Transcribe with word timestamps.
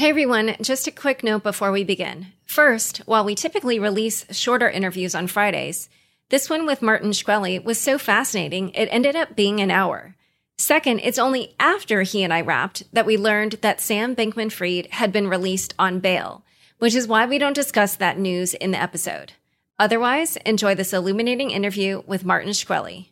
Hey 0.00 0.08
everyone, 0.08 0.56
just 0.62 0.86
a 0.86 0.90
quick 0.90 1.22
note 1.22 1.42
before 1.42 1.70
we 1.70 1.84
begin. 1.84 2.28
First, 2.46 3.02
while 3.04 3.22
we 3.22 3.34
typically 3.34 3.78
release 3.78 4.24
shorter 4.30 4.66
interviews 4.66 5.14
on 5.14 5.26
Fridays, 5.26 5.90
this 6.30 6.48
one 6.48 6.64
with 6.64 6.80
Martin 6.80 7.10
Shkreli 7.10 7.62
was 7.62 7.78
so 7.78 7.98
fascinating 7.98 8.70
it 8.70 8.88
ended 8.90 9.14
up 9.14 9.36
being 9.36 9.60
an 9.60 9.70
hour. 9.70 10.16
Second, 10.56 11.00
it's 11.00 11.18
only 11.18 11.54
after 11.60 12.00
he 12.00 12.22
and 12.22 12.32
I 12.32 12.40
wrapped 12.40 12.82
that 12.94 13.04
we 13.04 13.18
learned 13.18 13.58
that 13.60 13.82
Sam 13.82 14.16
Bankman 14.16 14.50
Fried 14.50 14.86
had 14.86 15.12
been 15.12 15.28
released 15.28 15.74
on 15.78 16.00
bail, 16.00 16.46
which 16.78 16.94
is 16.94 17.06
why 17.06 17.26
we 17.26 17.36
don't 17.36 17.52
discuss 17.52 17.94
that 17.96 18.18
news 18.18 18.54
in 18.54 18.70
the 18.70 18.80
episode. 18.80 19.34
Otherwise, 19.78 20.38
enjoy 20.46 20.74
this 20.74 20.94
illuminating 20.94 21.50
interview 21.50 22.02
with 22.06 22.24
Martin 22.24 22.52
Shkreli. 22.52 23.08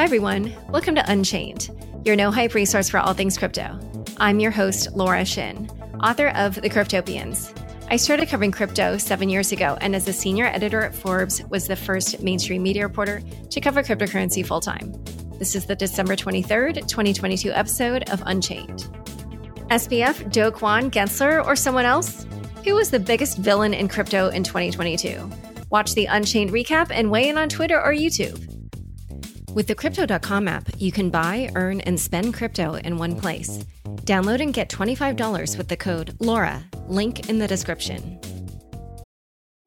Hi, 0.00 0.04
everyone. 0.04 0.54
Welcome 0.70 0.94
to 0.94 1.10
Unchained, 1.12 1.68
your 2.06 2.16
no 2.16 2.30
hype 2.30 2.54
resource 2.54 2.88
for 2.88 2.98
all 2.98 3.12
things 3.12 3.36
crypto. 3.36 3.78
I'm 4.16 4.40
your 4.40 4.50
host, 4.50 4.92
Laura 4.92 5.26
Shin, 5.26 5.68
author 6.02 6.28
of 6.28 6.54
The 6.54 6.70
Cryptopians. 6.70 7.54
I 7.90 7.96
started 7.96 8.30
covering 8.30 8.50
crypto 8.50 8.96
seven 8.96 9.28
years 9.28 9.52
ago, 9.52 9.76
and 9.82 9.94
as 9.94 10.08
a 10.08 10.14
senior 10.14 10.46
editor 10.46 10.80
at 10.80 10.94
Forbes, 10.94 11.44
was 11.50 11.68
the 11.68 11.76
first 11.76 12.22
mainstream 12.22 12.62
media 12.62 12.86
reporter 12.86 13.20
to 13.50 13.60
cover 13.60 13.82
cryptocurrency 13.82 14.44
full 14.44 14.62
time. 14.62 14.90
This 15.38 15.54
is 15.54 15.66
the 15.66 15.76
December 15.76 16.16
23rd, 16.16 16.88
2022 16.88 17.50
episode 17.50 18.08
of 18.08 18.22
Unchained. 18.24 18.88
SBF, 19.68 20.32
Do 20.32 20.50
Kwon, 20.50 20.90
Gensler, 20.90 21.44
or 21.44 21.54
someone 21.54 21.84
else? 21.84 22.26
Who 22.64 22.74
was 22.74 22.90
the 22.90 22.98
biggest 22.98 23.36
villain 23.36 23.74
in 23.74 23.86
crypto 23.86 24.30
in 24.30 24.44
2022? 24.44 25.30
Watch 25.68 25.92
the 25.92 26.06
Unchained 26.06 26.52
recap 26.52 26.86
and 26.90 27.10
weigh 27.10 27.28
in 27.28 27.36
on 27.36 27.50
Twitter 27.50 27.78
or 27.78 27.92
YouTube. 27.92 28.49
With 29.52 29.66
the 29.66 29.74
Crypto.com 29.74 30.46
app, 30.46 30.70
you 30.78 30.92
can 30.92 31.10
buy, 31.10 31.50
earn, 31.56 31.80
and 31.80 31.98
spend 31.98 32.34
crypto 32.34 32.74
in 32.74 32.98
one 32.98 33.16
place. 33.16 33.58
Download 34.04 34.40
and 34.40 34.54
get 34.54 34.70
$25 34.70 35.58
with 35.58 35.66
the 35.66 35.76
code 35.76 36.16
LAURA, 36.20 36.62
link 36.86 37.28
in 37.28 37.40
the 37.40 37.48
description. 37.48 38.20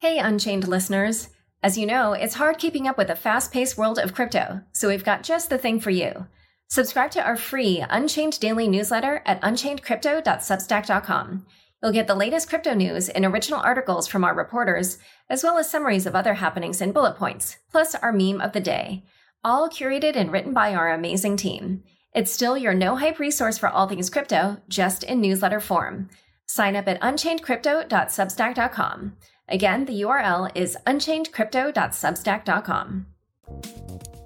Hey, 0.00 0.18
Unchained 0.18 0.68
listeners. 0.68 1.28
As 1.62 1.76
you 1.76 1.84
know, 1.84 2.14
it's 2.14 2.36
hard 2.36 2.56
keeping 2.56 2.88
up 2.88 2.96
with 2.96 3.08
the 3.08 3.14
fast 3.14 3.52
paced 3.52 3.76
world 3.76 3.98
of 3.98 4.14
crypto, 4.14 4.62
so 4.72 4.88
we've 4.88 5.04
got 5.04 5.22
just 5.22 5.50
the 5.50 5.58
thing 5.58 5.80
for 5.80 5.90
you. 5.90 6.28
Subscribe 6.68 7.10
to 7.10 7.22
our 7.22 7.36
free 7.36 7.84
Unchained 7.90 8.40
daily 8.40 8.66
newsletter 8.66 9.22
at 9.26 9.42
unchainedcrypto.substack.com. 9.42 11.46
You'll 11.82 11.92
get 11.92 12.06
the 12.06 12.14
latest 12.14 12.48
crypto 12.48 12.72
news 12.72 13.10
and 13.10 13.26
original 13.26 13.60
articles 13.60 14.06
from 14.06 14.24
our 14.24 14.34
reporters, 14.34 14.96
as 15.28 15.44
well 15.44 15.58
as 15.58 15.68
summaries 15.68 16.06
of 16.06 16.14
other 16.14 16.32
happenings 16.32 16.80
and 16.80 16.94
bullet 16.94 17.16
points, 17.16 17.58
plus 17.70 17.94
our 17.94 18.14
meme 18.14 18.40
of 18.40 18.52
the 18.52 18.60
day 18.60 19.04
all 19.44 19.68
curated 19.68 20.16
and 20.16 20.32
written 20.32 20.52
by 20.52 20.74
our 20.74 20.92
amazing 20.92 21.36
team. 21.36 21.84
It's 22.14 22.32
still 22.32 22.56
your 22.56 22.74
no 22.74 22.96
hype 22.96 23.18
resource 23.18 23.58
for 23.58 23.68
all 23.68 23.86
things 23.86 24.08
crypto, 24.08 24.56
just 24.68 25.04
in 25.04 25.20
newsletter 25.20 25.60
form. 25.60 26.08
Sign 26.46 26.74
up 26.76 26.88
at 26.88 26.98
unchainedcrypto.substack.com. 27.00 29.16
Again, 29.48 29.84
the 29.84 30.00
URL 30.02 30.50
is 30.54 30.78
unchainedcrypto.substack.com. 30.86 33.06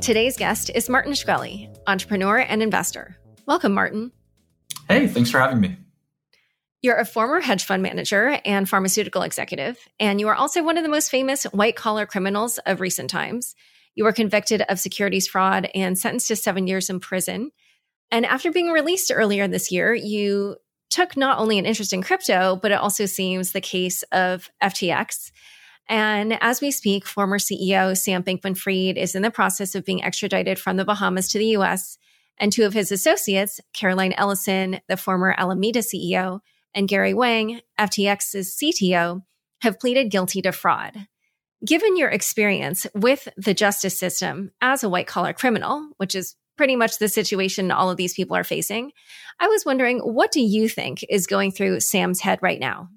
Today's 0.01 0.37
guest 0.37 0.71
is 0.75 0.89
Martin 0.89 1.13
Shkreli, 1.13 1.77
entrepreneur 1.87 2.39
and 2.39 2.63
investor. 2.63 3.17
Welcome, 3.47 3.75
Martin. 3.75 4.13
Hey, 4.89 5.07
thanks 5.09 5.31
for 5.31 5.41
having 5.41 5.61
me. 5.61 5.77
You're 6.81 6.99
a 6.99 7.05
former 7.05 7.41
hedge 7.41 7.65
fund 7.65 7.83
manager 7.83 8.39
and 8.45 8.69
pharmaceutical 8.69 9.23
executive, 9.23 9.77
and 9.99 10.21
you 10.21 10.29
are 10.29 10.37
also 10.37 10.63
one 10.63 10.77
of 10.77 10.85
the 10.85 10.89
most 10.89 11.11
famous 11.11 11.43
white 11.45 11.75
collar 11.75 12.07
criminals 12.07 12.59
of 12.59 12.81
recent 12.81 13.11
times. 13.11 13.57
You 13.99 14.05
were 14.05 14.13
convicted 14.13 14.63
of 14.69 14.79
securities 14.79 15.27
fraud 15.27 15.69
and 15.75 15.99
sentenced 15.99 16.29
to 16.29 16.37
seven 16.37 16.69
years 16.69 16.89
in 16.89 17.01
prison. 17.01 17.51
And 18.13 18.25
after 18.25 18.53
being 18.53 18.71
released 18.71 19.11
earlier 19.13 19.49
this 19.49 19.73
year, 19.73 19.93
you 19.93 20.55
took 20.89 21.17
not 21.17 21.41
only 21.41 21.59
an 21.59 21.67
interest 21.67 21.93
in 21.93 22.05
crypto, 22.05 22.55
but 22.63 22.71
it 22.71 22.79
also 22.79 23.07
seems 23.07 23.51
the 23.51 23.61
case 23.61 24.05
of 24.13 24.51
FTX. 24.63 25.33
And 25.89 26.39
as 26.41 26.61
we 26.61 26.71
speak, 26.71 27.07
former 27.07 27.39
CEO 27.41 27.99
Sam 27.99 28.23
Bankman 28.23 28.57
Fried 28.57 28.97
is 28.97 29.17
in 29.17 29.23
the 29.23 29.33
process 29.33 29.75
of 29.75 29.85
being 29.85 30.05
extradited 30.05 30.61
from 30.61 30.77
the 30.77 30.85
Bahamas 30.85 31.27
to 31.31 31.39
the 31.41 31.57
US. 31.57 31.99
And 32.39 32.53
two 32.53 32.67
of 32.67 32.75
his 32.75 32.93
associates, 32.93 33.61
Caroline 33.73 34.15
Ellison, 34.17 34.79
the 34.87 34.97
former 34.97 35.35
Alameda 35.37 35.81
CEO, 35.81 36.39
and 36.73 36.87
Gary 36.87 37.15
Wang, 37.15 37.63
FTX's 37.81 38.57
CTO, 38.63 39.23
have 39.63 39.81
pleaded 39.81 40.13
guilty 40.13 40.41
to 40.43 40.53
fraud. 40.53 41.09
Given 41.65 41.97
your 41.97 42.09
experience 42.09 42.87
with 42.95 43.29
the 43.37 43.55
justice 43.55 43.99
system 43.99 44.53
as 44.61 44.85
a 44.85 44.89
white 44.89 45.09
collar 45.09 45.33
criminal, 45.33 45.89
which 45.97 46.15
is 46.15 46.37
pretty 46.57 46.77
much 46.77 46.99
the 46.99 47.09
situation 47.09 47.71
all 47.71 47.91
of 47.91 47.97
these 47.97 48.15
people 48.15 48.37
are 48.37 48.45
facing, 48.45 48.93
I 49.41 49.49
was 49.49 49.65
wondering 49.65 49.99
what 49.99 50.31
do 50.31 50.41
you 50.41 50.69
think 50.69 51.05
is 51.09 51.27
going 51.27 51.51
through 51.51 51.81
Sam's 51.81 52.21
head 52.21 52.39
right 52.43 52.61
now? 52.61 52.89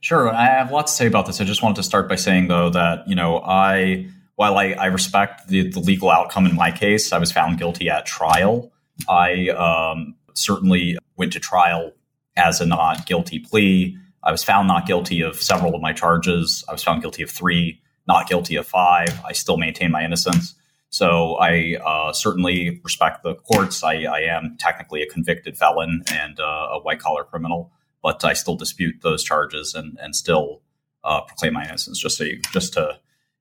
Sure. 0.00 0.30
I 0.30 0.46
have 0.46 0.70
lots 0.70 0.92
to 0.92 0.96
say 0.96 1.06
about 1.06 1.26
this. 1.26 1.40
I 1.40 1.44
just 1.44 1.62
wanted 1.62 1.76
to 1.76 1.82
start 1.82 2.08
by 2.08 2.16
saying, 2.16 2.48
though, 2.48 2.70
that, 2.70 3.06
you 3.06 3.14
know, 3.14 3.40
I, 3.40 4.08
while 4.36 4.56
I, 4.56 4.72
I 4.72 4.86
respect 4.86 5.48
the, 5.48 5.68
the 5.68 5.80
legal 5.80 6.10
outcome 6.10 6.46
in 6.46 6.54
my 6.54 6.70
case, 6.70 7.12
I 7.12 7.18
was 7.18 7.30
found 7.30 7.58
guilty 7.58 7.90
at 7.90 8.06
trial. 8.06 8.72
I 9.08 9.48
um, 9.50 10.14
certainly 10.34 10.96
went 11.16 11.32
to 11.34 11.40
trial 11.40 11.92
as 12.36 12.60
a 12.60 12.66
not 12.66 13.06
guilty 13.06 13.38
plea. 13.38 13.98
I 14.26 14.32
was 14.32 14.42
found 14.42 14.66
not 14.66 14.86
guilty 14.86 15.20
of 15.20 15.40
several 15.40 15.76
of 15.76 15.80
my 15.80 15.92
charges. 15.92 16.64
I 16.68 16.72
was 16.72 16.82
found 16.82 17.00
guilty 17.00 17.22
of 17.22 17.30
three, 17.30 17.80
not 18.08 18.28
guilty 18.28 18.56
of 18.56 18.66
five. 18.66 19.08
I 19.24 19.32
still 19.32 19.56
maintain 19.56 19.92
my 19.92 20.04
innocence. 20.04 20.56
So 20.90 21.36
I 21.36 21.76
uh, 21.84 22.12
certainly 22.12 22.80
respect 22.82 23.22
the 23.22 23.36
courts. 23.36 23.84
I, 23.84 24.02
I, 24.02 24.20
am 24.22 24.56
technically 24.58 25.02
a 25.02 25.06
convicted 25.06 25.56
felon 25.56 26.02
and 26.12 26.40
uh, 26.40 26.68
a 26.72 26.80
white 26.80 26.98
collar 26.98 27.22
criminal, 27.22 27.72
but 28.02 28.24
I 28.24 28.32
still 28.32 28.56
dispute 28.56 28.96
those 29.02 29.22
charges 29.22 29.74
and, 29.74 29.96
and 30.00 30.14
still 30.16 30.62
uh, 31.04 31.20
proclaim 31.20 31.52
my 31.52 31.64
innocence. 31.64 31.98
Just 31.98 32.18
so 32.18 32.24
you, 32.24 32.40
just 32.52 32.72
to 32.74 32.98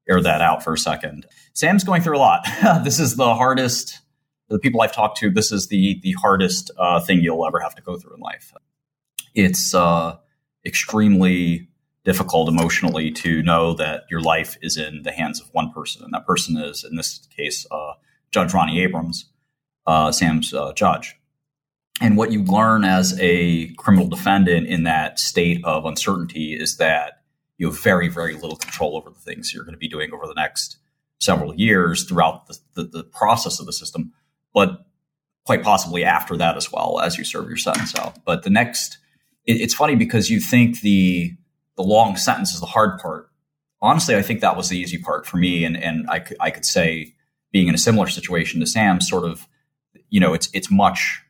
air 0.08 0.22
that 0.22 0.42
out 0.42 0.64
for 0.64 0.74
a 0.74 0.78
second. 0.78 1.26
Sam's 1.54 1.84
going 1.84 2.04
through 2.04 2.18
a 2.18 2.20
lot. 2.20 2.46
this 2.84 3.00
is 3.00 3.16
the 3.16 3.34
hardest. 3.34 4.02
The 4.50 4.60
people 4.60 4.82
I've 4.82 4.94
talked 4.94 5.18
to, 5.20 5.32
this 5.32 5.52
is 5.52 5.68
the 5.68 6.00
the 6.04 6.12
hardest 6.14 6.70
uh, 6.78 7.00
thing 7.00 7.22
you'll 7.22 7.48
ever 7.48 7.60
have 7.60 7.74
to 7.76 7.82
go 7.82 7.98
through 7.98 8.16
in 8.16 8.20
life. 8.20 8.54
It's 9.34 9.74
uh, 9.74 10.18
extremely 10.66 11.68
difficult 12.04 12.48
emotionally 12.48 13.12
to 13.12 13.42
know 13.44 13.74
that 13.74 14.04
your 14.10 14.22
life 14.22 14.58
is 14.62 14.78
in 14.78 15.04
the 15.04 15.12
hands 15.12 15.42
of 15.42 15.48
one 15.54 15.72
person, 15.72 16.04
and 16.04 16.14
that 16.14 16.26
person 16.26 16.58
is, 16.58 16.84
in 16.84 16.96
this 16.96 17.28
case, 17.36 17.66
uh, 17.72 17.94
Judge 18.32 18.54
Ronnie 18.54 18.82
Abrams, 18.82 19.26
uh, 19.88 20.12
Sam's 20.12 20.54
uh, 20.54 20.74
judge. 20.74 21.16
And 22.02 22.18
what 22.18 22.32
you 22.32 22.44
learn 22.44 22.84
as 22.84 23.18
a 23.20 23.68
criminal 23.76 24.08
defendant 24.08 24.68
in 24.68 24.84
that 24.84 25.20
state 25.20 25.64
of 25.64 25.86
uncertainty 25.86 26.54
is 26.54 26.78
that 26.78 27.22
you 27.58 27.68
have 27.68 27.82
very, 27.82 28.10
very 28.10 28.34
little 28.34 28.58
control 28.58 28.98
over 28.98 29.10
the 29.10 29.20
things 29.20 29.54
you're 29.54 29.64
going 29.64 29.74
to 29.74 29.80
be 29.80 29.88
doing 29.88 30.12
over 30.14 30.28
the 30.28 30.34
next 30.34 30.78
several 31.20 31.56
years 31.56 32.04
throughout 32.04 32.48
the, 32.48 32.58
the, 32.76 32.84
the 32.84 33.04
process 33.04 33.60
of 33.60 33.66
the 33.66 33.74
system, 33.74 34.12
but 34.54 34.86
quite 35.46 35.64
possibly 35.64 36.04
after 36.04 36.36
that 36.36 36.58
as 36.58 36.72
well 36.72 37.00
as 37.00 37.18
you 37.18 37.24
serve 37.24 37.48
your 37.48 37.58
sentence 37.58 37.98
out. 37.98 38.18
But 38.26 38.44
the 38.44 38.50
next 38.50 38.98
it, 39.46 39.62
it's 39.62 39.74
funny 39.74 39.96
because 39.96 40.30
you 40.30 40.40
think 40.40 40.82
the 40.82 41.34
the 41.78 41.84
long 41.84 42.16
sentence 42.16 42.54
is 42.54 42.60
the 42.60 42.66
hard 42.66 43.00
part. 43.00 43.30
Honestly, 43.82 44.16
I 44.16 44.22
think 44.22 44.40
that 44.42 44.56
was 44.56 44.70
the 44.70 44.78
easy 44.78 44.98
part 44.98 45.26
for 45.26 45.38
me, 45.38 45.66
and 45.66 45.78
and 45.78 46.10
I 46.10 46.20
could 46.20 46.38
I 46.40 46.52
could 46.52 46.66
say 46.66 47.14
being 47.52 47.68
in 47.70 47.76
a 47.76 47.78
similar 47.80 48.08
situation 48.08 48.60
to 48.60 48.68
Sam, 48.68 49.00
sort 49.00 49.24
of, 49.24 49.48
you 50.10 50.20
know, 50.20 50.34
it's 50.34 50.50
it's 50.54 50.70
much 50.70 51.22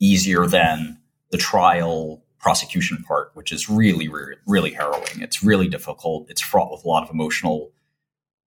easier 0.00 0.46
than 0.46 0.98
the 1.30 1.38
trial 1.38 2.22
prosecution 2.38 3.02
part, 3.06 3.30
which 3.34 3.52
is 3.52 3.70
really, 3.70 4.10
really 4.46 4.72
harrowing. 4.72 5.22
It's 5.22 5.42
really 5.42 5.68
difficult. 5.68 6.28
It's 6.28 6.42
fraught 6.42 6.72
with 6.72 6.84
a 6.84 6.88
lot 6.88 7.04
of 7.04 7.10
emotional 7.10 7.72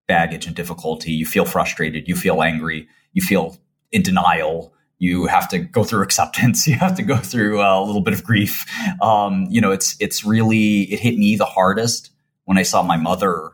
baggage 0.07 0.45
and 0.45 0.55
difficulty. 0.55 1.13
You 1.13 1.25
feel 1.25 1.45
frustrated. 1.45 2.07
You 2.07 2.15
feel 2.15 2.43
angry. 2.43 2.87
You 3.13 3.23
feel 3.23 3.57
in 3.91 4.03
denial 4.03 4.74
you 4.97 5.25
have 5.27 5.49
to 5.49 5.59
go 5.59 5.83
through 5.83 6.03
acceptance. 6.09 6.67
You 6.67 6.75
have 6.75 6.95
to 6.95 7.03
go 7.03 7.17
through 7.17 7.61
uh, 7.61 7.79
a 7.79 7.83
little 7.83 8.01
bit 8.01 8.13
of 8.13 8.23
grief. 8.23 8.65
Um, 9.01 9.47
you 9.49 9.61
know 9.61 9.71
it's 9.71 9.95
it's 9.99 10.23
really 10.23 10.83
it 10.83 10.99
hit 10.99 11.17
me 11.17 11.35
the 11.35 11.45
hardest 11.45 12.11
when 12.45 12.57
i 12.57 12.63
saw 12.63 12.81
my 12.83 12.97
mother 12.97 13.51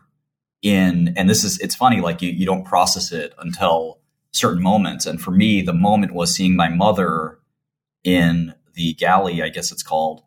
in 0.62 1.12
and 1.16 1.28
this 1.28 1.44
is 1.44 1.58
it's 1.58 1.74
funny 1.74 2.00
like 2.00 2.22
you, 2.22 2.30
you 2.30 2.46
don't 2.46 2.64
process 2.64 3.12
it 3.12 3.34
until 3.38 3.98
certain 4.32 4.62
moments. 4.62 5.06
And 5.06 5.20
for 5.20 5.30
me 5.30 5.62
the 5.62 5.72
moment 5.72 6.14
was 6.14 6.34
seeing 6.34 6.56
my 6.56 6.68
mother 6.68 7.38
in 8.04 8.54
the 8.74 8.94
galley 8.94 9.42
i 9.42 9.48
guess 9.48 9.70
it's 9.70 9.82
called 9.82 10.22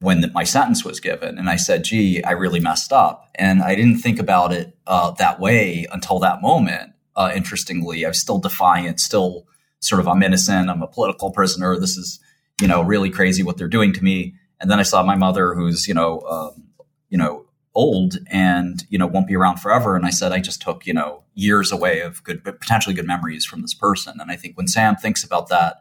when 0.00 0.20
the, 0.20 0.28
my 0.28 0.44
sentence 0.44 0.84
was 0.84 1.00
given. 1.00 1.38
And 1.38 1.48
i 1.48 1.56
said 1.56 1.84
gee 1.84 2.22
i 2.22 2.32
really 2.32 2.60
messed 2.60 2.92
up. 2.92 3.30
And 3.34 3.62
i 3.62 3.74
didn't 3.74 3.98
think 3.98 4.18
about 4.18 4.52
it 4.52 4.76
uh, 4.86 5.12
that 5.12 5.40
way 5.40 5.86
until 5.90 6.18
that 6.20 6.42
moment. 6.42 6.92
Uh, 7.16 7.32
interestingly 7.34 8.04
i 8.04 8.08
was 8.08 8.18
still 8.20 8.38
defiant 8.38 9.00
still 9.00 9.47
sort 9.80 10.00
of 10.00 10.08
I'm 10.08 10.22
innocent, 10.22 10.70
I'm 10.70 10.82
a 10.82 10.86
political 10.88 11.30
prisoner. 11.30 11.78
This 11.78 11.96
is 11.96 12.20
you 12.60 12.68
know 12.68 12.82
really 12.82 13.10
crazy 13.10 13.42
what 13.42 13.56
they're 13.56 13.68
doing 13.68 13.92
to 13.94 14.04
me. 14.04 14.34
And 14.60 14.70
then 14.70 14.80
I 14.80 14.82
saw 14.82 15.02
my 15.02 15.16
mother, 15.16 15.54
who's 15.54 15.86
you 15.86 15.94
know 15.94 16.20
um, 16.22 16.64
you 17.08 17.18
know 17.18 17.46
old 17.74 18.18
and 18.30 18.84
you 18.88 18.98
know 18.98 19.06
won't 19.06 19.28
be 19.28 19.36
around 19.36 19.58
forever. 19.58 19.94
And 19.94 20.04
I 20.04 20.10
said 20.10 20.32
I 20.32 20.40
just 20.40 20.60
took 20.60 20.86
you 20.86 20.94
know 20.94 21.22
years 21.34 21.70
away 21.70 22.00
of 22.00 22.22
good, 22.24 22.44
potentially 22.44 22.94
good 22.94 23.06
memories 23.06 23.44
from 23.44 23.62
this 23.62 23.74
person. 23.74 24.20
And 24.20 24.30
I 24.30 24.36
think 24.36 24.56
when 24.56 24.66
Sam 24.66 24.96
thinks 24.96 25.22
about 25.22 25.48
that 25.48 25.76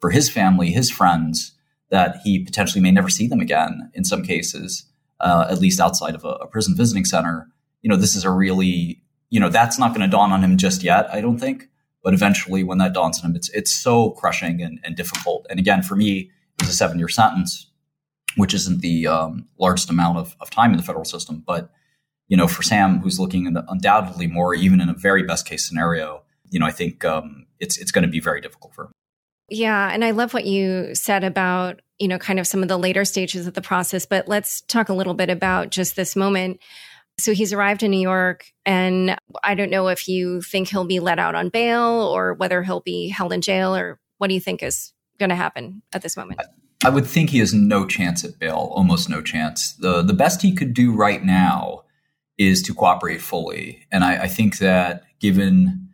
for 0.00 0.10
his 0.10 0.28
family, 0.28 0.72
his 0.72 0.90
friends, 0.90 1.52
that 1.90 2.16
he 2.24 2.44
potentially 2.44 2.82
may 2.82 2.90
never 2.90 3.08
see 3.08 3.28
them 3.28 3.40
again 3.40 3.90
in 3.94 4.04
some 4.04 4.22
cases, 4.22 4.84
uh, 5.20 5.46
at 5.48 5.60
least 5.60 5.80
outside 5.80 6.14
of 6.14 6.24
a, 6.24 6.28
a 6.28 6.46
prison 6.46 6.76
visiting 6.76 7.04
center. 7.04 7.48
You 7.82 7.90
know, 7.90 7.96
this 7.96 8.16
is 8.16 8.24
a 8.24 8.30
really, 8.30 9.00
you 9.30 9.38
know, 9.38 9.48
that's 9.48 9.78
not 9.78 9.90
going 9.90 10.00
to 10.00 10.08
dawn 10.08 10.32
on 10.32 10.42
him 10.42 10.56
just 10.56 10.82
yet, 10.82 11.08
I 11.12 11.20
don't 11.20 11.38
think. 11.38 11.68
But 12.06 12.14
eventually, 12.14 12.62
when 12.62 12.78
that 12.78 12.92
dawns 12.92 13.18
on 13.18 13.30
him, 13.30 13.34
it's 13.34 13.48
it's 13.48 13.74
so 13.74 14.10
crushing 14.10 14.62
and, 14.62 14.78
and 14.84 14.94
difficult. 14.94 15.44
And 15.50 15.58
again, 15.58 15.82
for 15.82 15.96
me, 15.96 16.30
it 16.56 16.62
was 16.62 16.68
a 16.68 16.72
seven 16.72 17.00
year 17.00 17.08
sentence, 17.08 17.68
which 18.36 18.54
isn't 18.54 18.80
the 18.80 19.08
um, 19.08 19.48
largest 19.58 19.90
amount 19.90 20.18
of, 20.18 20.36
of 20.40 20.48
time 20.48 20.70
in 20.70 20.76
the 20.76 20.84
federal 20.84 21.04
system. 21.04 21.42
But 21.44 21.68
you 22.28 22.36
know, 22.36 22.46
for 22.46 22.62
Sam, 22.62 23.00
who's 23.00 23.18
looking 23.18 23.52
undoubtedly 23.68 24.28
more, 24.28 24.54
even 24.54 24.80
in 24.80 24.88
a 24.88 24.94
very 24.94 25.24
best 25.24 25.48
case 25.48 25.66
scenario, 25.66 26.22
you 26.48 26.60
know, 26.60 26.66
I 26.66 26.70
think 26.70 27.04
um, 27.04 27.46
it's 27.58 27.76
it's 27.76 27.90
going 27.90 28.04
to 28.04 28.08
be 28.08 28.20
very 28.20 28.40
difficult 28.40 28.72
for 28.72 28.84
him. 28.84 28.92
Yeah, 29.48 29.90
and 29.92 30.04
I 30.04 30.12
love 30.12 30.32
what 30.32 30.44
you 30.44 30.94
said 30.94 31.24
about 31.24 31.82
you 31.98 32.06
know 32.06 32.18
kind 32.18 32.38
of 32.38 32.46
some 32.46 32.62
of 32.62 32.68
the 32.68 32.78
later 32.78 33.04
stages 33.04 33.48
of 33.48 33.54
the 33.54 33.62
process. 33.62 34.06
But 34.06 34.28
let's 34.28 34.60
talk 34.60 34.90
a 34.90 34.94
little 34.94 35.14
bit 35.14 35.28
about 35.28 35.70
just 35.70 35.96
this 35.96 36.14
moment. 36.14 36.60
So 37.18 37.32
he's 37.32 37.52
arrived 37.52 37.82
in 37.82 37.90
New 37.90 38.00
York, 38.00 38.46
and 38.66 39.16
I 39.42 39.54
don't 39.54 39.70
know 39.70 39.88
if 39.88 40.06
you 40.06 40.42
think 40.42 40.68
he'll 40.68 40.84
be 40.84 41.00
let 41.00 41.18
out 41.18 41.34
on 41.34 41.48
bail 41.48 41.82
or 41.82 42.34
whether 42.34 42.62
he'll 42.62 42.80
be 42.80 43.08
held 43.08 43.32
in 43.32 43.40
jail, 43.40 43.74
or 43.74 43.98
what 44.18 44.28
do 44.28 44.34
you 44.34 44.40
think 44.40 44.62
is 44.62 44.92
going 45.18 45.30
to 45.30 45.36
happen 45.36 45.82
at 45.94 46.02
this 46.02 46.16
moment? 46.16 46.40
I 46.84 46.90
would 46.90 47.06
think 47.06 47.30
he 47.30 47.38
has 47.38 47.54
no 47.54 47.86
chance 47.86 48.22
at 48.22 48.38
bail, 48.38 48.70
almost 48.72 49.08
no 49.08 49.22
chance. 49.22 49.72
the 49.74 50.02
The 50.02 50.12
best 50.12 50.42
he 50.42 50.54
could 50.54 50.74
do 50.74 50.94
right 50.94 51.24
now 51.24 51.84
is 52.36 52.62
to 52.64 52.74
cooperate 52.74 53.22
fully, 53.22 53.86
and 53.90 54.04
I, 54.04 54.24
I 54.24 54.28
think 54.28 54.58
that 54.58 55.04
given 55.18 55.88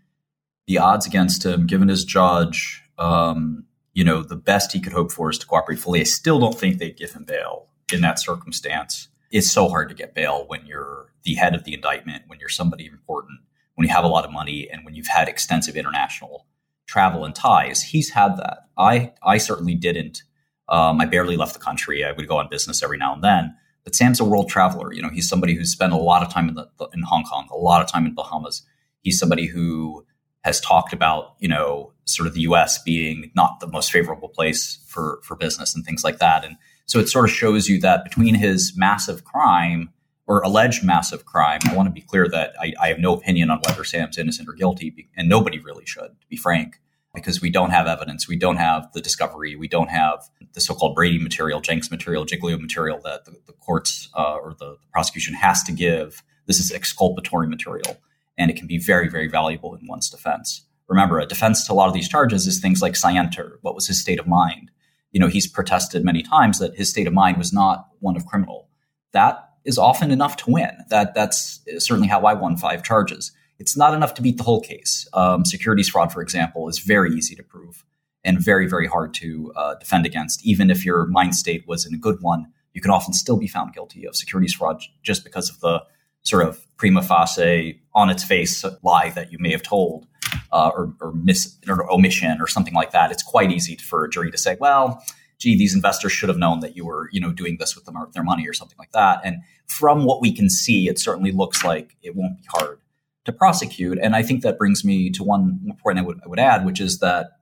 the 0.66 0.78
odds 0.78 1.06
against 1.06 1.44
him, 1.46 1.66
given 1.66 1.88
his 1.88 2.04
judge, 2.04 2.82
um, 2.98 3.64
you 3.94 4.02
know, 4.04 4.22
the 4.22 4.36
best 4.36 4.72
he 4.72 4.80
could 4.80 4.92
hope 4.92 5.12
for 5.12 5.30
is 5.30 5.38
to 5.38 5.46
cooperate 5.46 5.78
fully. 5.78 6.00
I 6.00 6.04
still 6.04 6.40
don't 6.40 6.58
think 6.58 6.78
they'd 6.78 6.96
give 6.96 7.12
him 7.12 7.24
bail 7.24 7.68
in 7.92 8.00
that 8.00 8.18
circumstance. 8.18 9.08
It's 9.32 9.50
so 9.50 9.68
hard 9.68 9.88
to 9.88 9.94
get 9.94 10.14
bail 10.14 10.44
when 10.46 10.66
you're 10.66 11.12
the 11.24 11.34
head 11.34 11.54
of 11.54 11.64
the 11.64 11.74
indictment, 11.74 12.24
when 12.28 12.38
you're 12.38 12.48
somebody 12.48 12.86
important, 12.86 13.40
when 13.74 13.86
you 13.88 13.92
have 13.92 14.04
a 14.04 14.08
lot 14.08 14.24
of 14.24 14.30
money, 14.30 14.68
and 14.70 14.84
when 14.84 14.94
you've 14.94 15.08
had 15.08 15.28
extensive 15.28 15.76
international 15.76 16.46
travel 16.86 17.24
and 17.24 17.34
ties. 17.34 17.82
He's 17.82 18.10
had 18.10 18.36
that. 18.36 18.68
I 18.76 19.12
I 19.22 19.38
certainly 19.38 19.74
didn't. 19.74 20.22
Um, 20.68 21.00
I 21.00 21.06
barely 21.06 21.36
left 21.36 21.54
the 21.54 21.60
country. 21.60 22.04
I 22.04 22.12
would 22.12 22.28
go 22.28 22.36
on 22.36 22.48
business 22.48 22.82
every 22.82 22.98
now 22.98 23.14
and 23.14 23.24
then. 23.24 23.56
But 23.84 23.96
Sam's 23.96 24.20
a 24.20 24.24
world 24.24 24.48
traveler. 24.48 24.92
You 24.92 25.02
know, 25.02 25.08
he's 25.08 25.28
somebody 25.28 25.54
who's 25.54 25.72
spent 25.72 25.92
a 25.92 25.96
lot 25.96 26.22
of 26.22 26.32
time 26.32 26.48
in 26.48 26.54
the 26.54 26.68
in 26.92 27.02
Hong 27.02 27.24
Kong, 27.24 27.48
a 27.50 27.56
lot 27.56 27.82
of 27.82 27.90
time 27.90 28.06
in 28.06 28.14
Bahamas. 28.14 28.62
He's 29.00 29.18
somebody 29.18 29.46
who 29.46 30.06
has 30.44 30.60
talked 30.60 30.92
about, 30.92 31.34
you 31.38 31.48
know, 31.48 31.92
sort 32.04 32.26
of 32.26 32.34
the 32.34 32.40
US 32.42 32.82
being 32.82 33.30
not 33.34 33.60
the 33.60 33.66
most 33.66 33.92
favorable 33.92 34.28
place 34.28 34.84
for, 34.86 35.20
for 35.22 35.36
business 35.36 35.74
and 35.74 35.84
things 35.84 36.04
like 36.04 36.18
that. 36.18 36.44
And 36.44 36.56
so 36.86 36.98
it 36.98 37.08
sort 37.08 37.24
of 37.24 37.34
shows 37.34 37.68
you 37.68 37.80
that 37.80 38.04
between 38.04 38.34
his 38.34 38.74
massive 38.76 39.24
crime 39.24 39.90
or 40.26 40.40
alleged 40.42 40.84
massive 40.84 41.24
crime, 41.24 41.60
I 41.68 41.74
want 41.74 41.88
to 41.88 41.92
be 41.92 42.00
clear 42.00 42.28
that 42.28 42.54
I, 42.60 42.74
I 42.80 42.88
have 42.88 42.98
no 42.98 43.14
opinion 43.14 43.50
on 43.50 43.60
whether 43.66 43.84
Sam's 43.84 44.18
innocent 44.18 44.48
or 44.48 44.52
guilty, 44.52 45.08
and 45.16 45.28
nobody 45.28 45.58
really 45.58 45.84
should, 45.84 46.20
to 46.20 46.26
be 46.28 46.36
frank, 46.36 46.80
because 47.14 47.40
we 47.40 47.50
don't 47.50 47.70
have 47.70 47.86
evidence. 47.86 48.28
We 48.28 48.36
don't 48.36 48.56
have 48.56 48.92
the 48.92 49.00
discovery. 49.00 49.56
We 49.56 49.68
don't 49.68 49.90
have 49.90 50.28
the 50.54 50.60
so 50.60 50.74
called 50.74 50.94
Brady 50.94 51.18
material, 51.18 51.60
Jencks 51.60 51.90
material, 51.90 52.24
Giglio 52.24 52.58
material 52.58 53.00
that 53.04 53.24
the, 53.24 53.32
the 53.46 53.52
courts 53.52 54.08
uh, 54.16 54.36
or 54.36 54.54
the, 54.54 54.76
the 54.80 54.86
prosecution 54.92 55.34
has 55.34 55.62
to 55.64 55.72
give. 55.72 56.22
This 56.46 56.60
is 56.60 56.72
exculpatory 56.72 57.48
material 57.48 57.98
and 58.38 58.50
it 58.50 58.56
can 58.56 58.66
be 58.66 58.78
very, 58.78 59.08
very 59.08 59.28
valuable 59.28 59.74
in 59.74 59.86
one's 59.86 60.10
defense. 60.10 60.66
Remember, 60.88 61.18
a 61.18 61.26
defense 61.26 61.66
to 61.66 61.72
a 61.72 61.74
lot 61.74 61.88
of 61.88 61.94
these 61.94 62.08
charges 62.08 62.46
is 62.46 62.60
things 62.60 62.82
like 62.82 62.96
scienter. 62.96 63.58
What 63.62 63.74
was 63.74 63.86
his 63.86 64.00
state 64.00 64.18
of 64.18 64.26
mind? 64.26 64.70
You 65.12 65.20
know, 65.20 65.28
he's 65.28 65.46
protested 65.46 66.04
many 66.04 66.22
times 66.22 66.58
that 66.58 66.74
his 66.74 66.90
state 66.90 67.06
of 67.06 67.12
mind 67.12 67.36
was 67.36 67.52
not 67.52 67.88
one 68.00 68.16
of 68.16 68.26
criminal. 68.26 68.68
That 69.12 69.48
is 69.64 69.78
often 69.78 70.10
enough 70.10 70.36
to 70.38 70.50
win. 70.50 70.70
That 70.88 71.14
that's 71.14 71.60
certainly 71.78 72.08
how 72.08 72.22
I 72.22 72.34
won 72.34 72.56
five 72.56 72.82
charges. 72.82 73.32
It's 73.58 73.76
not 73.76 73.94
enough 73.94 74.14
to 74.14 74.22
beat 74.22 74.38
the 74.38 74.42
whole 74.42 74.60
case. 74.60 75.06
Um, 75.12 75.44
securities 75.44 75.88
fraud, 75.88 76.12
for 76.12 76.22
example, 76.22 76.68
is 76.68 76.78
very 76.78 77.14
easy 77.14 77.36
to 77.36 77.42
prove 77.42 77.84
and 78.24 78.40
very, 78.40 78.66
very 78.68 78.86
hard 78.86 79.14
to 79.14 79.52
uh, 79.54 79.74
defend 79.76 80.06
against. 80.06 80.44
Even 80.44 80.70
if 80.70 80.84
your 80.84 81.06
mind 81.06 81.34
state 81.36 81.66
was 81.68 81.86
in 81.86 81.94
a 81.94 81.98
good 81.98 82.20
one, 82.22 82.46
you 82.72 82.80
can 82.80 82.90
often 82.90 83.12
still 83.12 83.36
be 83.36 83.46
found 83.46 83.74
guilty 83.74 84.06
of 84.06 84.16
securities 84.16 84.54
fraud 84.54 84.82
just 85.02 85.24
because 85.24 85.50
of 85.50 85.60
the 85.60 85.82
sort 86.22 86.46
of 86.46 86.64
prima 86.76 87.02
facie 87.02 87.80
on 87.94 88.10
its 88.10 88.24
face 88.24 88.64
lie 88.82 89.10
that 89.10 89.32
you 89.32 89.38
may 89.38 89.50
have 89.50 89.62
told 89.62 90.06
uh, 90.52 90.70
or, 90.74 90.94
or, 91.00 91.12
miss 91.12 91.56
or 91.68 91.90
omission 91.90 92.40
or 92.40 92.46
something 92.46 92.74
like 92.74 92.92
that. 92.92 93.10
It's 93.10 93.22
quite 93.22 93.50
easy 93.50 93.76
for 93.76 94.04
a 94.04 94.10
jury 94.10 94.30
to 94.30 94.38
say, 94.38 94.56
well, 94.60 95.02
gee, 95.38 95.56
these 95.56 95.74
investors 95.74 96.12
should 96.12 96.28
have 96.28 96.38
known 96.38 96.60
that 96.60 96.76
you 96.76 96.86
were, 96.86 97.08
you 97.12 97.20
know, 97.20 97.32
doing 97.32 97.56
this 97.58 97.74
with 97.74 97.84
them, 97.84 97.96
their 98.12 98.22
money 98.22 98.46
or 98.46 98.52
something 98.52 98.76
like 98.78 98.92
that. 98.92 99.20
And 99.24 99.38
from 99.66 100.04
what 100.04 100.20
we 100.20 100.32
can 100.32 100.48
see, 100.48 100.88
it 100.88 100.98
certainly 100.98 101.32
looks 101.32 101.64
like 101.64 101.96
it 102.02 102.14
won't 102.14 102.38
be 102.38 102.46
hard 102.48 102.78
to 103.24 103.32
prosecute. 103.32 103.98
And 103.98 104.14
I 104.14 104.22
think 104.22 104.42
that 104.42 104.58
brings 104.58 104.84
me 104.84 105.10
to 105.10 105.22
one 105.22 105.76
point 105.82 105.98
I 105.98 106.02
would, 106.02 106.20
I 106.24 106.28
would 106.28 106.40
add, 106.40 106.64
which 106.64 106.80
is 106.80 106.98
that 106.98 107.38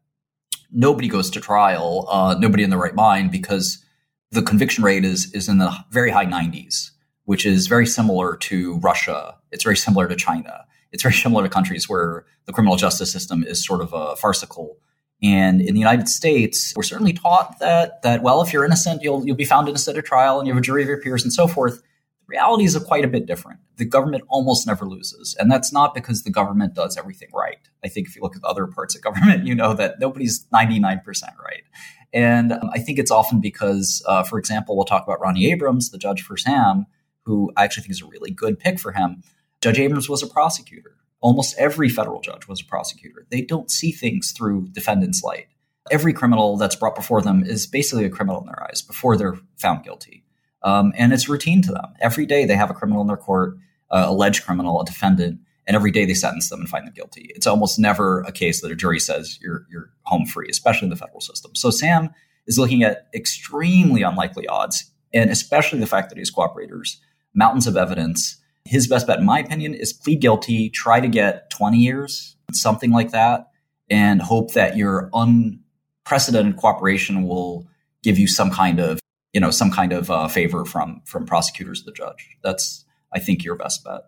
nobody 0.73 1.09
goes 1.09 1.31
to 1.31 1.41
trial, 1.41 2.07
uh, 2.11 2.35
nobody 2.39 2.63
in 2.63 2.71
the 2.71 2.77
right 2.77 2.95
mind, 2.95 3.31
because 3.31 3.85
the 4.31 4.43
conviction 4.43 4.85
rate 4.85 5.05
is 5.05 5.33
is 5.35 5.49
in 5.49 5.59
the 5.59 5.75
very 5.91 6.11
high 6.11 6.27
90s 6.27 6.91
which 7.31 7.47
is 7.47 7.69
very 7.69 7.87
similar 7.87 8.37
to 8.37 8.77
Russia. 8.79 9.37
It's 9.53 9.63
very 9.63 9.77
similar 9.77 10.09
to 10.09 10.17
China. 10.17 10.65
It's 10.93 11.03
very 11.03 11.15
similar 11.15 11.45
to 11.45 11.49
countries 11.49 11.89
where 11.89 12.25
the 12.47 12.53
criminal 12.53 12.77
justice 12.77 13.13
system 13.13 13.45
is 13.45 13.65
sort 13.65 13.81
of 13.81 13.93
a 13.93 14.17
farcical. 14.17 14.79
And 15.23 15.61
in 15.61 15.75
the 15.75 15.81
United 15.81 16.09
States, 16.09 16.73
we're 16.75 16.83
certainly 16.83 17.13
taught 17.13 17.59
that 17.59 18.03
that 18.03 18.23
well, 18.23 18.41
if 18.41 18.53
you're 18.53 18.65
innocent, 18.65 19.03
you'll 19.03 19.27
you'll 19.27 19.37
be 19.37 19.45
found 19.45 19.69
innocent 19.69 19.99
at 19.99 20.05
trial, 20.05 20.39
and 20.39 20.47
you 20.47 20.55
have 20.55 20.59
a 20.59 20.65
jury 20.65 20.83
of 20.83 20.89
your 20.89 21.01
peers 21.01 21.23
and 21.23 21.33
so 21.33 21.47
forth. 21.47 21.77
The 21.77 22.37
reality 22.37 22.65
is 22.65 22.77
quite 22.87 23.05
a 23.05 23.09
bit 23.09 23.27
different. 23.27 23.61
The 23.77 23.85
government 23.85 24.25
almost 24.29 24.67
never 24.67 24.87
loses, 24.87 25.37
and 25.39 25.51
that's 25.51 25.73
not 25.73 25.95
because 25.95 26.23
the 26.23 26.31
government 26.31 26.75
does 26.75 26.97
everything 26.97 27.29
right. 27.35 27.59
I 27.85 27.89
think 27.89 28.09
if 28.09 28.17
you 28.17 28.23
look 28.23 28.35
at 28.35 28.43
other 28.45 28.67
parts 28.67 28.97
of 28.97 29.03
government, 29.03 29.47
you 29.47 29.55
know 29.55 29.75
that 29.75 30.01
nobody's 30.01 30.47
ninety 30.51 30.79
nine 30.79 31.01
percent 31.05 31.35
right. 31.45 31.65
And 32.13 32.53
um, 32.53 32.71
I 32.73 32.81
think 32.81 32.99
it's 32.99 33.11
often 33.11 33.41
because, 33.41 34.03
uh, 34.09 34.25
for 34.25 34.39
example, 34.39 34.75
we'll 34.75 34.85
talk 34.85 35.05
about 35.05 35.21
Ronnie 35.21 35.53
Abrams, 35.53 35.91
the 35.91 35.99
judge 35.99 36.23
for 36.23 36.37
Sam 36.37 36.87
who 37.31 37.53
I 37.57 37.65
actually 37.65 37.83
think 37.83 37.93
is 37.93 38.03
a 38.03 38.07
really 38.07 38.31
good 38.31 38.59
pick 38.59 38.79
for 38.79 38.93
him. 38.93 39.23
Judge 39.61 39.79
Abrams 39.79 40.09
was 40.09 40.23
a 40.23 40.27
prosecutor. 40.27 40.97
Almost 41.21 41.57
every 41.59 41.89
federal 41.89 42.21
judge 42.21 42.49
was 42.49 42.63
a 42.63 42.65
prosecutor. 42.65 43.27
They 43.31 43.43
don't 43.43 43.71
see 43.71 43.93
things 43.93 44.33
through 44.33 44.69
defendant's 44.69 45.23
light. 45.23 45.47
Every 45.91 46.13
criminal 46.13 46.57
that's 46.57 46.77
brought 46.77 46.95
before 46.95 47.21
them 47.21 47.45
is 47.45 47.67
basically 47.67 48.05
a 48.05 48.11
criminal 48.11 48.41
in 48.41 48.47
their 48.47 48.63
eyes 48.65 48.81
before 48.81 49.17
they're 49.17 49.39
found 49.59 49.85
guilty. 49.85 50.25
Um, 50.63 50.93
and 50.97 51.13
it's 51.13 51.29
routine 51.29 51.63
to 51.63 51.73
them. 51.73 51.95
Every 52.01 52.27
day 52.27 52.45
they 52.47 52.57
have 52.57 52.71
a 52.71 52.75
criminal 52.75 53.03
in 53.03 53.07
their 53.07 53.17
court, 53.17 53.57
uh, 53.91 54.05
alleged 54.07 54.45
criminal, 54.45 54.81
a 54.81 54.85
defendant, 54.85 55.41
and 55.67 55.75
every 55.75 55.91
day 55.91 56.05
they 56.05 56.15
sentence 56.15 56.49
them 56.49 56.61
and 56.61 56.69
find 56.69 56.87
them 56.87 56.95
guilty. 56.95 57.31
It's 57.35 57.47
almost 57.47 57.79
never 57.79 58.21
a 58.23 58.33
case 58.33 58.61
that 58.61 58.73
a 58.73 58.77
jury 58.77 58.99
says 58.99 59.39
you're 59.41 59.67
you're 59.71 59.91
home 60.03 60.27
free, 60.27 60.49
especially 60.51 60.87
in 60.87 60.91
the 60.91 60.97
federal 60.97 61.21
system. 61.21 61.55
So 61.55 61.71
Sam 61.71 62.11
is 62.47 62.59
looking 62.59 62.83
at 62.83 63.09
extremely 63.15 64.03
unlikely 64.03 64.47
odds, 64.49 64.91
and 65.13 65.31
especially 65.31 65.81
the 65.81 65.87
fact 65.87 66.09
that 66.09 66.19
he's 66.19 66.33
cooperators 66.35 66.97
mountains 67.35 67.67
of 67.67 67.77
evidence. 67.77 68.37
His 68.65 68.87
best 68.87 69.07
bet, 69.07 69.19
in 69.19 69.25
my 69.25 69.39
opinion, 69.41 69.75
is 69.75 69.93
plead 69.93 70.21
guilty, 70.21 70.71
try 70.71 71.01
to 71.01 71.09
get 71.09 71.51
20 71.51 71.79
years, 71.79 72.37
something 72.53 72.91
like 72.91 73.11
that, 73.11 73.49
and 73.89 74.21
hope 74.21 74.53
that 74.53 74.77
your 74.77 75.11
unprecedented 75.13 76.57
cooperation 76.57 77.25
will 77.27 77.67
give 78.03 78.19
you 78.19 78.27
some 78.27 78.51
kind 78.51 78.79
of, 78.79 79.01
you 79.33 79.41
know, 79.41 79.51
some 79.51 79.71
kind 79.71 79.93
of 79.93 80.11
uh, 80.11 80.29
favor 80.29 80.65
from 80.65 81.03
from 81.05 81.27
prosecutors, 81.27 81.85
the 81.85 81.93
judge. 81.93 82.37
That's, 82.43 82.85
I 83.13 83.19
think, 83.19 83.45
your 83.45 83.57
best 83.57 83.85
bet. 83.85 84.03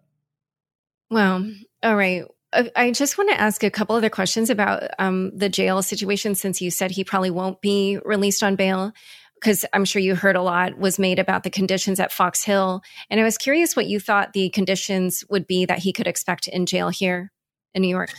Well, 1.10 1.50
all 1.82 1.96
right. 1.96 2.24
I 2.76 2.90
just 2.90 3.16
want 3.16 3.30
to 3.30 3.40
ask 3.40 3.64
a 3.64 3.70
couple 3.70 3.96
other 3.96 4.10
questions 4.10 4.50
about 4.50 4.82
um, 4.98 5.30
the 5.34 5.48
jail 5.48 5.82
situation 5.82 6.34
since 6.34 6.60
you 6.60 6.70
said 6.70 6.90
he 6.90 7.02
probably 7.02 7.30
won't 7.30 7.62
be 7.62 7.98
released 8.04 8.42
on 8.42 8.56
bail 8.56 8.92
because 9.42 9.64
I'm 9.72 9.84
sure 9.84 10.00
you 10.00 10.14
heard 10.14 10.36
a 10.36 10.42
lot 10.42 10.78
was 10.78 11.00
made 11.00 11.18
about 11.18 11.42
the 11.42 11.50
conditions 11.50 11.98
at 11.98 12.12
Fox 12.12 12.44
Hill. 12.44 12.80
And 13.10 13.18
I 13.18 13.24
was 13.24 13.36
curious 13.36 13.74
what 13.74 13.86
you 13.86 13.98
thought 13.98 14.34
the 14.34 14.50
conditions 14.50 15.24
would 15.30 15.48
be 15.48 15.64
that 15.64 15.80
he 15.80 15.92
could 15.92 16.06
expect 16.06 16.46
in 16.46 16.64
jail 16.64 16.90
here 16.90 17.32
in 17.74 17.82
New 17.82 17.88
York. 17.88 18.10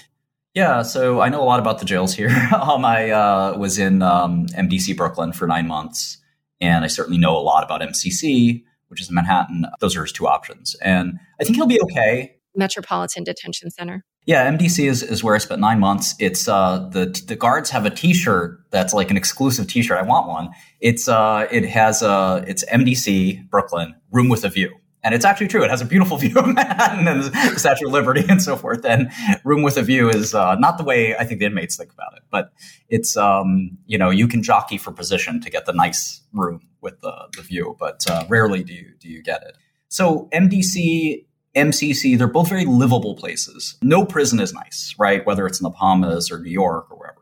Yeah, 0.54 0.84
so 0.84 1.22
I 1.22 1.30
know 1.30 1.42
a 1.42 1.46
lot 1.46 1.62
about 1.62 1.80
the 1.80 1.86
jails 1.86 2.14
here. 2.14 2.30
um, 2.62 2.84
I 2.84 3.10
uh, 3.10 3.58
was 3.58 3.80
in 3.80 4.02
um, 4.02 4.48
MDC 4.48 4.98
Brooklyn 4.98 5.32
for 5.32 5.48
nine 5.48 5.66
months, 5.66 6.18
and 6.60 6.84
I 6.84 6.88
certainly 6.88 7.18
know 7.18 7.36
a 7.38 7.40
lot 7.40 7.64
about 7.64 7.82
MCC, 7.82 8.64
which 8.90 9.02
is 9.02 9.08
in 9.08 9.16
Manhattan. 9.16 9.66
Those 9.80 9.96
are 9.96 10.04
his 10.04 10.12
two 10.12 10.28
options. 10.28 10.76
And 10.82 11.20
I 11.40 11.46
think 11.46 11.56
he'll 11.56 11.66
be 11.66 11.82
okay. 11.84 12.36
Metropolitan 12.54 13.24
Detention 13.24 13.72
Center. 13.72 14.04
Yeah, 14.26 14.50
MDC 14.50 14.88
is, 14.88 15.04
is 15.04 15.22
where 15.22 15.36
I 15.36 15.38
spent 15.38 15.60
nine 15.60 15.80
months. 15.80 16.16
It's 16.18 16.48
uh, 16.48 16.88
the 16.92 17.08
the 17.28 17.36
guards 17.36 17.70
have 17.72 17.86
a 17.86 17.90
T-shirt 17.90 18.64
that's 18.72 18.94
like 18.94 19.12
an 19.12 19.18
exclusive 19.18 19.68
T-shirt. 19.68 19.98
I 19.98 20.04
want 20.04 20.28
one. 20.28 20.50
It's 20.80 21.10
uh, 21.10 21.48
it 21.52 21.66
has 21.66 22.02
a 22.02 22.10
uh, 22.10 22.46
it's 22.48 22.64
MDC 22.66 23.50
Brooklyn 23.50 23.96
room 24.12 24.30
with 24.30 24.46
a 24.46 24.50
view, 24.50 24.74
And 25.04 25.14
it's 25.14 25.26
actually 25.26 25.50
true. 25.50 25.64
It 25.64 25.70
has 25.70 25.82
a 25.82 25.86
beautiful 25.86 26.16
view 26.24 26.38
of 26.38 26.48
Manhattan 26.48 27.06
and 27.06 27.24
the 27.24 27.60
Statue 27.60 27.88
of 27.88 27.92
Liberty 27.92 28.24
and 28.30 28.42
so 28.42 28.56
forth. 28.56 28.86
And 28.86 29.12
room 29.44 29.62
with 29.62 29.76
a 29.76 29.82
view 29.82 30.10
is 30.10 30.34
uh, 30.34 30.56
not 30.56 30.78
the 30.78 30.86
way 30.86 31.18
I 31.18 31.26
think 31.26 31.42
the 31.42 31.46
inmates 31.46 31.76
think 31.76 31.92
about 31.92 32.14
it, 32.16 32.24
but 32.32 32.54
it's 32.88 33.18
um, 33.18 33.78
you 33.88 33.98
know 33.98 34.10
you 34.10 34.30
can 34.30 34.42
jockey 34.42 34.78
for 34.78 34.94
position 34.94 35.42
to 35.42 35.50
get 35.50 35.66
the 35.66 35.74
nice 35.74 36.22
room 36.32 36.62
with 36.80 37.02
the, 37.02 37.28
the 37.36 37.42
view, 37.42 37.76
but 37.78 38.10
uh, 38.10 38.24
rarely 38.30 38.64
do 38.64 38.74
you 38.74 38.94
do 39.00 39.10
you 39.10 39.22
get 39.22 39.44
it. 39.44 39.58
So 39.90 40.28
MDC, 40.34 41.26
MCC, 41.56 42.18
they're 42.18 42.28
both 42.28 42.50
very 42.50 42.66
livable 42.66 43.16
places. 43.16 43.76
No 43.82 44.06
prison 44.06 44.40
is 44.40 44.54
nice, 44.54 44.96
right? 44.98 45.26
Whether 45.26 45.46
it's 45.46 45.60
in 45.60 45.64
the 45.64 45.70
Bahamas 45.70 46.32
or 46.32 46.40
New 46.40 46.50
York 46.50 46.92
or 46.92 46.98
wherever. 46.98 47.22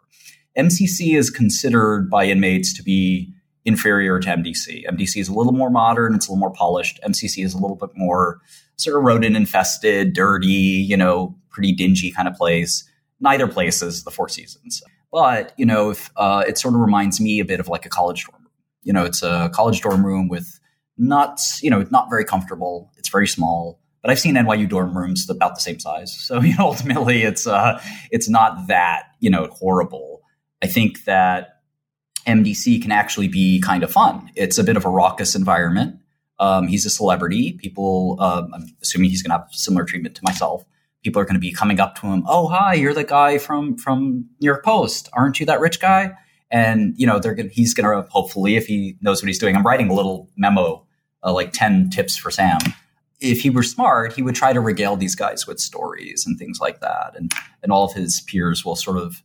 MCC 0.57 1.17
is 1.17 1.29
considered 1.29 2.09
by 2.09 2.25
inmates 2.25 2.73
to 2.75 2.83
be 2.83 3.33
inferior 3.65 4.19
to 4.19 4.29
MDC. 4.29 4.85
MDC 4.85 5.17
is 5.17 5.27
a 5.27 5.33
little 5.33 5.53
more 5.53 5.69
modern, 5.69 6.15
it's 6.15 6.27
a 6.27 6.31
little 6.31 6.39
more 6.39 6.51
polished. 6.51 6.99
MCC 7.07 7.43
is 7.43 7.53
a 7.53 7.57
little 7.57 7.75
bit 7.75 7.91
more 7.95 8.39
sort 8.77 8.97
of 8.97 9.03
rodent 9.03 9.35
infested, 9.35 10.13
dirty, 10.13 10.47
you 10.47 10.97
know, 10.97 11.35
pretty 11.49 11.71
dingy 11.73 12.11
kind 12.11 12.27
of 12.27 12.35
place. 12.35 12.83
Neither 13.19 13.47
place 13.47 13.81
is 13.81 14.03
the 14.03 14.11
Four 14.11 14.29
Seasons. 14.29 14.81
But, 15.11 15.53
you 15.57 15.65
know, 15.65 15.91
if, 15.91 16.09
uh, 16.15 16.43
it 16.47 16.57
sort 16.57 16.73
of 16.73 16.79
reminds 16.79 17.19
me 17.19 17.39
a 17.39 17.45
bit 17.45 17.59
of 17.59 17.67
like 17.67 17.85
a 17.85 17.89
college 17.89 18.25
dorm 18.25 18.41
room. 18.41 18.51
You 18.83 18.93
know, 18.93 19.05
it's 19.05 19.21
a 19.21 19.51
college 19.53 19.81
dorm 19.81 20.05
room 20.05 20.27
with 20.27 20.59
not, 20.97 21.39
you 21.61 21.69
know, 21.69 21.85
not 21.91 22.09
very 22.09 22.25
comfortable. 22.25 22.91
It's 22.97 23.09
very 23.09 23.27
small. 23.27 23.80
But 24.01 24.11
I've 24.11 24.19
seen 24.19 24.35
NYU 24.35 24.67
dorm 24.67 24.97
rooms 24.97 25.29
about 25.29 25.55
the 25.55 25.61
same 25.61 25.79
size. 25.79 26.13
So, 26.13 26.41
you 26.41 26.55
know, 26.57 26.65
ultimately 26.65 27.23
it's, 27.23 27.47
uh, 27.47 27.81
it's 28.11 28.29
not 28.29 28.67
that, 28.67 29.03
you 29.19 29.29
know, 29.29 29.47
horrible. 29.51 30.21
I 30.61 30.67
think 30.67 31.05
that 31.05 31.61
MDC 32.27 32.81
can 32.81 32.91
actually 32.91 33.27
be 33.27 33.59
kind 33.61 33.83
of 33.83 33.91
fun. 33.91 34.29
It's 34.35 34.57
a 34.57 34.63
bit 34.63 34.77
of 34.77 34.85
a 34.85 34.89
raucous 34.89 35.35
environment. 35.35 35.97
Um, 36.39 36.67
he's 36.67 36.85
a 36.85 36.89
celebrity. 36.89 37.53
People, 37.53 38.17
um, 38.19 38.51
I'm 38.53 38.75
assuming 38.81 39.09
he's 39.09 39.21
going 39.21 39.31
to 39.31 39.43
have 39.43 39.53
similar 39.53 39.85
treatment 39.85 40.15
to 40.15 40.23
myself. 40.23 40.65
People 41.03 41.21
are 41.21 41.25
going 41.25 41.35
to 41.35 41.39
be 41.39 41.51
coming 41.51 41.79
up 41.79 41.95
to 41.99 42.07
him. 42.07 42.23
Oh, 42.27 42.47
hi, 42.47 42.75
you're 42.75 42.93
the 42.93 43.03
guy 43.03 43.37
from 43.39 43.77
from 43.77 44.29
New 44.39 44.45
York 44.45 44.63
Post. 44.63 45.09
Aren't 45.13 45.39
you 45.39 45.47
that 45.47 45.59
rich 45.59 45.79
guy? 45.79 46.13
And 46.51 46.93
you 46.95 47.07
know, 47.07 47.17
they're 47.17 47.33
going. 47.33 47.49
He's 47.49 47.73
going 47.73 47.85
to 47.85 48.07
hopefully, 48.11 48.55
if 48.55 48.67
he 48.67 48.97
knows 49.01 49.21
what 49.21 49.27
he's 49.27 49.39
doing. 49.39 49.55
I'm 49.55 49.65
writing 49.65 49.89
a 49.89 49.93
little 49.93 50.29
memo, 50.37 50.85
uh, 51.23 51.33
like 51.33 51.53
ten 51.53 51.89
tips 51.89 52.17
for 52.17 52.29
Sam. 52.29 52.59
If 53.21 53.41
he 53.41 53.49
were 53.49 53.63
smart, 53.63 54.13
he 54.13 54.21
would 54.21 54.35
try 54.35 54.51
to 54.51 54.59
regale 54.59 54.97
these 54.97 55.15
guys 55.15 55.47
with 55.47 55.59
stories 55.59 56.25
and 56.25 56.37
things 56.37 56.59
like 56.59 56.81
that, 56.81 57.13
and 57.15 57.31
and 57.63 57.71
all 57.71 57.85
of 57.85 57.93
his 57.93 58.21
peers 58.21 58.65
will 58.65 58.75
sort 58.75 58.97
of 58.97 59.23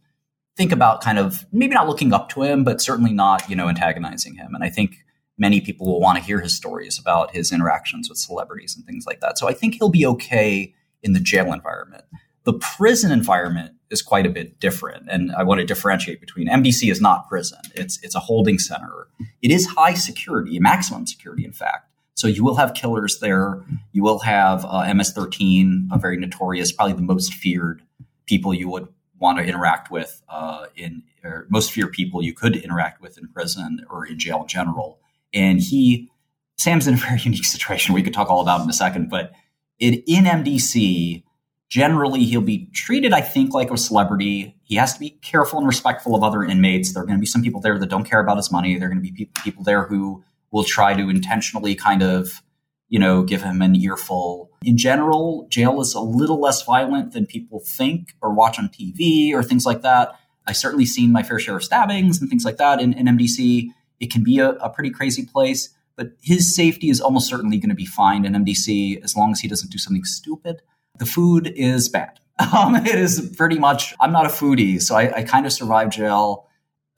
think 0.56 0.72
about 0.72 1.02
kind 1.02 1.18
of 1.18 1.44
maybe 1.52 1.74
not 1.74 1.86
looking 1.88 2.12
up 2.12 2.28
to 2.30 2.42
him, 2.42 2.64
but 2.64 2.80
certainly 2.80 3.12
not, 3.12 3.48
you 3.48 3.54
know, 3.54 3.68
antagonizing 3.68 4.34
him. 4.34 4.54
And 4.54 4.64
I 4.64 4.70
think 4.70 5.04
many 5.38 5.60
people 5.60 5.86
will 5.86 6.00
want 6.00 6.18
to 6.18 6.24
hear 6.24 6.40
his 6.40 6.56
stories 6.56 6.98
about 6.98 7.32
his 7.32 7.52
interactions 7.52 8.08
with 8.08 8.18
celebrities 8.18 8.74
and 8.74 8.84
things 8.86 9.06
like 9.06 9.20
that. 9.20 9.38
So 9.38 9.48
I 9.48 9.52
think 9.52 9.74
he'll 9.74 9.90
be 9.90 10.06
okay 10.06 10.74
in 11.02 11.12
the 11.12 11.20
jail 11.20 11.52
environment. 11.52 12.04
The 12.44 12.54
prison 12.54 13.12
environment 13.12 13.72
is 13.90 14.02
quite 14.02 14.26
a 14.26 14.30
bit 14.30 14.58
different. 14.58 15.06
And 15.10 15.30
I 15.32 15.42
want 15.42 15.60
to 15.60 15.66
differentiate 15.66 16.20
between 16.20 16.48
MDC 16.48 16.90
is 16.90 17.00
not 17.00 17.28
prison. 17.28 17.58
It's 17.74 18.02
it's 18.02 18.14
a 18.14 18.20
holding 18.20 18.58
center. 18.58 19.08
It 19.42 19.50
is 19.50 19.66
high 19.66 19.94
security, 19.94 20.58
maximum 20.58 21.06
security, 21.06 21.44
in 21.44 21.52
fact. 21.52 21.90
So 22.16 22.26
you 22.26 22.42
will 22.42 22.56
have 22.56 22.74
killers 22.74 23.20
there. 23.20 23.62
You 23.92 24.02
will 24.02 24.20
have 24.20 24.64
uh, 24.64 24.92
MS-13, 24.92 25.88
a 25.92 25.98
very 25.98 26.16
notorious, 26.16 26.72
probably 26.72 26.94
the 26.94 27.02
most 27.02 27.32
feared 27.34 27.82
people 28.24 28.54
you 28.54 28.68
would 28.70 28.88
want 29.18 29.38
to 29.38 29.44
interact 29.44 29.90
with 29.90 30.22
uh, 30.28 30.66
in 30.74 31.02
or 31.22 31.46
most 31.50 31.72
fear 31.72 31.88
people 31.88 32.22
you 32.22 32.32
could 32.32 32.56
interact 32.56 33.00
with 33.00 33.18
in 33.18 33.28
prison 33.28 33.84
or 33.90 34.06
in 34.06 34.18
jail 34.18 34.42
in 34.42 34.48
general. 34.48 34.98
And 35.32 35.60
he, 35.60 36.10
Sam's 36.56 36.86
in 36.86 36.94
a 36.94 36.96
very 36.96 37.20
unique 37.20 37.44
situation. 37.44 37.94
We 37.94 38.02
could 38.02 38.14
talk 38.14 38.30
all 38.30 38.40
about 38.40 38.62
in 38.62 38.70
a 38.70 38.74
second, 38.74 39.10
but 39.10 39.32
it, 39.78 40.02
in 40.06 40.24
MDC, 40.24 41.22
generally 41.68 42.24
he'll 42.24 42.40
be 42.40 42.66
treated, 42.72 43.12
I 43.12 43.20
think, 43.20 43.52
like 43.52 43.70
a 43.70 43.76
celebrity. 43.76 44.56
He 44.62 44.76
has 44.76 44.94
to 44.94 45.00
be 45.00 45.10
careful 45.10 45.58
and 45.58 45.68
respectful 45.68 46.14
of 46.14 46.22
other 46.22 46.42
inmates. 46.42 46.92
There 46.92 47.02
are 47.02 47.06
going 47.06 47.18
to 47.18 47.20
be 47.20 47.26
some 47.26 47.42
people 47.42 47.60
there 47.60 47.78
that 47.78 47.90
don't 47.90 48.04
care 48.04 48.20
about 48.20 48.36
his 48.36 48.50
money. 48.50 48.78
There 48.78 48.88
are 48.88 48.90
going 48.90 49.02
to 49.02 49.12
be 49.12 49.26
people 49.42 49.64
there 49.64 49.84
who 49.84 50.24
will 50.50 50.64
try 50.64 50.94
to 50.94 51.08
intentionally 51.08 51.74
kind 51.74 52.02
of 52.02 52.42
you 52.88 52.98
know, 52.98 53.22
give 53.22 53.42
him 53.42 53.62
an 53.62 53.74
earful. 53.74 54.50
In 54.64 54.76
general, 54.76 55.46
jail 55.50 55.80
is 55.80 55.94
a 55.94 56.00
little 56.00 56.40
less 56.40 56.62
violent 56.62 57.12
than 57.12 57.26
people 57.26 57.60
think 57.60 58.14
or 58.22 58.32
watch 58.32 58.58
on 58.58 58.68
TV 58.68 59.32
or 59.32 59.42
things 59.42 59.66
like 59.66 59.82
that. 59.82 60.18
I 60.46 60.52
certainly 60.52 60.86
seen 60.86 61.10
my 61.10 61.22
fair 61.22 61.38
share 61.38 61.56
of 61.56 61.64
stabbings 61.64 62.20
and 62.20 62.30
things 62.30 62.44
like 62.44 62.58
that 62.58 62.80
in, 62.80 62.92
in 62.92 63.06
MDC. 63.06 63.70
It 63.98 64.12
can 64.12 64.22
be 64.22 64.38
a, 64.38 64.50
a 64.50 64.70
pretty 64.70 64.90
crazy 64.90 65.24
place, 65.24 65.70
but 65.96 66.12
his 66.20 66.54
safety 66.54 66.88
is 66.88 67.00
almost 67.00 67.28
certainly 67.28 67.58
going 67.58 67.70
to 67.70 67.74
be 67.74 67.86
fine 67.86 68.24
in 68.24 68.34
MDC 68.34 69.02
as 69.02 69.16
long 69.16 69.32
as 69.32 69.40
he 69.40 69.48
doesn't 69.48 69.72
do 69.72 69.78
something 69.78 70.04
stupid. 70.04 70.62
The 70.98 71.06
food 71.06 71.52
is 71.56 71.88
bad. 71.88 72.20
Um, 72.54 72.76
it 72.76 72.94
is 72.94 73.32
pretty 73.34 73.58
much. 73.58 73.94
I'm 73.98 74.12
not 74.12 74.26
a 74.26 74.28
foodie, 74.28 74.80
so 74.80 74.94
I, 74.94 75.10
I 75.16 75.22
kind 75.22 75.46
of 75.46 75.54
survived 75.54 75.92
jail 75.92 76.46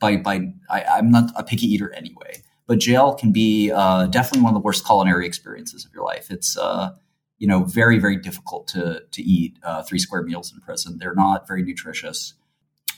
by 0.01 0.17
by. 0.17 0.51
I, 0.69 0.83
I'm 0.83 1.11
not 1.11 1.31
a 1.33 1.45
picky 1.45 1.65
eater 1.65 1.93
anyway 1.93 2.43
but 2.69 2.79
jail 2.79 3.15
can 3.15 3.31
be 3.31 3.71
uh, 3.71 4.05
definitely 4.05 4.43
one 4.43 4.51
of 4.51 4.53
the 4.53 4.63
worst 4.63 4.85
culinary 4.85 5.25
experiences 5.25 5.85
of 5.85 5.91
your 5.91 6.03
life. 6.05 6.29
It's 6.29 6.55
uh, 6.55 6.91
you 7.39 7.47
know 7.47 7.63
very 7.63 7.97
very 7.97 8.15
difficult 8.15 8.67
to 8.69 9.01
to 9.11 9.21
eat 9.23 9.57
uh, 9.63 9.81
three 9.81 9.97
square 9.97 10.21
meals 10.21 10.53
in 10.53 10.61
prison. 10.61 10.99
They're 10.99 11.15
not 11.15 11.47
very 11.47 11.63
nutritious. 11.63 12.35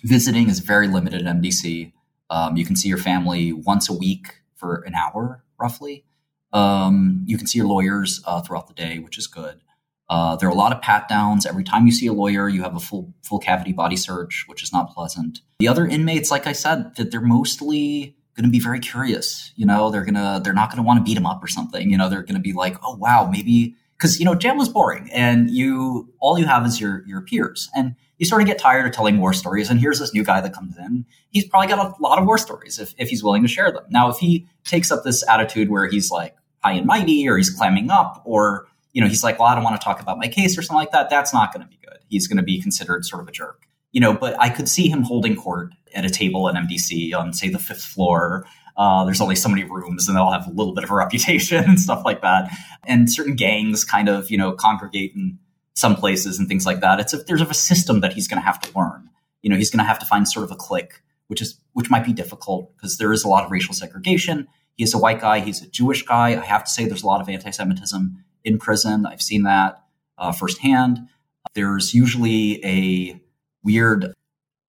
Visiting 0.04 0.50
is 0.50 0.60
very 0.60 0.90
limited 0.90 1.26
at 1.26 1.36
MDC. 1.38 1.94
Um, 2.30 2.58
you 2.58 2.66
can 2.66 2.76
see 2.76 2.90
your 2.90 2.98
family 2.98 3.54
once 3.54 3.90
a 3.90 3.94
week 3.94 4.42
for 4.56 4.84
an 4.86 4.94
hour 4.94 5.44
roughly. 5.58 6.04
Um, 6.52 7.24
you 7.26 7.38
can 7.38 7.48
see 7.48 7.60
your 7.60 7.68
lawyers 7.68 8.22
uh, 8.26 8.42
throughout 8.42 8.68
the 8.68 8.74
day, 8.74 9.00
which 9.00 9.18
is 9.18 9.26
good. 9.26 9.62
Uh, 10.10 10.36
there 10.36 10.50
are 10.50 10.52
a 10.52 10.56
lot 10.56 10.74
of 10.74 10.82
pat 10.82 11.08
downs. 11.08 11.46
Every 11.46 11.64
time 11.64 11.86
you 11.86 11.94
see 11.94 12.08
a 12.08 12.14
lawyer, 12.14 12.50
you 12.50 12.62
have 12.64 12.76
a 12.76 12.82
full 12.82 13.14
full 13.24 13.40
cavity 13.40 13.72
body 13.72 13.96
search, 13.96 14.44
which 14.48 14.64
is 14.64 14.74
not 14.74 14.94
pleasant. 14.94 15.40
The 15.60 15.70
other 15.70 15.88
inmates, 15.88 16.30
like 16.30 16.46
I 16.46 16.52
said, 16.52 16.98
that 16.98 17.12
they're 17.12 17.22
mostly 17.22 18.18
going 18.36 18.46
to 18.46 18.52
be 18.52 18.60
very 18.60 18.80
curious. 18.80 19.52
You 19.56 19.66
know, 19.66 19.90
they're 19.90 20.06
gonna 20.06 20.42
they're 20.44 20.54
not 20.54 20.70
going 20.70 20.78
to 20.78 20.84
want 20.84 21.00
to 21.00 21.04
beat 21.04 21.18
him 21.18 21.26
up 21.26 21.44
or 21.44 21.48
something. 21.48 21.90
You 21.90 21.98
know, 21.98 22.10
they're 22.10 22.24
going 22.24 22.36
to 22.36 22.42
be 22.42 22.54
like, 22.54 22.78
oh 22.84 22.96
wow, 22.96 23.30
maybe 23.32 23.76
because 23.98 24.20
you 24.20 24.26
know 24.26 24.36
jam 24.36 24.58
was 24.58 24.70
boring, 24.70 25.10
and 25.12 25.50
you 25.50 26.12
all 26.20 26.40
you 26.40 26.46
have 26.46 26.66
is 26.66 26.80
your 26.80 27.04
your 27.08 27.22
peers, 27.22 27.70
and 27.76 27.96
you 28.18 28.26
sort 28.26 28.42
of 28.42 28.48
get 28.48 28.60
tired 28.60 28.86
of 28.86 28.92
telling 28.94 29.20
war 29.20 29.34
stories. 29.34 29.70
And 29.70 29.80
here's 29.80 30.00
this 30.00 30.14
new 30.14 30.24
guy 30.24 30.42
that 30.42 30.54
comes 30.54 30.78
in. 30.78 31.06
He's 31.30 31.46
probably 31.46 31.68
got 31.68 31.80
a 31.80 32.02
lot 32.02 32.20
of 32.20 32.26
war 32.26 32.38
stories 32.38 32.80
if 32.80 32.94
if 32.98 33.10
he's 33.10 33.24
willing 33.24 33.42
to 33.44 33.48
share 33.48 33.72
them. 33.72 33.84
Now, 33.90 34.10
if 34.10 34.18
he 34.18 34.48
takes 34.64 34.92
up 34.92 35.04
this 35.04 35.28
attitude 35.28 35.70
where 35.70 35.88
he's 35.88 36.12
like 36.12 36.36
high 36.64 36.74
and 36.74 36.86
mighty, 36.86 37.28
or 37.28 37.38
he's 37.38 37.50
clamming 37.50 37.90
up, 37.90 38.22
or 38.26 38.68
you 38.94 39.02
know, 39.02 39.08
he's 39.08 39.24
like, 39.24 39.40
well, 39.40 39.48
I 39.48 39.56
don't 39.56 39.64
want 39.64 39.80
to 39.80 39.84
talk 39.84 40.02
about 40.02 40.18
my 40.18 40.28
case 40.28 40.58
or 40.58 40.62
something 40.62 40.78
like 40.78 40.92
that. 40.92 41.10
That's 41.10 41.34
not 41.34 41.54
going 41.54 41.66
to 41.66 41.70
be 41.70 41.80
good. 41.82 42.00
He's 42.10 42.28
going 42.28 42.38
to 42.38 42.44
be 42.44 42.62
considered 42.62 43.06
sort 43.06 43.22
of 43.22 43.28
a 43.28 43.32
jerk 43.32 43.68
you 43.92 44.00
know, 44.00 44.14
but 44.14 44.40
I 44.40 44.50
could 44.50 44.70
see 44.70 44.90
him 44.90 45.04
holding 45.04 45.36
court 45.36 45.74
at 45.94 46.06
a 46.06 46.10
table 46.10 46.50
at 46.50 46.56
MDC 46.56 47.14
on, 47.14 47.34
say, 47.34 47.50
the 47.50 47.60
fifth 47.60 47.84
floor. 47.84 48.46
Uh, 48.78 49.04
there's 49.06 49.22
only 49.22 49.36
so 49.36 49.50
many 49.50 49.64
rooms, 49.64 50.08
and 50.08 50.16
they'll 50.16 50.32
have 50.32 50.48
a 50.48 50.52
little 50.52 50.74
bit 50.74 50.84
of 50.84 50.92
a 50.92 50.96
reputation 50.96 51.64
and 51.64 51.80
stuff 51.80 52.04
like 52.06 52.22
that. 52.22 52.52
And 52.86 53.12
certain 53.12 53.36
gangs 53.36 53.84
kind 53.84 54.10
of, 54.10 54.30
you 54.32 54.38
know, 54.38 54.54
congregate 54.54 55.14
in 55.16 55.40
some 55.76 55.96
places 55.96 56.40
and 56.40 56.48
things 56.48 56.66
like 56.66 56.80
that. 56.82 57.00
It's 57.00 57.14
a, 57.14 57.18
there's 57.18 57.42
a 57.42 57.54
system 57.54 58.02
that 58.02 58.14
he's 58.14 58.28
going 58.28 58.42
to 58.42 58.46
have 58.46 58.60
to 58.62 58.78
learn. 58.78 59.10
You 59.42 59.50
know, 59.50 59.56
he's 59.56 59.72
going 59.72 59.84
to 59.84 59.88
have 59.88 60.00
to 60.00 60.06
find 60.06 60.28
sort 60.28 60.44
of 60.44 60.52
a 60.52 60.56
clique, 60.56 61.02
which 61.28 61.42
is 61.42 61.60
which 61.74 61.90
might 61.90 62.06
be 62.06 62.14
difficult 62.14 62.76
because 62.76 62.98
there 62.98 63.12
is 63.12 63.24
a 63.24 63.28
lot 63.28 63.46
of 63.46 63.52
racial 63.52 63.74
segregation. 63.74 64.48
He's 64.76 64.94
a 64.94 64.98
white 64.98 65.22
guy. 65.22 65.40
He's 65.40 65.62
a 65.62 65.68
Jewish 65.68 66.04
guy. 66.04 66.30
I 66.30 66.46
have 66.46 66.64
to 66.64 66.72
say, 66.72 66.86
there's 66.86 67.04
a 67.04 67.08
lot 67.08 67.22
of 67.22 67.30
anti-Semitism 67.30 68.24
in 68.44 68.58
prison. 68.58 69.06
I've 69.06 69.22
seen 69.22 69.44
that 69.44 69.84
uh, 70.18 70.32
firsthand. 70.32 71.08
There's 71.54 71.94
usually 71.94 72.64
a 72.66 73.22
weird, 73.64 74.14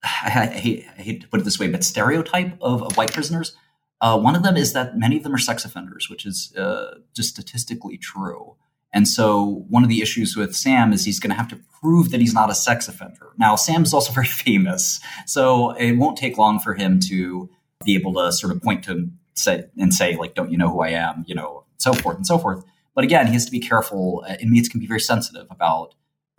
I 0.24 0.46
hate, 0.46 0.86
I 0.98 1.02
hate, 1.02 1.20
to 1.22 1.28
put 1.28 1.40
it 1.40 1.44
this 1.44 1.58
way, 1.58 1.68
but 1.68 1.84
stereotype 1.84 2.56
of, 2.60 2.82
of 2.82 2.96
white 2.96 3.12
prisoners. 3.12 3.56
Uh, 4.00 4.18
one 4.18 4.34
of 4.34 4.42
them 4.42 4.56
is 4.56 4.72
that 4.72 4.98
many 4.98 5.16
of 5.16 5.22
them 5.22 5.34
are 5.34 5.38
sex 5.38 5.64
offenders, 5.64 6.10
which 6.10 6.26
is 6.26 6.52
uh, 6.56 6.96
just 7.14 7.28
statistically 7.28 7.96
true. 7.96 8.56
And 8.92 9.08
so 9.08 9.64
one 9.68 9.82
of 9.82 9.88
the 9.88 10.02
issues 10.02 10.36
with 10.36 10.54
Sam 10.54 10.92
is 10.92 11.04
he's 11.04 11.20
going 11.20 11.30
to 11.30 11.36
have 11.36 11.48
to 11.48 11.60
prove 11.80 12.10
that 12.10 12.20
he's 12.20 12.34
not 12.34 12.50
a 12.50 12.54
sex 12.54 12.88
offender. 12.88 13.30
Now, 13.38 13.56
Sam 13.56 13.82
is 13.82 13.94
also 13.94 14.12
very 14.14 14.26
famous, 14.26 15.00
so 15.26 15.70
it 15.72 15.92
won't 15.92 16.18
take 16.18 16.36
long 16.36 16.58
for 16.58 16.74
him 16.74 17.00
to 17.08 17.48
be 17.84 17.94
able 17.94 18.14
to 18.14 18.32
sort 18.32 18.54
of 18.54 18.62
point 18.62 18.84
to 18.84 19.08
say 19.34 19.64
and 19.78 19.94
say 19.94 20.16
like, 20.16 20.34
"Don't 20.34 20.50
you 20.50 20.58
know 20.58 20.68
who 20.68 20.80
I 20.80 20.90
am?" 20.90 21.24
You 21.26 21.34
know, 21.34 21.64
so 21.78 21.92
forth 21.92 22.16
and 22.16 22.26
so 22.26 22.38
forth. 22.38 22.64
But 22.94 23.04
again, 23.04 23.26
he 23.26 23.32
has 23.32 23.44
to 23.46 23.50
be 23.50 23.60
careful. 23.60 24.24
Inmates 24.40 24.68
can 24.68 24.78
be 24.78 24.86
very 24.86 25.00
sensitive 25.00 25.46
about, 25.50 25.94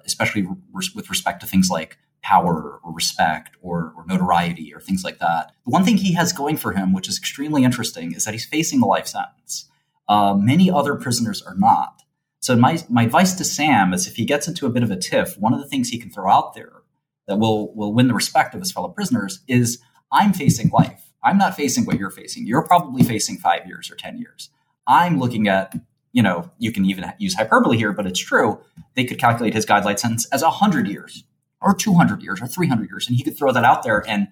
especially 0.06 0.48
with 0.72 1.10
respect 1.10 1.40
to 1.42 1.48
things 1.48 1.70
like 1.70 1.98
power 2.24 2.80
or 2.84 2.94
respect 2.94 3.58
or, 3.62 3.94
or, 3.98 4.06
notoriety 4.08 4.74
or 4.74 4.80
things 4.80 5.04
like 5.04 5.20
that. 5.20 5.52
The 5.66 5.72
one 5.72 5.84
thing 5.84 5.98
he 5.98 6.14
has 6.14 6.32
going 6.32 6.58
for 6.58 6.72
him, 6.72 6.94
which 6.94 7.10
is 7.10 7.18
extremely 7.18 7.64
interesting, 7.64 8.14
is 8.14 8.24
that 8.24 8.34
he's 8.34 8.46
facing 8.46 8.82
a 8.82 8.86
life 8.86 9.08
sentence. 9.08 9.70
Uh, 10.08 10.34
many 10.34 10.72
other 10.72 10.96
prisoners 10.96 11.42
are 11.42 11.56
not. 11.56 12.02
So 12.40 12.56
my 12.56 12.80
my 12.90 13.04
advice 13.04 13.34
to 13.36 13.46
Sam 13.46 13.94
is 13.94 14.08
if 14.08 14.16
he 14.16 14.26
gets 14.26 14.48
into 14.48 14.66
a 14.66 14.70
bit 14.70 14.84
of 14.84 14.92
a 14.92 14.98
tiff, 14.98 15.38
one 15.38 15.54
of 15.54 15.60
the 15.60 15.68
things 15.68 15.90
he 15.90 16.00
can 16.00 16.10
throw 16.10 16.30
out 16.30 16.56
there 16.56 16.82
that 17.28 17.38
will 17.38 17.74
will 17.76 17.94
win 17.94 18.08
the 18.08 18.14
respect 18.14 18.54
of 18.54 18.62
his 18.62 18.72
fellow 18.72 18.90
prisoners 18.90 19.42
is 19.48 19.80
I'm 20.12 20.34
facing 20.34 20.70
life. 20.70 21.12
I'm 21.24 21.38
not 21.38 21.56
facing 21.56 21.86
what 21.86 21.98
you're 22.00 22.10
facing. 22.10 22.46
You're 22.46 22.68
probably 22.68 23.04
facing 23.04 23.38
five 23.38 23.66
years 23.66 23.90
or 23.90 23.96
ten 23.96 24.18
years. 24.18 24.50
I'm 24.88 25.20
looking 25.20 25.48
at 25.48 25.74
you 26.14 26.22
know, 26.22 26.52
you 26.60 26.72
can 26.72 26.86
even 26.86 27.12
use 27.18 27.34
hyperbole 27.34 27.76
here, 27.76 27.92
but 27.92 28.06
it's 28.06 28.20
true. 28.20 28.62
They 28.96 29.04
could 29.04 29.18
calculate 29.18 29.56
his 29.56 29.66
guideline 29.66 29.98
sentence 29.98 30.28
as 30.32 30.44
100 30.44 30.88
years 30.88 31.24
or 31.64 31.74
200 31.74 32.22
years 32.22 32.42
or 32.42 32.48
300 32.48 32.90
years. 32.90 33.08
And 33.08 33.16
he 33.16 33.24
could 33.24 33.38
throw 33.38 33.52
that 33.52 33.64
out 33.64 33.84
there. 33.84 34.04
And, 34.08 34.28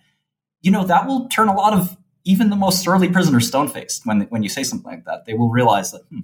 you 0.62 0.72
know, 0.72 0.86
that 0.86 1.08
will 1.08 1.28
turn 1.30 1.48
a 1.48 1.56
lot 1.56 1.74
of 1.74 1.98
even 2.24 2.50
the 2.50 2.56
most 2.56 2.82
surly 2.82 3.10
prisoners 3.10 3.48
stone 3.48 3.68
faced 3.68 4.06
when, 4.06 4.22
when 4.24 4.44
you 4.44 4.50
say 4.50 4.64
something 4.64 4.90
like 4.90 5.06
that. 5.06 5.26
They 5.26 5.34
will 5.34 5.50
realize 5.50 5.92
that, 5.92 6.04
hmm, 6.10 6.20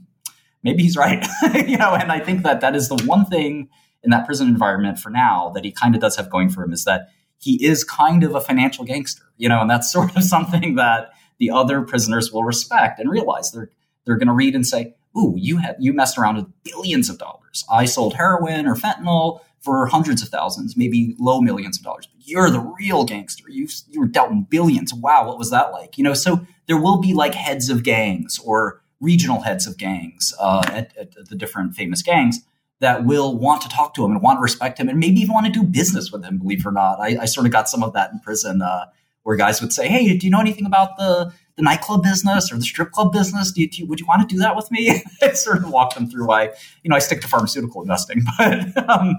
maybe 0.63 0.83
he's 0.83 0.97
right. 0.97 1.25
you 1.67 1.77
know, 1.77 1.93
and 1.93 2.11
I 2.11 2.19
think 2.19 2.43
that 2.43 2.61
that 2.61 2.75
is 2.75 2.89
the 2.89 3.01
one 3.05 3.25
thing 3.25 3.69
in 4.03 4.11
that 4.11 4.25
prison 4.25 4.47
environment 4.47 4.99
for 4.99 5.09
now 5.09 5.51
that 5.55 5.65
he 5.65 5.71
kind 5.71 5.95
of 5.95 6.01
does 6.01 6.15
have 6.17 6.29
going 6.29 6.49
for 6.49 6.63
him 6.63 6.71
is 6.71 6.83
that 6.83 7.09
he 7.39 7.63
is 7.63 7.83
kind 7.83 8.23
of 8.23 8.35
a 8.35 8.41
financial 8.41 8.85
gangster, 8.85 9.23
you 9.37 9.49
know, 9.49 9.61
and 9.61 9.69
that's 9.69 9.91
sort 9.97 10.15
of 10.15 10.23
something 10.23 10.75
that 10.75 11.11
the 11.39 11.51
other 11.51 11.81
prisoners 11.81 12.31
will 12.31 12.43
respect 12.43 12.99
and 12.99 13.09
realize 13.09 13.51
they're 13.51 13.69
they're 14.05 14.17
going 14.17 14.27
to 14.27 14.33
read 14.33 14.55
and 14.55 14.65
say, 14.65 14.95
"Ooh, 15.17 15.35
you 15.37 15.57
had 15.57 15.75
you 15.79 15.93
messed 15.93 16.17
around 16.17 16.37
with 16.37 16.63
billions 16.63 17.09
of 17.09 17.17
dollars. 17.17 17.65
I 17.69 17.85
sold 17.85 18.13
heroin 18.13 18.65
or 18.65 18.75
fentanyl 18.75 19.41
for 19.61 19.85
hundreds 19.87 20.21
of 20.21 20.29
thousands, 20.29 20.77
maybe 20.77 21.15
low 21.19 21.41
millions 21.41 21.77
of 21.77 21.83
dollars. 21.83 22.07
But 22.07 22.27
you're 22.27 22.49
the 22.49 22.59
real 22.59 23.03
gangster. 23.03 23.45
You 23.49 23.67
you 23.89 23.99
were 23.99 24.07
dealt 24.07 24.31
in 24.31 24.43
billions. 24.43 24.93
Wow, 24.93 25.27
what 25.27 25.37
was 25.37 25.51
that 25.51 25.71
like? 25.71 25.97
You 25.97 26.03
know, 26.03 26.13
so 26.13 26.45
there 26.67 26.79
will 26.79 26.99
be 26.99 27.13
like 27.13 27.33
heads 27.33 27.69
of 27.69 27.83
gangs 27.83 28.39
or 28.43 28.81
regional 28.99 29.41
heads 29.41 29.67
of 29.67 29.77
gangs 29.77 30.33
uh, 30.39 30.63
at, 30.67 30.95
at 30.97 31.29
the 31.29 31.35
different 31.35 31.75
famous 31.75 32.01
gangs 32.01 32.39
that 32.79 33.05
will 33.05 33.37
want 33.37 33.61
to 33.61 33.69
talk 33.69 33.93
to 33.95 34.05
him 34.05 34.11
and 34.11 34.21
want 34.21 34.37
to 34.37 34.41
respect 34.41 34.79
him 34.79 34.87
and 34.87 34.99
maybe 34.99 35.19
even 35.19 35.33
want 35.33 35.45
to 35.45 35.51
do 35.51 35.63
business 35.63 36.11
with 36.11 36.23
him, 36.23 36.37
believe 36.37 36.59
it 36.59 36.65
or 36.65 36.71
not. 36.71 36.99
I, 36.99 37.17
I 37.21 37.25
sort 37.25 37.45
of 37.45 37.51
got 37.51 37.69
some 37.69 37.83
of 37.83 37.93
that 37.93 38.11
in 38.11 38.19
prison 38.19 38.61
uh, 38.61 38.85
where 39.23 39.35
guys 39.35 39.61
would 39.61 39.73
say, 39.73 39.87
Hey, 39.87 40.15
do 40.17 40.25
you 40.25 40.31
know 40.31 40.39
anything 40.39 40.65
about 40.65 40.97
the, 40.97 41.33
the 41.57 41.63
nightclub 41.63 42.03
business 42.03 42.51
or 42.51 42.55
the 42.55 42.63
strip 42.63 42.91
club 42.91 43.11
business? 43.11 43.51
Do 43.51 43.61
you, 43.61 43.69
do 43.69 43.81
you, 43.81 43.87
would 43.87 43.99
you 43.99 44.05
want 44.05 44.27
to 44.27 44.33
do 44.33 44.39
that 44.39 44.55
with 44.55 44.71
me? 44.71 45.03
I 45.21 45.33
sort 45.33 45.57
of 45.57 45.69
walk 45.69 45.95
them 45.95 46.09
through 46.09 46.27
why, 46.27 46.51
you 46.83 46.89
know, 46.89 46.95
I 46.95 46.99
stick 46.99 47.21
to 47.21 47.27
pharmaceutical 47.27 47.81
investing, 47.81 48.21
but, 48.37 48.89
um, 48.89 49.17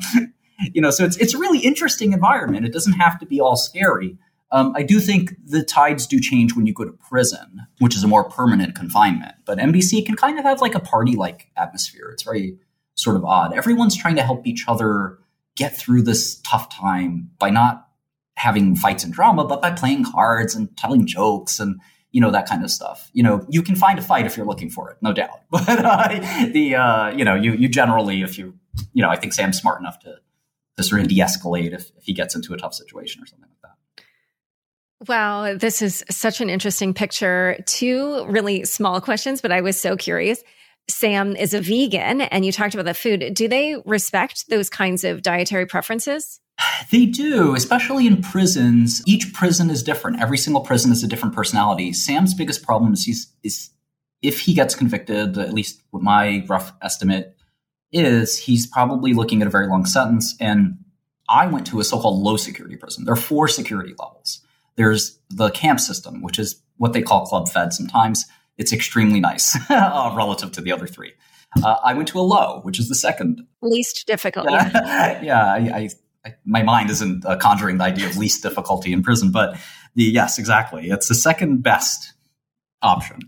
you 0.73 0.81
know, 0.81 0.91
so 0.91 1.05
it's, 1.05 1.17
it's 1.19 1.35
a 1.35 1.39
really 1.39 1.59
interesting 1.59 2.13
environment. 2.13 2.65
It 2.65 2.73
doesn't 2.73 2.95
have 2.95 3.19
to 3.21 3.27
be 3.27 3.41
all 3.41 3.57
scary. 3.57 4.17
Um, 4.51 4.73
I 4.75 4.83
do 4.83 4.99
think 4.99 5.35
the 5.45 5.63
tides 5.63 6.07
do 6.07 6.21
change 6.21 6.55
when 6.55 6.67
you 6.67 6.73
go 6.73 6.85
to 6.85 6.93
prison, 6.93 7.67
which 7.81 7.95
is 7.95 8.03
a 8.03 8.09
more 8.09 8.25
permanent 8.25 8.75
confinement. 8.75 9.35
But 9.45 9.59
MDC 9.59 10.07
can 10.07 10.17
kind 10.17 10.39
of 10.39 10.45
have 10.45 10.61
like 10.61 10.75
a 10.75 10.81
party 10.81 11.17
like 11.17 11.51
atmosphere. 11.57 12.09
It's 12.13 12.23
very 12.23 12.57
sort 12.95 13.17
of 13.17 13.25
odd. 13.25 13.55
Everyone's 13.55 13.97
trying 13.97 14.17
to 14.17 14.23
help 14.23 14.47
each 14.47 14.65
other 14.67 15.19
get 15.55 15.77
through 15.77 16.03
this 16.03 16.41
tough 16.41 16.71
time 16.71 17.31
by 17.39 17.51
not 17.51 17.89
having 18.37 18.75
fights 18.75 19.05
and 19.05 19.13
drama, 19.13 19.45
but 19.45 19.61
by 19.61 19.71
playing 19.71 20.05
cards 20.05 20.55
and 20.55 20.75
telling 20.77 21.07
jokes 21.07 21.61
and 21.61 21.81
you 22.11 22.21
know 22.21 22.31
that 22.31 22.49
kind 22.49 22.65
of 22.65 22.71
stuff. 22.71 23.11
You 23.13 23.23
know, 23.23 23.47
you 23.49 23.63
can 23.63 23.77
find 23.77 23.99
a 23.99 24.03
fight 24.03 24.27
if 24.27 24.37
you're 24.37 24.47
looking 24.47 24.71
for 24.71 24.91
it, 24.91 24.99
no 25.01 25.13
doubt. 25.13 25.41
But 25.51 25.69
uh, 25.69 26.47
the 26.53 26.75
uh, 26.75 27.09
you 27.11 27.25
know 27.25 27.35
you 27.35 27.53
you 27.53 27.69
generally 27.69 28.23
if 28.23 28.39
you 28.39 28.55
you 28.93 29.03
know 29.03 29.11
I 29.11 29.17
think 29.17 29.33
Sam's 29.33 29.59
smart 29.59 29.81
enough 29.81 29.99
to 30.01 30.17
to 30.77 30.83
sort 30.85 31.01
of 31.01 31.09
de-escalate 31.09 31.75
if, 31.75 31.91
if 31.97 32.05
he 32.05 32.13
gets 32.13 32.37
into 32.37 32.55
a 32.55 32.57
tough 32.57 32.73
situation 32.73 33.21
or 33.21 33.27
something 33.27 33.49
like 33.49 33.61
that. 33.63 35.09
Wow, 35.09 35.55
this 35.55 35.83
is 35.83 36.05
such 36.09 36.41
an 36.41 36.49
interesting 36.49 36.95
picture. 36.95 37.59
Two 37.67 38.25
really 38.27 38.65
small 38.65 39.01
questions, 39.01 39.41
but 39.41 39.51
I 39.51 39.61
was 39.61 39.79
so 39.79 39.97
curious. 39.97 40.43
Sam 40.89 41.37
is 41.37 41.55
a 41.55 41.61
vegan 41.61 42.23
and 42.23 42.45
you 42.45 42.53
talked 42.53 42.75
about 42.75 42.87
the 42.87 42.95
food. 42.95 43.35
Do 43.35 43.47
they 43.47 43.77
respect 43.85 44.49
those 44.49 44.71
kinds 44.71 45.05
of 45.05 45.23
dietary 45.23 45.67
preferences? 45.67 46.41
They 46.91 47.07
do, 47.07 47.55
especially 47.55 48.07
in 48.07 48.23
prisons. 48.23 49.03
Each 49.07 49.33
prison 49.35 49.69
is 49.69 49.83
different. 49.83 50.21
Every 50.21 50.39
single 50.39 50.63
prison 50.63 50.91
is 50.91 51.05
a 51.05 51.09
different 51.09 51.35
personality. 51.35 51.93
Sam's 51.93 52.35
biggest 52.35 52.63
problem 52.63 52.93
is 52.95 53.05
he's 53.05 53.31
is 53.43 53.71
if 54.23 54.41
he 54.41 54.55
gets 54.55 54.75
convicted, 54.75 55.37
at 55.37 55.53
least 55.53 55.83
what 55.91 56.03
my 56.03 56.45
rough 56.49 56.73
estimate 56.81 57.37
is, 57.93 58.39
he's 58.39 58.67
probably 58.67 59.13
looking 59.13 59.43
at 59.43 59.49
a 59.49 59.51
very 59.51 59.67
long 59.67 59.87
sentence. 59.87 60.35
And 60.41 60.79
I 61.29 61.47
went 61.47 61.67
to 61.69 61.81
a 61.81 61.85
so-called 61.85 62.23
low 62.23 62.37
security 62.37 62.77
prison. 62.77 63.05
There 63.05 63.13
are 63.13 63.17
four 63.17 63.49
security 63.49 63.95
levels. 63.99 64.41
There's 64.77 65.19
the 65.31 65.51
camp 65.51 65.81
system, 65.81 66.23
which 66.23 66.39
is 66.39 66.63
what 66.77 66.93
they 66.93 67.03
call 67.03 67.27
club 67.27 67.49
fed 67.49 67.73
sometimes 67.73 68.25
it's 68.59 68.73
extremely 68.73 69.21
nice 69.21 69.57
uh, 69.71 70.13
relative 70.17 70.53
to 70.53 70.61
the 70.61 70.73
other 70.73 70.87
three. 70.87 71.13
Uh, 71.65 71.77
I 71.83 71.95
went 71.95 72.09
to 72.09 72.19
a 72.19 72.23
low, 72.23 72.61
which 72.63 72.79
is 72.79 72.89
the 72.89 72.95
second 72.95 73.41
least 73.63 74.07
difficult. 74.07 74.51
Yeah, 74.51 75.21
yeah 75.23 75.47
I, 75.47 75.57
I, 75.57 75.89
I, 76.27 76.35
my 76.45 76.63
mind 76.63 76.91
isn't 76.91 77.25
uh, 77.25 77.37
conjuring 77.37 77.79
the 77.79 77.85
idea 77.85 78.07
of 78.07 78.17
least 78.19 78.43
difficulty 78.43 78.93
in 78.93 79.03
prison, 79.03 79.31
but 79.33 79.57
the 79.95 80.05
yes, 80.05 80.39
exactly. 80.39 80.91
It's 80.91 81.09
the 81.09 81.15
second 81.15 81.63
best 81.63 82.13
option. 82.83 83.21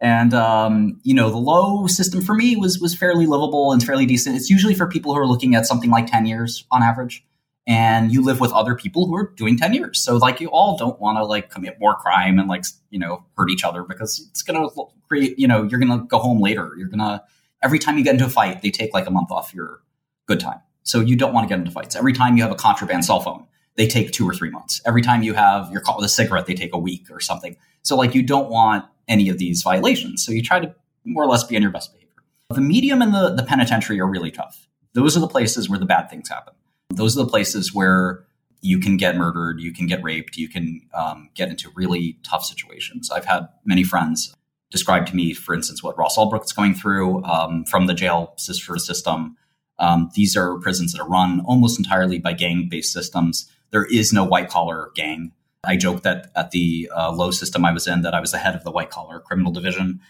and 0.00 0.34
um, 0.34 1.00
you 1.04 1.14
know, 1.14 1.30
the 1.30 1.38
low 1.38 1.86
system 1.86 2.20
for 2.20 2.34
me 2.34 2.56
was 2.56 2.80
was 2.80 2.96
fairly 2.96 3.26
livable 3.26 3.72
and 3.72 3.82
fairly 3.82 4.06
decent. 4.06 4.36
It's 4.36 4.50
usually 4.50 4.74
for 4.74 4.88
people 4.88 5.14
who 5.14 5.20
are 5.20 5.26
looking 5.26 5.54
at 5.54 5.66
something 5.66 5.90
like 5.90 6.06
ten 6.06 6.26
years 6.26 6.64
on 6.72 6.82
average 6.82 7.24
and 7.68 8.10
you 8.10 8.24
live 8.24 8.40
with 8.40 8.50
other 8.52 8.74
people 8.74 9.06
who 9.06 9.14
are 9.14 9.30
doing 9.36 9.58
10 9.58 9.74
years. 9.74 10.00
So 10.00 10.16
like 10.16 10.40
you 10.40 10.48
all 10.48 10.78
don't 10.78 10.98
want 10.98 11.18
to 11.18 11.24
like 11.24 11.50
commit 11.50 11.78
more 11.78 11.94
crime 11.94 12.38
and 12.38 12.48
like, 12.48 12.64
you 12.88 12.98
know, 12.98 13.26
hurt 13.36 13.50
each 13.50 13.62
other 13.62 13.82
because 13.82 14.26
it's 14.30 14.42
going 14.42 14.58
to 14.58 14.84
create, 15.06 15.38
you 15.38 15.46
know, 15.46 15.64
you're 15.64 15.78
going 15.78 15.92
to 15.92 16.06
go 16.06 16.18
home 16.18 16.40
later. 16.40 16.72
You're 16.78 16.88
going 16.88 17.00
to, 17.00 17.22
every 17.62 17.78
time 17.78 17.98
you 17.98 18.04
get 18.04 18.14
into 18.14 18.24
a 18.24 18.30
fight, 18.30 18.62
they 18.62 18.70
take 18.70 18.94
like 18.94 19.06
a 19.06 19.10
month 19.10 19.30
off 19.30 19.52
your 19.52 19.82
good 20.26 20.40
time. 20.40 20.60
So 20.82 21.00
you 21.00 21.14
don't 21.14 21.34
want 21.34 21.46
to 21.46 21.48
get 21.50 21.58
into 21.58 21.70
fights. 21.70 21.94
Every 21.94 22.14
time 22.14 22.38
you 22.38 22.42
have 22.42 22.50
a 22.50 22.56
contraband 22.56 23.04
cell 23.04 23.20
phone, 23.20 23.46
they 23.76 23.86
take 23.86 24.12
two 24.12 24.26
or 24.26 24.32
three 24.32 24.48
months. 24.48 24.80
Every 24.86 25.02
time 25.02 25.22
you 25.22 25.34
have 25.34 25.70
your 25.70 25.82
caught 25.82 25.98
with 25.98 26.06
a 26.06 26.08
cigarette, 26.08 26.46
they 26.46 26.54
take 26.54 26.74
a 26.74 26.78
week 26.78 27.08
or 27.10 27.20
something. 27.20 27.54
So 27.82 27.96
like 27.96 28.14
you 28.14 28.22
don't 28.22 28.48
want 28.48 28.86
any 29.08 29.28
of 29.28 29.36
these 29.36 29.62
violations. 29.62 30.24
So 30.24 30.32
you 30.32 30.42
try 30.42 30.58
to 30.58 30.74
more 31.04 31.22
or 31.22 31.26
less 31.26 31.44
be 31.44 31.54
on 31.54 31.60
your 31.60 31.70
best 31.70 31.92
behavior. 31.92 32.08
The 32.48 32.62
medium 32.62 33.02
and 33.02 33.12
the, 33.12 33.34
the 33.34 33.42
penitentiary 33.42 34.00
are 34.00 34.06
really 34.06 34.30
tough. 34.30 34.66
Those 34.94 35.18
are 35.18 35.20
the 35.20 35.28
places 35.28 35.68
where 35.68 35.78
the 35.78 35.84
bad 35.84 36.08
things 36.08 36.30
happen. 36.30 36.54
Those 36.90 37.16
are 37.16 37.24
the 37.24 37.30
places 37.30 37.74
where 37.74 38.24
you 38.60 38.78
can 38.80 38.96
get 38.96 39.16
murdered, 39.16 39.60
you 39.60 39.72
can 39.72 39.86
get 39.86 40.02
raped, 40.02 40.36
you 40.36 40.48
can 40.48 40.80
um, 40.94 41.30
get 41.34 41.48
into 41.48 41.70
really 41.74 42.18
tough 42.24 42.44
situations. 42.44 43.10
I've 43.10 43.24
had 43.24 43.48
many 43.64 43.84
friends 43.84 44.34
describe 44.70 45.06
to 45.06 45.16
me, 45.16 45.32
for 45.32 45.54
instance, 45.54 45.82
what 45.82 45.96
Ross 45.96 46.18
is 46.18 46.52
going 46.52 46.74
through 46.74 47.24
um, 47.24 47.64
from 47.64 47.86
the 47.86 47.94
jail 47.94 48.34
system. 48.36 49.36
Um, 49.78 50.10
these 50.14 50.36
are 50.36 50.58
prisons 50.58 50.92
that 50.92 51.00
are 51.00 51.08
run 51.08 51.40
almost 51.40 51.78
entirely 51.78 52.18
by 52.18 52.32
gang 52.32 52.68
based 52.68 52.92
systems. 52.92 53.48
There 53.70 53.84
is 53.84 54.12
no 54.12 54.24
white 54.24 54.48
collar 54.48 54.90
gang. 54.94 55.32
I 55.64 55.76
joke 55.76 56.02
that 56.02 56.30
at 56.34 56.50
the 56.50 56.90
uh, 56.94 57.12
low 57.12 57.30
system 57.30 57.64
I 57.64 57.72
was 57.72 57.86
in, 57.86 58.02
that 58.02 58.14
I 58.14 58.20
was 58.20 58.32
the 58.32 58.38
head 58.38 58.54
of 58.54 58.64
the 58.64 58.70
white 58.70 58.90
collar 58.90 59.20
criminal 59.20 59.52
division. 59.52 60.00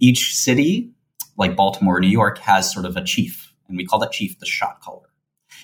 Each 0.00 0.34
city, 0.34 0.90
like 1.36 1.56
Baltimore, 1.56 2.00
New 2.00 2.08
York, 2.08 2.38
has 2.38 2.72
sort 2.72 2.86
of 2.86 2.96
a 2.96 3.04
chief, 3.04 3.52
and 3.68 3.76
we 3.76 3.84
call 3.84 3.98
that 4.00 4.12
chief 4.12 4.38
the 4.38 4.46
shot 4.46 4.80
caller. 4.80 5.05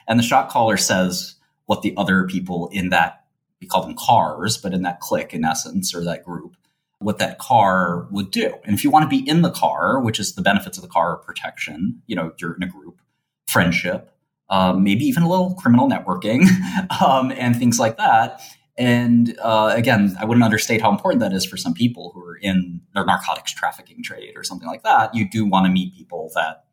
And 0.07 0.19
the 0.19 0.25
shot 0.25 0.49
caller 0.49 0.77
says 0.77 1.37
what 1.67 1.83
the 1.83 1.95
other 1.97 2.25
people 2.25 2.69
in 2.73 2.91
that, 2.91 3.25
we 3.61 3.67
call 3.67 3.83
them 3.83 3.97
cars, 3.99 4.59
but 4.59 4.75
in 4.75 4.83
that 4.83 5.01
clique, 5.01 5.33
in 5.33 5.45
essence, 5.45 5.95
or 5.95 6.05
that 6.05 6.25
group, 6.25 6.57
what 6.99 7.19
that 7.19 7.39
car 7.39 8.07
would 8.11 8.31
do. 8.31 8.55
And 8.65 8.75
if 8.75 8.85
you 8.85 8.91
want 8.91 9.05
to 9.05 9.09
be 9.09 9.29
in 9.29 9.43
the 9.43 9.51
car, 9.51 10.01
which 10.01 10.19
is 10.19 10.35
the 10.35 10.43
benefits 10.43 10.79
of 10.79 10.83
the 10.83 10.89
car 10.89 11.17
protection, 11.17 12.03
you 12.07 12.17
know, 12.17 12.33
you're 12.39 12.55
in 12.55 12.63
a 12.63 12.69
group, 12.69 13.01
friendship, 13.47 14.11
um, 14.49 14.83
maybe 14.85 15.05
even 15.05 15.23
a 15.23 15.29
little 15.29 15.55
criminal 15.55 15.89
networking, 15.89 16.47
um, 17.03 17.33
and 17.33 17.57
things 17.57 17.79
like 17.79 17.97
that. 17.97 18.41
And 18.79 19.37
uh, 19.41 19.73
again, 19.75 20.17
I 20.19 20.25
wouldn't 20.25 20.45
understate 20.45 20.81
how 20.81 20.91
important 20.91 21.21
that 21.21 21.33
is 21.33 21.45
for 21.45 21.57
some 21.57 21.75
people 21.75 22.13
who 22.15 22.25
are 22.25 22.37
in 22.37 22.81
their 22.95 23.05
narcotics 23.05 23.53
trafficking 23.53 24.03
trade 24.03 24.33
or 24.35 24.45
something 24.45 24.69
like 24.69 24.83
that. 24.83 25.15
You 25.15 25.29
do 25.29 25.45
want 25.45 25.67
to 25.67 25.73
meet 25.73 25.95
people 25.95 26.31
that 26.35 26.65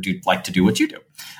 do 0.00 0.18
like 0.26 0.42
to 0.44 0.50
do 0.50 0.64
what 0.64 0.80
you 0.80 0.88
do, 0.88 0.98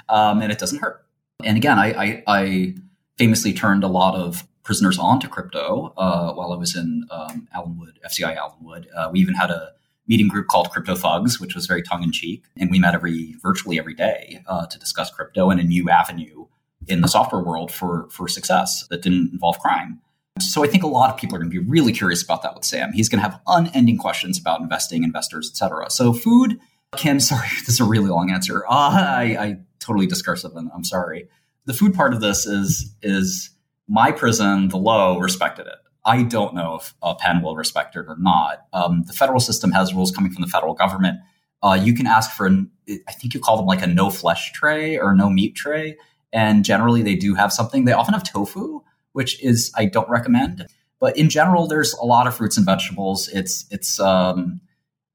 um, 0.09 0.41
and 0.41 0.53
it 0.53 0.59
doesn't 0.59 0.81
hurt. 0.81 1.04
And 1.43 1.57
again, 1.57 1.79
I, 1.79 1.93
I, 1.93 2.23
I 2.27 2.75
famously 3.19 3.53
turned 3.53 3.85
a 3.85 3.89
lot 3.89 4.15
of 4.15 4.47
prisoners 4.63 4.99
onto 4.99 5.29
crypto 5.29 5.93
uh, 5.97 6.33
while 6.33 6.53
I 6.53 6.57
was 6.57 6.77
in 6.77 7.07
um, 7.11 7.49
Allenwood, 7.55 7.99
FCI 8.07 8.37
Allenwood. 8.37 8.87
Uh, 8.95 9.11
we 9.13 9.21
even 9.21 9.35
had 9.35 9.51
a 9.51 9.73
meeting 10.07 10.29
group 10.29 10.49
called 10.49 10.71
Crypto 10.71 10.95
Thugs, 10.95 11.41
which 11.41 11.55
was 11.55 11.67
very 11.67 11.83
tongue 11.83 12.03
in 12.03 12.13
cheek, 12.13 12.45
and 12.57 12.71
we 12.71 12.79
met 12.79 12.95
every 12.95 13.35
virtually 13.43 13.79
every 13.79 13.95
day 13.95 14.43
uh, 14.47 14.67
to 14.67 14.79
discuss 14.79 15.11
crypto 15.11 15.51
and 15.51 15.61
a 15.61 15.65
new 15.65 15.89
avenue 15.89 16.47
in 16.87 17.01
the 17.01 17.09
software 17.09 17.43
world 17.43 17.73
for 17.73 18.09
for 18.11 18.29
success 18.29 18.87
that 18.89 19.03
didn't 19.03 19.31
involve 19.33 19.59
crime. 19.59 20.01
So 20.41 20.65
I 20.65 20.67
think 20.67 20.83
a 20.83 20.89
lot 20.89 21.11
of 21.11 21.17
people 21.17 21.37
are 21.37 21.39
going 21.39 21.51
to 21.51 21.61
be 21.61 21.65
really 21.65 21.93
curious 21.93 22.23
about 22.23 22.43
that 22.43 22.55
with 22.55 22.65
Sam. 22.65 22.93
He's 22.93 23.09
going 23.09 23.23
to 23.23 23.29
have 23.29 23.41
unending 23.47 23.99
questions 23.99 24.39
about 24.39 24.61
investing, 24.61 25.05
investors, 25.05 25.49
etc. 25.51 25.91
So 25.91 26.13
food 26.13 26.59
Kim. 26.97 27.21
sorry, 27.21 27.49
this 27.61 27.71
is 27.71 27.81
a 27.81 27.85
really 27.85 28.09
long 28.09 28.31
answer. 28.31 28.65
Uh, 28.67 28.71
I, 28.71 29.37
I 29.39 29.59
totally 29.85 30.07
discursive, 30.07 30.57
and 30.57 30.71
I'm 30.75 30.85
sorry. 30.85 31.29
The 31.67 31.75
food 31.75 31.95
part 31.95 32.15
of 32.15 32.21
this 32.21 32.47
is 32.47 32.95
is 33.03 33.51
my 33.89 34.13
prison, 34.13 34.69
the 34.69 34.79
low, 34.79 35.19
respected 35.19 35.67
it. 35.67 35.79
I 36.05 36.23
don't 36.23 36.55
know 36.55 36.77
if 36.77 36.95
a 37.03 37.15
Penn 37.15 37.43
will 37.43 37.57
respect 37.57 37.97
it 37.97 38.07
or 38.09 38.17
not. 38.19 38.67
Um, 38.73 39.05
the 39.07 39.13
federal 39.13 39.41
system 39.41 39.73
has 39.73 39.95
rules 39.95 40.11
coming 40.11 40.33
from 40.33 40.43
the 40.43 40.49
federal 40.49 40.75
government. 40.75 41.19
Uh, 41.63 41.79
you 41.81 41.95
can 41.95 42.07
ask 42.07 42.31
for, 42.31 42.47
an, 42.47 42.71
I 43.09 43.13
think 43.13 43.33
you 43.33 43.41
call 43.41 43.57
them 43.57 43.67
like 43.67 43.83
a 43.83 43.87
no 43.87 44.11
flesh 44.11 44.53
tray 44.53 44.99
or 44.99 45.15
no 45.15 45.31
meat 45.31 45.55
tray, 45.55 45.97
and 46.33 46.65
generally 46.65 47.03
they 47.03 47.15
do 47.15 47.35
have 47.35 47.53
something. 47.53 47.85
They 47.85 47.93
often 47.93 48.13
have 48.13 48.23
tofu, 48.23 48.83
which 49.13 49.43
is 49.43 49.73
I 49.77 49.87
don't 49.87 50.09
recommend. 50.11 50.67
But 51.01 51.17
in 51.17 51.31
general, 51.31 51.67
there's 51.67 51.95
a 51.95 52.05
lot 52.05 52.27
of 52.27 52.37
fruits 52.37 52.57
and 52.57 52.67
vegetables. 52.67 53.29
It's 53.29 53.67
it's 53.71 53.99
um, 53.99 54.61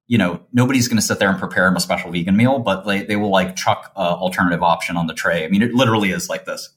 you 0.10 0.17
know, 0.17 0.41
nobody's 0.52 0.88
going 0.88 0.98
to 0.98 1.04
sit 1.04 1.19
there 1.19 1.30
and 1.30 1.38
prepare 1.38 1.67
him 1.67 1.76
a 1.76 1.80
special 1.80 2.12
vegan 2.12 2.36
meal, 2.36 2.58
but 2.58 2.82
they, 2.82 3.04
they 3.04 3.15
will 3.15 3.30
like 3.30 3.56
chuck 3.56 3.91
a 3.95 4.00
alternative 4.00 4.63
option 4.63 4.98
on 4.98 5.06
the 5.06 5.13
tray. 5.13 5.45
I 5.45 5.50
mean, 5.50 5.62
it 5.62 5.76
literally 5.76 6.10
is 6.10 6.28
like 6.28 6.45
this, 6.45 6.69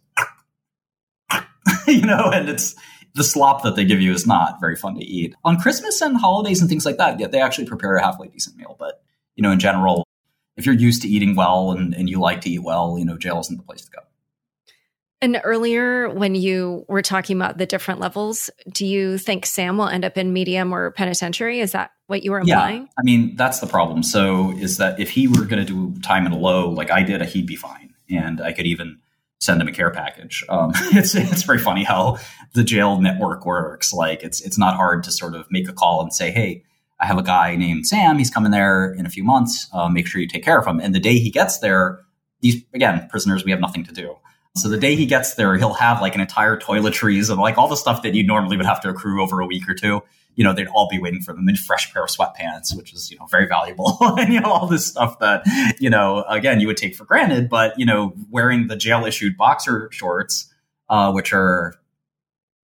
you 1.89 2.03
know, 2.03 2.31
and 2.31 2.51
it's 2.51 2.75
the 3.15 3.25
slop 3.25 3.63
that 3.63 3.75
they 3.75 3.87
give 3.87 4.03
you 4.03 4.13
is 4.13 4.27
not 4.27 4.61
very 4.61 4.77
fun 4.77 4.97
to 4.97 5.03
eat. 5.03 5.35
On 5.45 5.59
Christmas 5.59 6.03
and 6.03 6.19
holidays 6.19 6.61
and 6.61 6.69
things 6.69 6.85
like 6.85 6.99
that, 6.99 7.19
yeah, 7.19 7.27
they 7.27 7.41
actually 7.41 7.67
prepare 7.67 7.97
a 7.97 8.03
halfway 8.03 8.29
decent 8.29 8.57
meal. 8.59 8.77
But, 8.79 9.03
you 9.35 9.43
know, 9.43 9.51
in 9.51 9.59
general, 9.59 10.07
if 10.59 10.67
you're 10.67 10.75
used 10.75 11.01
to 11.03 11.09
eating 11.09 11.35
well 11.35 11.73
and, 11.73 11.95
and 11.95 12.11
you 12.11 12.21
like 12.21 12.43
to 12.43 12.51
eat 12.51 12.63
well, 12.63 12.99
you 12.99 13.07
know, 13.07 13.17
jail 13.17 13.41
isn't 13.41 13.57
the 13.57 13.63
place 13.63 13.87
to 13.87 13.91
go. 13.93 14.03
And 15.23 15.41
earlier, 15.45 16.11
when 16.11 16.35
you 16.35 16.85
were 16.89 17.01
talking 17.01 17.37
about 17.37 17.57
the 17.57 17.65
different 17.65 18.01
levels, 18.01 18.51
do 18.71 18.85
you 18.85 19.19
think 19.19 19.47
Sam 19.47 19.79
will 19.79 19.87
end 19.87 20.05
up 20.05 20.19
in 20.19 20.33
medium 20.33 20.75
or 20.75 20.91
penitentiary? 20.91 21.61
Is 21.61 21.73
that 21.73 21.93
what 22.13 22.23
you 22.23 22.31
were 22.31 22.41
implying? 22.41 22.83
Yeah, 22.83 22.89
I 22.99 23.03
mean, 23.03 23.37
that's 23.37 23.61
the 23.61 23.67
problem. 23.67 24.03
So, 24.03 24.53
is 24.53 24.77
that 24.77 25.01
if 25.01 25.11
he 25.11 25.27
were 25.27 25.47
going 25.47 25.65
to 25.65 25.65
do 25.65 25.99
time 26.03 26.27
in 26.27 26.33
a 26.33 26.39
low, 26.39 26.69
like 26.69 26.91
I 26.91 27.03
did, 27.03 27.23
he'd 27.23 27.47
be 27.47 27.57
fine. 27.57 27.95
And 28.11 28.41
I 28.41 28.53
could 28.53 28.67
even 28.67 28.99
send 29.41 29.63
him 29.63 29.67
a 29.67 29.73
care 29.73 29.91
package. 29.91 30.45
Um, 30.51 30.73
it's 30.93 31.15
it's 31.15 31.43
very 31.43 31.59
funny 31.59 31.85
how 31.85 32.19
the 32.53 32.63
jail 32.63 33.01
network 33.01 33.47
works. 33.47 33.93
Like 33.95 34.23
it's 34.23 34.43
it's 34.43 34.59
not 34.59 34.77
hard 34.77 35.05
to 35.05 35.11
sort 35.11 35.35
of 35.35 35.51
make 35.51 35.69
a 35.69 35.73
call 35.73 36.03
and 36.03 36.13
say, 36.13 36.31
hey, 36.31 36.65
I 37.01 37.07
have 37.07 37.19
a 37.19 37.23
guy 37.23 37.57
named 37.57 37.87
Sam. 37.87 38.19
He's 38.19 38.31
coming 38.31 38.53
there 38.53 38.93
in 38.93 39.07
a 39.07 39.11
few 39.11 39.25
months. 39.25 39.69
Uh, 39.73 39.89
make 39.89 40.07
sure 40.07 40.21
you 40.21 40.29
take 40.29 40.45
care 40.45 40.59
of 40.59 40.67
him. 40.67 40.79
And 40.81 40.95
the 40.95 41.01
day 41.01 41.19
he 41.19 41.31
gets 41.31 41.59
there, 41.61 42.01
these 42.43 42.63
again 42.75 43.09
prisoners, 43.11 43.45
we 43.45 43.51
have 43.53 43.61
nothing 43.61 43.85
to 43.85 43.93
do. 43.93 44.17
So 44.55 44.69
the 44.69 44.77
day 44.77 44.97
he 44.97 45.07
gets 45.07 45.35
there, 45.35 45.57
he'll 45.57 45.73
have 45.73 46.03
like 46.03 46.15
an 46.15 46.21
entire 46.21 46.59
toiletries 46.59 47.31
and 47.31 47.41
like 47.41 47.57
all 47.57 47.69
the 47.69 47.77
stuff 47.77 48.03
that 48.03 48.15
you 48.15 48.23
normally 48.23 48.59
would 48.59 48.67
have 48.67 48.83
to 48.83 48.91
accrue 48.91 49.23
over 49.23 49.41
a 49.41 49.47
week 49.47 49.67
or 49.67 49.75
two. 49.75 50.03
You 50.35 50.45
know, 50.45 50.53
they'd 50.53 50.69
all 50.69 50.89
be 50.89 50.99
waiting 50.99 51.21
for 51.21 51.33
them 51.33 51.49
in 51.49 51.57
fresh 51.57 51.93
pair 51.93 52.05
of 52.05 52.11
sweatpants, 52.11 52.77
which 52.77 52.93
is, 52.93 53.11
you 53.11 53.19
know, 53.19 53.27
very 53.27 53.47
valuable. 53.47 53.97
and, 54.01 54.33
you 54.33 54.41
know, 54.41 54.51
all 54.51 54.67
this 54.67 54.87
stuff 54.87 55.19
that, 55.19 55.43
you 55.79 55.91
know, 55.91 56.25
again, 56.29 56.61
you 56.61 56.67
would 56.67 56.77
take 56.77 56.95
for 56.95 57.05
granted, 57.05 57.49
but, 57.49 57.79
you 57.79 57.87
know, 57.87 58.15
wearing 58.31 58.69
the 58.69 58.77
jail 58.77 59.05
issued 59.05 59.37
boxer 59.37 59.89
shorts, 59.93 60.53
uh, 60.89 61.13
which 61.13 61.33
are, 61.33 61.75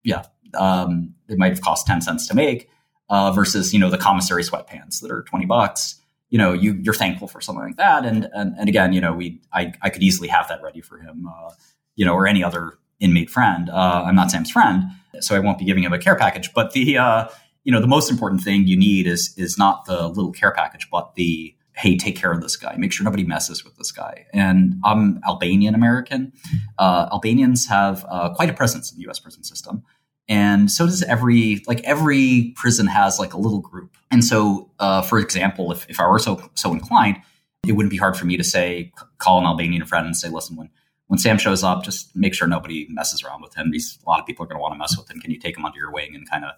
yeah, 0.02 0.24
um, 0.54 1.14
they 1.26 1.36
might 1.36 1.50
have 1.50 1.60
cost 1.60 1.86
10 1.86 2.00
cents 2.00 2.26
to 2.28 2.34
make, 2.34 2.70
uh, 3.10 3.32
versus, 3.32 3.72
you 3.72 3.78
know, 3.78 3.90
the 3.90 3.98
commissary 3.98 4.42
sweatpants 4.42 5.00
that 5.00 5.10
are 5.10 5.22
20 5.22 5.46
bucks 5.46 6.00
you 6.30 6.36
know, 6.36 6.52
you 6.52 6.74
you're 6.82 6.94
thankful 6.94 7.26
for 7.26 7.40
something 7.40 7.64
like 7.64 7.76
that. 7.76 8.04
And 8.04 8.28
and, 8.34 8.54
and 8.58 8.68
again, 8.68 8.92
you 8.92 9.00
know, 9.00 9.14
we 9.14 9.40
I, 9.52 9.72
I 9.80 9.88
could 9.90 10.02
easily 10.02 10.28
have 10.28 10.46
that 10.48 10.62
ready 10.62 10.80
for 10.80 10.98
him. 10.98 11.26
Uh, 11.26 11.52
you 11.96 12.04
know, 12.04 12.14
or 12.14 12.26
any 12.26 12.44
other 12.44 12.78
inmate 13.00 13.30
friend. 13.30 13.68
Uh, 13.70 14.04
I'm 14.06 14.14
not 14.14 14.30
Sam's 14.30 14.50
friend, 14.50 14.84
so 15.20 15.34
I 15.34 15.40
won't 15.40 15.58
be 15.58 15.64
giving 15.64 15.82
him 15.82 15.92
a 15.92 15.98
care 15.98 16.16
package. 16.16 16.52
But 16.54 16.72
the 16.72 16.98
uh, 16.98 17.28
you 17.68 17.72
know 17.72 17.82
the 17.82 17.86
most 17.86 18.10
important 18.10 18.40
thing 18.40 18.66
you 18.66 18.78
need 18.78 19.06
is 19.06 19.34
is 19.36 19.58
not 19.58 19.84
the 19.84 20.08
little 20.08 20.32
care 20.32 20.52
package, 20.52 20.88
but 20.90 21.14
the 21.16 21.54
hey, 21.76 21.98
take 21.98 22.16
care 22.16 22.32
of 22.32 22.40
this 22.40 22.56
guy. 22.56 22.74
Make 22.78 22.92
sure 22.92 23.04
nobody 23.04 23.24
messes 23.24 23.62
with 23.62 23.76
this 23.76 23.92
guy. 23.92 24.24
And 24.32 24.80
I'm 24.84 25.20
Albanian 25.28 25.74
American. 25.74 26.32
Uh, 26.78 27.10
Albanians 27.12 27.66
have 27.66 28.06
uh, 28.08 28.30
quite 28.30 28.48
a 28.48 28.54
presence 28.54 28.90
in 28.90 28.96
the 28.96 29.02
U.S. 29.02 29.20
prison 29.20 29.44
system. 29.44 29.82
And 30.30 30.70
so 30.70 30.86
does 30.86 31.02
every 31.02 31.62
like 31.66 31.82
every 31.82 32.54
prison 32.56 32.86
has 32.86 33.18
like 33.18 33.34
a 33.34 33.38
little 33.38 33.60
group. 33.60 33.98
And 34.10 34.24
so, 34.24 34.70
uh, 34.78 35.02
for 35.02 35.18
example, 35.18 35.70
if, 35.70 35.86
if 35.90 36.00
I 36.00 36.08
were 36.08 36.18
so 36.18 36.50
so 36.54 36.72
inclined, 36.72 37.18
it 37.66 37.72
wouldn't 37.72 37.90
be 37.90 37.98
hard 37.98 38.16
for 38.16 38.24
me 38.24 38.38
to 38.38 38.44
say 38.44 38.92
call 39.18 39.40
an 39.40 39.44
Albanian 39.44 39.84
friend 39.84 40.06
and 40.06 40.16
say, 40.16 40.30
listen, 40.30 40.56
when 40.56 40.70
when 41.08 41.18
Sam 41.18 41.36
shows 41.36 41.62
up, 41.62 41.84
just 41.84 42.16
make 42.16 42.32
sure 42.32 42.48
nobody 42.48 42.86
messes 42.88 43.22
around 43.22 43.42
with 43.42 43.54
him. 43.54 43.72
These 43.72 43.98
a 44.06 44.08
lot 44.08 44.20
of 44.20 44.24
people 44.24 44.42
are 44.44 44.48
going 44.48 44.56
to 44.56 44.62
want 44.62 44.72
to 44.72 44.78
mess 44.78 44.96
with 44.96 45.10
him. 45.10 45.20
Can 45.20 45.30
you 45.30 45.38
take 45.38 45.58
him 45.58 45.66
under 45.66 45.78
your 45.78 45.92
wing 45.92 46.14
and 46.14 46.28
kind 46.30 46.46
of, 46.46 46.52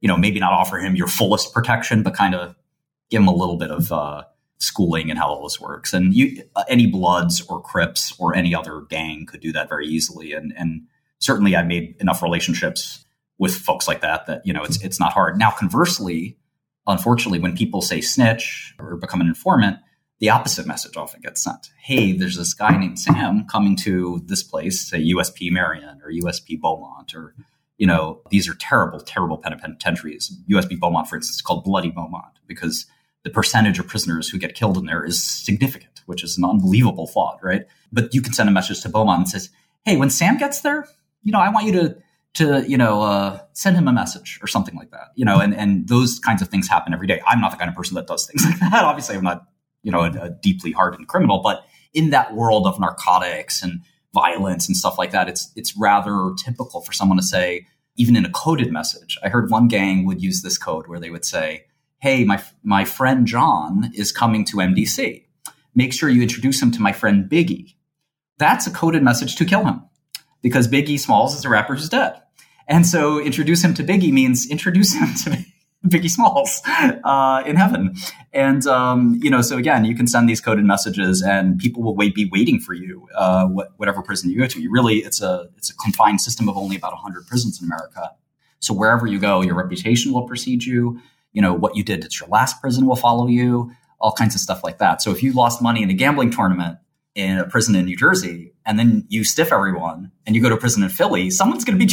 you 0.00 0.08
know, 0.08 0.16
maybe 0.16 0.40
not 0.40 0.52
offer 0.52 0.78
him 0.78 0.96
your 0.96 1.06
fullest 1.06 1.52
protection, 1.52 2.02
but 2.02 2.14
kind 2.14 2.34
of 2.34 2.54
give 3.10 3.20
him 3.20 3.28
a 3.28 3.34
little 3.34 3.56
bit 3.56 3.70
of 3.70 3.92
uh, 3.92 4.24
schooling 4.58 5.10
and 5.10 5.18
how 5.18 5.28
all 5.28 5.42
this 5.42 5.60
works. 5.60 5.92
And 5.92 6.14
you, 6.14 6.42
uh, 6.56 6.64
any 6.68 6.86
Bloods 6.86 7.40
or 7.42 7.60
Crips 7.60 8.14
or 8.18 8.34
any 8.34 8.54
other 8.54 8.82
gang 8.88 9.26
could 9.26 9.40
do 9.40 9.52
that 9.52 9.68
very 9.68 9.86
easily. 9.86 10.32
And 10.32 10.52
and 10.56 10.82
certainly, 11.18 11.56
I 11.56 11.62
made 11.62 11.96
enough 12.00 12.22
relationships 12.22 13.04
with 13.38 13.54
folks 13.54 13.88
like 13.88 14.00
that 14.02 14.26
that 14.26 14.42
you 14.44 14.52
know 14.52 14.62
it's 14.62 14.82
it's 14.82 15.00
not 15.00 15.12
hard. 15.12 15.38
Now, 15.38 15.50
conversely, 15.50 16.38
unfortunately, 16.86 17.38
when 17.38 17.56
people 17.56 17.82
say 17.82 18.00
snitch 18.00 18.74
or 18.78 18.96
become 18.96 19.20
an 19.20 19.28
informant 19.28 19.78
the 20.20 20.28
opposite 20.28 20.66
message 20.66 20.96
often 20.96 21.22
gets 21.22 21.42
sent. 21.42 21.70
Hey, 21.80 22.12
there's 22.12 22.36
this 22.36 22.52
guy 22.52 22.76
named 22.76 22.98
Sam 22.98 23.46
coming 23.46 23.74
to 23.76 24.22
this 24.26 24.42
place, 24.42 24.88
say 24.88 25.02
USP 25.14 25.50
Marion 25.50 26.00
or 26.04 26.12
USP 26.12 26.60
Beaumont, 26.60 27.14
or, 27.14 27.34
you 27.80 27.86
know, 27.86 28.20
these 28.30 28.48
are 28.48 28.54
terrible, 28.54 29.00
terrible 29.00 29.38
penitentiaries. 29.38 30.32
USP 30.48 30.78
Beaumont, 30.78 31.08
for 31.08 31.16
instance, 31.16 31.36
is 31.36 31.42
called 31.42 31.64
Bloody 31.64 31.90
Beaumont 31.90 32.38
because 32.46 32.86
the 33.24 33.30
percentage 33.30 33.78
of 33.78 33.88
prisoners 33.88 34.28
who 34.28 34.38
get 34.38 34.54
killed 34.54 34.76
in 34.78 34.86
there 34.86 35.04
is 35.04 35.22
significant, 35.22 36.02
which 36.06 36.22
is 36.22 36.38
an 36.38 36.44
unbelievable 36.44 37.06
thought, 37.06 37.38
right? 37.42 37.66
But 37.90 38.14
you 38.14 38.22
can 38.22 38.32
send 38.32 38.48
a 38.48 38.52
message 38.52 38.82
to 38.82 38.88
Beaumont 38.88 39.18
and 39.18 39.28
says, 39.28 39.50
hey, 39.84 39.96
when 39.96 40.10
Sam 40.10 40.38
gets 40.38 40.60
there, 40.60 40.86
you 41.22 41.32
know, 41.32 41.40
I 41.40 41.48
want 41.50 41.66
you 41.66 41.72
to 41.72 41.96
to 42.32 42.64
you 42.70 42.78
know 42.78 43.02
uh, 43.02 43.40
send 43.54 43.76
him 43.76 43.88
a 43.88 43.92
message 43.92 44.38
or 44.40 44.46
something 44.46 44.76
like 44.76 44.92
that 44.92 45.08
you 45.16 45.24
know 45.24 45.40
and 45.40 45.52
and 45.52 45.88
those 45.88 46.20
kinds 46.20 46.40
of 46.40 46.46
things 46.46 46.68
happen 46.68 46.94
every 46.94 47.08
day 47.08 47.20
i'm 47.26 47.40
not 47.40 47.50
the 47.50 47.56
kind 47.56 47.68
of 47.68 47.74
person 47.74 47.96
that 47.96 48.06
does 48.06 48.24
things 48.24 48.44
like 48.48 48.60
that 48.60 48.84
obviously 48.84 49.16
i'm 49.16 49.24
not 49.24 49.48
you 49.82 49.90
know, 49.90 50.00
a, 50.00 50.10
a 50.10 50.30
deeply 50.30 50.72
hardened 50.72 51.08
criminal. 51.08 51.40
But 51.42 51.64
in 51.92 52.10
that 52.10 52.34
world 52.34 52.66
of 52.66 52.78
narcotics 52.78 53.62
and 53.62 53.80
violence 54.12 54.68
and 54.68 54.76
stuff 54.76 54.98
like 54.98 55.12
that, 55.12 55.28
it's 55.28 55.52
it's 55.56 55.76
rather 55.76 56.32
typical 56.42 56.80
for 56.80 56.92
someone 56.92 57.18
to 57.18 57.22
say, 57.22 57.66
even 57.96 58.16
in 58.16 58.24
a 58.24 58.30
coded 58.30 58.72
message. 58.72 59.18
I 59.22 59.28
heard 59.28 59.50
one 59.50 59.68
gang 59.68 60.06
would 60.06 60.22
use 60.22 60.42
this 60.42 60.58
code 60.58 60.86
where 60.86 61.00
they 61.00 61.10
would 61.10 61.24
say, 61.24 61.64
"Hey, 61.98 62.24
my 62.24 62.42
my 62.62 62.84
friend 62.84 63.26
John 63.26 63.90
is 63.94 64.12
coming 64.12 64.44
to 64.46 64.60
MDC. 64.60 65.24
Make 65.74 65.92
sure 65.92 66.08
you 66.08 66.22
introduce 66.22 66.60
him 66.60 66.70
to 66.72 66.82
my 66.82 66.92
friend 66.92 67.30
Biggie." 67.30 67.74
That's 68.38 68.66
a 68.66 68.70
coded 68.70 69.02
message 69.02 69.36
to 69.36 69.44
kill 69.44 69.64
him 69.64 69.82
because 70.42 70.66
Biggie 70.66 70.98
Smalls 70.98 71.34
is 71.34 71.44
a 71.44 71.48
rapper 71.48 71.74
who's 71.74 71.88
dead. 71.88 72.14
And 72.66 72.86
so 72.86 73.20
introduce 73.20 73.62
him 73.62 73.74
to 73.74 73.84
Biggie 73.84 74.12
means 74.12 74.48
introduce 74.48 74.94
him 74.94 75.14
to 75.24 75.44
Biggie 75.86 76.10
Smalls 76.10 76.60
uh, 77.04 77.42
in 77.46 77.56
heaven. 77.56 77.94
And, 78.32 78.66
um, 78.66 79.18
you 79.22 79.30
know, 79.30 79.40
so 79.40 79.56
again, 79.56 79.84
you 79.84 79.94
can 79.94 80.06
send 80.06 80.28
these 80.28 80.40
coded 80.40 80.64
messages 80.64 81.22
and 81.22 81.58
people 81.58 81.82
will 81.82 81.96
wait, 81.96 82.14
be 82.14 82.28
waiting 82.30 82.60
for 82.60 82.74
you, 82.74 83.08
uh, 83.14 83.46
wh- 83.46 83.78
whatever 83.80 84.02
prison 84.02 84.30
you 84.30 84.38
go 84.38 84.46
to. 84.46 84.60
You 84.60 84.70
really, 84.70 84.98
it's 84.98 85.22
a, 85.22 85.48
it's 85.56 85.70
a 85.70 85.76
confined 85.76 86.20
system 86.20 86.48
of 86.48 86.56
only 86.56 86.76
about 86.76 86.92
100 86.92 87.26
prisons 87.26 87.60
in 87.60 87.66
America. 87.66 88.12
So 88.58 88.74
wherever 88.74 89.06
you 89.06 89.18
go, 89.18 89.40
your 89.40 89.54
reputation 89.54 90.12
will 90.12 90.26
precede 90.26 90.64
you. 90.64 91.00
You 91.32 91.40
know, 91.40 91.54
what 91.54 91.76
you 91.76 91.82
did 91.82 92.04
at 92.04 92.20
your 92.20 92.28
last 92.28 92.60
prison 92.60 92.86
will 92.86 92.96
follow 92.96 93.26
you, 93.26 93.72
all 94.00 94.12
kinds 94.12 94.34
of 94.34 94.40
stuff 94.42 94.62
like 94.62 94.78
that. 94.78 95.00
So 95.00 95.10
if 95.10 95.22
you 95.22 95.32
lost 95.32 95.62
money 95.62 95.82
in 95.82 95.88
a 95.88 95.94
gambling 95.94 96.30
tournament 96.30 96.78
in 97.14 97.38
a 97.38 97.46
prison 97.46 97.74
in 97.74 97.86
New 97.86 97.96
Jersey 97.96 98.52
and 98.66 98.78
then 98.78 99.06
you 99.08 99.24
stiff 99.24 99.50
everyone 99.50 100.12
and 100.26 100.36
you 100.36 100.42
go 100.42 100.50
to 100.50 100.56
prison 100.56 100.82
in 100.82 100.90
Philly, 100.90 101.30
someone's 101.30 101.64
going 101.64 101.78
to 101.78 101.84
be 101.84 101.90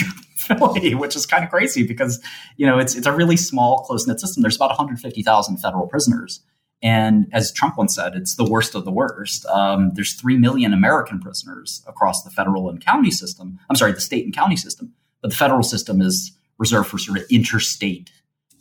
Which 0.49 1.15
is 1.15 1.25
kind 1.25 1.43
of 1.43 1.49
crazy 1.49 1.85
because 1.85 2.21
you 2.57 2.65
know 2.65 2.77
it's 2.77 2.95
it's 2.95 3.07
a 3.07 3.11
really 3.11 3.37
small, 3.37 3.83
close 3.83 4.07
knit 4.07 4.19
system. 4.19 4.41
There's 4.41 4.55
about 4.55 4.69
150,000 4.69 5.57
federal 5.57 5.87
prisoners, 5.87 6.41
and 6.81 7.27
as 7.33 7.51
Trump 7.51 7.77
once 7.77 7.95
said, 7.95 8.13
it's 8.15 8.35
the 8.35 8.43
worst 8.43 8.75
of 8.75 8.85
the 8.85 8.91
worst. 8.91 9.45
Um, 9.47 9.91
there's 9.95 10.13
three 10.13 10.37
million 10.37 10.73
American 10.73 11.19
prisoners 11.19 11.83
across 11.87 12.23
the 12.23 12.29
federal 12.29 12.69
and 12.69 12.83
county 12.83 13.11
system. 13.11 13.59
I'm 13.69 13.75
sorry, 13.75 13.93
the 13.93 14.01
state 14.01 14.25
and 14.25 14.35
county 14.35 14.57
system, 14.57 14.93
but 15.21 15.31
the 15.31 15.37
federal 15.37 15.63
system 15.63 16.01
is 16.01 16.31
reserved 16.57 16.89
for 16.89 16.97
sort 16.97 17.19
of 17.19 17.25
interstate, 17.29 18.11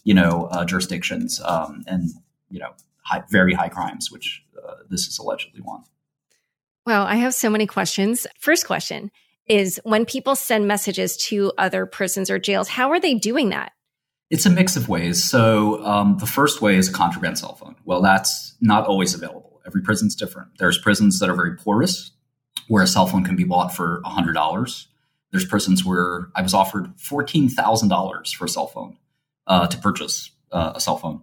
you 0.05 0.15
know, 0.15 0.49
uh, 0.51 0.65
jurisdictions 0.65 1.41
um, 1.45 1.85
and 1.87 2.11
you 2.49 2.59
know 2.59 2.73
high, 3.03 3.23
very 3.31 3.53
high 3.55 3.69
crimes, 3.69 4.11
which 4.11 4.43
uh, 4.67 4.75
this 4.89 5.07
is 5.07 5.19
allegedly 5.19 5.61
one. 5.61 5.83
Well, 6.87 7.05
I 7.05 7.17
have 7.17 7.35
so 7.35 7.51
many 7.51 7.67
questions. 7.67 8.27
First 8.39 8.67
question 8.67 9.11
is 9.49 9.81
when 9.85 10.05
people 10.05 10.35
send 10.35 10.67
messages 10.67 11.17
to 11.17 11.53
other 11.59 11.87
prisons 11.87 12.31
or 12.31 12.39
jails, 12.39 12.69
how 12.69 12.91
are 12.91 13.01
they 13.01 13.15
doing 13.15 13.51
that? 13.51 13.73
It's 14.29 14.47
a 14.47 14.51
mix 14.51 14.77
of 14.77 14.89
ways. 14.89 15.23
So 15.23 15.85
um, 15.85 16.19
the 16.19 16.27
first 16.27 16.61
way 16.61 16.77
is 16.77 16.89
a 16.89 16.93
contraband 16.93 17.39
cell 17.39 17.55
phone. 17.55 17.77
Well, 17.85 18.03
that's 18.03 18.57
not 18.61 18.87
always 18.87 19.15
available. 19.15 19.61
Every 19.67 19.83
prison's 19.83 20.17
different. 20.17 20.49
There's 20.59 20.79
prisons 20.79 21.21
that 21.21 21.29
are 21.29 21.35
very 21.35 21.57
porous, 21.57 22.11
where 22.69 22.83
a 22.83 22.87
cell 22.87 23.07
phone 23.07 23.25
can 23.25 23.37
be 23.37 23.45
bought 23.45 23.75
for 23.75 24.01
$100. 24.05 24.87
There's 25.31 25.45
prisons 25.45 25.85
where 25.85 26.29
I 26.35 26.43
was 26.43 26.55
offered 26.55 26.97
$14,000 26.97 28.35
for 28.35 28.45
a 28.45 28.49
cell 28.49 28.67
phone 28.67 28.97
uh, 29.47 29.69
to 29.69 29.79
purchase 29.79 30.31
uh, 30.51 30.73
a 30.75 30.81
cell 30.81 30.97
phone 30.97 31.23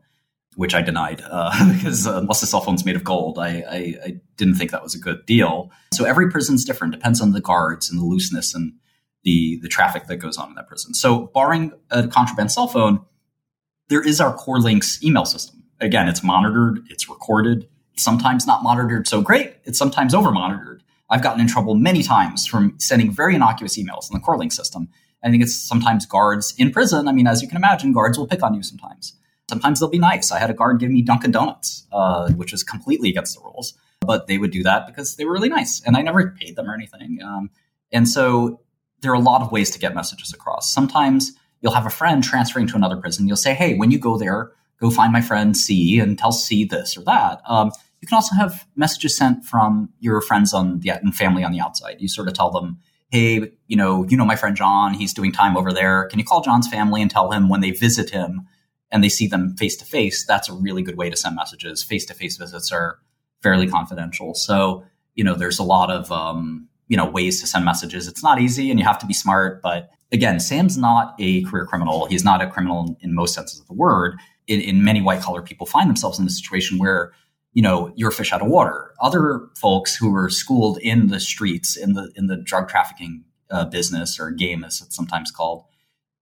which 0.55 0.75
I 0.75 0.81
denied 0.81 1.23
uh, 1.29 1.73
because 1.73 2.07
uh, 2.07 2.17
unless 2.17 2.41
the 2.41 2.47
cell 2.47 2.61
phone's 2.61 2.85
made 2.85 2.95
of 2.95 3.03
gold, 3.03 3.39
I, 3.39 3.63
I, 3.69 3.95
I, 4.05 4.21
didn't 4.37 4.55
think 4.55 4.71
that 4.71 4.81
was 4.81 4.95
a 4.95 4.99
good 4.99 5.25
deal. 5.25 5.71
So 5.93 6.05
every 6.05 6.29
prison's 6.29 6.65
different, 6.65 6.93
depends 6.93 7.21
on 7.21 7.31
the 7.31 7.41
guards 7.41 7.89
and 7.89 7.99
the 7.99 8.05
looseness 8.05 8.55
and 8.55 8.73
the 9.23 9.59
the 9.61 9.67
traffic 9.67 10.07
that 10.07 10.17
goes 10.17 10.37
on 10.37 10.49
in 10.49 10.55
that 10.55 10.67
prison. 10.67 10.93
So 10.93 11.27
barring 11.33 11.71
a 11.91 12.07
contraband 12.07 12.51
cell 12.51 12.67
phone, 12.67 13.01
there 13.89 14.01
is 14.01 14.19
our 14.19 14.35
CorrLinks 14.35 15.03
email 15.03 15.25
system. 15.25 15.63
Again, 15.79 16.07
it's 16.07 16.23
monitored, 16.23 16.79
it's 16.89 17.09
recorded. 17.09 17.67
It's 17.93 18.03
sometimes 18.03 18.47
not 18.47 18.63
monitored 18.63 19.07
so 19.07 19.21
great. 19.21 19.55
It's 19.65 19.77
sometimes 19.77 20.15
over 20.15 20.31
monitored. 20.31 20.83
I've 21.09 21.21
gotten 21.21 21.41
in 21.41 21.47
trouble 21.47 21.75
many 21.75 22.01
times 22.01 22.47
from 22.47 22.75
sending 22.79 23.11
very 23.11 23.35
innocuous 23.35 23.77
emails 23.77 24.09
in 24.11 24.19
the 24.19 24.25
CorrLink 24.25 24.51
system. 24.51 24.89
I 25.23 25.29
think 25.29 25.43
it's 25.43 25.55
sometimes 25.55 26.05
guards 26.05 26.53
in 26.57 26.71
prison. 26.71 27.07
I 27.07 27.11
mean, 27.11 27.27
as 27.27 27.41
you 27.41 27.47
can 27.47 27.57
imagine, 27.57 27.93
guards 27.93 28.17
will 28.17 28.27
pick 28.27 28.41
on 28.41 28.53
you 28.55 28.63
sometimes 28.63 29.13
sometimes 29.53 29.79
they'll 29.79 29.89
be 29.99 29.99
nice. 29.99 30.31
I 30.31 30.39
had 30.39 30.49
a 30.49 30.53
guard 30.53 30.79
give 30.79 30.89
me 30.89 31.03
Dunkin' 31.03 31.29
Donuts, 31.29 31.85
uh, 31.91 32.31
which 32.31 32.51
was 32.51 32.63
completely 32.63 33.09
against 33.09 33.35
the 33.35 33.41
rules, 33.43 33.75
but 34.01 34.25
they 34.25 34.39
would 34.39 34.49
do 34.49 34.63
that 34.63 34.87
because 34.87 35.15
they 35.15 35.25
were 35.25 35.33
really 35.33 35.49
nice, 35.49 35.79
and 35.85 35.95
I 35.95 36.01
never 36.01 36.31
paid 36.31 36.55
them 36.55 36.67
or 36.67 36.73
anything. 36.73 37.19
Um, 37.21 37.51
and 37.91 38.09
so 38.09 38.61
there 39.01 39.11
are 39.11 39.21
a 39.23 39.27
lot 39.31 39.43
of 39.43 39.51
ways 39.51 39.69
to 39.71 39.79
get 39.79 39.93
messages 39.93 40.33
across. 40.33 40.73
Sometimes 40.73 41.33
you'll 41.61 41.73
have 41.73 41.85
a 41.85 41.91
friend 41.91 42.23
transferring 42.23 42.65
to 42.67 42.75
another 42.75 42.97
prison. 42.97 43.27
You'll 43.27 43.37
say, 43.37 43.53
"Hey, 43.53 43.75
when 43.75 43.91
you 43.91 43.99
go 43.99 44.17
there, 44.17 44.51
go 44.81 44.89
find 44.89 45.13
my 45.13 45.21
friend 45.21 45.55
C 45.55 45.99
and 45.99 46.17
tell 46.17 46.31
C 46.31 46.65
this 46.65 46.97
or 46.97 47.03
that." 47.03 47.41
Um, 47.47 47.71
you 48.01 48.07
can 48.07 48.15
also 48.15 48.35
have 48.35 48.65
messages 48.75 49.15
sent 49.15 49.45
from 49.45 49.89
your 49.99 50.19
friends 50.19 50.51
on 50.51 50.79
the 50.79 50.89
and 50.89 51.15
family 51.15 51.43
on 51.43 51.51
the 51.51 51.61
outside. 51.61 51.97
You 51.99 52.07
sort 52.07 52.27
of 52.27 52.33
tell 52.33 52.49
them, 52.49 52.79
"Hey, 53.09 53.51
you 53.67 53.77
know, 53.77 54.03
you 54.09 54.17
know 54.17 54.25
my 54.25 54.35
friend 54.35 54.55
John. 54.57 54.95
He's 54.95 55.13
doing 55.13 55.31
time 55.31 55.55
over 55.55 55.71
there. 55.71 56.07
Can 56.09 56.17
you 56.17 56.25
call 56.25 56.41
John's 56.41 56.67
family 56.67 57.03
and 57.03 57.11
tell 57.11 57.31
him 57.31 57.49
when 57.49 57.61
they 57.61 57.71
visit 57.71 58.09
him?" 58.09 58.47
And 58.93 59.03
they 59.03 59.09
see 59.09 59.27
them 59.27 59.57
face 59.57 59.75
to 59.77 59.85
face, 59.85 60.23
that's 60.25 60.47
a 60.47 60.53
really 60.53 60.83
good 60.83 60.97
way 60.97 61.09
to 61.09 61.17
send 61.17 61.35
messages. 61.35 61.83
Face 61.83 62.05
to 62.05 62.13
face 62.13 62.37
visits 62.37 62.71
are 62.71 62.99
fairly 63.41 63.67
confidential. 63.67 64.35
So, 64.35 64.85
you 65.15 65.23
know, 65.23 65.33
there's 65.33 65.57
a 65.57 65.63
lot 65.63 65.89
of, 65.89 66.11
um, 66.11 66.69
you 66.87 66.95
know, 66.95 67.09
ways 67.09 67.41
to 67.41 67.47
send 67.47 67.65
messages. 67.65 68.07
It's 68.07 68.21
not 68.21 68.39
easy 68.39 68.69
and 68.69 68.79
you 68.79 68.85
have 68.85 68.99
to 68.99 69.07
be 69.07 69.13
smart. 69.13 69.63
But 69.63 69.89
again, 70.11 70.39
Sam's 70.39 70.77
not 70.77 71.15
a 71.19 71.43
career 71.45 71.65
criminal. 71.65 72.05
He's 72.05 72.23
not 72.23 72.43
a 72.43 72.47
criminal 72.47 72.95
in 73.01 73.15
most 73.15 73.33
senses 73.33 73.59
of 73.59 73.67
the 73.67 73.73
word. 73.73 74.19
In, 74.45 74.61
in 74.61 74.83
many 74.83 75.01
white 75.01 75.21
collar 75.21 75.41
people 75.41 75.65
find 75.65 75.89
themselves 75.89 76.19
in 76.19 76.27
a 76.27 76.29
situation 76.29 76.77
where, 76.77 77.13
you 77.53 77.63
know, 77.63 77.91
you're 77.95 78.09
a 78.09 78.13
fish 78.13 78.31
out 78.31 78.43
of 78.43 78.47
water. 78.47 78.93
Other 79.01 79.49
folks 79.59 79.95
who 79.95 80.11
were 80.11 80.29
schooled 80.29 80.77
in 80.79 81.07
the 81.07 81.19
streets, 81.19 81.75
in 81.75 81.93
the, 81.93 82.11
in 82.15 82.27
the 82.27 82.37
drug 82.37 82.69
trafficking 82.69 83.23
uh, 83.49 83.65
business 83.65 84.19
or 84.19 84.29
game, 84.29 84.63
as 84.63 84.81
it's 84.81 84.95
sometimes 84.95 85.31
called, 85.31 85.65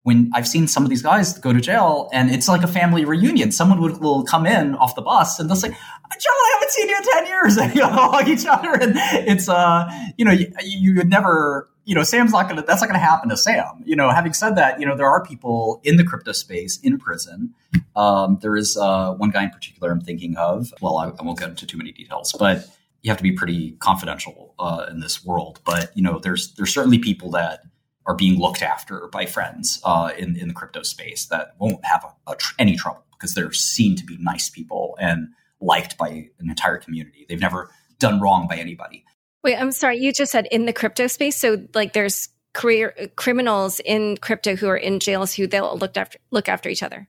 when 0.03 0.31
I've 0.33 0.47
seen 0.47 0.67
some 0.67 0.83
of 0.83 0.89
these 0.89 1.03
guys 1.03 1.37
go 1.37 1.53
to 1.53 1.61
jail 1.61 2.09
and 2.11 2.31
it's 2.31 2.47
like 2.47 2.63
a 2.63 2.67
family 2.67 3.05
reunion. 3.05 3.51
Someone 3.51 3.79
would, 3.81 3.99
will 3.99 4.23
come 4.23 4.47
in 4.47 4.73
off 4.75 4.95
the 4.95 5.01
bus 5.01 5.39
and 5.39 5.47
they'll 5.47 5.55
say, 5.55 5.69
John, 5.69 6.33
I 6.33 6.51
haven't 6.55 6.71
seen 6.71 6.89
you 6.89 6.97
in 6.97 7.03
10 7.03 7.27
years. 7.27 7.57
And 7.61 7.75
you 7.75 7.81
know, 7.81 7.89
hug 7.89 8.27
each 8.27 8.45
other. 8.45 8.73
And 8.73 8.93
it's, 9.27 9.47
uh, 9.47 9.89
you 10.17 10.25
know, 10.25 10.31
you, 10.31 10.51
you 10.63 10.95
would 10.95 11.09
never, 11.09 11.69
you 11.85 11.93
know, 11.93 12.03
Sam's 12.03 12.31
not 12.31 12.43
going 12.43 12.55
to, 12.55 12.63
that's 12.63 12.81
not 12.81 12.87
going 12.87 12.99
to 12.99 13.05
happen 13.05 13.29
to 13.29 13.37
Sam. 13.37 13.83
You 13.85 13.95
know, 13.95 14.09
having 14.09 14.33
said 14.33 14.55
that, 14.55 14.79
you 14.79 14.85
know, 14.85 14.95
there 14.95 15.07
are 15.07 15.23
people 15.23 15.81
in 15.83 15.97
the 15.97 16.03
crypto 16.03 16.31
space 16.31 16.79
in 16.79 16.97
prison. 16.97 17.53
Um, 17.95 18.39
there 18.41 18.55
is, 18.55 18.77
uh, 18.77 19.13
one 19.13 19.29
guy 19.29 19.43
in 19.43 19.51
particular 19.51 19.91
I'm 19.91 20.01
thinking 20.01 20.35
of. 20.37 20.73
Well, 20.81 20.97
I, 20.97 21.09
I 21.09 21.23
won't 21.23 21.37
get 21.37 21.49
into 21.49 21.67
too 21.67 21.77
many 21.77 21.91
details, 21.91 22.33
but 22.39 22.65
you 23.03 23.11
have 23.11 23.17
to 23.17 23.23
be 23.23 23.33
pretty 23.33 23.71
confidential, 23.73 24.55
uh, 24.57 24.85
in 24.89 24.99
this 24.99 25.23
world. 25.23 25.59
But, 25.63 25.91
you 25.95 26.01
know, 26.01 26.19
there's, 26.19 26.53
there's 26.55 26.73
certainly 26.73 26.97
people 26.97 27.31
that, 27.31 27.61
are 28.05 28.15
being 28.15 28.39
looked 28.39 28.61
after 28.61 29.07
by 29.07 29.25
friends 29.25 29.79
uh, 29.83 30.11
in 30.17 30.35
in 30.37 30.47
the 30.47 30.53
crypto 30.53 30.83
space 30.83 31.25
that 31.25 31.55
won't 31.59 31.83
have 31.85 32.03
a, 32.03 32.31
a 32.31 32.35
tr- 32.35 32.55
any 32.59 32.75
trouble 32.75 33.03
because 33.11 33.33
they're 33.33 33.53
seen 33.53 33.95
to 33.95 34.05
be 34.05 34.17
nice 34.19 34.49
people 34.49 34.97
and 34.99 35.29
liked 35.59 35.97
by 35.97 36.09
an 36.39 36.49
entire 36.49 36.77
community. 36.77 37.25
They've 37.29 37.39
never 37.39 37.69
done 37.99 38.19
wrong 38.19 38.47
by 38.47 38.57
anybody. 38.57 39.05
Wait, 39.43 39.55
I'm 39.55 39.71
sorry. 39.71 39.97
You 39.97 40.11
just 40.11 40.31
said 40.31 40.47
in 40.51 40.65
the 40.65 40.73
crypto 40.73 41.07
space, 41.07 41.37
so 41.37 41.57
like 41.73 41.93
there's 41.93 42.29
career 42.53 42.93
criminals 43.15 43.79
in 43.79 44.17
crypto 44.17 44.55
who 44.55 44.67
are 44.67 44.77
in 44.77 44.99
jails 44.99 45.33
who 45.33 45.47
they'll 45.47 45.77
look 45.77 45.95
after 45.95 46.19
look 46.31 46.49
after 46.49 46.69
each 46.69 46.83
other. 46.83 47.07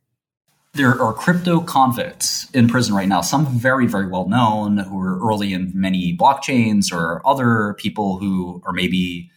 There 0.75 0.99
are 1.03 1.13
crypto 1.13 1.61
convicts 1.61 2.51
in 2.53 2.67
prison 2.67 2.95
right 2.95 3.09
now, 3.09 3.21
some 3.21 3.45
very, 3.47 3.87
very 3.87 4.07
well 4.07 4.27
known 4.27 4.79
who 4.79 4.99
are 5.01 5.19
early 5.19 5.53
in 5.53 5.71
many 5.75 6.17
blockchains 6.17 6.91
or 6.91 7.21
other 7.27 7.75
people 7.75 8.19
who 8.19 8.63
are 8.65 8.73
maybe 8.73 9.31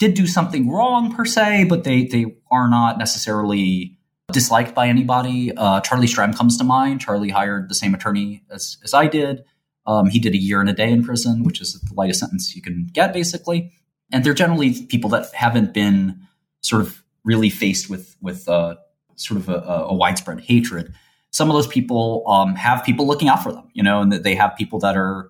did 0.00 0.14
do 0.14 0.26
something 0.26 0.70
wrong 0.70 1.14
per 1.14 1.24
se, 1.24 1.64
but 1.64 1.84
they 1.84 2.06
they 2.06 2.24
are 2.50 2.68
not 2.68 2.98
necessarily 2.98 3.98
disliked 4.32 4.74
by 4.74 4.88
anybody. 4.88 5.52
Uh, 5.56 5.80
Charlie 5.82 6.06
Shrem 6.06 6.34
comes 6.34 6.56
to 6.56 6.64
mind. 6.64 7.00
Charlie 7.00 7.28
hired 7.28 7.68
the 7.68 7.74
same 7.74 7.94
attorney 7.94 8.42
as, 8.50 8.78
as 8.82 8.94
I 8.94 9.06
did. 9.06 9.44
Um, 9.86 10.08
he 10.08 10.18
did 10.18 10.34
a 10.34 10.38
year 10.38 10.60
and 10.60 10.70
a 10.70 10.72
day 10.72 10.90
in 10.90 11.04
prison, 11.04 11.42
which 11.42 11.60
is 11.60 11.74
the 11.74 11.94
lightest 11.94 12.20
sentence 12.20 12.54
you 12.56 12.62
can 12.62 12.88
get, 12.92 13.12
basically. 13.12 13.72
And 14.10 14.24
they're 14.24 14.34
generally 14.34 14.86
people 14.86 15.10
that 15.10 15.32
haven't 15.34 15.74
been 15.74 16.20
sort 16.62 16.82
of 16.82 17.02
really 17.24 17.50
faced 17.50 17.90
with 17.90 18.16
with 18.22 18.48
uh, 18.48 18.76
sort 19.16 19.38
of 19.38 19.48
a, 19.48 19.58
a, 19.88 19.94
widespread 19.94 20.40
hatred. 20.40 20.94
Some 21.30 21.50
of 21.50 21.54
those 21.54 21.66
people 21.66 22.24
um, 22.26 22.54
have 22.56 22.84
people 22.84 23.06
looking 23.06 23.28
out 23.28 23.42
for 23.42 23.52
them, 23.52 23.68
you 23.74 23.82
know, 23.82 24.00
and 24.00 24.10
that 24.12 24.22
they 24.22 24.34
have 24.34 24.56
people 24.56 24.78
that 24.80 24.96
are 24.96 25.29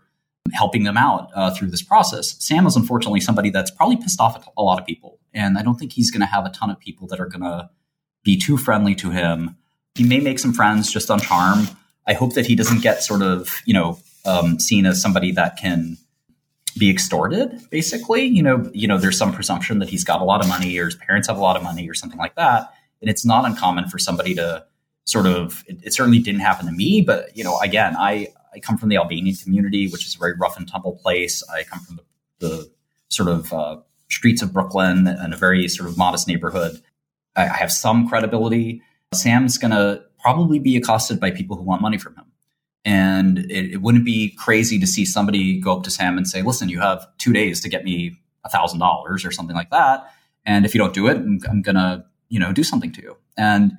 helping 0.52 0.84
them 0.84 0.96
out 0.96 1.30
uh, 1.34 1.54
through 1.54 1.68
this 1.68 1.82
process. 1.82 2.36
Sam 2.42 2.66
is 2.66 2.76
unfortunately 2.76 3.20
somebody 3.20 3.50
that's 3.50 3.70
probably 3.70 3.96
pissed 3.96 4.20
off 4.20 4.36
at 4.36 4.44
a 4.56 4.62
lot 4.62 4.80
of 4.80 4.86
people, 4.86 5.18
and 5.32 5.58
I 5.58 5.62
don't 5.62 5.76
think 5.76 5.92
he's 5.92 6.10
going 6.10 6.20
to 6.20 6.26
have 6.26 6.44
a 6.44 6.50
ton 6.50 6.70
of 6.70 6.78
people 6.78 7.06
that 7.08 7.20
are 7.20 7.26
going 7.26 7.42
to 7.42 7.70
be 8.22 8.36
too 8.36 8.56
friendly 8.56 8.94
to 8.96 9.10
him. 9.10 9.56
He 9.94 10.04
may 10.04 10.20
make 10.20 10.38
some 10.38 10.52
friends 10.52 10.92
just 10.92 11.10
on 11.10 11.20
charm. 11.20 11.68
I 12.06 12.14
hope 12.14 12.34
that 12.34 12.46
he 12.46 12.54
doesn't 12.54 12.82
get 12.82 13.02
sort 13.02 13.22
of 13.22 13.60
you 13.64 13.74
know 13.74 13.98
um, 14.24 14.58
seen 14.58 14.86
as 14.86 15.00
somebody 15.00 15.32
that 15.32 15.56
can 15.56 15.96
be 16.78 16.90
extorted. 16.90 17.60
Basically, 17.70 18.24
you 18.24 18.42
know, 18.42 18.70
you 18.72 18.86
know, 18.86 18.98
there's 18.98 19.18
some 19.18 19.32
presumption 19.32 19.78
that 19.80 19.88
he's 19.88 20.04
got 20.04 20.20
a 20.20 20.24
lot 20.24 20.40
of 20.40 20.48
money, 20.48 20.78
or 20.78 20.86
his 20.86 20.96
parents 20.96 21.28
have 21.28 21.36
a 21.36 21.40
lot 21.40 21.56
of 21.56 21.62
money, 21.62 21.88
or 21.88 21.94
something 21.94 22.18
like 22.18 22.34
that. 22.36 22.72
And 23.00 23.10
it's 23.10 23.24
not 23.24 23.44
uncommon 23.44 23.88
for 23.88 23.98
somebody 23.98 24.34
to 24.34 24.64
sort 25.04 25.26
of. 25.26 25.64
It, 25.66 25.78
it 25.84 25.94
certainly 25.94 26.18
didn't 26.18 26.40
happen 26.40 26.66
to 26.66 26.72
me, 26.72 27.02
but 27.02 27.36
you 27.36 27.44
know, 27.44 27.58
again, 27.60 27.96
I 27.96 28.28
I 28.54 28.60
come 28.60 28.76
from 28.76 28.88
the 28.88 28.96
Albanian 28.96 29.36
community, 29.36 29.88
which 29.88 30.06
is 30.06 30.14
a 30.14 30.18
very 30.18 30.34
rough 30.34 30.56
and 30.56 30.68
tumble 30.68 30.98
place. 31.02 31.42
I 31.48 31.62
come 31.64 31.80
from 31.80 31.96
the, 31.96 32.46
the 32.46 32.70
sort 33.08 33.28
of 33.28 33.52
uh, 33.52 33.76
streets 34.08 34.42
of 34.42 34.52
Brooklyn 34.52 35.06
and 35.06 35.32
a 35.32 35.36
very 35.36 35.68
sort 35.68 35.88
of 35.88 35.96
modest 35.96 36.26
neighborhood. 36.26 36.80
I, 37.36 37.44
I 37.44 37.56
have 37.56 37.72
some 37.72 38.08
credibility. 38.08 38.82
Sam's 39.14 39.58
going 39.58 39.70
to 39.70 40.02
probably 40.20 40.58
be 40.58 40.76
accosted 40.76 41.20
by 41.20 41.30
people 41.30 41.56
who 41.56 41.62
want 41.62 41.82
money 41.82 41.98
from 41.98 42.16
him. 42.16 42.26
And 42.84 43.38
it, 43.38 43.72
it, 43.72 43.82
wouldn't 43.82 44.04
be 44.06 44.34
crazy 44.38 44.78
to 44.78 44.86
see 44.86 45.04
somebody 45.04 45.60
go 45.60 45.76
up 45.76 45.82
to 45.84 45.90
Sam 45.90 46.16
and 46.16 46.26
say, 46.26 46.40
listen, 46.42 46.70
you 46.70 46.80
have 46.80 47.06
two 47.18 47.32
days 47.32 47.60
to 47.60 47.68
get 47.68 47.84
me 47.84 48.18
$1,000 48.46 48.80
or 49.26 49.30
something 49.30 49.56
like 49.56 49.70
that. 49.70 50.10
And 50.46 50.64
if 50.64 50.74
you 50.74 50.78
don't 50.78 50.94
do 50.94 51.06
it, 51.08 51.16
I'm, 51.16 51.40
I'm 51.48 51.62
going 51.62 51.76
to, 51.76 52.04
you 52.30 52.40
know, 52.40 52.52
do 52.52 52.64
something 52.64 52.90
to 52.92 53.02
you. 53.02 53.16
And 53.36 53.72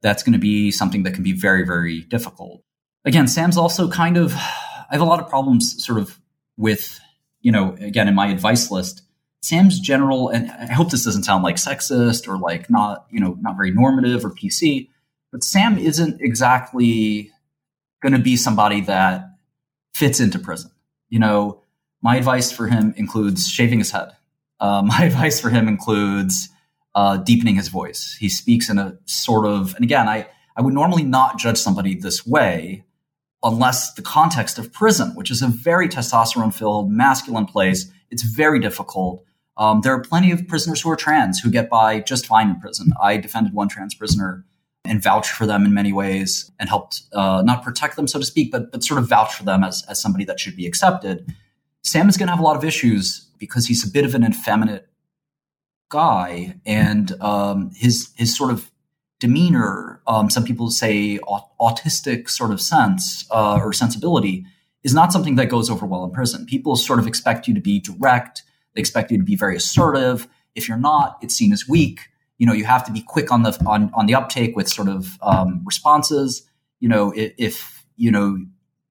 that's 0.00 0.22
going 0.22 0.32
to 0.32 0.38
be 0.38 0.70
something 0.70 1.02
that 1.02 1.12
can 1.12 1.22
be 1.22 1.32
very, 1.32 1.66
very 1.66 2.00
difficult 2.02 2.62
again, 3.06 3.28
Sam's 3.28 3.56
also 3.56 3.88
kind 3.88 4.16
of, 4.16 4.34
I 4.34 4.88
have 4.90 5.00
a 5.00 5.04
lot 5.04 5.20
of 5.20 5.28
problems 5.28 5.82
sort 5.84 5.98
of 5.98 6.18
with, 6.58 7.00
you 7.40 7.52
know, 7.52 7.76
again, 7.80 8.08
in 8.08 8.14
my 8.14 8.26
advice 8.26 8.70
list, 8.70 9.02
Sam's 9.42 9.78
general, 9.78 10.28
and 10.28 10.50
I 10.50 10.72
hope 10.72 10.90
this 10.90 11.04
doesn't 11.04 11.22
sound 11.22 11.44
like 11.44 11.56
sexist 11.56 12.28
or 12.28 12.36
like 12.36 12.68
not, 12.68 13.06
you 13.10 13.20
know, 13.20 13.38
not 13.40 13.56
very 13.56 13.70
normative 13.70 14.24
or 14.24 14.30
PC, 14.30 14.88
but 15.30 15.44
Sam 15.44 15.78
isn't 15.78 16.20
exactly 16.20 17.30
going 18.02 18.12
to 18.12 18.18
be 18.18 18.36
somebody 18.36 18.80
that 18.82 19.30
fits 19.94 20.18
into 20.18 20.38
prison. 20.38 20.72
You 21.08 21.20
know, 21.20 21.62
my 22.02 22.16
advice 22.16 22.50
for 22.50 22.66
him 22.66 22.92
includes 22.96 23.48
shaving 23.48 23.78
his 23.78 23.92
head. 23.92 24.10
Uh, 24.58 24.82
my 24.84 25.04
advice 25.04 25.40
for 25.40 25.48
him 25.48 25.68
includes 25.68 26.48
uh, 26.96 27.18
deepening 27.18 27.54
his 27.54 27.68
voice. 27.68 28.16
He 28.18 28.28
speaks 28.28 28.68
in 28.68 28.78
a 28.78 28.98
sort 29.04 29.46
of, 29.46 29.76
and 29.76 29.84
again, 29.84 30.08
I, 30.08 30.26
I 30.56 30.62
would 30.62 30.74
normally 30.74 31.04
not 31.04 31.38
judge 31.38 31.58
somebody 31.58 31.94
this 31.94 32.26
way 32.26 32.84
unless 33.42 33.94
the 33.94 34.02
context 34.02 34.58
of 34.58 34.72
prison, 34.72 35.14
which 35.14 35.30
is 35.30 35.42
a 35.42 35.48
very 35.48 35.88
testosterone 35.88 36.52
filled, 36.52 36.90
masculine 36.90 37.46
place, 37.46 37.90
it's 38.10 38.22
very 38.22 38.58
difficult. 38.58 39.24
Um, 39.56 39.80
there 39.82 39.94
are 39.94 40.00
plenty 40.00 40.30
of 40.30 40.46
prisoners 40.46 40.80
who 40.82 40.90
are 40.90 40.96
trans 40.96 41.40
who 41.40 41.50
get 41.50 41.70
by 41.70 42.00
just 42.00 42.26
fine 42.26 42.50
in 42.50 42.60
prison. 42.60 42.92
I 43.00 43.16
defended 43.16 43.54
one 43.54 43.68
trans 43.68 43.94
prisoner 43.94 44.44
and 44.84 45.02
vouched 45.02 45.30
for 45.30 45.46
them 45.46 45.64
in 45.64 45.74
many 45.74 45.92
ways 45.92 46.50
and 46.60 46.68
helped 46.68 47.02
uh, 47.12 47.42
not 47.44 47.62
protect 47.62 47.96
them, 47.96 48.06
so 48.06 48.18
to 48.18 48.24
speak, 48.24 48.52
but, 48.52 48.70
but 48.70 48.84
sort 48.84 49.00
of 49.00 49.08
vouch 49.08 49.34
for 49.34 49.44
them 49.44 49.64
as, 49.64 49.84
as 49.88 50.00
somebody 50.00 50.24
that 50.24 50.38
should 50.38 50.56
be 50.56 50.66
accepted. 50.66 51.34
Sam 51.82 52.08
is 52.08 52.16
going 52.16 52.26
to 52.28 52.32
have 52.32 52.40
a 52.40 52.44
lot 52.44 52.56
of 52.56 52.64
issues 52.64 53.28
because 53.38 53.66
he's 53.66 53.86
a 53.86 53.90
bit 53.90 54.04
of 54.04 54.14
an 54.14 54.24
effeminate 54.24 54.88
guy 55.88 56.56
and 56.66 57.20
um, 57.20 57.70
his 57.74 58.10
his 58.16 58.36
sort 58.36 58.50
of 58.50 58.70
demeanor, 59.18 60.00
um, 60.06 60.30
some 60.30 60.44
people 60.44 60.70
say 60.70 61.18
autistic 61.60 62.28
sort 62.28 62.50
of 62.50 62.60
sense 62.60 63.26
uh, 63.30 63.58
or 63.62 63.72
sensibility, 63.72 64.44
is 64.82 64.94
not 64.94 65.12
something 65.12 65.36
that 65.36 65.46
goes 65.46 65.68
over 65.68 65.86
well 65.86 66.04
in 66.04 66.10
prison. 66.10 66.46
People 66.46 66.76
sort 66.76 66.98
of 66.98 67.06
expect 67.06 67.48
you 67.48 67.54
to 67.54 67.60
be 67.60 67.80
direct. 67.80 68.42
They 68.74 68.80
expect 68.80 69.10
you 69.10 69.18
to 69.18 69.24
be 69.24 69.34
very 69.34 69.56
assertive. 69.56 70.28
If 70.54 70.68
you're 70.68 70.78
not, 70.78 71.18
it's 71.22 71.34
seen 71.34 71.52
as 71.52 71.68
weak. 71.68 72.00
You 72.38 72.46
know, 72.46 72.52
you 72.52 72.64
have 72.66 72.84
to 72.84 72.92
be 72.92 73.02
quick 73.02 73.32
on 73.32 73.42
the 73.42 73.58
on, 73.66 73.90
on 73.94 74.06
the 74.06 74.14
uptake 74.14 74.54
with 74.54 74.68
sort 74.68 74.88
of 74.88 75.18
um, 75.22 75.62
responses. 75.64 76.48
You 76.80 76.88
know, 76.88 77.12
if, 77.16 77.32
if 77.38 77.86
you 77.96 78.10
know 78.10 78.38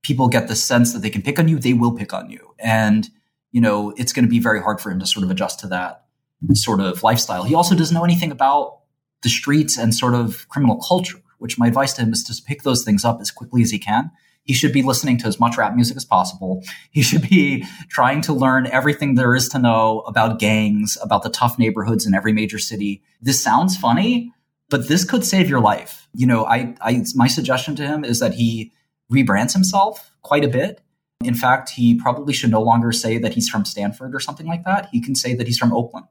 people 0.02 0.28
get 0.28 0.48
the 0.48 0.56
sense 0.56 0.94
that 0.94 1.00
they 1.00 1.10
can 1.10 1.22
pick 1.22 1.40
on 1.40 1.48
you, 1.48 1.60
they 1.60 1.74
will 1.74 1.94
pick 1.94 2.14
on 2.14 2.30
you, 2.30 2.54
and 2.60 3.08
you 3.52 3.62
know 3.62 3.94
it's 3.98 4.12
going 4.12 4.26
to 4.26 4.30
be 4.30 4.40
very 4.40 4.62
hard 4.62 4.82
for 4.82 4.90
him 4.90 5.00
to 5.00 5.06
sort 5.06 5.24
of 5.24 5.30
adjust 5.30 5.60
to 5.62 5.68
that 5.68 6.06
sort 6.54 6.80
of 6.82 7.04
lifestyle. 7.04 7.44
He 7.44 7.54
also 7.54 7.76
doesn't 7.76 7.94
know 7.94 8.04
anything 8.04 8.32
about 8.32 8.80
the 9.26 9.30
streets 9.30 9.76
and 9.76 9.94
sort 9.94 10.14
of 10.14 10.48
criminal 10.50 10.78
culture, 10.78 11.18
which 11.40 11.58
my 11.58 11.68
advice 11.68 11.94
to 11.94 12.04
him 12.04 12.14
is 12.14 12.24
to 12.24 12.44
pick 12.44 12.62
those 12.62 12.84
things 12.84 13.04
up 13.04 13.20
as 13.20 13.32
quickly 13.32 13.64
as 13.64 13.72
he 13.72 13.80
can. 13.80 14.12
He 14.44 14.54
should 14.54 14.72
be 14.72 14.84
listening 14.84 15.18
to 15.18 15.28
as 15.28 15.40
much 15.40 15.58
rap 15.58 15.74
music 15.74 15.98
as 15.98 16.06
possible. 16.06 16.64
He 16.92 17.02
should 17.02 17.28
be 17.28 17.66
trying 17.90 18.22
to 18.22 18.34
learn 18.34 18.68
everything 18.68 19.16
there 19.16 19.34
is 19.34 19.50
to 19.50 19.58
know 19.58 20.02
about 20.02 20.38
gangs, 20.38 20.96
about 21.02 21.24
the 21.24 21.32
tough 21.32 21.58
neighborhoods 21.58 22.06
in 22.06 22.14
every 22.14 22.34
major 22.34 22.60
city. 22.60 23.02
This 23.20 23.42
sounds 23.42 23.76
funny, 23.76 24.32
but 24.70 24.88
this 24.88 25.04
could 25.04 25.26
save 25.26 25.50
your 25.50 25.60
life. 25.60 26.08
You 26.14 26.28
know, 26.28 26.46
I, 26.46 26.76
I 26.82 27.04
my 27.16 27.28
suggestion 27.28 27.76
to 27.78 27.88
him 27.88 28.06
is 28.06 28.20
that 28.20 28.36
he 28.36 28.72
rebrands 29.12 29.54
himself 29.54 30.12
quite 30.22 30.46
a 30.46 30.50
bit. 30.50 30.82
In 31.24 31.34
fact, 31.34 31.72
he 31.72 31.96
probably 31.96 32.34
should 32.34 32.52
no 32.52 32.62
longer 32.62 32.92
say 32.92 33.18
that 33.18 33.34
he's 33.34 33.50
from 33.50 33.66
Stanford 33.66 34.14
or 34.14 34.20
something 34.20 34.46
like 34.46 34.64
that. 34.66 34.90
He 34.92 35.02
can 35.02 35.16
say 35.16 35.34
that 35.34 35.48
he's 35.48 35.58
from 35.58 35.74
Oakland. 35.74 36.06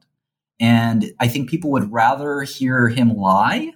And 0.59 1.11
I 1.19 1.27
think 1.27 1.49
people 1.49 1.71
would 1.71 1.91
rather 1.91 2.41
hear 2.41 2.87
him 2.89 3.15
lie 3.15 3.73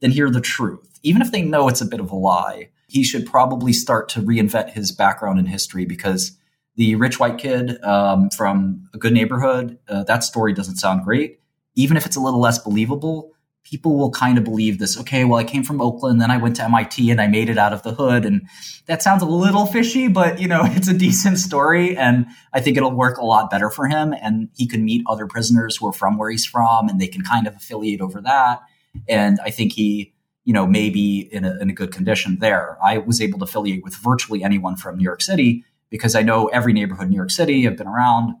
than 0.00 0.10
hear 0.10 0.30
the 0.30 0.40
truth. 0.40 0.98
Even 1.02 1.22
if 1.22 1.32
they 1.32 1.42
know 1.42 1.68
it's 1.68 1.80
a 1.80 1.86
bit 1.86 2.00
of 2.00 2.10
a 2.10 2.16
lie, 2.16 2.70
he 2.86 3.02
should 3.04 3.26
probably 3.26 3.72
start 3.72 4.08
to 4.10 4.20
reinvent 4.20 4.70
his 4.70 4.92
background 4.92 5.38
in 5.38 5.46
history 5.46 5.84
because 5.84 6.36
the 6.76 6.94
rich 6.96 7.18
white 7.18 7.38
kid 7.38 7.82
um, 7.84 8.30
from 8.30 8.88
a 8.94 8.98
good 8.98 9.12
neighborhood, 9.12 9.78
uh, 9.88 10.02
that 10.04 10.24
story 10.24 10.52
doesn't 10.52 10.76
sound 10.76 11.04
great. 11.04 11.40
Even 11.74 11.96
if 11.96 12.06
it's 12.06 12.16
a 12.16 12.20
little 12.20 12.40
less 12.40 12.58
believable, 12.58 13.32
people 13.70 13.96
will 13.96 14.10
kind 14.10 14.36
of 14.36 14.42
believe 14.42 14.78
this. 14.78 14.98
Okay, 14.98 15.24
well, 15.24 15.38
I 15.38 15.44
came 15.44 15.62
from 15.62 15.80
Oakland, 15.80 16.20
then 16.20 16.30
I 16.30 16.38
went 16.38 16.56
to 16.56 16.64
MIT 16.64 17.10
and 17.10 17.20
I 17.20 17.28
made 17.28 17.48
it 17.48 17.56
out 17.56 17.72
of 17.72 17.82
the 17.84 17.94
hood. 17.94 18.24
And 18.24 18.48
that 18.86 19.00
sounds 19.00 19.22
a 19.22 19.26
little 19.26 19.64
fishy, 19.64 20.08
but 20.08 20.40
you 20.40 20.48
know, 20.48 20.62
it's 20.64 20.88
a 20.88 20.94
decent 20.94 21.38
story. 21.38 21.96
And 21.96 22.26
I 22.52 22.60
think 22.60 22.76
it'll 22.76 22.90
work 22.90 23.18
a 23.18 23.24
lot 23.24 23.50
better 23.50 23.70
for 23.70 23.86
him. 23.86 24.12
And 24.12 24.48
he 24.56 24.66
can 24.66 24.84
meet 24.84 25.04
other 25.06 25.26
prisoners 25.26 25.76
who 25.76 25.86
are 25.86 25.92
from 25.92 26.18
where 26.18 26.30
he's 26.30 26.44
from 26.44 26.88
and 26.88 27.00
they 27.00 27.06
can 27.06 27.22
kind 27.22 27.46
of 27.46 27.54
affiliate 27.54 28.00
over 28.00 28.20
that. 28.22 28.60
And 29.08 29.38
I 29.44 29.50
think 29.50 29.72
he, 29.72 30.14
you 30.44 30.52
know, 30.52 30.66
may 30.66 30.90
be 30.90 31.28
in 31.30 31.44
a, 31.44 31.56
in 31.60 31.70
a 31.70 31.72
good 31.72 31.92
condition 31.92 32.38
there. 32.40 32.76
I 32.84 32.98
was 32.98 33.20
able 33.20 33.38
to 33.38 33.44
affiliate 33.44 33.84
with 33.84 33.94
virtually 33.94 34.42
anyone 34.42 34.74
from 34.74 34.96
New 34.96 35.04
York 35.04 35.22
City 35.22 35.64
because 35.90 36.16
I 36.16 36.22
know 36.22 36.46
every 36.48 36.72
neighborhood 36.72 37.04
in 37.04 37.10
New 37.10 37.16
York 37.16 37.30
City. 37.30 37.68
I've 37.68 37.76
been 37.76 37.86
around. 37.86 38.34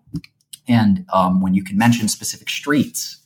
And 0.66 1.04
um, 1.12 1.40
when 1.40 1.54
you 1.54 1.62
can 1.62 1.78
mention 1.78 2.08
specific 2.08 2.48
streets, 2.48 3.18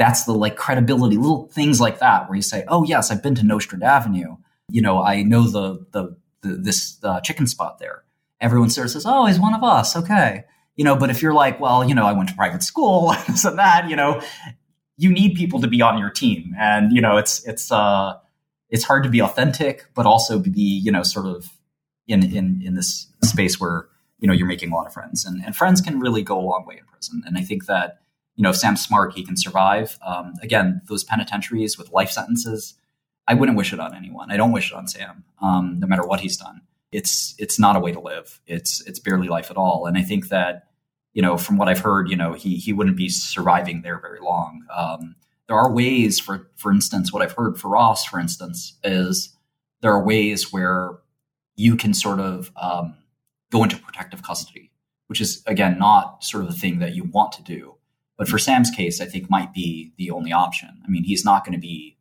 that's 0.00 0.24
the 0.24 0.32
like 0.32 0.56
credibility, 0.56 1.18
little 1.18 1.46
things 1.48 1.78
like 1.78 1.98
that, 1.98 2.26
where 2.26 2.34
you 2.34 2.42
say, 2.42 2.64
"Oh 2.68 2.84
yes, 2.84 3.10
I've 3.10 3.22
been 3.22 3.34
to 3.34 3.42
Nostrand 3.42 3.84
Avenue. 3.84 4.36
You 4.70 4.80
know, 4.80 5.02
I 5.02 5.22
know 5.22 5.42
the 5.42 5.84
the, 5.92 6.16
the 6.40 6.56
this 6.56 6.96
uh, 7.04 7.20
chicken 7.20 7.46
spot 7.46 7.78
there." 7.78 8.04
Everyone 8.40 8.70
sort 8.70 8.86
of 8.86 8.92
says, 8.92 9.04
"Oh, 9.06 9.26
he's 9.26 9.38
one 9.38 9.52
of 9.52 9.62
us." 9.62 9.94
Okay, 9.94 10.44
you 10.74 10.86
know. 10.86 10.96
But 10.96 11.10
if 11.10 11.20
you're 11.20 11.34
like, 11.34 11.60
"Well, 11.60 11.86
you 11.86 11.94
know, 11.94 12.06
I 12.06 12.14
went 12.14 12.30
to 12.30 12.34
private 12.34 12.62
school," 12.62 13.14
this 13.28 13.44
and 13.44 13.58
that, 13.58 13.90
you 13.90 13.96
know, 13.96 14.22
you 14.96 15.12
need 15.12 15.34
people 15.34 15.60
to 15.60 15.68
be 15.68 15.82
on 15.82 15.98
your 15.98 16.08
team, 16.08 16.54
and 16.58 16.92
you 16.92 17.02
know, 17.02 17.18
it's 17.18 17.46
it's 17.46 17.70
uh, 17.70 18.14
it's 18.70 18.84
hard 18.84 19.02
to 19.04 19.10
be 19.10 19.20
authentic, 19.20 19.84
but 19.94 20.06
also 20.06 20.38
be 20.38 20.80
you 20.82 20.90
know, 20.90 21.02
sort 21.02 21.26
of 21.26 21.44
in 22.08 22.22
in 22.22 22.62
in 22.64 22.74
this 22.74 23.06
space 23.22 23.60
where 23.60 23.86
you 24.18 24.26
know 24.26 24.32
you're 24.32 24.46
making 24.46 24.72
a 24.72 24.74
lot 24.74 24.86
of 24.86 24.94
friends, 24.94 25.26
and 25.26 25.44
and 25.44 25.54
friends 25.54 25.82
can 25.82 26.00
really 26.00 26.22
go 26.22 26.38
a 26.38 26.40
long 26.40 26.64
way 26.66 26.78
in 26.78 26.86
prison. 26.86 27.22
And 27.26 27.36
I 27.36 27.42
think 27.42 27.66
that 27.66 27.98
you 28.40 28.42
know, 28.42 28.48
if 28.48 28.56
Sam's 28.56 28.82
smart, 28.82 29.12
he 29.12 29.22
can 29.22 29.36
survive. 29.36 29.98
Um, 30.00 30.32
again, 30.40 30.80
those 30.88 31.04
penitentiaries 31.04 31.76
with 31.76 31.92
life 31.92 32.10
sentences, 32.10 32.72
I 33.28 33.34
wouldn't 33.34 33.58
wish 33.58 33.74
it 33.74 33.78
on 33.78 33.94
anyone. 33.94 34.30
I 34.30 34.38
don't 34.38 34.50
wish 34.50 34.72
it 34.72 34.74
on 34.74 34.88
Sam, 34.88 35.24
um, 35.42 35.78
no 35.78 35.86
matter 35.86 36.06
what 36.06 36.20
he's 36.20 36.38
done. 36.38 36.62
It's 36.90 37.34
it's 37.36 37.58
not 37.58 37.76
a 37.76 37.80
way 37.80 37.92
to 37.92 38.00
live. 38.00 38.40
It's 38.46 38.80
it's 38.86 38.98
barely 38.98 39.28
life 39.28 39.50
at 39.50 39.58
all. 39.58 39.84
And 39.84 39.98
I 39.98 40.00
think 40.00 40.30
that 40.30 40.68
you 41.12 41.20
know, 41.20 41.36
from 41.36 41.58
what 41.58 41.68
I've 41.68 41.80
heard, 41.80 42.08
you 42.08 42.16
know, 42.16 42.32
he 42.32 42.56
he 42.56 42.72
wouldn't 42.72 42.96
be 42.96 43.10
surviving 43.10 43.82
there 43.82 44.00
very 44.00 44.20
long. 44.20 44.64
Um, 44.74 45.16
there 45.46 45.58
are 45.58 45.70
ways, 45.70 46.18
for 46.18 46.48
for 46.56 46.72
instance, 46.72 47.12
what 47.12 47.22
I've 47.22 47.32
heard 47.32 47.58
for 47.58 47.68
Ross, 47.68 48.06
for 48.06 48.18
instance, 48.18 48.78
is 48.82 49.36
there 49.82 49.92
are 49.92 50.02
ways 50.02 50.50
where 50.50 50.92
you 51.56 51.76
can 51.76 51.92
sort 51.92 52.20
of 52.20 52.50
um, 52.56 52.96
go 53.52 53.62
into 53.64 53.76
protective 53.76 54.22
custody, 54.22 54.70
which 55.08 55.20
is 55.20 55.42
again 55.46 55.78
not 55.78 56.24
sort 56.24 56.42
of 56.42 56.48
the 56.48 56.58
thing 56.58 56.78
that 56.78 56.94
you 56.94 57.04
want 57.04 57.32
to 57.32 57.42
do 57.42 57.74
but 58.20 58.28
for 58.28 58.38
Sam's 58.38 58.70
case, 58.70 59.00
I 59.00 59.06
think 59.06 59.30
might 59.30 59.54
be 59.54 59.94
the 59.96 60.10
only 60.10 60.30
option. 60.30 60.68
I 60.84 60.90
mean, 60.90 61.04
he's 61.04 61.24
not 61.24 61.42
going 61.42 61.54
to 61.54 61.58
be 61.58 61.96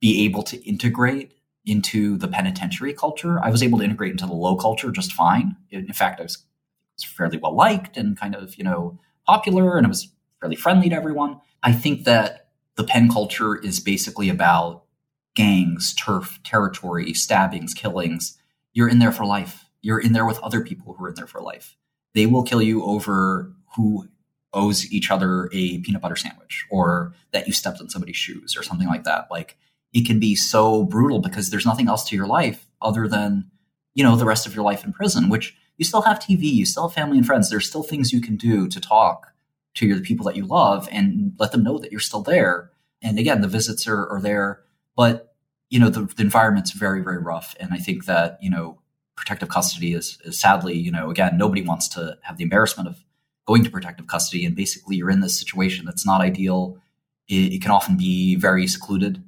be 0.00 0.24
able 0.24 0.42
to 0.44 0.56
integrate 0.66 1.34
into 1.66 2.16
the 2.16 2.26
penitentiary 2.26 2.94
culture. 2.94 3.38
I 3.44 3.50
was 3.50 3.62
able 3.62 3.76
to 3.80 3.84
integrate 3.84 4.12
into 4.12 4.24
the 4.24 4.32
low 4.32 4.56
culture 4.56 4.90
just 4.90 5.12
fine. 5.12 5.54
In 5.70 5.92
fact, 5.92 6.20
I 6.20 6.22
was, 6.22 6.38
fairly 7.04 7.36
well 7.36 7.54
liked 7.54 7.98
and 7.98 8.18
kind 8.18 8.34
of 8.34 8.56
you 8.56 8.64
know 8.64 8.98
popular, 9.26 9.76
and 9.76 9.86
I 9.86 9.90
was 9.90 10.08
fairly 10.40 10.56
friendly 10.56 10.88
to 10.88 10.94
everyone. 10.96 11.38
I 11.62 11.72
think 11.72 12.04
that 12.04 12.48
the 12.76 12.84
pen 12.84 13.10
culture 13.10 13.56
is 13.56 13.78
basically 13.78 14.30
about 14.30 14.84
gangs, 15.34 15.92
turf, 15.92 16.40
territory, 16.44 17.12
stabbings, 17.12 17.74
killings. 17.74 18.38
You're 18.72 18.88
in 18.88 19.00
there 19.00 19.12
for 19.12 19.26
life. 19.26 19.66
You're 19.82 20.00
in 20.00 20.14
there 20.14 20.24
with 20.24 20.38
other 20.38 20.62
people 20.62 20.94
who 20.94 21.04
are 21.04 21.10
in 21.10 21.14
there 21.14 21.26
for 21.26 21.42
life. 21.42 21.76
They 22.14 22.24
will 22.24 22.42
kill 22.42 22.62
you 22.62 22.82
over 22.84 23.52
who 23.76 24.08
owes 24.56 24.90
each 24.90 25.10
other 25.10 25.48
a 25.52 25.78
peanut 25.78 26.02
butter 26.02 26.16
sandwich 26.16 26.66
or 26.70 27.14
that 27.32 27.46
you 27.46 27.52
stepped 27.52 27.80
on 27.80 27.88
somebody's 27.88 28.16
shoes 28.16 28.56
or 28.56 28.62
something 28.62 28.88
like 28.88 29.04
that. 29.04 29.28
Like 29.30 29.56
it 29.92 30.06
can 30.06 30.18
be 30.18 30.34
so 30.34 30.84
brutal 30.84 31.20
because 31.20 31.50
there's 31.50 31.66
nothing 31.66 31.88
else 31.88 32.08
to 32.08 32.16
your 32.16 32.26
life 32.26 32.66
other 32.82 33.06
than, 33.06 33.50
you 33.94 34.02
know, 34.02 34.16
the 34.16 34.24
rest 34.24 34.46
of 34.46 34.54
your 34.54 34.64
life 34.64 34.84
in 34.84 34.92
prison, 34.92 35.28
which 35.28 35.56
you 35.76 35.84
still 35.84 36.02
have 36.02 36.18
TV, 36.18 36.42
you 36.44 36.66
still 36.66 36.88
have 36.88 36.94
family 36.94 37.18
and 37.18 37.26
friends. 37.26 37.50
There's 37.50 37.68
still 37.68 37.82
things 37.82 38.12
you 38.12 38.20
can 38.20 38.36
do 38.36 38.66
to 38.68 38.80
talk 38.80 39.32
to 39.74 39.86
your, 39.86 39.96
the 39.96 40.02
people 40.02 40.26
that 40.26 40.36
you 40.36 40.46
love 40.46 40.88
and 40.90 41.34
let 41.38 41.52
them 41.52 41.62
know 41.62 41.78
that 41.78 41.92
you're 41.92 42.00
still 42.00 42.22
there. 42.22 42.70
And 43.02 43.18
again, 43.18 43.42
the 43.42 43.48
visits 43.48 43.86
are, 43.86 44.08
are 44.08 44.20
there, 44.20 44.62
but 44.96 45.34
you 45.68 45.80
know, 45.80 45.90
the, 45.90 46.02
the 46.02 46.22
environment's 46.22 46.72
very, 46.72 47.02
very 47.02 47.18
rough. 47.18 47.54
And 47.60 47.72
I 47.72 47.78
think 47.78 48.06
that, 48.06 48.38
you 48.40 48.50
know, 48.50 48.78
protective 49.16 49.48
custody 49.48 49.94
is, 49.94 50.18
is 50.24 50.38
sadly, 50.38 50.74
you 50.74 50.92
know, 50.92 51.10
again, 51.10 51.36
nobody 51.36 51.62
wants 51.62 51.88
to 51.88 52.18
have 52.22 52.36
the 52.36 52.44
embarrassment 52.44 52.88
of 52.88 53.02
going 53.46 53.64
to 53.64 53.70
protective 53.70 54.06
custody 54.06 54.44
and 54.44 54.54
basically 54.54 54.96
you're 54.96 55.10
in 55.10 55.20
this 55.20 55.38
situation 55.38 55.86
that's 55.86 56.04
not 56.04 56.20
ideal. 56.20 56.78
It, 57.28 57.54
it, 57.54 57.62
can 57.62 57.70
often 57.70 57.96
be 57.96 58.36
very 58.36 58.66
secluded 58.66 59.22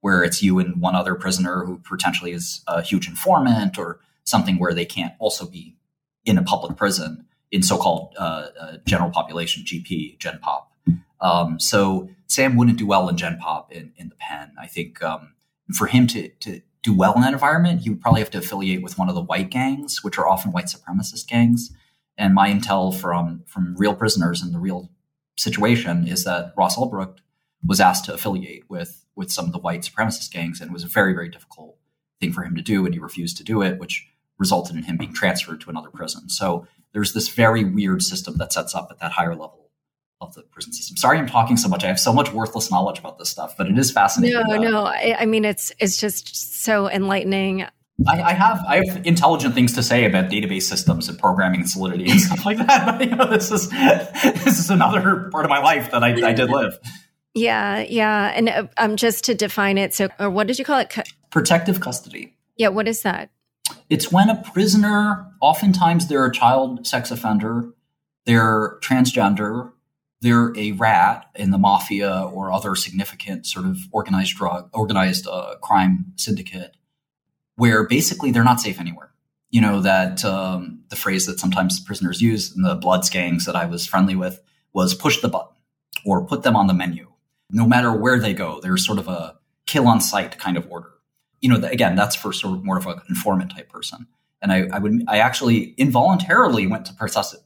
where 0.00 0.22
it's 0.22 0.42
you 0.42 0.58
and 0.58 0.80
one 0.80 0.94
other 0.94 1.14
prisoner 1.14 1.64
who 1.64 1.78
potentially 1.78 2.32
is 2.32 2.62
a 2.66 2.82
huge 2.82 3.08
informant 3.08 3.78
or 3.78 4.00
something 4.24 4.58
where 4.58 4.74
they 4.74 4.84
can't 4.84 5.14
also 5.18 5.46
be 5.46 5.76
in 6.24 6.38
a 6.38 6.42
public 6.42 6.76
prison 6.76 7.26
in 7.50 7.62
so-called 7.62 8.14
uh, 8.18 8.48
uh, 8.60 8.76
general 8.86 9.10
population 9.10 9.64
gp 9.64 10.18
gen 10.18 10.38
pop. 10.40 10.72
Um, 11.20 11.58
so 11.58 12.08
sam 12.26 12.56
wouldn't 12.56 12.78
do 12.78 12.86
well 12.86 13.08
in 13.08 13.16
gen 13.16 13.38
pop 13.38 13.72
in, 13.72 13.92
in 13.96 14.08
the 14.08 14.16
pen. 14.16 14.52
I 14.60 14.66
think 14.66 15.02
um, 15.02 15.34
for 15.72 15.86
him 15.86 16.06
to, 16.08 16.28
to 16.28 16.60
do 16.82 16.92
well 16.94 17.14
in 17.14 17.22
that 17.22 17.32
environment 17.32 17.80
he 17.80 17.90
would 17.90 18.00
probably 18.00 18.20
have 18.20 18.30
to 18.30 18.38
affiliate 18.38 18.82
with 18.82 18.98
one 18.98 19.08
of 19.08 19.14
the 19.14 19.22
white 19.22 19.50
gangs 19.50 20.04
which 20.04 20.18
are 20.18 20.28
often 20.28 20.52
white 20.52 20.66
supremacist 20.66 21.26
gangs 21.26 21.70
and 22.16 22.34
my 22.34 22.50
intel 22.50 22.94
from 22.94 23.42
from 23.46 23.76
real 23.76 23.94
prisoners 23.94 24.42
in 24.42 24.52
the 24.52 24.58
real 24.58 24.90
situation 25.36 26.06
is 26.06 26.24
that 26.24 26.52
Ross 26.56 26.76
Ulbricht 26.76 27.18
was 27.66 27.80
asked 27.80 28.04
to 28.06 28.14
affiliate 28.14 28.68
with 28.68 29.04
with 29.16 29.30
some 29.30 29.46
of 29.46 29.52
the 29.52 29.58
white 29.58 29.82
supremacist 29.82 30.30
gangs, 30.32 30.60
and 30.60 30.70
it 30.70 30.72
was 30.72 30.84
a 30.84 30.88
very 30.88 31.12
very 31.12 31.28
difficult 31.28 31.76
thing 32.20 32.32
for 32.32 32.42
him 32.42 32.54
to 32.56 32.62
do, 32.62 32.84
and 32.84 32.94
he 32.94 33.00
refused 33.00 33.36
to 33.38 33.44
do 33.44 33.62
it, 33.62 33.78
which 33.78 34.08
resulted 34.38 34.76
in 34.76 34.82
him 34.82 34.96
being 34.96 35.14
transferred 35.14 35.60
to 35.60 35.70
another 35.70 35.90
prison. 35.90 36.28
So 36.28 36.66
there's 36.92 37.12
this 37.12 37.28
very 37.28 37.64
weird 37.64 38.02
system 38.02 38.38
that 38.38 38.52
sets 38.52 38.74
up 38.74 38.88
at 38.90 38.98
that 39.00 39.12
higher 39.12 39.34
level 39.34 39.70
of 40.20 40.34
the 40.34 40.42
prison 40.42 40.72
system. 40.72 40.96
Sorry, 40.96 41.18
I'm 41.18 41.26
talking 41.26 41.56
so 41.56 41.68
much. 41.68 41.84
I 41.84 41.88
have 41.88 42.00
so 42.00 42.12
much 42.12 42.32
worthless 42.32 42.70
knowledge 42.70 42.98
about 42.98 43.18
this 43.18 43.28
stuff, 43.28 43.56
but 43.56 43.68
it 43.68 43.78
is 43.78 43.90
fascinating. 43.90 44.40
No, 44.46 44.54
uh, 44.54 44.58
no. 44.58 44.84
I, 44.84 45.16
I 45.20 45.26
mean, 45.26 45.44
it's 45.44 45.72
it's 45.78 45.96
just 45.96 46.62
so 46.62 46.88
enlightening. 46.88 47.66
I, 48.08 48.22
I, 48.22 48.32
have 48.32 48.64
I 48.66 48.82
have 48.86 49.06
intelligent 49.06 49.54
things 49.54 49.72
to 49.74 49.82
say 49.82 50.04
about 50.04 50.30
database 50.30 50.62
systems 50.62 51.08
and 51.08 51.18
programming 51.18 51.60
and 51.60 51.70
solidity 51.70 52.10
and 52.10 52.20
stuff 52.20 52.44
like 52.44 52.58
that. 52.58 52.84
But 52.98 53.08
you 53.08 53.14
know, 53.14 53.30
this 53.30 53.50
is 53.50 53.70
this 53.70 54.58
is 54.58 54.70
another 54.70 55.28
part 55.30 55.44
of 55.44 55.48
my 55.48 55.60
life 55.60 55.92
that 55.92 56.02
I, 56.02 56.08
I 56.28 56.32
did 56.32 56.50
live. 56.50 56.78
Yeah, 57.34 57.80
yeah, 57.88 58.32
and 58.34 58.48
uh, 58.48 58.66
um, 58.76 58.96
just 58.96 59.24
to 59.24 59.34
define 59.34 59.78
it, 59.78 59.94
so 59.94 60.08
or 60.18 60.30
what 60.30 60.46
did 60.46 60.58
you 60.58 60.64
call 60.64 60.80
it? 60.80 60.94
Protective 61.30 61.80
custody. 61.80 62.36
Yeah, 62.56 62.68
what 62.68 62.88
is 62.88 63.02
that? 63.02 63.30
It's 63.88 64.10
when 64.10 64.28
a 64.28 64.42
prisoner, 64.42 65.26
oftentimes 65.40 66.08
they're 66.08 66.26
a 66.26 66.32
child 66.32 66.86
sex 66.86 67.10
offender, 67.10 67.72
they're 68.26 68.78
transgender, 68.80 69.72
they're 70.20 70.56
a 70.56 70.72
rat 70.72 71.26
in 71.34 71.50
the 71.50 71.58
mafia 71.58 72.22
or 72.32 72.52
other 72.52 72.74
significant 72.74 73.46
sort 73.46 73.66
of 73.66 73.78
organized 73.92 74.36
drug, 74.36 74.70
organized 74.72 75.26
uh, 75.26 75.56
crime 75.60 76.12
syndicate 76.16 76.76
where 77.56 77.86
basically 77.86 78.30
they're 78.30 78.44
not 78.44 78.60
safe 78.60 78.80
anywhere. 78.80 79.10
You 79.50 79.60
know, 79.60 79.80
that 79.80 80.24
um, 80.24 80.82
the 80.88 80.96
phrase 80.96 81.26
that 81.26 81.38
sometimes 81.38 81.78
prisoners 81.78 82.20
use 82.20 82.54
in 82.54 82.62
the 82.62 82.74
Bloods 82.74 83.08
gangs 83.08 83.44
that 83.44 83.54
I 83.54 83.66
was 83.66 83.86
friendly 83.86 84.16
with 84.16 84.40
was 84.72 84.94
push 84.94 85.20
the 85.20 85.28
button 85.28 85.54
or 86.04 86.26
put 86.26 86.42
them 86.42 86.56
on 86.56 86.66
the 86.66 86.74
menu. 86.74 87.08
No 87.50 87.66
matter 87.66 87.92
where 87.92 88.18
they 88.18 88.34
go, 88.34 88.60
there's 88.60 88.84
sort 88.84 88.98
of 88.98 89.06
a 89.06 89.36
kill 89.66 89.86
on 89.86 90.00
sight 90.00 90.38
kind 90.38 90.56
of 90.56 90.70
order. 90.70 90.90
You 91.40 91.50
know, 91.50 91.66
again, 91.68 91.94
that's 91.94 92.16
for 92.16 92.32
sort 92.32 92.56
of 92.56 92.64
more 92.64 92.78
of 92.78 92.86
an 92.86 93.00
informant 93.08 93.54
type 93.54 93.68
person. 93.68 94.06
And 94.42 94.52
I, 94.52 94.68
I, 94.72 94.78
would, 94.78 95.04
I 95.08 95.18
actually 95.18 95.74
involuntarily 95.78 96.66
went 96.66 96.86
to 96.86 96.94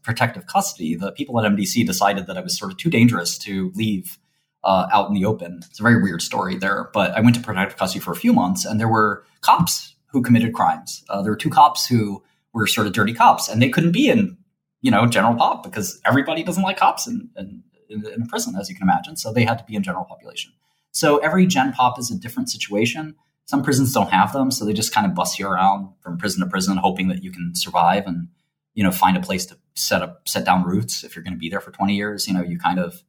protective 0.02 0.46
custody. 0.46 0.96
The 0.96 1.12
people 1.12 1.38
at 1.38 1.50
MDC 1.50 1.86
decided 1.86 2.26
that 2.26 2.36
I 2.36 2.40
was 2.40 2.59
sort 2.59 2.72
of 2.72 2.78
too 2.78 2.90
dangerous 2.90 3.38
to 3.38 3.70
leave 3.74 4.18
uh, 4.64 4.88
out 4.92 5.09
in 5.09 5.14
the 5.14 5.24
open. 5.24 5.61
It's 5.70 5.78
a 5.78 5.82
very 5.82 6.02
weird 6.02 6.22
story 6.22 6.56
there, 6.56 6.90
but 6.92 7.12
I 7.12 7.20
went 7.20 7.36
to 7.36 7.42
protective 7.42 7.78
custody 7.78 8.02
for 8.02 8.12
a 8.12 8.16
few 8.16 8.32
months, 8.32 8.64
and 8.64 8.80
there 8.80 8.88
were 8.88 9.24
cops 9.42 9.88
who 10.09 10.22
committed 10.22 10.52
crimes. 10.52 11.04
Uh, 11.09 11.22
there 11.22 11.32
were 11.32 11.36
two 11.36 11.50
cops 11.50 11.86
who 11.86 12.22
were 12.52 12.66
sort 12.66 12.86
of 12.86 12.92
dirty 12.92 13.14
cops, 13.14 13.48
and 13.48 13.62
they 13.62 13.68
couldn't 13.68 13.92
be 13.92 14.09
in, 14.09 14.36
you 14.80 14.90
know, 14.90 15.06
general 15.06 15.34
pop 15.34 15.62
because 15.62 16.00
everybody 16.04 16.42
doesn't 16.42 16.62
like 16.62 16.78
cops 16.78 17.06
in, 17.06 17.28
in, 17.36 17.62
in, 17.88 18.26
prison, 18.26 18.54
as 18.59 18.68
you 18.68 18.74
can 18.74 18.82
imagine. 18.82 19.16
So 19.16 19.32
they 19.32 19.44
had 19.44 19.59
to 19.59 19.64
be 19.64 19.74
in 19.74 19.82
general 19.82 20.04
population. 20.04 20.52
So 20.92 21.18
every 21.18 21.46
gen 21.46 21.72
pop 21.72 21.98
is 21.98 22.11
a 22.11 22.18
different 22.18 22.50
situation. 22.50 23.16
Some 23.44 23.62
prisons 23.62 23.92
don't 23.92 24.11
have 24.11 24.32
them, 24.32 24.50
so 24.50 24.64
they 24.64 24.72
just 24.72 24.92
kind 24.92 25.06
of 25.06 25.14
bus 25.14 25.38
you 25.38 25.46
around 25.46 25.92
from 26.00 26.18
prison 26.18 26.42
to 26.42 26.50
prison, 26.50 26.76
hoping 26.76 27.09
that 27.09 27.22
you 27.22 27.30
can 27.30 27.54
survive 27.54 28.06
and 28.06 28.28
you 28.74 28.84
know 28.84 28.90
find 28.90 29.16
a 29.16 29.20
place 29.20 29.46
to 29.46 29.56
set 29.74 30.02
up 30.02 30.28
set 30.28 30.44
down 30.44 30.64
roots. 30.64 31.02
If 31.02 31.16
you're 31.16 31.22
going 31.22 31.34
to 31.34 31.38
be 31.38 31.48
there 31.48 31.61
for 31.61 31.70
20 31.70 31.94
years, 31.94 32.28
you 32.28 32.34
know 32.34 32.42
you 32.42 32.59
kind 32.59 32.78
of 32.78 33.02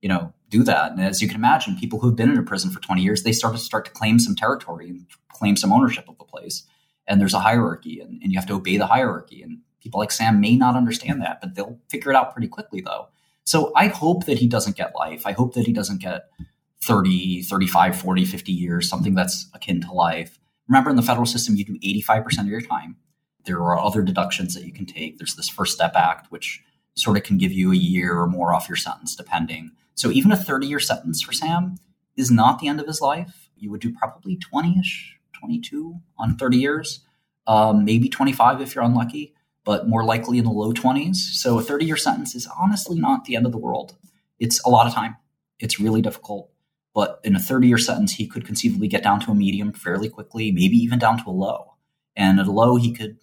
you 0.00 0.08
know 0.08 0.32
do 0.50 0.64
that. 0.64 0.92
And 0.92 1.00
as 1.00 1.22
you 1.22 1.28
can 1.28 1.36
imagine, 1.36 1.76
people 1.76 2.00
who've 2.00 2.16
been 2.16 2.30
in 2.30 2.38
a 2.38 2.42
prison 2.42 2.70
for 2.70 2.80
20 2.80 3.02
years, 3.02 3.22
they 3.22 3.32
start 3.32 3.54
to 3.54 3.60
start 3.60 3.84
to 3.84 3.90
claim 3.92 4.18
some 4.18 4.34
territory 4.34 4.88
and 4.88 5.06
claim 5.34 5.56
some 5.56 5.72
ownership 5.72 6.08
of 6.08 6.18
the 6.18 6.24
place. 6.24 6.64
And 7.06 7.20
there's 7.20 7.34
a 7.34 7.40
hierarchy, 7.40 8.00
and, 8.00 8.22
and 8.22 8.32
you 8.32 8.38
have 8.38 8.48
to 8.48 8.54
obey 8.54 8.78
the 8.78 8.86
hierarchy. 8.86 9.42
And 9.42 9.58
people 9.80 10.00
like 10.00 10.10
Sam 10.10 10.40
may 10.40 10.56
not 10.56 10.76
understand 10.76 11.20
that, 11.20 11.40
but 11.40 11.54
they'll 11.54 11.78
figure 11.90 12.10
it 12.10 12.16
out 12.16 12.32
pretty 12.32 12.48
quickly, 12.48 12.80
though. 12.80 13.08
So 13.44 13.72
I 13.76 13.88
hope 13.88 14.24
that 14.24 14.38
he 14.38 14.48
doesn't 14.48 14.76
get 14.76 14.94
life. 14.96 15.26
I 15.26 15.32
hope 15.32 15.52
that 15.54 15.66
he 15.66 15.72
doesn't 15.72 16.00
get 16.00 16.30
30, 16.82 17.42
35, 17.42 18.00
40, 18.00 18.24
50 18.24 18.52
years, 18.52 18.88
something 18.88 19.14
that's 19.14 19.48
akin 19.54 19.82
to 19.82 19.92
life. 19.92 20.38
Remember, 20.68 20.88
in 20.88 20.96
the 20.96 21.02
federal 21.02 21.26
system, 21.26 21.56
you 21.56 21.64
do 21.64 21.78
85% 21.78 22.40
of 22.40 22.46
your 22.46 22.62
time. 22.62 22.96
There 23.44 23.58
are 23.58 23.78
other 23.78 24.02
deductions 24.02 24.54
that 24.54 24.64
you 24.64 24.72
can 24.72 24.86
take. 24.86 25.18
There's 25.18 25.34
this 25.34 25.48
First 25.48 25.74
Step 25.74 25.92
Act, 25.94 26.30
which 26.32 26.62
sort 26.94 27.16
of 27.16 27.22
can 27.22 27.36
give 27.36 27.52
you 27.52 27.72
a 27.72 27.76
year 27.76 28.18
or 28.18 28.26
more 28.26 28.54
off 28.54 28.68
your 28.68 28.76
sentence, 28.76 29.14
depending. 29.14 29.72
So 29.94 30.10
even 30.10 30.32
a 30.32 30.36
30 30.36 30.66
year 30.66 30.80
sentence 30.80 31.22
for 31.22 31.32
Sam 31.32 31.76
is 32.16 32.30
not 32.30 32.58
the 32.58 32.68
end 32.68 32.80
of 32.80 32.86
his 32.86 33.00
life. 33.00 33.50
You 33.56 33.70
would 33.70 33.80
do 33.80 33.92
probably 33.92 34.36
20 34.36 34.78
ish, 34.78 35.18
22 35.44 36.00
on 36.18 36.36
30 36.36 36.56
years, 36.56 37.00
um, 37.46 37.84
maybe 37.84 38.08
25 38.08 38.60
if 38.60 38.74
you're 38.74 38.84
unlucky, 38.84 39.34
but 39.64 39.88
more 39.88 40.04
likely 40.04 40.38
in 40.38 40.44
the 40.44 40.50
low 40.50 40.72
20s. 40.72 41.16
So 41.16 41.58
a 41.58 41.62
30 41.62 41.84
year 41.84 41.96
sentence 41.96 42.34
is 42.34 42.48
honestly 42.58 42.98
not 42.98 43.24
the 43.24 43.36
end 43.36 43.46
of 43.46 43.52
the 43.52 43.58
world. 43.58 43.96
It's 44.38 44.62
a 44.64 44.70
lot 44.70 44.86
of 44.86 44.94
time. 44.94 45.16
It's 45.58 45.78
really 45.78 46.02
difficult. 46.02 46.50
But 46.94 47.20
in 47.24 47.34
a 47.36 47.40
30 47.40 47.68
year 47.68 47.78
sentence, 47.78 48.12
he 48.12 48.26
could 48.26 48.46
conceivably 48.46 48.88
get 48.88 49.02
down 49.02 49.20
to 49.20 49.30
a 49.30 49.34
medium 49.34 49.72
fairly 49.72 50.08
quickly, 50.08 50.52
maybe 50.52 50.76
even 50.76 50.98
down 50.98 51.22
to 51.22 51.30
a 51.30 51.32
low. 51.32 51.74
And 52.16 52.40
at 52.40 52.46
a 52.46 52.52
low, 52.52 52.76
he 52.76 52.92
could 52.92 53.18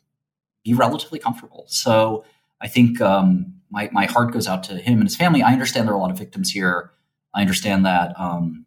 be 0.64 0.74
relatively 0.74 1.20
comfortable. 1.20 1.66
So 1.68 2.26
I 2.60 2.68
think 2.68 3.02
um, 3.02 3.56
my, 3.72 3.90
my 3.92 4.06
heart 4.06 4.34
goes 4.34 4.48
out 4.48 4.64
to 4.66 4.76
him 4.76 4.96
and 5.00 5.04
his 5.04 5.16
family. 5.16 5.42
I 5.42 5.54
understand 5.54 5.88
there 5.88 5.96
are 5.96 5.98
a 5.98 6.02
lot 6.02 6.12
of 6.12 6.18
victims 6.18 6.52
here. 6.52 6.92
I 7.34 7.42
understand 7.42 7.86
that, 7.86 8.14
um, 8.20 8.66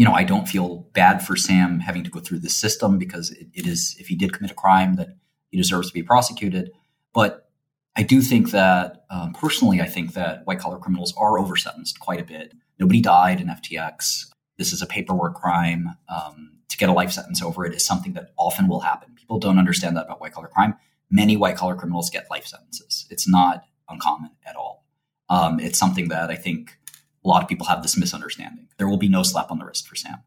you 0.00 0.06
know, 0.06 0.14
I 0.14 0.24
don't 0.24 0.48
feel 0.48 0.88
bad 0.94 1.22
for 1.22 1.36
Sam 1.36 1.78
having 1.78 2.04
to 2.04 2.10
go 2.10 2.20
through 2.20 2.38
this 2.38 2.56
system 2.56 2.96
because 2.96 3.32
it, 3.32 3.48
it 3.52 3.66
is, 3.66 3.94
if 3.98 4.08
he 4.08 4.16
did 4.16 4.32
commit 4.32 4.50
a 4.50 4.54
crime, 4.54 4.94
that 4.96 5.08
he 5.50 5.58
deserves 5.58 5.88
to 5.88 5.92
be 5.92 6.02
prosecuted. 6.02 6.70
But 7.12 7.50
I 7.96 8.02
do 8.02 8.22
think 8.22 8.50
that, 8.52 9.04
um, 9.10 9.34
personally, 9.34 9.82
I 9.82 9.86
think 9.86 10.14
that 10.14 10.46
white 10.46 10.58
collar 10.58 10.78
criminals 10.78 11.12
are 11.18 11.38
over 11.38 11.54
sentenced 11.54 12.00
quite 12.00 12.18
a 12.18 12.24
bit. 12.24 12.54
Nobody 12.78 13.02
died 13.02 13.42
in 13.42 13.48
FTX. 13.48 14.30
This 14.56 14.72
is 14.72 14.80
a 14.80 14.86
paperwork 14.86 15.34
crime. 15.34 15.90
Um, 16.08 16.52
to 16.70 16.78
get 16.78 16.88
a 16.88 16.94
life 16.94 17.12
sentence 17.12 17.42
over 17.42 17.66
it 17.66 17.74
is 17.74 17.84
something 17.84 18.14
that 18.14 18.30
often 18.38 18.68
will 18.68 18.80
happen. 18.80 19.14
People 19.16 19.38
don't 19.38 19.58
understand 19.58 19.98
that 19.98 20.06
about 20.06 20.22
white 20.22 20.32
collar 20.32 20.48
crime. 20.48 20.76
Many 21.10 21.36
white 21.36 21.56
collar 21.56 21.74
criminals 21.74 22.08
get 22.08 22.30
life 22.30 22.46
sentences. 22.46 23.06
It's 23.10 23.28
not 23.28 23.64
uncommon 23.86 24.30
at 24.46 24.56
all. 24.56 24.86
Um, 25.28 25.60
it's 25.60 25.78
something 25.78 26.08
that 26.08 26.30
I 26.30 26.36
think 26.36 26.78
a 27.24 27.28
lot 27.28 27.42
of 27.42 27.48
people 27.48 27.66
have 27.66 27.82
this 27.82 27.96
misunderstanding. 27.96 28.68
There 28.78 28.88
will 28.88 28.96
be 28.96 29.08
no 29.08 29.22
slap 29.22 29.50
on 29.50 29.58
the 29.58 29.64
wrist 29.64 29.88
for 29.88 29.96
Sam. 29.96 30.18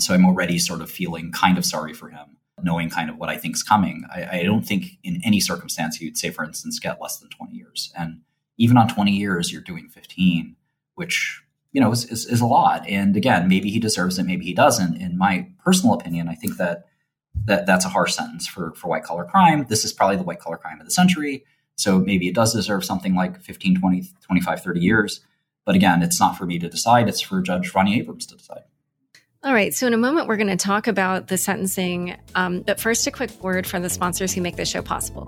So 0.00 0.14
I'm 0.14 0.26
already 0.26 0.58
sort 0.58 0.80
of 0.80 0.90
feeling 0.90 1.32
kind 1.32 1.58
of 1.58 1.64
sorry 1.64 1.94
for 1.94 2.10
him, 2.10 2.36
knowing 2.62 2.90
kind 2.90 3.10
of 3.10 3.18
what 3.18 3.28
I 3.28 3.36
think 3.36 3.56
is 3.56 3.62
coming. 3.62 4.04
I, 4.10 4.40
I 4.40 4.42
don't 4.42 4.66
think 4.66 4.98
in 5.02 5.20
any 5.24 5.40
circumstance 5.40 6.00
you'd 6.00 6.18
say, 6.18 6.30
for 6.30 6.44
instance, 6.44 6.78
get 6.78 7.00
less 7.00 7.18
than 7.18 7.30
20 7.30 7.54
years. 7.54 7.92
And 7.96 8.20
even 8.58 8.76
on 8.76 8.88
20 8.88 9.12
years, 9.12 9.52
you're 9.52 9.62
doing 9.62 9.88
15, 9.88 10.56
which 10.94 11.42
you 11.72 11.80
know, 11.80 11.90
is, 11.90 12.04
is, 12.04 12.26
is, 12.26 12.40
a 12.40 12.46
lot. 12.46 12.86
And 12.86 13.16
again, 13.16 13.48
maybe 13.48 13.70
he 13.70 13.78
deserves 13.78 14.18
it, 14.18 14.24
maybe 14.24 14.44
he 14.44 14.52
doesn't. 14.52 14.96
In 14.96 15.16
my 15.16 15.48
personal 15.64 15.94
opinion, 15.94 16.28
I 16.28 16.34
think 16.34 16.58
that, 16.58 16.86
that 17.46 17.66
that's 17.66 17.86
a 17.86 17.88
harsh 17.88 18.14
sentence 18.14 18.46
for, 18.46 18.74
for 18.74 18.88
white 18.88 19.04
collar 19.04 19.24
crime. 19.24 19.64
This 19.68 19.84
is 19.84 19.92
probably 19.92 20.16
the 20.16 20.22
white 20.22 20.38
collar 20.38 20.58
crime 20.58 20.80
of 20.80 20.86
the 20.86 20.92
century. 20.92 21.44
So 21.76 21.98
maybe 21.98 22.28
it 22.28 22.34
does 22.34 22.52
deserve 22.52 22.84
something 22.84 23.14
like 23.14 23.40
15, 23.40 23.80
20, 23.80 24.04
25, 24.20 24.62
30 24.62 24.80
years. 24.80 25.20
But 25.64 25.76
again, 25.76 26.02
it's 26.02 26.18
not 26.18 26.36
for 26.36 26.46
me 26.46 26.58
to 26.58 26.68
decide. 26.68 27.08
It's 27.08 27.20
for 27.20 27.40
Judge 27.40 27.74
Ronnie 27.74 27.98
Abrams 27.98 28.26
to 28.26 28.36
decide. 28.36 28.62
All 29.44 29.52
right. 29.52 29.74
So, 29.74 29.86
in 29.86 29.94
a 29.94 29.98
moment, 29.98 30.28
we're 30.28 30.36
going 30.36 30.48
to 30.48 30.56
talk 30.56 30.86
about 30.86 31.26
the 31.26 31.36
sentencing. 31.36 32.16
Um, 32.34 32.62
but 32.62 32.80
first, 32.80 33.06
a 33.06 33.10
quick 33.10 33.30
word 33.42 33.66
from 33.66 33.82
the 33.82 33.90
sponsors 33.90 34.32
who 34.32 34.40
make 34.40 34.56
this 34.56 34.68
show 34.68 34.82
possible. 34.82 35.26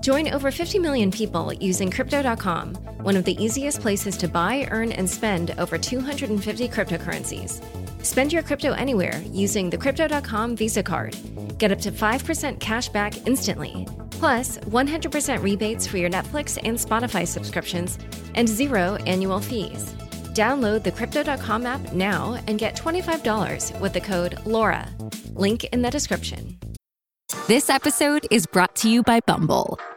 Join 0.00 0.28
over 0.28 0.52
50 0.52 0.78
million 0.78 1.10
people 1.10 1.52
using 1.52 1.90
Crypto.com, 1.90 2.74
one 3.02 3.16
of 3.16 3.24
the 3.24 3.42
easiest 3.42 3.80
places 3.80 4.16
to 4.18 4.28
buy, 4.28 4.68
earn, 4.70 4.92
and 4.92 5.10
spend 5.10 5.52
over 5.58 5.78
250 5.78 6.68
cryptocurrencies. 6.68 7.60
Spend 8.06 8.32
your 8.32 8.44
crypto 8.44 8.72
anywhere 8.72 9.20
using 9.32 9.68
the 9.68 9.76
Crypto.com 9.76 10.54
Visa 10.54 10.80
card. 10.80 11.16
Get 11.58 11.72
up 11.72 11.80
to 11.80 11.90
5% 11.90 12.60
cash 12.60 12.88
back 12.88 13.26
instantly, 13.26 13.84
plus 14.12 14.58
100% 14.58 15.42
rebates 15.42 15.88
for 15.88 15.96
your 15.96 16.08
Netflix 16.08 16.56
and 16.62 16.78
Spotify 16.78 17.26
subscriptions, 17.26 17.98
and 18.36 18.48
zero 18.48 18.94
annual 19.06 19.40
fees. 19.40 19.92
Download 20.34 20.84
the 20.84 20.92
Crypto.com 20.92 21.66
app 21.66 21.92
now 21.92 22.38
and 22.46 22.60
get 22.60 22.76
$25 22.76 23.80
with 23.80 23.92
the 23.92 24.00
code 24.00 24.36
LAURA. 24.44 24.88
Link 25.34 25.64
in 25.64 25.82
the 25.82 25.90
description. 25.90 26.56
This 27.48 27.68
episode 27.68 28.24
is 28.30 28.46
brought 28.46 28.76
to 28.76 28.88
you 28.88 29.02
by 29.02 29.18
Bumble. 29.26 29.80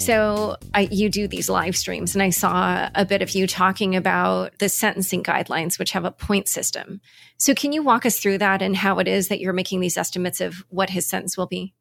So 0.00 0.56
I, 0.72 0.88
you 0.90 1.10
do 1.10 1.28
these 1.28 1.50
live 1.50 1.76
streams, 1.76 2.14
and 2.14 2.22
I 2.22 2.30
saw 2.30 2.88
a 2.94 3.04
bit 3.04 3.20
of 3.20 3.30
you 3.32 3.46
talking 3.46 3.94
about 3.94 4.58
the 4.58 4.70
sentencing 4.70 5.22
guidelines, 5.22 5.78
which 5.78 5.90
have 5.90 6.06
a 6.06 6.10
point 6.10 6.48
system. 6.48 7.02
So 7.36 7.54
can 7.54 7.72
you 7.72 7.82
walk 7.82 8.06
us 8.06 8.18
through 8.18 8.38
that 8.38 8.62
and 8.62 8.74
how 8.74 8.98
it 8.98 9.06
is 9.06 9.28
that 9.28 9.40
you're 9.40 9.52
making 9.52 9.80
these 9.80 9.98
estimates 9.98 10.40
of 10.40 10.64
what 10.70 10.88
his 10.88 11.06
sentence 11.06 11.36
will 11.36 11.46
be? 11.46 11.74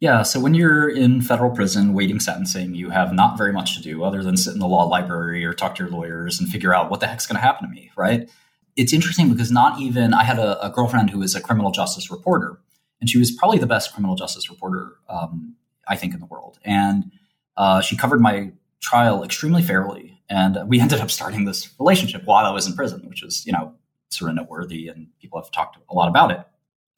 Yeah, 0.00 0.22
so 0.22 0.40
when 0.40 0.54
you're 0.54 0.88
in 0.88 1.20
federal 1.20 1.50
prison 1.50 1.92
waiting 1.92 2.18
sentencing, 2.18 2.74
you 2.74 2.90
have 2.90 3.12
not 3.12 3.36
very 3.36 3.52
much 3.52 3.76
to 3.76 3.82
do 3.82 4.04
other 4.04 4.22
than 4.22 4.36
sit 4.36 4.54
in 4.54 4.58
the 4.58 4.66
law 4.66 4.84
library 4.84 5.44
or 5.44 5.52
talk 5.52 5.74
to 5.76 5.84
your 5.84 5.92
lawyers 5.92 6.40
and 6.40 6.48
figure 6.48 6.74
out 6.74 6.90
what 6.90 7.00
the 7.00 7.06
heck's 7.06 7.26
going 7.26 7.36
to 7.36 7.42
happen 7.42 7.68
to 7.68 7.74
me, 7.74 7.90
right? 7.96 8.28
It's 8.76 8.92
interesting 8.92 9.30
because 9.30 9.50
not 9.50 9.80
even 9.80 10.12
I 10.14 10.24
had 10.24 10.38
a, 10.38 10.64
a, 10.64 10.70
girlfriend 10.70 11.10
who 11.10 11.18
was 11.18 11.34
a 11.34 11.40
criminal 11.40 11.70
justice 11.70 12.10
reporter, 12.10 12.58
and 13.00 13.08
she 13.08 13.18
was 13.18 13.30
probably 13.30 13.58
the 13.58 13.66
best 13.66 13.94
criminal 13.94 14.16
justice 14.16 14.50
reporter 14.50 14.96
um, 15.08 15.56
I 15.88 15.96
think 15.96 16.12
in 16.12 16.20
the 16.20 16.26
world, 16.26 16.58
and 16.62 17.10
uh, 17.56 17.80
she 17.80 17.96
covered 17.96 18.20
my 18.20 18.52
trial 18.80 19.24
extremely 19.24 19.62
fairly, 19.62 20.20
and 20.28 20.58
we 20.66 20.80
ended 20.80 21.00
up 21.00 21.10
starting 21.10 21.44
this 21.44 21.68
relationship 21.78 22.24
while 22.24 22.44
I 22.44 22.50
was 22.50 22.66
in 22.66 22.74
prison, 22.74 23.02
which 23.08 23.22
is 23.22 23.46
you 23.46 23.52
know 23.52 23.74
sort 24.08 24.30
of 24.30 24.36
noteworthy, 24.36 24.88
and 24.88 25.08
people 25.20 25.40
have 25.40 25.50
talked 25.50 25.78
a 25.88 25.94
lot 25.94 26.08
about 26.08 26.30
it. 26.30 26.40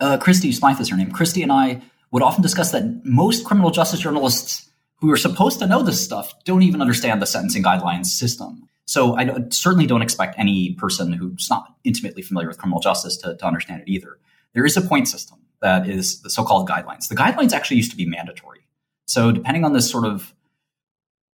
Uh, 0.01 0.19
Christie 0.19 0.53
Smythe 0.53 0.81
is 0.81 0.91
her 0.91 0.97
name. 0.97 1.11
Christie 1.11 1.43
and 1.43 1.53
I 1.53 1.83
would 2.11 2.23
often 2.23 2.43
discuss 2.43 2.71
that 2.73 3.05
most 3.05 3.45
criminal 3.45 3.71
justice 3.71 4.01
journalists 4.01 4.69
who 5.01 5.11
are 5.11 5.17
supposed 5.17 5.59
to 5.61 5.67
know 5.67 5.83
this 5.83 6.03
stuff 6.03 6.33
don't 6.45 6.63
even 6.63 6.81
understand 6.81 7.23
the 7.23 7.27
sentencing 7.27 7.63
guidelines 7.63 8.07
system. 8.07 8.69
So 8.87 9.17
I 9.17 9.45
certainly 9.51 9.87
don't 9.87 10.03
expect 10.03 10.39
any 10.39 10.75
person 10.75 11.13
who's 11.13 11.49
not 11.51 11.75
intimately 11.85 12.23
familiar 12.23 12.49
with 12.49 12.59
criminal 12.59 12.81
justice 12.81 13.17
to, 13.19 13.37
to 13.37 13.47
understand 13.47 13.83
it 13.83 13.89
either. 13.89 14.19
There 14.55 14.65
is 14.65 14.77
a 14.77 14.81
point 14.81 15.09
system 15.09 15.39
that 15.61 15.89
is 15.89 16.23
the 16.23 16.31
so-called 16.31 16.69
guidelines. 16.69 17.09
The 17.09 17.15
guidelines 17.15 17.53
actually 17.53 17.77
used 17.77 17.91
to 17.91 17.97
be 17.97 18.07
mandatory. 18.07 18.61
So 19.07 19.31
depending 19.31 19.65
on 19.65 19.73
this 19.73 19.91
sort 19.91 20.05
of 20.05 20.35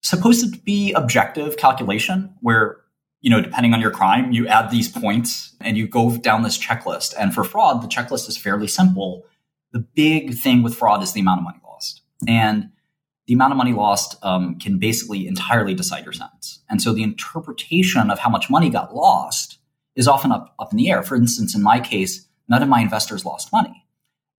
supposed 0.02 0.54
to 0.54 0.60
be 0.62 0.92
objective 0.94 1.58
calculation 1.58 2.34
where 2.42 2.78
you 3.22 3.30
know 3.30 3.42
depending 3.42 3.74
on 3.74 3.80
your 3.80 3.92
crime 3.92 4.32
you 4.32 4.48
add 4.48 4.72
these 4.72 4.90
points 4.90 5.56
and 5.62 5.78
you 5.78 5.88
go 5.88 6.18
down 6.18 6.44
this 6.44 6.58
checklist. 6.58 7.14
And 7.18 7.34
for 7.34 7.44
fraud 7.44 7.82
the 7.82 7.88
checklist 7.88 8.28
is 8.28 8.38
fairly 8.38 8.68
simple. 8.68 9.26
The 9.72 9.80
big 9.80 10.34
thing 10.34 10.64
with 10.64 10.76
fraud 10.76 11.02
is 11.02 11.14
the 11.14 11.22
amount 11.22 11.40
of 11.40 11.44
money 11.46 11.60
lost. 11.64 12.02
And 12.28 12.72
the 13.28 13.34
amount 13.34 13.54
of 13.54 13.58
money 13.58 13.74
lost 13.74 14.18
um, 14.24 14.60
can 14.60 14.78
basically 14.78 15.28
entirely 15.28 15.74
decide 15.74 16.04
your 16.04 16.14
sentence. 16.14 16.62
And 16.70 16.82
so 16.82 16.92
the 16.92 17.04
interpretation 17.04 18.10
of 18.10 18.20
how 18.20 18.30
much 18.30 18.50
money 18.50 18.70
got 18.70 18.94
lost 18.94 19.60
is 19.96 20.08
often 20.08 20.32
up, 20.32 20.54
up 20.60 20.72
in 20.72 20.78
the 20.78 20.90
air. 20.90 21.04
For 21.04 21.16
instance 21.16 21.56
in 21.56 21.62
my 21.62 21.80
case 21.80 22.28
none 22.50 22.64
of 22.64 22.70
my 22.70 22.82
investors 22.82 23.24
lost 23.24 23.54
money. 23.54 23.86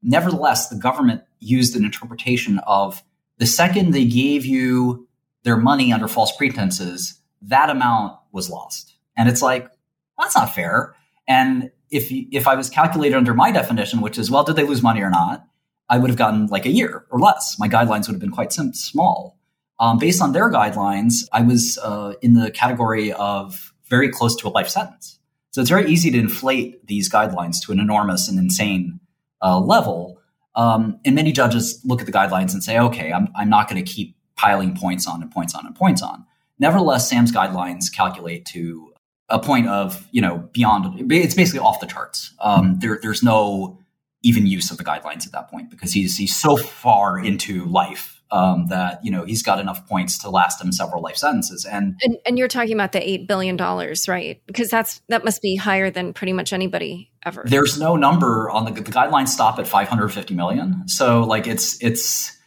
Nevertheless 0.02 0.70
the 0.70 0.76
government 0.76 1.22
used 1.40 1.76
an 1.76 1.86
interpretation 1.86 2.60
of 2.66 3.04
the 3.38 3.46
second 3.46 3.92
they 3.92 4.06
gave 4.06 4.46
you 4.46 5.08
their 5.44 5.58
money 5.58 5.92
under 5.92 6.08
false 6.08 6.36
pretenses, 6.36 7.20
that 7.42 7.70
amount 7.70 8.18
was 8.32 8.50
lost. 8.50 8.96
And 9.18 9.28
it's 9.28 9.42
like, 9.42 9.70
that's 10.18 10.36
not 10.36 10.54
fair. 10.54 10.96
And 11.28 11.72
if 11.90 12.08
if 12.12 12.48
I 12.48 12.56
was 12.56 12.70
calculated 12.70 13.16
under 13.16 13.34
my 13.34 13.52
definition, 13.52 14.02
which 14.02 14.18
is 14.18 14.32
well, 14.32 14.44
did 14.44 14.56
they 14.56 14.64
lose 14.64 14.82
money 14.82 15.02
or 15.02 15.10
not? 15.10 15.46
I 15.90 15.98
would 15.98 16.10
have 16.10 16.18
gotten 16.18 16.48
like 16.48 16.66
a 16.66 16.70
year 16.70 17.06
or 17.10 17.20
less. 17.20 17.58
My 17.60 17.68
guidelines 17.68 18.08
would 18.08 18.14
have 18.14 18.20
been 18.20 18.32
quite 18.32 18.54
small. 18.54 19.38
Um, 19.80 19.98
based 19.98 20.22
on 20.22 20.32
their 20.32 20.50
guidelines, 20.50 21.28
I 21.34 21.42
was 21.42 21.78
uh, 21.84 22.14
in 22.22 22.36
the 22.36 22.52
category 22.52 23.12
of 23.12 23.74
very 23.90 24.10
close 24.10 24.36
to 24.38 24.48
a 24.48 24.50
life 24.50 24.70
sentence. 24.70 25.20
So 25.52 25.60
it's 25.60 25.70
very 25.70 25.92
easy 25.92 26.12
to 26.12 26.20
inflate 26.20 26.88
these 26.88 27.10
guidelines 27.10 27.58
to 27.66 27.74
an 27.74 27.80
enormous 27.80 28.30
and 28.30 28.40
insane 28.40 29.02
uh, 29.42 29.60
level. 29.60 30.20
Um, 30.56 31.00
and 31.04 31.16
many 31.16 31.32
judges 31.34 31.82
look 31.84 32.00
at 32.00 32.06
the 32.06 32.12
guidelines 32.14 32.54
and 32.54 32.64
say, 32.64 32.80
okay, 32.80 33.12
I'm, 33.12 33.28
I'm 33.36 33.50
not 33.50 33.70
going 33.70 33.84
to 33.84 33.92
keep 33.92 34.16
piling 34.42 34.76
points 34.76 35.08
on 35.08 35.22
and 35.22 35.32
points 35.32 35.54
on 35.54 35.68
and 35.68 35.76
points 35.76 36.02
on. 36.02 36.26
Nevertheless, 36.58 37.08
Sam's 37.08 37.32
guidelines 37.32 37.94
calculate 37.94 38.46
to 38.48 38.92
a 39.30 39.40
point 39.40 39.68
of, 39.68 40.08
you 40.12 40.22
know, 40.22 40.50
beyond, 40.52 41.12
it's 41.12 41.36
basically 41.36 41.60
off 41.60 41.80
the 41.80 41.86
charts. 41.86 42.34
Um, 42.40 42.78
there, 42.80 43.00
there's 43.02 43.22
no 43.22 43.78
even 44.24 44.48
use 44.48 44.72
of 44.72 44.78
the 44.78 44.84
guidelines 44.84 45.26
at 45.26 45.32
that 45.32 45.50
point 45.50 45.70
because 45.70 45.94
he's 45.94 46.18
he's 46.18 46.36
so 46.36 46.56
far 46.56 47.18
into 47.18 47.66
life 47.66 48.22
um, 48.30 48.68
that 48.68 49.04
you 49.04 49.12
know 49.12 49.26
he's 49.26 49.42
got 49.42 49.60
enough 49.60 49.88
points 49.88 50.20
to 50.20 50.30
last 50.30 50.62
him 50.62 50.72
several 50.72 51.02
life 51.02 51.18
sentences. 51.18 51.66
And, 51.66 52.00
and 52.04 52.18
and 52.26 52.38
you're 52.38 52.48
talking 52.48 52.74
about 52.74 52.92
the 52.92 53.10
eight 53.10 53.28
billion 53.28 53.58
dollars, 53.58 54.08
right? 54.08 54.40
Because 54.46 54.70
that's 54.70 55.02
that 55.10 55.26
must 55.26 55.42
be 55.42 55.56
higher 55.56 55.90
than 55.90 56.14
pretty 56.14 56.34
much 56.34 56.54
anybody 56.54 57.12
ever. 57.26 57.44
There's 57.48 57.80
no 57.80 57.96
number 57.96 58.50
on 58.52 58.66
the 58.66 58.72
the 58.72 58.92
guidelines 58.92 59.30
stop 59.30 59.58
at 59.58 59.68
550 59.68 60.36
million. 60.36 60.88
So 60.88 61.24
like 61.24 61.48
it's 61.48 61.82
it's 61.82 62.38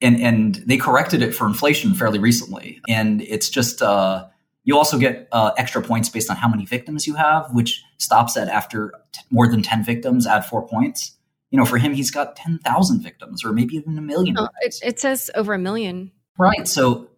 and 0.00 0.20
and 0.20 0.54
they 0.66 0.76
corrected 0.76 1.22
it 1.22 1.34
for 1.34 1.46
inflation 1.46 1.94
fairly 1.94 2.18
recently, 2.18 2.80
and 2.88 3.22
it's 3.22 3.48
just. 3.50 3.82
Uh, 3.82 4.26
you 4.66 4.76
also 4.76 4.98
get 4.98 5.28
uh, 5.30 5.52
extra 5.56 5.80
points 5.80 6.08
based 6.08 6.28
on 6.28 6.36
how 6.36 6.48
many 6.48 6.66
victims 6.66 7.06
you 7.06 7.14
have, 7.14 7.48
which 7.54 7.84
stops 7.98 8.36
at 8.36 8.48
after 8.48 8.92
t- 9.12 9.20
more 9.30 9.46
than 9.46 9.62
10 9.62 9.84
victims, 9.84 10.26
add 10.26 10.44
four 10.44 10.66
points. 10.66 11.12
You 11.52 11.58
know, 11.58 11.64
for 11.64 11.78
him, 11.78 11.94
he's 11.94 12.10
got 12.10 12.34
10,000 12.34 13.00
victims 13.00 13.44
or 13.44 13.52
maybe 13.52 13.76
even 13.76 13.96
a 13.96 14.02
million. 14.02 14.36
Oh, 14.36 14.48
it, 14.62 14.74
it, 14.82 14.98
says 14.98 15.30
over 15.36 15.54
a 15.54 15.58
million. 15.58 16.10
Right. 16.36 16.66
So, 16.66 17.08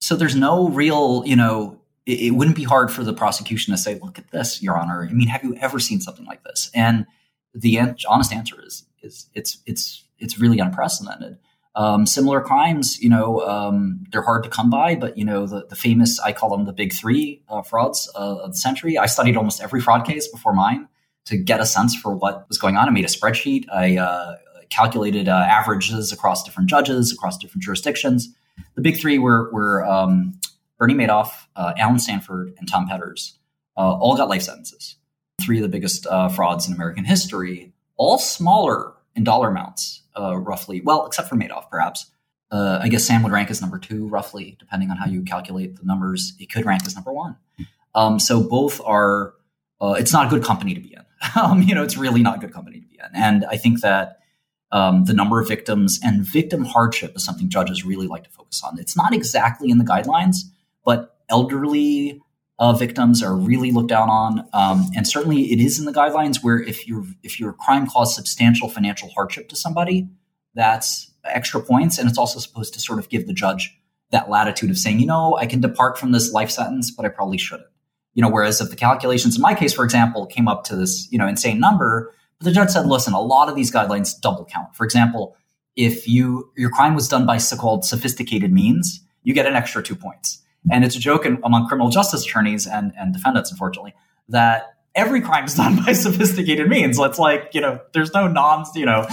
so 0.00 0.16
there's 0.16 0.34
no 0.34 0.70
real, 0.70 1.22
you 1.26 1.36
know, 1.36 1.78
it, 2.06 2.18
it 2.18 2.30
wouldn't 2.30 2.56
be 2.56 2.64
hard 2.64 2.90
for 2.90 3.04
the 3.04 3.12
prosecution 3.12 3.74
to 3.74 3.78
say, 3.78 3.98
look 4.02 4.18
at 4.18 4.30
this, 4.30 4.62
Your 4.62 4.78
Honor. 4.78 5.06
I 5.08 5.12
mean, 5.12 5.28
have 5.28 5.44
you 5.44 5.54
ever 5.56 5.78
seen 5.78 6.00
something 6.00 6.24
like 6.24 6.44
this? 6.44 6.70
And 6.74 7.04
the 7.54 7.76
an- 7.76 7.96
honest 8.08 8.32
answer 8.32 8.56
is, 8.64 8.86
is 9.02 9.28
it's, 9.34 9.58
it's, 9.66 10.02
it's 10.18 10.38
really 10.38 10.60
unprecedented. 10.60 11.36
Um, 11.76 12.06
similar 12.06 12.40
crimes, 12.40 12.98
you 13.02 13.10
know, 13.10 13.40
um, 13.42 14.02
they're 14.10 14.22
hard 14.22 14.42
to 14.44 14.48
come 14.48 14.70
by, 14.70 14.94
but 14.94 15.18
you 15.18 15.26
know, 15.26 15.46
the, 15.46 15.66
the 15.68 15.76
famous, 15.76 16.18
I 16.18 16.32
call 16.32 16.48
them 16.48 16.64
the 16.64 16.72
big 16.72 16.94
three 16.94 17.42
uh, 17.50 17.60
frauds 17.60 18.10
uh, 18.16 18.36
of 18.38 18.52
the 18.52 18.56
century. 18.56 18.96
I 18.96 19.04
studied 19.04 19.36
almost 19.36 19.62
every 19.62 19.82
fraud 19.82 20.06
case 20.06 20.26
before 20.26 20.54
mine 20.54 20.88
to 21.26 21.36
get 21.36 21.60
a 21.60 21.66
sense 21.66 21.94
for 21.94 22.16
what 22.16 22.48
was 22.48 22.56
going 22.56 22.78
on. 22.78 22.88
I 22.88 22.90
made 22.92 23.04
a 23.04 23.08
spreadsheet. 23.08 23.66
I 23.70 23.98
uh, 23.98 24.36
calculated 24.70 25.28
uh, 25.28 25.32
averages 25.32 26.12
across 26.12 26.42
different 26.44 26.70
judges, 26.70 27.12
across 27.12 27.36
different 27.36 27.62
jurisdictions. 27.62 28.34
The 28.74 28.80
big 28.80 28.98
three 28.98 29.18
were, 29.18 29.52
were 29.52 29.84
um, 29.84 30.40
Bernie 30.78 30.94
Madoff, 30.94 31.28
uh, 31.56 31.74
Allen 31.76 31.98
Stanford, 31.98 32.54
and 32.58 32.66
Tom 32.66 32.88
Petters. 32.88 33.38
Uh, 33.76 33.98
all 33.98 34.16
got 34.16 34.30
life 34.30 34.42
sentences. 34.42 34.96
Three 35.42 35.58
of 35.58 35.62
the 35.62 35.68
biggest 35.68 36.06
frauds 36.34 36.66
in 36.66 36.72
American 36.72 37.04
history, 37.04 37.74
all 37.98 38.16
smaller 38.16 38.94
in 39.14 39.24
dollar 39.24 39.50
amounts 39.50 40.02
uh, 40.18 40.36
roughly. 40.36 40.80
Well, 40.80 41.06
except 41.06 41.28
for 41.28 41.36
Madoff, 41.36 41.70
perhaps. 41.70 42.10
Uh, 42.50 42.78
I 42.80 42.88
guess 42.88 43.04
Sam 43.04 43.22
would 43.24 43.32
rank 43.32 43.50
as 43.50 43.60
number 43.60 43.78
two, 43.78 44.06
roughly, 44.06 44.56
depending 44.58 44.90
on 44.90 44.96
how 44.96 45.06
you 45.06 45.22
calculate 45.22 45.76
the 45.76 45.84
numbers. 45.84 46.34
It 46.38 46.50
could 46.50 46.64
rank 46.64 46.86
as 46.86 46.94
number 46.94 47.12
one. 47.12 47.36
Um, 47.94 48.18
so 48.18 48.42
both 48.42 48.80
are. 48.84 49.34
Uh, 49.80 49.96
it's 49.98 50.12
not 50.12 50.26
a 50.26 50.30
good 50.30 50.44
company 50.44 50.74
to 50.74 50.80
be 50.80 50.94
in. 50.94 51.04
um, 51.40 51.62
you 51.62 51.74
know, 51.74 51.82
it's 51.82 51.96
really 51.96 52.22
not 52.22 52.36
a 52.36 52.38
good 52.38 52.52
company 52.52 52.80
to 52.80 52.86
be 52.86 52.98
in. 52.98 53.10
And 53.14 53.44
I 53.46 53.56
think 53.56 53.80
that 53.80 54.20
um, 54.72 55.04
the 55.04 55.12
number 55.12 55.40
of 55.40 55.48
victims 55.48 56.00
and 56.02 56.24
victim 56.24 56.64
hardship 56.64 57.14
is 57.16 57.24
something 57.24 57.48
judges 57.48 57.84
really 57.84 58.06
like 58.06 58.24
to 58.24 58.30
focus 58.30 58.62
on. 58.64 58.78
It's 58.78 58.96
not 58.96 59.12
exactly 59.14 59.70
in 59.70 59.78
the 59.78 59.84
guidelines, 59.84 60.38
but 60.84 61.16
elderly 61.28 62.20
uh, 62.58 62.72
victims 62.72 63.22
are 63.22 63.34
really 63.34 63.70
looked 63.70 63.88
down 63.88 64.08
on. 64.08 64.48
Um, 64.52 64.86
and 64.96 65.06
certainly 65.06 65.52
it 65.52 65.60
is 65.60 65.78
in 65.78 65.84
the 65.84 65.92
guidelines 65.92 66.42
where 66.42 66.58
if 66.58 66.86
your 66.88 67.04
if 67.22 67.38
your 67.38 67.52
crime 67.52 67.86
caused 67.86 68.14
substantial 68.14 68.68
financial 68.68 69.10
hardship 69.10 69.48
to 69.50 69.56
somebody, 69.56 70.08
that's 70.54 71.12
extra 71.24 71.60
points. 71.60 71.98
And 71.98 72.08
it's 72.08 72.18
also 72.18 72.38
supposed 72.38 72.72
to 72.74 72.80
sort 72.80 72.98
of 72.98 73.08
give 73.08 73.26
the 73.26 73.34
judge 73.34 73.76
that 74.10 74.30
latitude 74.30 74.70
of 74.70 74.78
saying, 74.78 75.00
you 75.00 75.06
know, 75.06 75.36
I 75.36 75.46
can 75.46 75.60
depart 75.60 75.98
from 75.98 76.12
this 76.12 76.32
life 76.32 76.50
sentence, 76.50 76.90
but 76.90 77.04
I 77.04 77.08
probably 77.08 77.38
shouldn't. 77.38 77.68
You 78.14 78.22
know, 78.22 78.30
whereas 78.30 78.60
if 78.60 78.70
the 78.70 78.76
calculations 78.76 79.36
in 79.36 79.42
my 79.42 79.54
case, 79.54 79.74
for 79.74 79.84
example, 79.84 80.24
came 80.24 80.48
up 80.48 80.64
to 80.64 80.76
this, 80.76 81.08
you 81.10 81.18
know, 81.18 81.26
insane 81.26 81.60
number, 81.60 82.14
but 82.38 82.46
the 82.46 82.52
judge 82.52 82.70
said, 82.70 82.86
listen, 82.86 83.12
a 83.12 83.20
lot 83.20 83.48
of 83.48 83.56
these 83.56 83.70
guidelines 83.70 84.18
double 84.18 84.46
count. 84.46 84.74
For 84.74 84.84
example, 84.84 85.36
if 85.74 86.08
you 86.08 86.50
your 86.56 86.70
crime 86.70 86.94
was 86.94 87.08
done 87.08 87.26
by 87.26 87.36
so-called 87.36 87.84
sophisticated 87.84 88.52
means, 88.52 89.00
you 89.22 89.34
get 89.34 89.46
an 89.46 89.54
extra 89.54 89.82
two 89.82 89.96
points. 89.96 90.42
And 90.70 90.84
it's 90.84 90.96
a 90.96 91.00
joke 91.00 91.26
in, 91.26 91.38
among 91.44 91.68
criminal 91.68 91.90
justice 91.90 92.24
attorneys 92.24 92.66
and, 92.66 92.92
and 92.98 93.12
defendants, 93.12 93.50
unfortunately, 93.50 93.94
that 94.28 94.74
every 94.94 95.20
crime 95.20 95.44
is 95.44 95.54
done 95.54 95.76
by 95.86 95.92
sophisticated 95.92 96.68
means. 96.68 96.98
It's 96.98 97.18
like, 97.18 97.50
you 97.52 97.60
know, 97.60 97.80
there's 97.92 98.12
no 98.12 98.28
non, 98.28 98.64
you 98.74 98.86
know, 98.86 99.06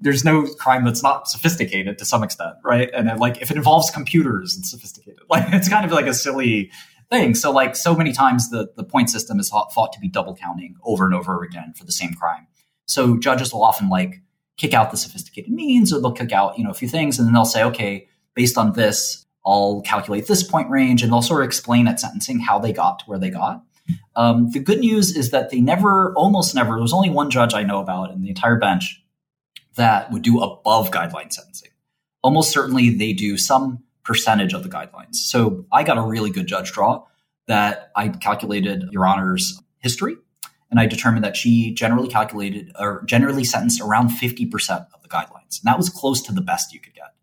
there's 0.00 0.24
no 0.24 0.46
crime 0.46 0.84
that's 0.84 1.02
not 1.02 1.28
sophisticated 1.28 1.98
to 1.98 2.04
some 2.04 2.22
extent, 2.22 2.54
right? 2.64 2.90
And 2.94 3.08
it, 3.08 3.18
like, 3.18 3.42
if 3.42 3.50
it 3.50 3.56
involves 3.56 3.90
computers, 3.90 4.56
it's 4.58 4.70
sophisticated. 4.70 5.20
Like, 5.28 5.52
it's 5.52 5.68
kind 5.68 5.84
of 5.84 5.92
like 5.92 6.06
a 6.06 6.14
silly 6.14 6.70
thing. 7.08 7.34
So, 7.34 7.52
like, 7.52 7.76
so 7.76 7.94
many 7.94 8.12
times 8.12 8.50
the, 8.50 8.70
the 8.76 8.84
point 8.84 9.10
system 9.10 9.38
is 9.38 9.48
thought 9.48 9.92
to 9.92 10.00
be 10.00 10.08
double 10.08 10.34
counting 10.34 10.76
over 10.82 11.04
and 11.04 11.14
over 11.14 11.42
again 11.42 11.72
for 11.76 11.84
the 11.84 11.92
same 11.92 12.14
crime. 12.14 12.46
So 12.90 13.16
judges 13.16 13.52
will 13.52 13.62
often 13.62 13.88
like 13.88 14.20
kick 14.56 14.74
out 14.74 14.90
the 14.90 14.96
sophisticated 14.96 15.52
means 15.52 15.92
or 15.92 16.00
they'll 16.00 16.10
kick 16.10 16.32
out, 16.32 16.58
you 16.58 16.64
know, 16.64 16.70
a 16.70 16.74
few 16.74 16.88
things 16.88 17.18
and 17.18 17.26
then 17.26 17.32
they'll 17.32 17.44
say, 17.44 17.62
okay, 17.62 18.08
based 18.34 18.58
on 18.58 18.72
this, 18.72 19.24
I'll 19.44 19.80
calculate 19.82 20.26
this 20.26 20.42
point 20.42 20.70
range, 20.70 21.02
and 21.02 21.12
they'll 21.12 21.22
sort 21.22 21.42
of 21.42 21.46
explain 21.46 21.88
at 21.88 22.00
sentencing 22.00 22.40
how 22.40 22.58
they 22.58 22.72
got 22.72 23.00
to 23.00 23.04
where 23.06 23.18
they 23.18 23.30
got. 23.30 23.64
Um, 24.16 24.50
the 24.50 24.60
good 24.60 24.80
news 24.80 25.16
is 25.16 25.30
that 25.30 25.50
they 25.50 25.60
never, 25.60 26.12
almost 26.14 26.54
never, 26.54 26.74
there 26.74 26.82
was 26.82 26.92
only 26.92 27.10
one 27.10 27.30
judge 27.30 27.54
I 27.54 27.62
know 27.62 27.80
about 27.80 28.10
in 28.12 28.20
the 28.20 28.28
entire 28.28 28.56
bench 28.56 29.02
that 29.76 30.10
would 30.12 30.22
do 30.22 30.40
above 30.40 30.90
guideline 30.90 31.32
sentencing. 31.32 31.70
Almost 32.22 32.50
certainly 32.50 32.90
they 32.90 33.12
do 33.12 33.38
some 33.38 33.82
percentage 34.04 34.52
of 34.52 34.62
the 34.62 34.68
guidelines. 34.68 35.16
So 35.16 35.64
I 35.72 35.84
got 35.84 35.98
a 35.98 36.02
really 36.02 36.30
good 36.30 36.46
judge 36.46 36.72
draw 36.72 37.04
that 37.46 37.90
I 37.96 38.08
calculated 38.08 38.84
Your 38.92 39.06
Honor's 39.06 39.60
history, 39.78 40.16
and 40.70 40.78
I 40.78 40.86
determined 40.86 41.24
that 41.24 41.36
she 41.36 41.72
generally 41.72 42.08
calculated 42.08 42.72
or 42.78 43.02
generally 43.06 43.44
sentenced 43.44 43.80
around 43.80 44.10
50% 44.10 44.86
of 44.94 45.02
the 45.02 45.08
guidelines. 45.08 45.60
And 45.60 45.64
that 45.64 45.76
was 45.76 45.88
close 45.88 46.22
to 46.22 46.32
the 46.32 46.40
best 46.40 46.72
you 46.72 46.80
could 46.80 46.94
get. 46.94 47.14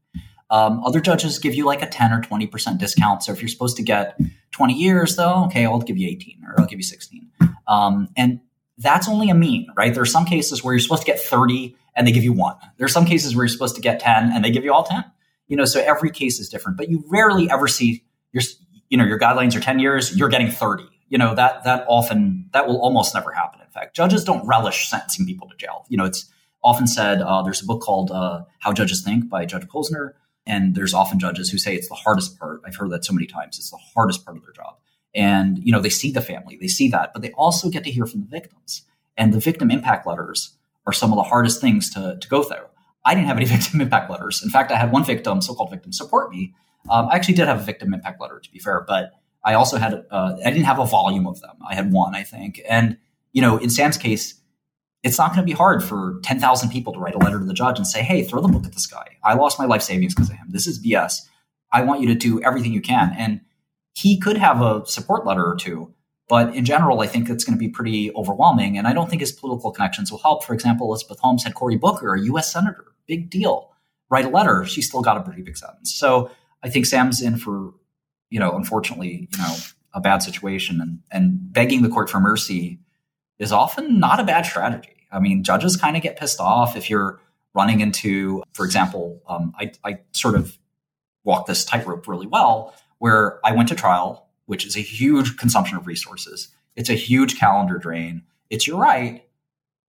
Um, 0.49 0.83
other 0.83 1.01
judges 1.01 1.39
give 1.39 1.53
you 1.55 1.65
like 1.65 1.81
a 1.81 1.87
10 1.87 2.13
or 2.13 2.21
20% 2.21 2.77
discount. 2.77 3.23
So 3.23 3.31
if 3.33 3.41
you're 3.41 3.49
supposed 3.49 3.77
to 3.77 3.83
get 3.83 4.17
20 4.51 4.73
years, 4.73 5.15
though, 5.15 5.45
okay, 5.45 5.65
I'll 5.65 5.79
give 5.79 5.97
you 5.97 6.07
18 6.07 6.43
or 6.47 6.59
I'll 6.59 6.67
give 6.67 6.79
you 6.79 6.83
16. 6.83 7.29
Um, 7.67 8.09
and 8.15 8.39
that's 8.77 9.09
only 9.09 9.29
a 9.29 9.35
mean, 9.35 9.67
right? 9.75 9.93
There 9.93 10.03
are 10.03 10.05
some 10.05 10.25
cases 10.25 10.63
where 10.63 10.73
you're 10.73 10.79
supposed 10.79 11.01
to 11.01 11.11
get 11.11 11.19
30 11.19 11.75
and 11.95 12.07
they 12.07 12.11
give 12.11 12.23
you 12.23 12.31
one. 12.31 12.55
There 12.77 12.85
are 12.85 12.89
some 12.89 13.05
cases 13.05 13.35
where 13.35 13.43
you're 13.43 13.49
supposed 13.49 13.75
to 13.75 13.81
get 13.81 13.99
10 13.99 14.31
and 14.31 14.45
they 14.45 14.51
give 14.51 14.63
you 14.63 14.73
all 14.73 14.83
10. 14.83 15.03
You 15.47 15.57
know, 15.57 15.65
so 15.65 15.81
every 15.81 16.11
case 16.11 16.39
is 16.39 16.49
different, 16.49 16.77
but 16.77 16.89
you 16.89 17.03
rarely 17.07 17.49
ever 17.49 17.67
see 17.67 18.03
your, 18.33 18.43
you 18.89 18.97
know, 18.97 19.05
your 19.05 19.19
guidelines 19.19 19.55
are 19.55 19.59
10 19.59 19.79
years, 19.79 20.15
you're 20.15 20.29
getting 20.29 20.51
30. 20.51 20.83
You 21.09 21.17
know, 21.17 21.33
that, 21.35 21.63
that 21.63 21.85
often, 21.87 22.49
that 22.51 22.67
will 22.67 22.81
almost 22.81 23.13
never 23.13 23.31
happen. 23.31 23.61
In 23.61 23.69
fact, 23.69 23.95
judges 23.95 24.25
don't 24.25 24.45
relish 24.45 24.89
sentencing 24.89 25.25
people 25.25 25.47
to 25.49 25.55
jail. 25.55 25.85
You 25.87 25.97
know, 25.97 26.05
it's 26.05 26.29
often 26.63 26.85
said, 26.85 27.21
uh, 27.21 27.41
there's 27.43 27.61
a 27.61 27.65
book 27.65 27.81
called 27.81 28.11
uh, 28.11 28.43
How 28.59 28.73
Judges 28.73 29.01
Think 29.01 29.29
by 29.29 29.45
Judge 29.45 29.65
Posner 29.67 30.13
and 30.47 30.75
there's 30.75 30.93
often 30.93 31.19
judges 31.19 31.49
who 31.49 31.57
say 31.57 31.75
it's 31.75 31.89
the 31.89 31.95
hardest 31.95 32.39
part. 32.39 32.61
I've 32.65 32.75
heard 32.75 32.89
that 32.91 33.05
so 33.05 33.13
many 33.13 33.27
times. 33.27 33.59
It's 33.59 33.69
the 33.69 33.79
hardest 33.93 34.25
part 34.25 34.37
of 34.37 34.43
their 34.43 34.53
job. 34.53 34.77
And, 35.13 35.59
you 35.59 35.71
know, 35.71 35.79
they 35.81 35.89
see 35.89 36.11
the 36.11 36.21
family, 36.21 36.57
they 36.59 36.67
see 36.67 36.89
that, 36.89 37.11
but 37.13 37.21
they 37.21 37.31
also 37.31 37.69
get 37.69 37.83
to 37.83 37.91
hear 37.91 38.05
from 38.05 38.21
the 38.21 38.27
victims. 38.27 38.83
And 39.17 39.33
the 39.33 39.39
victim 39.39 39.71
impact 39.71 40.07
letters 40.07 40.55
are 40.85 40.93
some 40.93 41.11
of 41.11 41.17
the 41.17 41.23
hardest 41.23 41.59
things 41.59 41.93
to, 41.93 42.17
to 42.19 42.27
go 42.29 42.43
through. 42.43 42.65
I 43.03 43.15
didn't 43.15 43.27
have 43.27 43.37
any 43.37 43.45
victim 43.57 43.81
impact 43.81 44.09
letters. 44.09 44.41
In 44.43 44.49
fact, 44.49 44.71
I 44.71 44.77
had 44.77 44.91
one 44.91 45.03
victim, 45.03 45.41
so-called 45.41 45.71
victim 45.71 45.91
support 45.91 46.31
me. 46.31 46.53
Um, 46.89 47.07
I 47.11 47.15
actually 47.15 47.33
did 47.35 47.47
have 47.47 47.59
a 47.59 47.63
victim 47.63 47.93
impact 47.93 48.21
letter, 48.21 48.39
to 48.39 48.51
be 48.51 48.59
fair, 48.59 48.85
but 48.87 49.11
I 49.43 49.55
also 49.55 49.77
had, 49.77 50.05
uh, 50.11 50.37
I 50.45 50.51
didn't 50.51 50.65
have 50.65 50.79
a 50.79 50.85
volume 50.85 51.27
of 51.27 51.41
them. 51.41 51.55
I 51.67 51.75
had 51.75 51.91
one, 51.91 52.15
I 52.15 52.23
think. 52.23 52.61
And, 52.69 52.97
you 53.33 53.41
know, 53.41 53.57
in 53.57 53.69
Sam's 53.69 53.97
case, 53.97 54.36
it's 55.07 55.17
not 55.17 55.29
going 55.29 55.39
to 55.39 55.45
be 55.45 55.53
hard 55.53 55.81
for 55.81 56.19
10,000 56.23 56.69
people 56.69 56.91
to 56.91 56.99
write 56.99 57.15
a 57.15 57.17
letter 57.17 57.39
to 57.39 57.45
the 57.45 57.53
judge 57.53 57.77
and 57.77 57.87
say, 57.87 58.03
hey, 58.03 58.23
throw 58.23 58.41
the 58.41 58.49
book 58.49 58.65
at 58.65 58.73
this 58.73 58.85
guy. 58.85 59.17
I 59.23 59.35
lost 59.35 59.57
my 59.57 59.65
life 59.65 59.81
savings 59.81 60.13
because 60.13 60.29
of 60.29 60.35
him. 60.35 60.47
This 60.49 60.67
is 60.67 60.83
BS. 60.83 61.21
I 61.71 61.81
want 61.83 62.01
you 62.01 62.07
to 62.07 62.15
do 62.15 62.41
everything 62.43 62.73
you 62.73 62.81
can. 62.81 63.15
And 63.17 63.39
he 63.93 64.19
could 64.19 64.37
have 64.37 64.61
a 64.61 64.85
support 64.85 65.25
letter 65.25 65.45
or 65.45 65.55
two, 65.55 65.93
but 66.27 66.53
in 66.53 66.65
general, 66.65 66.99
I 66.99 67.07
think 67.07 67.29
it's 67.29 67.45
going 67.45 67.57
to 67.57 67.59
be 67.59 67.69
pretty 67.69 68.13
overwhelming. 68.15 68.77
And 68.77 68.85
I 68.85 68.91
don't 68.91 69.09
think 69.09 69.21
his 69.21 69.31
political 69.31 69.71
connections 69.71 70.11
will 70.11 70.19
help. 70.19 70.43
For 70.43 70.53
example, 70.53 70.87
Elizabeth 70.87 71.19
Holmes 71.19 71.43
had 71.43 71.55
Cory 71.55 71.77
Booker, 71.77 72.13
a 72.13 72.21
U.S. 72.23 72.51
senator, 72.51 72.85
big 73.07 73.29
deal, 73.29 73.71
write 74.09 74.25
a 74.25 74.29
letter. 74.29 74.65
She 74.65 74.81
still 74.81 75.01
got 75.01 75.15
a 75.15 75.21
pretty 75.21 75.41
big 75.41 75.57
sentence. 75.57 75.95
So 75.95 76.29
I 76.63 76.69
think 76.69 76.85
Sam's 76.85 77.21
in 77.21 77.37
for, 77.37 77.73
you 78.29 78.41
know, 78.41 78.51
unfortunately, 78.51 79.29
you 79.31 79.37
know, 79.37 79.55
a 79.93 80.01
bad 80.01 80.21
situation 80.21 80.81
and, 80.81 80.99
and 81.11 81.53
begging 81.53 81.81
the 81.81 81.89
court 81.89 82.09
for 82.09 82.19
mercy 82.19 82.79
is 83.39 83.53
often 83.53 83.99
not 83.99 84.19
a 84.19 84.23
bad 84.23 84.45
strategy. 84.45 84.96
I 85.11 85.19
mean, 85.19 85.43
judges 85.43 85.77
kind 85.77 85.95
of 85.95 86.03
get 86.03 86.17
pissed 86.17 86.39
off 86.39 86.75
if 86.75 86.89
you're 86.89 87.19
running 87.53 87.81
into, 87.81 88.43
for 88.53 88.65
example, 88.65 89.21
um, 89.27 89.53
I, 89.57 89.71
I 89.83 89.99
sort 90.11 90.35
of 90.35 90.57
walk 91.23 91.47
this 91.47 91.65
tightrope 91.65 92.07
really 92.07 92.27
well, 92.27 92.73
where 92.99 93.39
I 93.45 93.51
went 93.53 93.69
to 93.69 93.75
trial, 93.75 94.27
which 94.45 94.65
is 94.65 94.77
a 94.77 94.81
huge 94.81 95.37
consumption 95.37 95.77
of 95.77 95.87
resources. 95.87 96.49
It's 96.75 96.89
a 96.89 96.93
huge 96.93 97.39
calendar 97.39 97.77
drain. 97.77 98.23
It's 98.49 98.67
your 98.67 98.77
right, 98.77 99.23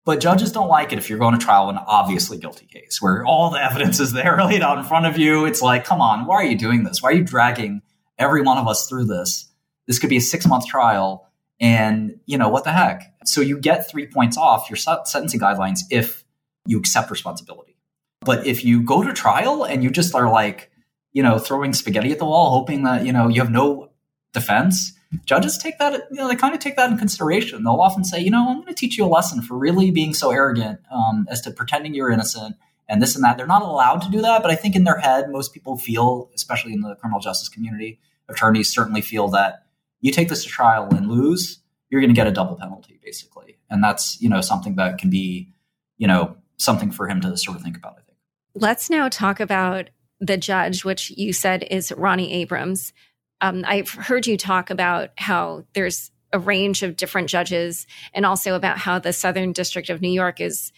but 0.06 0.20
judges 0.20 0.52
don't 0.52 0.68
like 0.68 0.92
it 0.92 0.98
if 0.98 1.10
you're 1.10 1.18
going 1.18 1.36
to 1.36 1.44
trial 1.44 1.68
in 1.68 1.76
an 1.76 1.82
obviously 1.86 2.38
guilty 2.38 2.66
case 2.66 3.02
where 3.02 3.26
all 3.26 3.50
the 3.50 3.62
evidence 3.62 3.98
is 3.98 4.12
there 4.12 4.38
laid 4.44 4.62
out 4.62 4.78
in 4.78 4.84
front 4.84 5.04
of 5.04 5.18
you. 5.18 5.44
It's 5.44 5.60
like, 5.60 5.84
come 5.84 6.00
on, 6.00 6.26
why 6.26 6.36
are 6.36 6.44
you 6.44 6.56
doing 6.56 6.84
this? 6.84 7.02
Why 7.02 7.10
are 7.10 7.14
you 7.14 7.24
dragging 7.24 7.82
every 8.16 8.40
one 8.40 8.56
of 8.56 8.68
us 8.68 8.86
through 8.86 9.06
this? 9.06 9.48
This 9.88 9.98
could 9.98 10.08
be 10.08 10.16
a 10.16 10.20
six 10.20 10.46
month 10.46 10.66
trial. 10.66 11.25
And, 11.58 12.20
you 12.26 12.36
know, 12.36 12.48
what 12.48 12.64
the 12.64 12.72
heck? 12.72 13.14
So 13.24 13.40
you 13.40 13.58
get 13.58 13.88
three 13.88 14.06
points 14.06 14.36
off 14.36 14.68
your 14.68 14.76
sentencing 14.76 15.40
guidelines 15.40 15.80
if 15.90 16.24
you 16.66 16.78
accept 16.78 17.10
responsibility. 17.10 17.76
But 18.20 18.46
if 18.46 18.64
you 18.64 18.82
go 18.82 19.02
to 19.02 19.12
trial 19.12 19.64
and 19.64 19.82
you 19.82 19.90
just 19.90 20.14
are 20.14 20.30
like, 20.30 20.70
you 21.12 21.22
know, 21.22 21.38
throwing 21.38 21.72
spaghetti 21.72 22.12
at 22.12 22.18
the 22.18 22.26
wall, 22.26 22.50
hoping 22.50 22.82
that, 22.82 23.06
you 23.06 23.12
know, 23.12 23.28
you 23.28 23.40
have 23.40 23.50
no 23.50 23.90
defense, 24.32 24.92
judges 25.24 25.56
take 25.56 25.78
that, 25.78 26.02
you 26.10 26.16
know, 26.16 26.28
they 26.28 26.36
kind 26.36 26.54
of 26.54 26.60
take 26.60 26.76
that 26.76 26.90
in 26.90 26.98
consideration. 26.98 27.64
They'll 27.64 27.80
often 27.80 28.04
say, 28.04 28.20
you 28.20 28.30
know, 28.30 28.48
I'm 28.48 28.56
going 28.56 28.66
to 28.66 28.74
teach 28.74 28.98
you 28.98 29.04
a 29.04 29.08
lesson 29.08 29.40
for 29.40 29.56
really 29.56 29.90
being 29.90 30.12
so 30.12 30.30
arrogant 30.30 30.80
um, 30.90 31.26
as 31.30 31.40
to 31.42 31.50
pretending 31.50 31.94
you're 31.94 32.10
innocent 32.10 32.56
and 32.88 33.00
this 33.00 33.14
and 33.14 33.24
that. 33.24 33.38
They're 33.38 33.46
not 33.46 33.62
allowed 33.62 34.02
to 34.02 34.10
do 34.10 34.20
that, 34.22 34.42
but 34.42 34.50
I 34.50 34.56
think 34.56 34.76
in 34.76 34.84
their 34.84 34.98
head, 34.98 35.30
most 35.30 35.54
people 35.54 35.76
feel, 35.76 36.30
especially 36.34 36.72
in 36.72 36.82
the 36.82 36.96
criminal 36.96 37.20
justice 37.20 37.48
community, 37.48 38.00
attorneys 38.28 38.70
certainly 38.70 39.00
feel 39.00 39.28
that 39.28 39.65
you 40.06 40.12
take 40.12 40.28
this 40.28 40.44
to 40.44 40.48
trial 40.48 40.88
and 40.92 41.08
lose, 41.08 41.60
you're 41.90 42.00
going 42.00 42.14
to 42.14 42.14
get 42.14 42.28
a 42.28 42.30
double 42.30 42.54
penalty, 42.54 43.00
basically. 43.02 43.58
And 43.68 43.82
that's, 43.82 44.20
you 44.20 44.28
know, 44.28 44.40
something 44.40 44.76
that 44.76 44.98
can 44.98 45.10
be, 45.10 45.52
you 45.98 46.06
know, 46.06 46.36
something 46.58 46.92
for 46.92 47.08
him 47.08 47.20
to 47.22 47.36
sort 47.36 47.56
of 47.56 47.62
think 47.64 47.76
about, 47.76 47.94
I 47.94 48.02
think. 48.02 48.18
Let's 48.54 48.88
now 48.88 49.08
talk 49.08 49.40
about 49.40 49.90
the 50.20 50.36
judge, 50.36 50.84
which 50.84 51.10
you 51.10 51.32
said 51.32 51.66
is 51.68 51.90
Ronnie 51.90 52.32
Abrams. 52.34 52.92
Um, 53.40 53.64
I've 53.66 53.90
heard 53.90 54.28
you 54.28 54.36
talk 54.36 54.70
about 54.70 55.10
how 55.16 55.64
there's 55.74 56.12
a 56.32 56.38
range 56.38 56.84
of 56.84 56.96
different 56.96 57.28
judges 57.28 57.86
and 58.14 58.24
also 58.24 58.54
about 58.54 58.78
how 58.78 59.00
the 59.00 59.12
Southern 59.12 59.52
District 59.52 59.90
of 59.90 60.00
New 60.00 60.10
York 60.10 60.40
is 60.40 60.72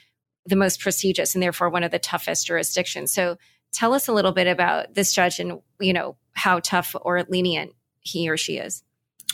the 0.47 0.57
most 0.57 0.81
prestigious 0.81 1.35
and 1.35 1.43
therefore 1.43 1.69
one 1.69 1.85
of 1.85 1.91
the 1.91 1.99
toughest 1.99 2.47
jurisdictions. 2.47 3.13
So 3.13 3.37
tell 3.75 3.93
us 3.93 4.09
a 4.09 4.13
little 4.15 4.33
bit 4.33 4.47
about 4.47 4.95
this 4.95 5.13
judge 5.13 5.39
and, 5.39 5.61
you 5.81 5.93
know, 5.93 6.17
how 6.33 6.61
tough 6.61 6.97
or 7.03 7.23
lenient 7.29 7.73
he 8.01 8.31
or 8.31 8.39
she 8.39 8.57
is. 8.57 8.83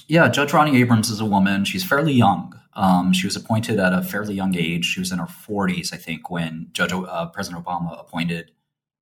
Yeah, 0.06 0.28
Judge 0.28 0.52
Ronnie 0.52 0.78
Abrams 0.80 1.08
is 1.08 1.20
a 1.20 1.24
woman. 1.24 1.64
She's 1.64 1.84
fairly 1.84 2.12
young. 2.12 2.58
Um, 2.74 3.12
she 3.12 3.26
was 3.26 3.36
appointed 3.36 3.78
at 3.78 3.92
a 3.92 4.02
fairly 4.02 4.34
young 4.34 4.54
age. 4.56 4.84
She 4.84 5.00
was 5.00 5.12
in 5.12 5.18
her 5.18 5.26
40s, 5.26 5.94
I 5.94 5.96
think, 5.96 6.30
when 6.30 6.68
Judge 6.72 6.92
uh, 6.92 7.26
President 7.26 7.64
Obama 7.64 7.98
appointed 7.98 8.50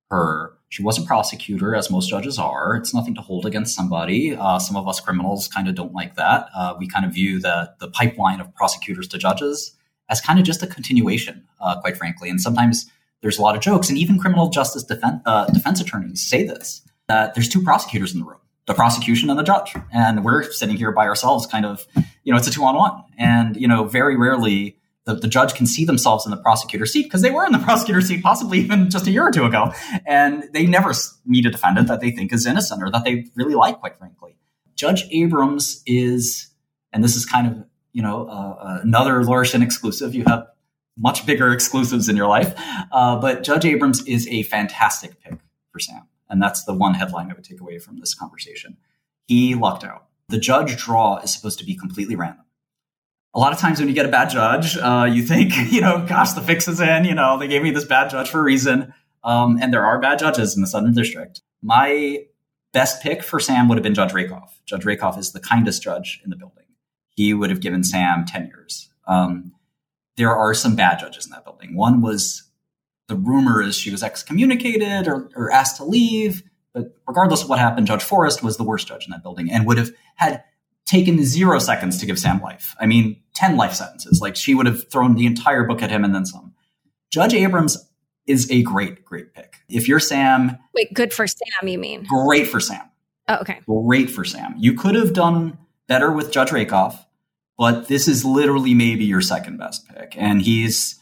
her. 0.09 0.53
She 0.69 0.81
was 0.81 0.97
a 0.97 1.01
prosecutor, 1.01 1.75
as 1.75 1.91
most 1.91 2.09
judges 2.09 2.39
are. 2.39 2.75
It's 2.75 2.93
nothing 2.93 3.15
to 3.15 3.21
hold 3.21 3.45
against 3.45 3.75
somebody. 3.75 4.35
Uh, 4.35 4.59
some 4.59 4.75
of 4.77 4.87
us 4.87 4.99
criminals 4.99 5.47
kind 5.47 5.67
of 5.67 5.75
don't 5.75 5.93
like 5.93 6.15
that. 6.15 6.47
Uh, 6.55 6.75
we 6.79 6.87
kind 6.87 7.05
of 7.05 7.13
view 7.13 7.39
the 7.39 7.73
the 7.79 7.89
pipeline 7.89 8.39
of 8.39 8.53
prosecutors 8.55 9.07
to 9.09 9.17
judges 9.17 9.75
as 10.09 10.21
kind 10.21 10.39
of 10.39 10.45
just 10.45 10.63
a 10.63 10.67
continuation, 10.67 11.43
uh, 11.59 11.79
quite 11.81 11.97
frankly. 11.97 12.29
And 12.29 12.39
sometimes 12.39 12.85
there's 13.21 13.37
a 13.37 13.41
lot 13.41 13.55
of 13.55 13.61
jokes, 13.61 13.89
and 13.89 13.97
even 13.97 14.19
criminal 14.19 14.49
justice 14.49 14.83
defense, 14.83 15.21
uh, 15.25 15.45
defense 15.47 15.81
attorneys 15.81 16.25
say 16.25 16.43
this 16.45 16.81
that 17.07 17.35
there's 17.35 17.49
two 17.49 17.61
prosecutors 17.61 18.13
in 18.13 18.21
the 18.21 18.25
room 18.25 18.39
the 18.65 18.73
prosecution 18.73 19.29
and 19.29 19.37
the 19.37 19.43
judge. 19.43 19.73
And 19.91 20.23
we're 20.23 20.43
sitting 20.51 20.77
here 20.77 20.91
by 20.91 21.07
ourselves, 21.07 21.45
kind 21.45 21.65
of, 21.65 21.85
you 22.23 22.31
know, 22.31 22.37
it's 22.37 22.47
a 22.47 22.51
two 22.51 22.63
on 22.63 22.75
one. 22.75 23.03
And, 23.17 23.55
you 23.57 23.67
know, 23.67 23.83
very 23.85 24.15
rarely 24.15 24.77
the, 25.05 25.15
the 25.15 25.27
judge 25.27 25.53
can 25.53 25.65
see 25.65 25.83
themselves 25.83 26.25
in 26.25 26.31
the 26.31 26.37
prosecutor 26.37 26.85
seat 26.85 27.03
because 27.03 27.21
they 27.21 27.31
were 27.31 27.45
in 27.45 27.51
the 27.51 27.59
prosecutor 27.63 28.01
seat 28.01 28.23
possibly 28.23 28.59
even 28.59 28.89
just 28.89 29.07
a 29.07 29.11
year 29.11 29.27
or 29.27 29.31
two 29.31 29.45
ago. 29.45 29.73
And 30.05 30.49
they 30.53 30.65
never 30.65 30.93
meet 31.25 31.45
a 31.45 31.51
defendant 31.51 31.87
that 31.89 31.99
they 31.99 32.11
think 32.11 32.31
is 32.31 32.45
innocent 32.45 32.81
or 32.81 32.89
that 32.91 33.03
they 33.03 33.25
really 33.35 33.55
like, 33.55 33.79
quite 33.79 33.97
frankly. 33.97 34.37
Judge 34.75 35.05
Abrams 35.11 35.83
is, 35.85 36.47
and 36.91 37.03
this 37.03 37.15
is 37.15 37.25
kind 37.25 37.47
of, 37.47 37.65
you 37.91 38.01
know, 38.01 38.27
uh, 38.27 38.79
another 38.83 39.23
Laura 39.23 39.45
Shin 39.45 39.61
exclusive. 39.61 40.15
You 40.15 40.23
have 40.25 40.47
much 40.97 41.25
bigger 41.25 41.51
exclusives 41.53 42.07
in 42.07 42.15
your 42.15 42.27
life. 42.27 42.53
Uh, 42.91 43.17
but 43.17 43.43
Judge 43.43 43.65
Abrams 43.65 44.05
is 44.07 44.27
a 44.27 44.43
fantastic 44.43 45.19
pick 45.21 45.37
for 45.71 45.79
Sam. 45.79 46.07
And 46.33 46.41
that's 46.41 46.63
the 46.63 46.73
one 46.73 46.95
headline 46.95 47.29
I 47.29 47.35
would 47.35 47.43
take 47.43 47.61
away 47.61 47.77
from 47.77 47.99
this 47.99 48.15
conversation. 48.15 48.77
He 49.27 49.53
lucked 49.53 49.83
out. 49.83 50.07
The 50.29 50.39
judge 50.39 50.75
draw 50.77 51.19
is 51.19 51.31
supposed 51.31 51.59
to 51.59 51.65
be 51.65 51.75
completely 51.75 52.15
random. 52.15 52.43
A 53.35 53.39
lot 53.39 53.53
of 53.53 53.59
times 53.59 53.77
when 53.77 53.87
you 53.87 53.93
get 53.93 54.07
a 54.07 54.09
bad 54.09 54.31
judge, 54.31 54.75
uh, 54.77 55.07
you 55.07 55.21
think, 55.21 55.53
you 55.71 55.79
know, 55.79 56.03
gosh, 56.09 56.31
the 56.31 56.41
fix 56.41 56.67
is 56.67 56.81
in. 56.81 57.05
You 57.05 57.13
know, 57.13 57.37
they 57.37 57.47
gave 57.47 57.61
me 57.61 57.69
this 57.69 57.85
bad 57.85 58.09
judge 58.09 58.31
for 58.31 58.39
a 58.39 58.43
reason. 58.43 58.95
Um, 59.23 59.59
and 59.61 59.71
there 59.71 59.85
are 59.85 59.99
bad 59.99 60.17
judges 60.17 60.55
in 60.55 60.61
the 60.61 60.67
Southern 60.67 60.95
District. 60.95 61.43
My 61.61 62.25
best 62.71 63.03
pick 63.03 63.21
for 63.21 63.39
Sam 63.39 63.67
would 63.67 63.77
have 63.77 63.83
been 63.83 63.93
Judge 63.93 64.11
Rakoff. 64.11 64.59
Judge 64.65 64.85
Rakoff 64.85 65.19
is 65.19 65.33
the 65.33 65.39
kindest 65.39 65.83
judge 65.83 66.19
in 66.23 66.31
the 66.31 66.35
building. 66.35 66.65
He 67.09 67.35
would 67.35 67.51
have 67.51 67.61
given 67.61 67.83
Sam 67.83 68.25
10 68.25 68.47
years. 68.47 68.89
Um, 69.07 69.51
there 70.17 70.35
are 70.35 70.55
some 70.55 70.75
bad 70.75 70.97
judges 70.97 71.27
in 71.27 71.31
that 71.33 71.45
building. 71.45 71.75
One 71.75 72.01
was 72.01 72.49
the 73.07 73.15
rumor 73.15 73.61
is 73.61 73.75
she 73.75 73.91
was 73.91 74.03
excommunicated 74.03 75.07
or, 75.07 75.29
or 75.35 75.51
asked 75.51 75.77
to 75.77 75.85
leave. 75.85 76.43
But 76.73 76.95
regardless 77.07 77.43
of 77.43 77.49
what 77.49 77.59
happened, 77.59 77.87
Judge 77.87 78.03
Forrest 78.03 78.43
was 78.43 78.57
the 78.57 78.63
worst 78.63 78.87
judge 78.87 79.05
in 79.05 79.11
that 79.11 79.23
building 79.23 79.51
and 79.51 79.67
would 79.67 79.77
have 79.77 79.91
had 80.15 80.43
taken 80.85 81.23
zero 81.23 81.59
seconds 81.59 81.97
to 81.99 82.05
give 82.05 82.19
Sam 82.19 82.41
life. 82.41 82.75
I 82.79 82.85
mean, 82.85 83.21
10 83.35 83.57
life 83.57 83.73
sentences. 83.73 84.19
Like 84.21 84.35
she 84.35 84.55
would 84.55 84.65
have 84.65 84.89
thrown 84.89 85.15
the 85.15 85.25
entire 85.25 85.63
book 85.63 85.81
at 85.81 85.89
him 85.89 86.03
and 86.03 86.13
then 86.13 86.25
some. 86.25 86.53
Judge 87.11 87.33
Abrams 87.33 87.89
is 88.25 88.49
a 88.49 88.63
great, 88.63 89.05
great 89.05 89.33
pick. 89.33 89.57
If 89.69 89.87
you're 89.87 89.99
Sam. 89.99 90.57
Wait, 90.73 90.93
good 90.93 91.13
for 91.13 91.27
Sam, 91.27 91.67
you 91.67 91.77
mean? 91.77 92.05
Great 92.05 92.47
for 92.47 92.59
Sam. 92.59 92.81
Oh, 93.27 93.37
okay. 93.41 93.61
Great 93.67 94.09
for 94.09 94.25
Sam. 94.25 94.55
You 94.57 94.73
could 94.73 94.95
have 94.95 95.13
done 95.13 95.57
better 95.87 96.11
with 96.11 96.31
Judge 96.31 96.51
Rakoff, 96.51 97.05
but 97.57 97.87
this 97.87 98.07
is 98.07 98.25
literally 98.25 98.73
maybe 98.73 99.05
your 99.05 99.21
second 99.21 99.57
best 99.57 99.87
pick. 99.87 100.15
And 100.17 100.41
he's 100.41 100.99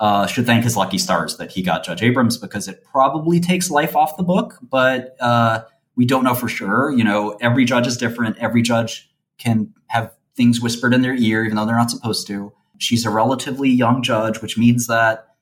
uh, 0.00 0.26
should 0.26 0.46
thank 0.46 0.64
his 0.64 0.76
lucky 0.76 0.98
stars 0.98 1.36
that 1.38 1.50
he 1.50 1.62
got 1.62 1.84
Judge 1.84 2.02
Abrams 2.02 2.36
because 2.36 2.68
it 2.68 2.84
probably 2.84 3.40
takes 3.40 3.70
life 3.70 3.96
off 3.96 4.16
the 4.16 4.22
book, 4.22 4.58
but 4.62 5.16
uh, 5.20 5.62
we 5.96 6.06
don't 6.06 6.22
know 6.22 6.34
for 6.34 6.48
sure. 6.48 6.92
You 6.92 7.02
know, 7.02 7.36
every 7.40 7.64
judge 7.64 7.86
is 7.86 7.96
different. 7.96 8.38
Every 8.38 8.62
judge 8.62 9.10
can 9.38 9.74
have 9.88 10.14
things 10.36 10.60
whispered 10.60 10.94
in 10.94 11.02
their 11.02 11.14
ear, 11.14 11.44
even 11.44 11.56
though 11.56 11.66
they're 11.66 11.76
not 11.76 11.90
supposed 11.90 12.26
to. 12.28 12.52
She's 12.78 13.04
a 13.04 13.10
relatively 13.10 13.68
young 13.68 14.02
judge, 14.02 14.40
which 14.40 14.56
means 14.56 14.86
that 14.86 15.34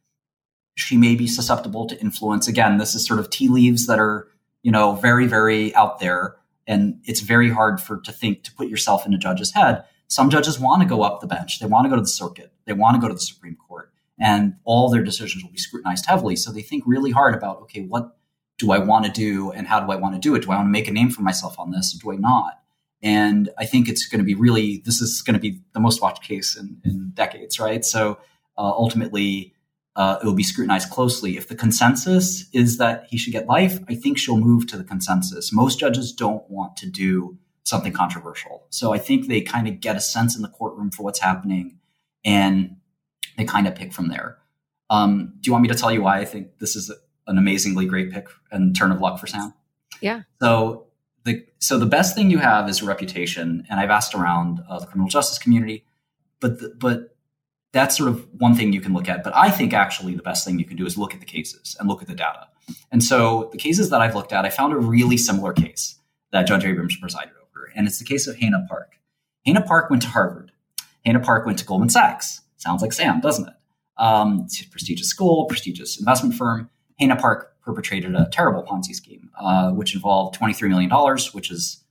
she 0.74 0.96
may 0.96 1.14
be 1.14 1.26
susceptible 1.26 1.86
to 1.86 2.00
influence. 2.00 2.48
Again, 2.48 2.78
this 2.78 2.94
is 2.94 3.07
sort 3.07 3.18
of 3.18 3.28
tea 3.28 3.48
leaves 3.48 3.86
that 3.86 3.98
are, 3.98 4.28
you 4.62 4.72
know, 4.72 4.94
very, 4.94 5.26
very 5.26 5.74
out 5.74 6.00
there. 6.00 6.36
And 6.66 6.98
it's 7.04 7.20
very 7.20 7.50
hard 7.50 7.80
for 7.80 8.00
to 8.00 8.12
think 8.12 8.42
to 8.44 8.54
put 8.54 8.68
yourself 8.68 9.07
in 9.07 9.12
a 9.12 9.18
judge's 9.18 9.52
head. 9.52 9.84
Some 10.09 10.30
judges 10.30 10.59
want 10.59 10.82
to 10.82 10.88
go 10.88 11.02
up 11.02 11.20
the 11.20 11.26
bench. 11.26 11.61
They 11.61 11.66
want 11.66 11.84
to 11.84 11.90
go 11.90 11.96
to 11.96 12.02
the 12.02 12.09
circuit. 12.09 12.52
They 12.64 12.72
want 12.72 12.94
to 12.94 13.00
go 13.00 13.09
to 13.09 13.14
the 13.14 13.20
Supreme 13.20 13.57
Court 13.57 13.92
and 14.19 14.55
all 14.64 14.89
their 14.89 15.03
decisions 15.03 15.45
will 15.45 15.53
be 15.53 15.59
scrutinized 15.59 16.07
heavily. 16.07 16.37
So 16.37 16.53
they 16.53 16.62
think 16.62 16.85
really 16.87 17.11
hard 17.11 17.35
about, 17.35 17.61
okay, 17.62 17.83
what 17.83 18.17
do 18.59 18.73
I 18.73 18.79
want 18.79 19.05
to 19.05 19.11
do 19.11 19.51
and 19.51 19.67
how 19.67 19.81
do 19.81 19.93
I 19.93 19.97
want 19.97 20.14
to 20.14 20.21
do 20.21 20.35
it? 20.35 20.43
Do 20.43 20.53
I 20.53 20.57
want 20.57 20.67
to 20.67 20.71
make 20.71 20.89
a 20.89 20.93
name 20.93 21.11
for 21.11 21.23
myself 21.23 21.59
on 21.59 21.71
this 21.71 21.95
or 21.95 21.99
do 22.01 22.17
I 22.17 22.21
not? 22.21 22.61
And 23.03 23.51
I 23.59 23.67
think 23.67 23.89
it's 23.89 24.07
going 24.07 24.21
to 24.21 24.25
be 24.25 24.35
really, 24.35 24.83
this 24.85 25.01
is 25.03 25.21
going 25.21 25.35
to 25.35 25.41
be 25.41 25.61
the 25.75 25.81
most 25.81 26.01
watched 26.01 26.23
case 26.23 26.57
in, 26.57 26.81
in 26.85 27.11
decades, 27.14 27.61
right? 27.61 27.85
So 27.85 28.19
uh, 28.57 28.62
ultimately, 28.62 29.55
uh, 29.97 30.19
it 30.23 30.27
will 30.27 30.35
be 30.35 30.43
scrutinized 30.43 30.91
closely. 30.91 31.37
If 31.37 31.49
the 31.49 31.55
consensus 31.55 32.49
is 32.53 32.79
that 32.79 33.07
he 33.11 33.17
should 33.17 33.33
get 33.33 33.47
life, 33.47 33.79
I 33.89 33.95
think 33.95 34.19
she'll 34.19 34.39
move 34.39 34.67
to 34.69 34.77
the 34.77 34.85
consensus. 34.85 35.53
Most 35.53 35.79
judges 35.79 36.12
don't 36.12 36.49
want 36.51 36.77
to 36.79 36.87
do 36.87 37.39
something 37.64 37.93
controversial. 37.93 38.67
So 38.71 38.93
I 38.93 38.99
think 38.99 39.27
they 39.27 39.41
kind 39.41 39.67
of 39.67 39.81
get 39.81 39.97
a 39.97 40.01
sense 40.01 40.37
in 40.37 40.43
the 40.43 40.49
courtroom 40.49 40.91
for 40.91 41.03
what's 41.03 41.21
happening. 41.21 41.79
And 42.25 42.77
they 43.37 43.45
kind 43.45 43.66
of 43.66 43.74
pick 43.74 43.93
from 43.93 44.09
there. 44.09 44.39
Um, 44.91 45.35
do 45.41 45.49
you 45.49 45.53
want 45.53 45.62
me 45.62 45.68
to 45.68 45.74
tell 45.74 45.91
you 45.93 46.03
why 46.03 46.18
I 46.18 46.24
think 46.24 46.59
this 46.59 46.77
is 46.77 46.93
an 47.27 47.39
amazingly 47.39 47.87
great 47.87 48.12
pick 48.12 48.29
and 48.51 48.74
turn 48.74 48.93
of 48.93 49.01
luck 49.01 49.18
for 49.18 49.27
Sam? 49.27 49.53
Yeah. 50.01 50.22
So 50.41 50.87
the 51.24 51.45
so 51.59 51.79
the 51.79 51.87
best 51.87 52.14
thing 52.14 52.31
you 52.31 52.39
have 52.39 52.68
is 52.68 52.83
a 52.83 52.87
reputation, 52.87 53.66
and 53.68 53.81
I've 53.81 53.91
asked 53.91 54.14
around 54.14 54.62
uh, 54.68 54.79
the 54.79 54.87
criminal 54.87 55.09
justice 55.09 55.39
community, 55.39 55.85
but 56.41 56.61
the, 56.61 56.74
but 56.79 57.16
that's 57.72 57.97
sort 57.97 58.09
of 58.09 58.27
one 58.39 58.55
thing 58.55 58.72
you 58.72 58.81
can 58.81 58.95
look 58.95 59.09
at. 59.09 59.22
But 59.22 59.37
I 59.37 59.51
think 59.51 59.74
actually 59.74 60.14
the 60.14 60.22
best 60.22 60.47
thing 60.47 60.59
you 60.59 60.64
can 60.64 60.77
do 60.77 60.87
is 60.87 60.97
look 60.97 61.12
at 61.12 61.20
the 61.20 61.27
cases 61.27 61.77
and 61.79 61.89
look 61.89 62.01
at 62.01 62.09
the 62.09 62.14
data. 62.14 62.49
And 62.91 63.03
so 63.03 63.51
the 63.53 63.59
cases 63.59 63.91
that 63.91 64.01
I've 64.01 64.14
looked 64.14 64.33
at, 64.33 64.45
I 64.45 64.51
found 64.51 64.72
a 64.72 64.79
really 64.79 65.16
similar 65.16 65.53
case 65.53 65.99
that 66.33 66.47
Judge 66.47 66.64
Abrams 66.64 66.97
presided 66.97 67.33
over, 67.43 67.70
and 67.74 67.87
it's 67.87 67.99
the 67.99 68.05
case 68.05 68.27
of 68.27 68.37
Hannah 68.37 68.64
Park. 68.68 68.95
Hannah 69.45 69.62
Park 69.62 69.91
went 69.91 70.03
to 70.03 70.09
Harvard. 70.09 70.53
Hannah 71.05 71.20
Park 71.20 71.47
went 71.47 71.59
to 71.59 71.64
Goldman 71.64 71.91
Sachs. 71.91 72.41
Sounds 72.67 72.83
like 72.83 72.93
Sam, 72.93 73.21
doesn't 73.21 73.47
it? 73.47 73.55
Um, 73.97 74.49
prestigious 74.73 75.07
school, 75.07 75.45
prestigious 75.45 76.01
investment 76.01 76.35
firm. 76.35 76.69
Hannah 76.99 77.14
Park 77.14 77.55
perpetrated 77.62 78.12
a 78.17 78.29
terrible 78.33 78.64
Ponzi 78.64 78.93
scheme, 78.93 79.31
uh, 79.41 79.71
which 79.71 79.95
involved 79.95 80.37
$23 80.37 80.69
million, 80.69 80.91
which 81.31 81.53
is 81.53 81.85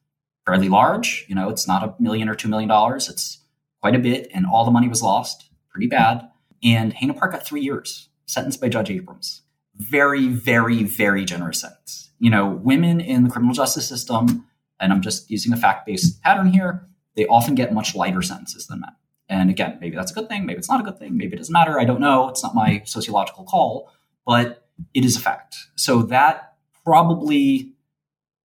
fairly 0.45 0.67
large. 0.67 1.25
You 1.29 1.35
know, 1.35 1.47
it's 1.47 1.65
not 1.65 1.81
a 1.81 1.95
million 1.97 2.27
or 2.27 2.35
$2 2.35 2.49
million. 2.49 2.69
It's 2.97 3.39
quite 3.79 3.95
a 3.95 3.99
bit, 3.99 4.27
and 4.33 4.45
all 4.45 4.65
the 4.65 4.71
money 4.71 4.89
was 4.89 5.01
lost, 5.01 5.49
pretty 5.69 5.87
bad. 5.87 6.29
And 6.61 6.91
Hayden 6.91 7.15
Park 7.15 7.31
got 7.31 7.45
three 7.45 7.61
years, 7.61 8.09
sentenced 8.25 8.59
by 8.59 8.67
Judge 8.67 8.91
Abrams. 8.91 9.43
Very, 9.75 10.27
very, 10.27 10.83
very 10.83 11.23
generous 11.23 11.61
sentence. 11.61 12.09
You 12.19 12.29
know, 12.29 12.47
women 12.47 12.99
in 12.99 13.23
the 13.23 13.29
criminal 13.29 13.55
justice 13.55 13.87
system, 13.87 14.45
and 14.81 14.91
I'm 14.91 15.01
just 15.01 15.31
using 15.31 15.53
a 15.53 15.57
fact 15.57 15.85
based 15.85 16.21
pattern 16.21 16.47
here, 16.47 16.85
they 17.15 17.25
often 17.27 17.55
get 17.55 17.73
much 17.73 17.95
lighter 17.95 18.21
sentences 18.21 18.67
than 18.67 18.81
men. 18.81 18.91
And 19.27 19.49
again, 19.49 19.77
maybe 19.81 19.95
that's 19.95 20.11
a 20.11 20.13
good 20.13 20.29
thing, 20.29 20.45
maybe 20.45 20.59
it's 20.59 20.69
not 20.69 20.79
a 20.79 20.83
good 20.83 20.99
thing, 20.99 21.17
maybe 21.17 21.33
it 21.33 21.37
doesn't 21.37 21.53
matter. 21.53 21.79
I 21.79 21.85
don't 21.85 21.99
know. 21.99 22.29
It's 22.29 22.43
not 22.43 22.53
my 22.53 22.83
sociological 22.85 23.43
call, 23.43 23.91
but 24.25 24.67
it 24.93 25.03
is 25.03 25.17
a 25.17 25.19
fact. 25.19 25.55
So 25.75 26.03
that 26.03 26.53
probably, 26.83 27.73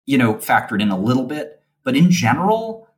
you 0.06 0.18
know, 0.18 0.34
factored 0.34 0.80
in 0.80 0.90
a 0.90 0.98
little 0.98 1.24
bit. 1.24 1.62
But 1.84 1.96
in 1.96 2.10
general, 2.10 2.88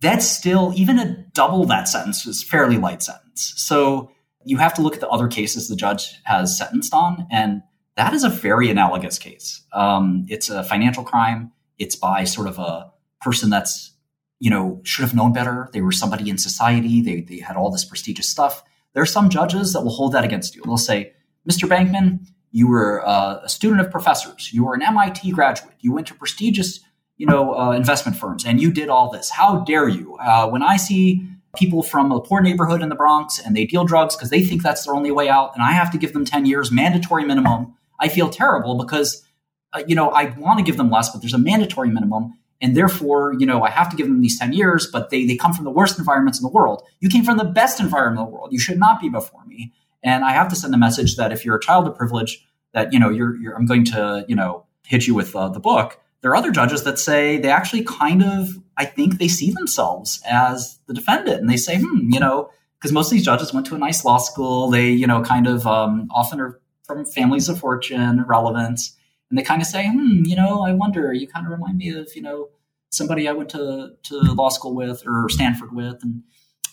that's 0.00 0.26
still, 0.26 0.72
even 0.76 0.98
a 0.98 1.16
double 1.34 1.64
that 1.66 1.88
sentence 1.88 2.26
is 2.26 2.42
fairly 2.42 2.78
light 2.78 3.02
sentence. 3.02 3.52
So 3.56 4.10
you 4.44 4.56
have 4.58 4.72
to 4.74 4.82
look 4.82 4.94
at 4.94 5.00
the 5.00 5.08
other 5.08 5.28
cases 5.28 5.68
the 5.68 5.76
judge 5.76 6.20
has 6.24 6.56
sentenced 6.56 6.94
on. 6.94 7.26
And 7.30 7.62
that 7.96 8.14
is 8.14 8.24
a 8.24 8.28
very 8.28 8.70
analogous 8.70 9.18
case. 9.18 9.62
Um, 9.72 10.24
it's 10.28 10.48
a 10.48 10.62
financial 10.62 11.04
crime. 11.04 11.52
It's 11.78 11.96
by 11.96 12.24
sort 12.24 12.46
of 12.46 12.58
a 12.58 12.92
person 13.20 13.50
that's 13.50 13.92
you 14.40 14.50
know, 14.50 14.80
should 14.84 15.02
have 15.02 15.14
known 15.14 15.32
better. 15.32 15.68
They 15.72 15.80
were 15.80 15.92
somebody 15.92 16.30
in 16.30 16.38
society. 16.38 17.02
They, 17.02 17.20
they 17.20 17.38
had 17.38 17.56
all 17.56 17.70
this 17.70 17.84
prestigious 17.84 18.28
stuff. 18.28 18.62
There 18.94 19.02
are 19.02 19.06
some 19.06 19.30
judges 19.30 19.72
that 19.72 19.82
will 19.82 19.90
hold 19.90 20.12
that 20.12 20.24
against 20.24 20.54
you. 20.54 20.62
They'll 20.64 20.76
say, 20.76 21.12
Mr. 21.48 21.68
Bankman, 21.68 22.26
you 22.50 22.68
were 22.68 23.06
uh, 23.06 23.40
a 23.42 23.48
student 23.48 23.80
of 23.80 23.90
professors. 23.90 24.52
You 24.52 24.64
were 24.64 24.74
an 24.74 24.82
MIT 24.82 25.32
graduate. 25.32 25.74
You 25.80 25.92
went 25.92 26.06
to 26.08 26.14
prestigious, 26.14 26.80
you 27.16 27.26
know, 27.26 27.54
uh, 27.54 27.72
investment 27.72 28.16
firms, 28.16 28.44
and 28.44 28.60
you 28.60 28.70
did 28.72 28.88
all 28.88 29.10
this. 29.10 29.30
How 29.30 29.60
dare 29.60 29.88
you? 29.88 30.16
Uh, 30.16 30.48
when 30.48 30.62
I 30.62 30.76
see 30.76 31.26
people 31.56 31.82
from 31.82 32.12
a 32.12 32.20
poor 32.20 32.40
neighborhood 32.40 32.82
in 32.82 32.88
the 32.88 32.94
Bronx 32.94 33.38
and 33.38 33.56
they 33.56 33.64
deal 33.64 33.84
drugs 33.84 34.14
because 34.14 34.30
they 34.30 34.42
think 34.42 34.62
that's 34.62 34.84
their 34.84 34.94
only 34.94 35.10
way 35.10 35.28
out, 35.28 35.54
and 35.54 35.62
I 35.62 35.72
have 35.72 35.90
to 35.92 35.98
give 35.98 36.12
them 36.12 36.24
10 36.24 36.46
years 36.46 36.70
mandatory 36.70 37.24
minimum, 37.24 37.74
I 37.98 38.08
feel 38.08 38.28
terrible 38.28 38.76
because, 38.76 39.26
uh, 39.72 39.82
you 39.86 39.94
know, 39.94 40.10
I 40.10 40.30
want 40.38 40.58
to 40.58 40.64
give 40.64 40.76
them 40.76 40.90
less, 40.90 41.10
but 41.10 41.20
there's 41.20 41.34
a 41.34 41.38
mandatory 41.38 41.88
minimum 41.88 42.34
and 42.60 42.76
therefore, 42.76 43.34
you 43.38 43.46
know, 43.46 43.62
I 43.62 43.70
have 43.70 43.88
to 43.90 43.96
give 43.96 44.06
them 44.06 44.20
these 44.20 44.38
10 44.38 44.52
years, 44.52 44.88
but 44.90 45.10
they, 45.10 45.24
they 45.24 45.36
come 45.36 45.52
from 45.52 45.64
the 45.64 45.70
worst 45.70 45.98
environments 45.98 46.38
in 46.38 46.42
the 46.42 46.50
world. 46.50 46.82
You 47.00 47.08
came 47.08 47.24
from 47.24 47.38
the 47.38 47.44
best 47.44 47.78
environment 47.78 48.26
in 48.26 48.32
the 48.32 48.36
world. 48.36 48.52
You 48.52 48.58
should 48.58 48.78
not 48.78 49.00
be 49.00 49.08
before 49.08 49.44
me. 49.46 49.72
And 50.02 50.24
I 50.24 50.32
have 50.32 50.48
to 50.48 50.56
send 50.56 50.74
a 50.74 50.78
message 50.78 51.16
that 51.16 51.32
if 51.32 51.44
you're 51.44 51.56
a 51.56 51.60
child 51.60 51.86
of 51.86 51.94
privilege, 51.94 52.44
that, 52.72 52.92
you 52.92 52.98
know, 52.98 53.10
you're, 53.10 53.36
you're 53.36 53.54
I'm 53.54 53.66
going 53.66 53.84
to, 53.86 54.24
you 54.28 54.34
know, 54.34 54.64
hit 54.84 55.06
you 55.06 55.14
with 55.14 55.34
uh, 55.36 55.48
the 55.48 55.60
book. 55.60 56.00
There 56.20 56.32
are 56.32 56.36
other 56.36 56.50
judges 56.50 56.82
that 56.84 56.98
say 56.98 57.38
they 57.38 57.50
actually 57.50 57.84
kind 57.84 58.24
of, 58.24 58.58
I 58.76 58.84
think 58.84 59.18
they 59.18 59.28
see 59.28 59.52
themselves 59.52 60.20
as 60.28 60.78
the 60.86 60.94
defendant 60.94 61.40
and 61.40 61.48
they 61.48 61.56
say, 61.56 61.78
hmm, 61.78 62.10
you 62.10 62.18
know, 62.18 62.50
because 62.78 62.92
most 62.92 63.06
of 63.06 63.12
these 63.12 63.24
judges 63.24 63.52
went 63.52 63.66
to 63.66 63.74
a 63.74 63.78
nice 63.78 64.04
law 64.04 64.18
school. 64.18 64.70
They, 64.70 64.90
you 64.90 65.06
know, 65.06 65.22
kind 65.22 65.46
of 65.46 65.66
um, 65.66 66.08
often 66.12 66.40
are 66.40 66.60
from 66.84 67.04
families 67.04 67.48
of 67.48 67.58
fortune, 67.58 68.24
relevance 68.26 68.96
and 69.30 69.38
they 69.38 69.42
kind 69.42 69.60
of 69.60 69.68
say, 69.68 69.86
hmm, 69.86 70.22
you 70.24 70.36
know, 70.36 70.62
I 70.62 70.72
wonder, 70.72 71.12
you 71.12 71.26
kind 71.28 71.46
of 71.46 71.52
remind 71.52 71.78
me 71.78 71.90
of, 71.90 72.08
you 72.14 72.22
know, 72.22 72.48
somebody 72.90 73.28
I 73.28 73.32
went 73.32 73.50
to, 73.50 73.90
to 74.04 74.16
law 74.16 74.48
school 74.48 74.74
with 74.74 75.02
or 75.06 75.28
Stanford 75.28 75.74
with. 75.74 76.02
And 76.02 76.22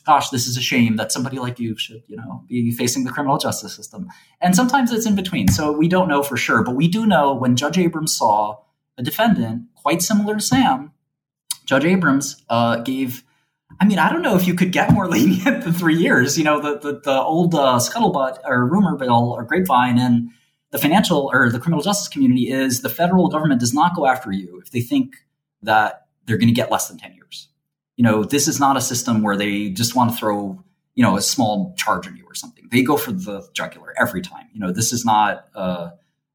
gosh, 0.06 0.30
this 0.30 0.47
is 0.47 0.56
a 0.56 0.62
shame 0.62 0.95
that 0.95 1.12
somebody 1.12 1.38
like 1.38 1.60
you 1.60 1.78
should, 1.78 2.03
you 2.08 2.16
know, 2.16 2.43
be 2.47 2.72
facing 2.72 3.03
the 3.03 3.12
criminal 3.12 3.38
justice 3.38 3.76
system. 3.76 4.08
And 4.39 4.56
sometimes 4.56 4.91
it's 4.91 5.06
in 5.06 5.16
between. 5.16 5.49
So 5.49 5.72
we 5.72 5.88
don't 5.88 6.08
know 6.08 6.24
for 6.24 6.38
sure, 6.38 6.64
but 6.64 6.76
we 6.76 6.88
do 6.88 7.06
know 7.06 7.34
when 7.34 7.56
Judge 7.56 7.78
Abrams 7.78 8.16
saw 8.16 8.60
a 8.97 9.03
defendant 9.03 9.64
quite 9.76 10.01
similar 10.01 10.36
to 10.36 10.41
Sam, 10.41 10.93
Judge 11.66 11.86
Abrams 11.86 12.43
uh, 12.49 12.78
gave, 12.78 13.24
I 13.80 13.86
mean, 13.86 13.99
I 13.99 14.12
don't 14.12 14.22
know 14.22 14.36
if 14.38 14.47
you 14.47 14.53
could 14.53 14.72
get 14.72 14.93
more 14.93 15.08
lenient 15.10 15.64
than 15.64 15.74
three 15.74 15.97
years. 15.97 16.38
You 16.38 16.45
know, 16.45 16.62
the, 16.62 16.80
the, 16.80 16.99
the 16.99 17.22
old 17.22 17.53
uh, 17.53 17.80
scuttlebutt 17.80 18.39
or 18.45 18.66
rumor 18.66 18.95
bill 18.95 19.34
or 19.34 19.43
grapevine 19.43 19.99
and 19.99 20.30
the 20.76 20.82
financial 20.82 21.30
or 21.32 21.49
the 21.49 21.57
criminal 21.57 21.82
justice 21.82 22.09
community 22.09 22.51
is 22.51 22.82
the 22.82 22.89
federal 22.89 23.30
government 23.30 23.61
does 23.61 23.73
not 23.73 23.95
go 23.95 24.05
after 24.05 24.30
you 24.30 24.59
if 24.61 24.71
they 24.71 24.82
think 24.82 25.15
that 25.61 26.07
they're 26.26 26.38
going 26.38 26.49
to 26.49 26.53
get 26.53 26.69
less 26.69 26.89
than 26.89 26.97
10 26.97 27.13
years. 27.13 27.47
You 27.95 28.03
know, 28.03 28.26
this 28.26 28.49
is 28.49 28.59
not 28.59 28.76
a 28.76 28.82
system 28.82 29.23
where 29.23 29.38
they 29.38 29.69
just 29.69 29.95
want 29.95 30.11
to 30.11 30.17
throw, 30.17 30.61
you 30.93 31.01
know, 31.01 31.15
a 31.15 31.21
small 31.21 31.73
charge 31.78 32.07
on 32.07 32.17
you 32.17 32.26
or 32.26 32.36
something. 32.36 32.67
They 32.69 32.84
go 32.84 32.97
for 32.97 33.13
the 33.13 33.47
jugular 33.53 33.93
every 33.97 34.21
time. 34.21 34.49
You 34.51 34.59
know, 34.59 34.73
this 34.73 34.91
is 34.91 35.05
not 35.05 35.45
uh, 35.55 35.91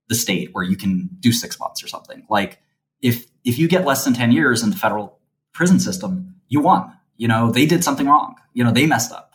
the 0.08 0.14
state 0.14 0.54
where 0.54 0.64
you 0.64 0.78
can 0.78 1.10
do 1.20 1.32
six 1.32 1.60
months 1.60 1.84
or 1.84 1.88
something. 1.88 2.24
Like 2.30 2.60
if 3.02 3.26
if 3.44 3.58
you 3.58 3.68
get 3.68 3.84
less 3.84 4.04
than 4.04 4.14
10 4.14 4.32
years 4.32 4.62
in 4.62 4.70
the 4.70 4.76
federal 4.76 5.18
prison 5.52 5.80
system, 5.80 6.36
you 6.48 6.60
won. 6.60 6.90
You 7.18 7.28
know, 7.28 7.50
they 7.50 7.66
did 7.66 7.84
something 7.84 8.06
wrong. 8.06 8.36
You 8.54 8.64
know, 8.64 8.72
they 8.72 8.86
messed 8.86 9.12
up. 9.12 9.34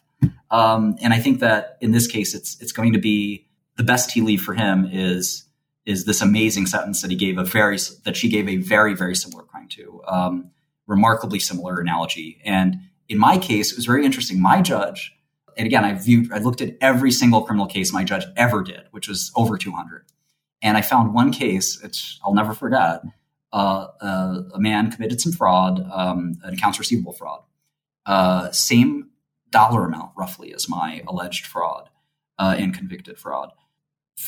Um, 0.50 0.96
and 1.00 1.14
I 1.14 1.20
think 1.20 1.42
that 1.42 1.78
in 1.80 1.92
this 1.92 2.08
case, 2.08 2.34
it's 2.34 2.60
it's 2.60 2.72
going 2.72 2.94
to 2.94 3.00
be 3.00 3.45
the 3.78 3.84
best 3.84 4.10
tea 4.10 4.22
leaf 4.22 4.42
for 4.42 4.54
him 4.54 4.88
is 4.92 5.44
is 5.86 6.06
this 6.06 6.22
amazing 6.22 6.66
sentence 6.66 7.02
that 7.02 7.12
he 7.12 7.18
gave 7.18 7.38
a 7.38 7.44
very 7.44 7.78
that 8.04 8.16
she 8.16 8.30
gave 8.30 8.48
a 8.48 8.58
very 8.58 8.94
very 8.94 9.16
similar 9.16 9.44
crime 9.44 9.68
to 9.70 10.02
um, 10.08 10.52
remarkably 10.88 11.40
similar 11.40 11.80
analogy. 11.80 12.40
And 12.46 12.78
in 13.10 13.18
my 13.18 13.38
case 13.38 13.72
it 13.72 13.78
was 13.78 13.86
very 13.86 14.06
interesting. 14.06 14.42
My 14.42 14.62
judge 14.62 15.12
and 15.58 15.66
again 15.66 15.86
i 15.86 15.94
viewed 15.94 16.32
i 16.34 16.38
looked 16.38 16.62
at 16.62 16.76
every 16.82 17.12
single 17.12 17.42
criminal 17.42 17.66
case 17.66 17.94
my 17.94 18.04
judge 18.04 18.26
ever 18.36 18.62
did 18.62 18.84
which 18.92 19.08
was 19.08 19.32
over 19.38 19.58
200 19.58 20.04
and 20.62 20.76
i 20.76 20.82
found 20.82 21.14
one 21.14 21.32
case 21.32 21.82
which 21.82 22.20
i'll 22.26 22.34
never 22.34 22.54
forget 22.54 23.02
uh, 23.56 23.88
uh, 24.02 24.42
a 24.54 24.60
man 24.60 24.92
committed 24.92 25.22
some 25.22 25.32
fraud 25.32 25.80
um, 25.94 26.34
an 26.44 26.54
accounts 26.54 26.78
receivable 26.78 27.14
fraud. 27.14 27.42
Uh, 28.06 28.52
same 28.52 29.10
dollar 29.50 29.86
amount 29.86 30.12
roughly 30.18 30.54
as 30.54 30.68
my 30.68 31.02
alleged 31.08 31.46
fraud 31.46 31.90
uh, 32.38 32.56
and 32.58 32.74
convicted 32.74 33.18
fraud 33.18 33.52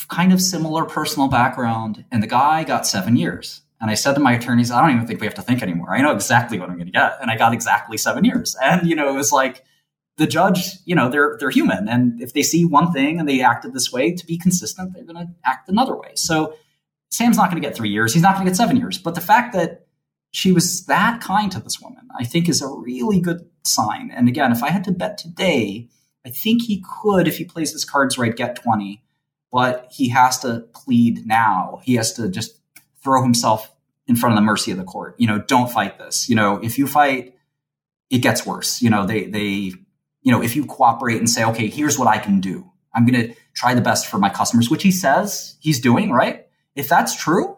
kind 0.10 0.34
of 0.34 0.42
similar 0.42 0.86
personal 0.86 1.28
background, 1.28 2.06
and 2.12 2.22
the 2.22 2.28
guy 2.28 2.64
got 2.64 2.86
seven 2.86 3.16
years. 3.16 3.62
And 3.80 3.92
I 3.92 3.94
said 3.94 4.14
to 4.14 4.20
my 4.20 4.34
attorneys, 4.34 4.72
I 4.72 4.82
don't 4.82 4.96
even 4.96 5.08
think 5.08 5.22
we 5.22 5.28
have 5.28 5.36
to 5.36 5.42
think 5.42 5.62
anymore. 5.62 5.94
I 5.94 6.02
know 6.02 6.12
exactly 6.12 6.60
what 6.60 6.70
I'm 6.70 6.76
going 6.76 6.88
to 6.88 6.92
get. 6.92 7.18
And 7.22 7.30
I 7.30 7.38
got 7.38 7.54
exactly 7.54 7.98
seven 7.98 8.24
years. 8.24 8.56
And, 8.62 8.90
you 8.90 8.96
know, 8.96 9.08
it 9.10 9.16
was 9.16 9.32
like 9.32 9.64
the 10.18 10.26
judge, 10.26 10.78
you 10.86 10.96
know, 10.96 11.10
they're, 11.10 11.38
they're 11.40 11.52
human. 11.52 11.88
And 11.88 12.20
if 12.20 12.34
they 12.34 12.42
see 12.42 12.66
one 12.66 12.92
thing 12.92 13.20
and 13.20 13.30
they 13.30 13.42
acted 13.42 13.74
this 13.74 13.92
way 13.92 14.14
to 14.14 14.26
be 14.26 14.38
consistent, 14.38 14.94
they're 14.94 15.04
going 15.04 15.28
to 15.28 15.32
act 15.46 15.70
another 15.70 15.96
way. 15.96 16.14
So 16.16 16.56
Sam's 17.12 17.38
not 17.38 17.52
going 17.52 17.62
to 17.62 17.68
get 17.68 17.76
three 17.76 17.90
years. 17.90 18.14
He's 18.14 18.24
not 18.24 18.34
going 18.34 18.46
to 18.46 18.52
get 18.52 18.58
seven 18.58 18.78
years. 18.78 18.98
But 18.98 19.14
the 19.14 19.22
fact 19.22 19.54
that 19.54 19.86
she 20.32 20.52
was 20.52 20.86
that 20.88 21.22
kind 21.22 21.52
to 21.52 21.60
this 21.60 21.80
woman, 21.80 22.08
I 22.20 22.24
think 22.24 22.50
is 22.50 22.64
a 22.64 22.68
really 22.68 23.22
good 23.22 23.48
sign. 23.64 24.12
And 24.12 24.28
again, 24.28 24.52
if 24.52 24.64
I 24.64 24.72
had 24.72 24.84
to 24.86 24.92
bet 24.92 25.20
today, 25.20 25.88
I 26.26 26.30
think 26.30 26.64
he 26.64 26.84
could, 27.02 27.28
if 27.28 27.38
he 27.38 27.46
plays 27.46 27.72
his 27.72 27.86
cards 27.86 28.18
right, 28.18 28.36
get 28.36 28.56
20 28.56 29.04
but 29.52 29.88
he 29.92 30.10
has 30.10 30.40
to 30.40 30.68
plead 30.74 31.26
now. 31.26 31.82
He 31.84 31.96
has 31.96 32.14
to 32.14 32.30
just 32.30 32.58
throw 33.04 33.22
himself 33.22 33.72
in 34.08 34.16
front 34.16 34.34
of 34.34 34.38
the 34.38 34.46
mercy 34.46 34.72
of 34.72 34.78
the 34.78 34.84
court. 34.84 35.16
You 35.18 35.28
know, 35.28 35.40
don't 35.40 35.72
fight 35.72 35.98
this. 35.98 36.30
You 36.30 36.36
know, 36.36 36.58
if 36.64 36.78
you 36.78 36.88
fight, 36.88 37.36
it 38.10 38.20
gets 38.20 38.46
worse. 38.46 38.82
You 38.82 38.90
know, 38.90 39.06
they 39.06 39.26
they 39.26 39.74
you 40.28 40.34
know, 40.34 40.44
if 40.44 40.58
you 40.58 40.66
cooperate 40.66 41.20
and 41.20 41.30
say, 41.30 41.46
okay, 41.46 41.68
here's 41.68 41.98
what 41.98 42.10
I 42.10 42.18
can 42.18 42.42
do. 42.42 42.70
I'm 42.94 43.06
going 43.06 43.30
to 43.30 43.36
try 43.54 43.74
the 43.74 43.82
best 43.82 44.08
for 44.08 44.18
my 44.18 44.30
customers, 44.30 44.70
which 44.70 44.84
he 44.84 44.92
says 44.92 45.56
he's 45.62 45.80
doing, 45.80 46.12
right? 46.12 46.48
If 46.76 46.90
that's 46.90 47.16
true, 47.16 47.56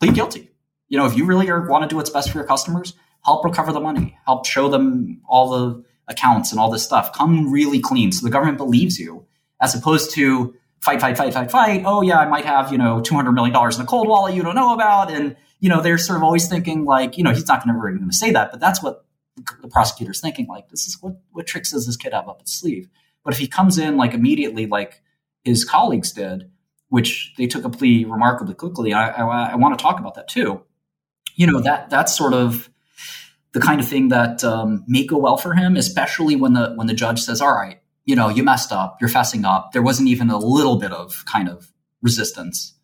plead 0.00 0.14
guilty. 0.14 0.50
You 0.88 0.98
know, 0.98 1.06
if 1.06 1.16
you 1.16 1.26
really 1.26 1.48
want 1.48 1.84
to 1.84 1.88
do 1.88 1.94
what's 1.94 2.10
best 2.10 2.30
for 2.30 2.38
your 2.38 2.46
customers, 2.46 2.94
help 3.24 3.44
recover 3.44 3.72
the 3.72 3.78
money, 3.78 4.18
help 4.26 4.46
show 4.46 4.68
them 4.68 5.20
all 5.28 5.50
the 5.50 5.84
accounts 6.08 6.50
and 6.50 6.60
all 6.60 6.70
this 6.70 6.82
stuff. 6.82 7.12
Come 7.12 7.52
really 7.52 7.78
clean 7.78 8.10
so 8.10 8.26
the 8.26 8.32
government 8.32 8.58
believes 8.58 8.98
you, 8.98 9.24
as 9.60 9.74
opposed 9.74 10.10
to 10.14 10.56
fight, 10.80 11.00
fight, 11.00 11.16
fight, 11.16 11.32
fight, 11.32 11.50
fight. 11.50 11.82
Oh 11.84 12.02
yeah, 12.02 12.18
I 12.18 12.26
might 12.26 12.44
have, 12.44 12.72
you 12.72 12.78
know, 12.78 13.00
$200 13.00 13.34
million 13.34 13.54
in 13.54 13.80
a 13.80 13.86
cold 13.86 14.08
wallet 14.08 14.34
you 14.34 14.42
don't 14.42 14.54
know 14.54 14.74
about. 14.74 15.10
And, 15.10 15.36
you 15.60 15.68
know, 15.68 15.80
they're 15.80 15.98
sort 15.98 16.16
of 16.16 16.22
always 16.22 16.48
thinking 16.48 16.84
like, 16.84 17.18
you 17.18 17.24
know, 17.24 17.32
he's 17.32 17.46
not 17.46 17.64
going 17.64 17.74
to 17.74 17.80
really 17.80 17.98
going 17.98 18.10
to 18.10 18.16
say 18.16 18.30
that, 18.32 18.50
but 18.50 18.60
that's 18.60 18.82
what 18.82 19.04
the 19.62 19.68
prosecutor's 19.68 20.20
thinking. 20.20 20.46
Like, 20.46 20.68
this 20.68 20.86
is 20.86 21.00
what, 21.00 21.16
what 21.32 21.46
tricks 21.46 21.72
does 21.72 21.86
this 21.86 21.96
kid 21.96 22.12
have 22.12 22.28
up 22.28 22.40
his 22.40 22.52
sleeve? 22.52 22.88
But 23.24 23.34
if 23.34 23.40
he 23.40 23.48
comes 23.48 23.78
in 23.78 23.96
like 23.96 24.14
immediately, 24.14 24.66
like 24.66 25.02
his 25.44 25.64
colleagues 25.64 26.12
did, 26.12 26.50
which 26.88 27.34
they 27.36 27.46
took 27.46 27.64
a 27.64 27.70
plea 27.70 28.04
remarkably 28.04 28.54
quickly, 28.54 28.92
I, 28.92 29.08
I, 29.08 29.50
I 29.52 29.54
want 29.56 29.76
to 29.76 29.82
talk 29.82 29.98
about 29.98 30.14
that 30.14 30.28
too. 30.28 30.62
You 31.34 31.46
know, 31.46 31.60
that, 31.60 31.90
that's 31.90 32.16
sort 32.16 32.32
of, 32.32 32.70
the 33.56 33.62
kind 33.62 33.80
of 33.80 33.88
thing 33.88 34.08
that 34.08 34.44
um, 34.44 34.84
may 34.86 35.06
go 35.06 35.16
well 35.16 35.38
for 35.38 35.54
him, 35.54 35.76
especially 35.76 36.36
when 36.36 36.52
the 36.52 36.74
when 36.74 36.88
the 36.88 36.92
judge 36.92 37.22
says, 37.22 37.40
"All 37.40 37.54
right, 37.54 37.80
you 38.06 38.14
know, 38.16 38.28
you 38.28 38.42
messed 38.42 38.72
up, 38.72 38.98
you're 39.00 39.10
fessing 39.10 39.44
up. 39.44 39.72
There 39.72 39.82
wasn't 39.82 40.08
even 40.08 40.30
a 40.30 40.38
little 40.38 40.76
bit 40.76 40.92
of 40.92 41.24
kind 41.26 41.48
of 41.48 41.72
resistance. 42.00 42.74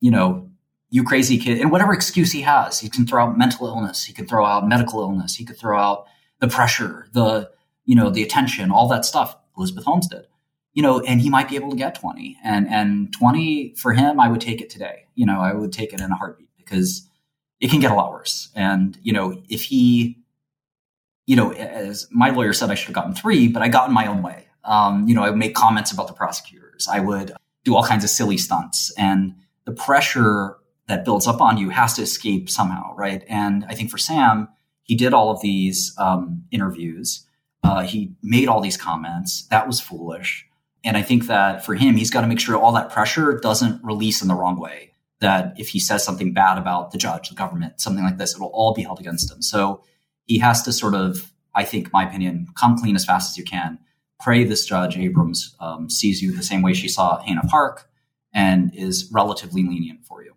You 0.00 0.12
know, 0.12 0.50
you 0.90 1.02
crazy 1.02 1.38
kid. 1.38 1.60
And 1.60 1.72
whatever 1.72 1.92
excuse 1.92 2.30
he 2.32 2.42
has, 2.42 2.78
he 2.78 2.88
can 2.88 3.06
throw 3.06 3.24
out 3.24 3.36
mental 3.36 3.66
illness, 3.66 4.04
he 4.04 4.12
can 4.12 4.26
throw 4.26 4.46
out 4.46 4.66
medical 4.66 5.00
illness, 5.00 5.34
he 5.34 5.44
could 5.44 5.58
throw 5.58 5.78
out 5.78 6.06
the 6.40 6.48
pressure, 6.48 7.08
the, 7.12 7.50
you 7.84 7.96
know, 7.96 8.10
the 8.10 8.22
attention, 8.22 8.70
all 8.70 8.88
that 8.88 9.04
stuff 9.04 9.36
Elizabeth 9.56 9.84
Holmes 9.84 10.08
did. 10.08 10.26
You 10.72 10.82
know, 10.82 11.00
and 11.00 11.20
he 11.20 11.30
might 11.30 11.48
be 11.48 11.56
able 11.56 11.70
to 11.70 11.76
get 11.76 11.94
20. 11.94 12.36
And 12.44 12.68
and 12.68 13.12
20 13.12 13.74
for 13.76 13.92
him, 13.92 14.18
I 14.18 14.28
would 14.28 14.40
take 14.40 14.60
it 14.60 14.70
today. 14.70 15.06
You 15.14 15.26
know, 15.26 15.40
I 15.40 15.52
would 15.52 15.72
take 15.72 15.92
it 15.92 16.00
in 16.00 16.10
a 16.10 16.16
heartbeat 16.16 16.50
because 16.56 17.08
it 17.60 17.70
can 17.70 17.80
get 17.80 17.92
a 17.92 17.94
lot 17.94 18.10
worse. 18.10 18.50
And, 18.56 18.98
you 19.02 19.12
know, 19.12 19.40
if 19.48 19.62
he 19.62 20.23
you 21.26 21.36
know, 21.36 21.52
as 21.52 22.06
my 22.10 22.30
lawyer 22.30 22.52
said, 22.52 22.70
I 22.70 22.74
should 22.74 22.88
have 22.88 22.94
gotten 22.94 23.14
three, 23.14 23.48
but 23.48 23.62
I 23.62 23.68
got 23.68 23.88
in 23.88 23.94
my 23.94 24.06
own 24.06 24.22
way. 24.22 24.46
Um, 24.64 25.06
you 25.08 25.14
know, 25.14 25.22
I 25.22 25.30
would 25.30 25.38
make 25.38 25.54
comments 25.54 25.92
about 25.92 26.06
the 26.06 26.12
prosecutors. 26.12 26.88
I 26.90 27.00
would 27.00 27.32
do 27.64 27.76
all 27.76 27.84
kinds 27.84 28.04
of 28.04 28.10
silly 28.10 28.38
stunts. 28.38 28.92
And 28.96 29.34
the 29.64 29.72
pressure 29.72 30.56
that 30.86 31.04
builds 31.04 31.26
up 31.26 31.40
on 31.40 31.56
you 31.56 31.70
has 31.70 31.94
to 31.94 32.02
escape 32.02 32.50
somehow, 32.50 32.94
right? 32.94 33.24
And 33.28 33.64
I 33.68 33.74
think 33.74 33.90
for 33.90 33.98
Sam, 33.98 34.48
he 34.82 34.94
did 34.94 35.14
all 35.14 35.30
of 35.30 35.40
these 35.40 35.94
um, 35.98 36.44
interviews. 36.50 37.26
Uh, 37.62 37.82
he 37.82 38.12
made 38.22 38.48
all 38.48 38.60
these 38.60 38.76
comments. 38.76 39.46
That 39.46 39.66
was 39.66 39.80
foolish. 39.80 40.46
And 40.84 40.96
I 40.98 41.02
think 41.02 41.26
that 41.28 41.64
for 41.64 41.74
him, 41.74 41.96
he's 41.96 42.10
got 42.10 42.20
to 42.20 42.26
make 42.26 42.38
sure 42.38 42.56
all 42.56 42.72
that 42.72 42.90
pressure 42.90 43.38
doesn't 43.42 43.82
release 43.82 44.20
in 44.20 44.28
the 44.28 44.34
wrong 44.34 44.60
way. 44.60 44.92
That 45.20 45.54
if 45.56 45.68
he 45.68 45.80
says 45.80 46.04
something 46.04 46.34
bad 46.34 46.58
about 46.58 46.90
the 46.90 46.98
judge, 46.98 47.30
the 47.30 47.34
government, 47.34 47.80
something 47.80 48.04
like 48.04 48.18
this, 48.18 48.34
it'll 48.34 48.48
all 48.48 48.74
be 48.74 48.82
held 48.82 49.00
against 49.00 49.32
him. 49.32 49.40
So 49.40 49.82
he 50.26 50.38
has 50.38 50.62
to 50.62 50.72
sort 50.72 50.94
of, 50.94 51.32
I 51.54 51.64
think, 51.64 51.92
my 51.92 52.06
opinion, 52.06 52.48
come 52.58 52.78
clean 52.78 52.96
as 52.96 53.04
fast 53.04 53.30
as 53.30 53.38
you 53.38 53.44
can. 53.44 53.78
Pray 54.20 54.44
this 54.44 54.64
judge 54.64 54.96
Abrams 54.96 55.54
um, 55.60 55.90
sees 55.90 56.22
you 56.22 56.32
the 56.32 56.42
same 56.42 56.62
way 56.62 56.72
she 56.72 56.88
saw 56.88 57.20
Hannah 57.20 57.42
Park 57.42 57.88
and 58.32 58.74
is 58.74 59.10
relatively 59.12 59.62
lenient 59.62 60.04
for 60.04 60.24
you. 60.24 60.32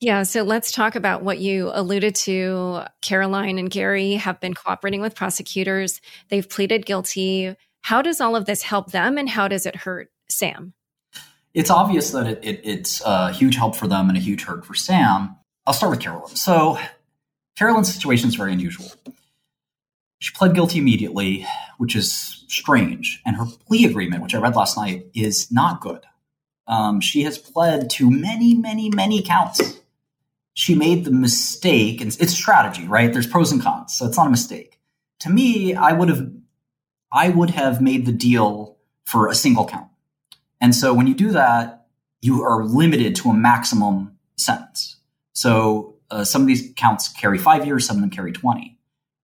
Yeah, 0.00 0.24
so 0.24 0.42
let's 0.42 0.72
talk 0.72 0.94
about 0.94 1.22
what 1.22 1.38
you 1.38 1.70
alluded 1.72 2.14
to. 2.16 2.82
Caroline 3.00 3.58
and 3.58 3.70
Gary 3.70 4.14
have 4.14 4.40
been 4.40 4.52
cooperating 4.52 5.00
with 5.00 5.14
prosecutors. 5.14 6.00
They've 6.28 6.48
pleaded 6.48 6.84
guilty. 6.84 7.56
How 7.80 8.02
does 8.02 8.20
all 8.20 8.36
of 8.36 8.44
this 8.44 8.62
help 8.62 8.92
them 8.92 9.16
and 9.16 9.28
how 9.28 9.48
does 9.48 9.64
it 9.64 9.74
hurt 9.74 10.10
Sam? 10.28 10.74
It's 11.54 11.70
obvious 11.70 12.10
that 12.10 12.26
it, 12.26 12.40
it, 12.42 12.60
it's 12.64 13.00
a 13.06 13.32
huge 13.32 13.56
help 13.56 13.74
for 13.74 13.88
them 13.88 14.08
and 14.10 14.18
a 14.18 14.20
huge 14.20 14.44
hurt 14.44 14.66
for 14.66 14.74
Sam. 14.74 15.34
I'll 15.66 15.72
start 15.72 15.90
with 15.90 16.00
Caroline. 16.00 16.36
So, 16.36 16.78
Carolyn's 17.56 17.92
situation 17.92 18.28
is 18.28 18.34
very 18.34 18.52
unusual. 18.52 18.86
She 20.18 20.34
pled 20.34 20.54
guilty 20.54 20.78
immediately, 20.78 21.46
which 21.78 21.94
is 21.94 22.44
strange. 22.48 23.20
And 23.26 23.36
her 23.36 23.46
plea 23.66 23.84
agreement, 23.84 24.22
which 24.22 24.34
I 24.34 24.38
read 24.38 24.56
last 24.56 24.76
night, 24.76 25.06
is 25.14 25.50
not 25.50 25.80
good. 25.80 26.04
Um, 26.66 27.00
she 27.00 27.22
has 27.22 27.38
pled 27.38 27.90
to 27.90 28.10
many, 28.10 28.54
many, 28.54 28.90
many 28.90 29.22
counts 29.22 29.80
she 30.56 30.74
made 30.74 31.04
the 31.04 31.10
mistake, 31.10 32.00
and 32.00 32.16
it's 32.18 32.32
strategy, 32.32 32.88
right? 32.88 33.12
There's 33.12 33.26
pros 33.26 33.52
and 33.52 33.62
cons, 33.62 33.94
so 33.94 34.06
it's 34.06 34.16
not 34.16 34.26
a 34.26 34.30
mistake. 34.30 34.80
To 35.20 35.28
me, 35.28 35.74
I 35.74 35.92
would 35.92 36.08
have, 36.08 36.30
I 37.12 37.28
would 37.28 37.50
have 37.50 37.82
made 37.82 38.06
the 38.06 38.12
deal 38.12 38.78
for 39.04 39.28
a 39.28 39.34
single 39.34 39.66
count. 39.66 39.88
And 40.58 40.74
so 40.74 40.94
when 40.94 41.06
you 41.06 41.14
do 41.14 41.32
that, 41.32 41.88
you 42.22 42.42
are 42.42 42.64
limited 42.64 43.14
to 43.16 43.28
a 43.28 43.34
maximum 43.34 44.16
sentence. 44.36 44.96
So 45.34 45.95
uh, 46.10 46.24
some 46.24 46.42
of 46.42 46.48
these 46.48 46.72
counts 46.76 47.08
carry 47.08 47.38
five 47.38 47.66
years, 47.66 47.86
some 47.86 47.96
of 47.96 48.00
them 48.00 48.10
carry 48.10 48.32
20. 48.32 48.78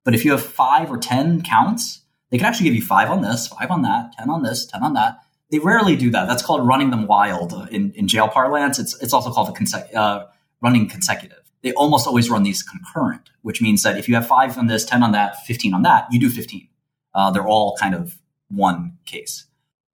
But 0.04 0.14
if 0.14 0.24
you 0.24 0.32
have 0.32 0.42
five 0.42 0.90
or 0.90 0.98
10 0.98 1.42
counts, 1.42 2.02
they 2.30 2.38
can 2.38 2.46
actually 2.46 2.64
give 2.64 2.74
you 2.74 2.82
five 2.82 3.10
on 3.10 3.22
this, 3.22 3.46
five 3.46 3.70
on 3.70 3.82
that, 3.82 4.12
10 4.18 4.30
on 4.30 4.42
this, 4.42 4.66
10 4.66 4.82
on 4.82 4.94
that. 4.94 5.18
They 5.50 5.58
rarely 5.58 5.96
do 5.96 6.10
that. 6.10 6.26
That's 6.26 6.42
called 6.42 6.66
running 6.66 6.90
them 6.90 7.06
wild 7.06 7.68
in, 7.70 7.92
in 7.92 8.08
jail 8.08 8.28
parlance. 8.28 8.78
It's, 8.78 9.00
it's 9.02 9.12
also 9.12 9.30
called 9.30 9.54
conse- 9.56 9.94
uh, 9.94 10.26
running 10.62 10.88
consecutive. 10.88 11.38
They 11.62 11.72
almost 11.74 12.06
always 12.06 12.30
run 12.30 12.42
these 12.42 12.62
concurrent, 12.62 13.30
which 13.42 13.60
means 13.60 13.82
that 13.82 13.98
if 13.98 14.08
you 14.08 14.14
have 14.14 14.26
five 14.26 14.56
on 14.58 14.66
this, 14.66 14.84
10 14.84 15.02
on 15.02 15.12
that, 15.12 15.44
15 15.44 15.74
on 15.74 15.82
that, 15.82 16.06
you 16.10 16.18
do 16.18 16.30
15. 16.30 16.68
Uh, 17.14 17.30
they're 17.30 17.46
all 17.46 17.76
kind 17.76 17.94
of 17.94 18.18
one 18.48 18.98
case. 19.04 19.46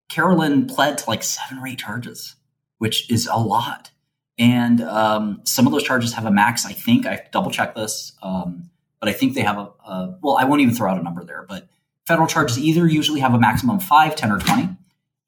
Carolyn 0.09 0.66
pled 0.66 0.99
to 0.99 1.11
like 1.11 1.22
seven 1.22 1.59
or 1.59 1.66
eight 1.66 1.78
charges, 1.78 2.36
which 2.78 3.11
is 3.11 3.26
a 3.26 3.39
lot. 3.39 3.91
And 4.39 4.80
um, 4.80 5.41
some 5.45 5.66
of 5.66 5.72
those 5.72 5.82
charges 5.82 6.12
have 6.14 6.24
a 6.24 6.30
max, 6.30 6.64
I 6.64 6.72
think. 6.72 7.07
I 7.07 7.26
double 7.32 7.51
check 7.51 7.74
this. 7.74 8.12
Um, 8.22 8.70
but 9.01 9.09
I 9.09 9.12
think 9.12 9.34
they 9.34 9.43
have 9.43 9.59
a, 9.59 9.70
a, 9.86 10.18
well, 10.22 10.36
I 10.36 10.45
won't 10.45 10.61
even 10.61 10.74
throw 10.74 10.91
out 10.91 10.99
a 10.99 11.03
number 11.03 11.24
there, 11.24 11.45
but 11.49 11.68
federal 12.07 12.26
charges 12.26 12.59
either 12.59 12.86
usually 12.86 13.20
have 13.20 13.34
a 13.34 13.39
maximum 13.39 13.76
of 13.76 13.84
five, 13.84 14.16
10, 14.16 14.32
or 14.32 14.39
20. 14.39 14.76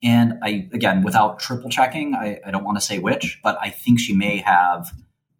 And 0.02 0.34
I, 0.42 0.68
again, 0.72 1.02
without 1.02 1.38
triple 1.40 1.70
checking, 1.70 2.14
I, 2.14 2.40
I 2.44 2.50
don't 2.50 2.64
want 2.64 2.78
to 2.78 2.80
say 2.80 2.98
which, 2.98 3.38
but 3.42 3.58
I 3.60 3.70
think 3.70 4.00
she 4.00 4.14
may 4.14 4.38
have 4.38 4.90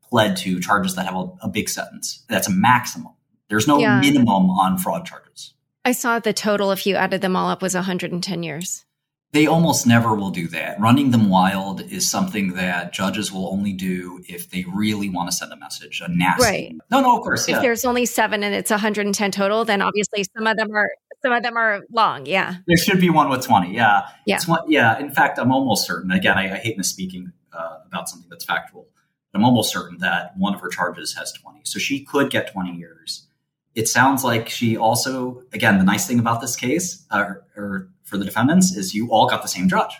pled 0.09 0.37
to 0.39 0.61
charges 0.61 0.97
that 0.97 1.07
have 1.07 1.17
a, 1.17 1.29
a 1.43 1.49
big 1.49 1.69
sentence. 1.69 2.25
That's 2.29 2.49
a 2.49 2.53
maximum. 2.53 3.13
There's 3.49 3.67
no 3.67 3.79
yeah. 3.79 4.01
minimum 4.01 4.51
on 4.51 4.79
fraud 4.79 5.07
charges. 5.07 5.55
I 5.85 5.93
saw 5.93 6.19
the 6.19 6.33
total, 6.33 6.73
if 6.73 6.87
you 6.87 6.95
added 6.97 7.23
them 7.23 7.37
all 7.37 7.49
up, 7.49 7.63
was 7.63 7.75
110 7.75 8.43
years. 8.43 8.85
They 9.33 9.47
almost 9.47 9.87
never 9.87 10.15
will 10.15 10.31
do 10.31 10.49
that. 10.49 10.81
Running 10.81 11.13
them 11.13 11.29
wild 11.29 11.81
is 11.83 12.11
something 12.11 12.55
that 12.55 12.93
judges 12.93 13.31
will 13.31 13.49
only 13.53 13.73
do 13.73 14.25
if 14.29 14.51
they 14.51 14.65
really 14.75 15.09
want 15.09 15.31
to 15.31 15.37
send 15.37 15.53
a 15.53 15.57
message, 15.57 16.01
a 16.05 16.09
nasty. 16.09 16.43
Right. 16.43 16.77
No, 16.91 17.01
no, 17.01 17.17
of 17.17 17.23
course. 17.23 17.49
If 17.49 17.61
there's 17.61 17.85
only 17.85 18.07
seven 18.07 18.43
and 18.43 18.55
it's 18.55 18.71
110 18.71 19.31
total, 19.31 19.65
then 19.65 19.83
obviously 19.83 20.25
some 20.37 20.49
of 20.49 20.57
them 20.57 20.75
are 20.75 20.91
some 21.23 21.33
of 21.33 21.43
them 21.43 21.57
are 21.57 21.83
long. 21.93 22.27
Yeah. 22.27 22.57
There 22.67 22.77
should 22.77 23.01
be 23.01 23.11
one 23.11 23.29
with 23.29 23.45
20. 23.45 23.75
Yeah. 23.75 24.09
Yeah. 24.27 24.39
yeah. 24.67 24.99
In 24.99 25.11
fact, 25.11 25.39
I'm 25.39 25.53
almost 25.53 25.87
certain. 25.87 26.11
Again, 26.11 26.39
I, 26.39 26.55
I 26.55 26.59
hate 26.59 26.79
misspeaking 26.79 27.33
uh, 27.53 27.79
about 27.87 28.09
something 28.09 28.29
that's 28.31 28.45
factual. 28.45 28.89
But 29.33 29.39
I'm 29.39 29.45
almost 29.45 29.73
certain 29.73 29.99
that 29.99 30.37
one 30.37 30.55
of 30.55 30.61
her 30.61 30.69
charges 30.69 31.15
has 31.17 31.33
20. 31.33 31.61
So 31.65 31.79
she 31.79 32.05
could 32.05 32.31
get 32.31 32.53
20 32.53 32.75
years. 32.75 33.27
It 33.75 33.87
sounds 33.87 34.25
like 34.25 34.49
she 34.49 34.77
also, 34.77 35.45
again, 35.53 35.79
the 35.79 35.85
nice 35.85 36.07
thing 36.07 36.19
about 36.19 36.41
this 36.41 36.57
case, 36.57 37.07
uh, 37.11 37.35
or 37.57 37.89
for 38.11 38.19
the 38.19 38.25
defendants, 38.25 38.77
is 38.77 38.95
you 38.95 39.11
all 39.11 39.29
got 39.29 39.43
the 39.43 39.49
same 39.49 39.69
judge. 39.69 39.95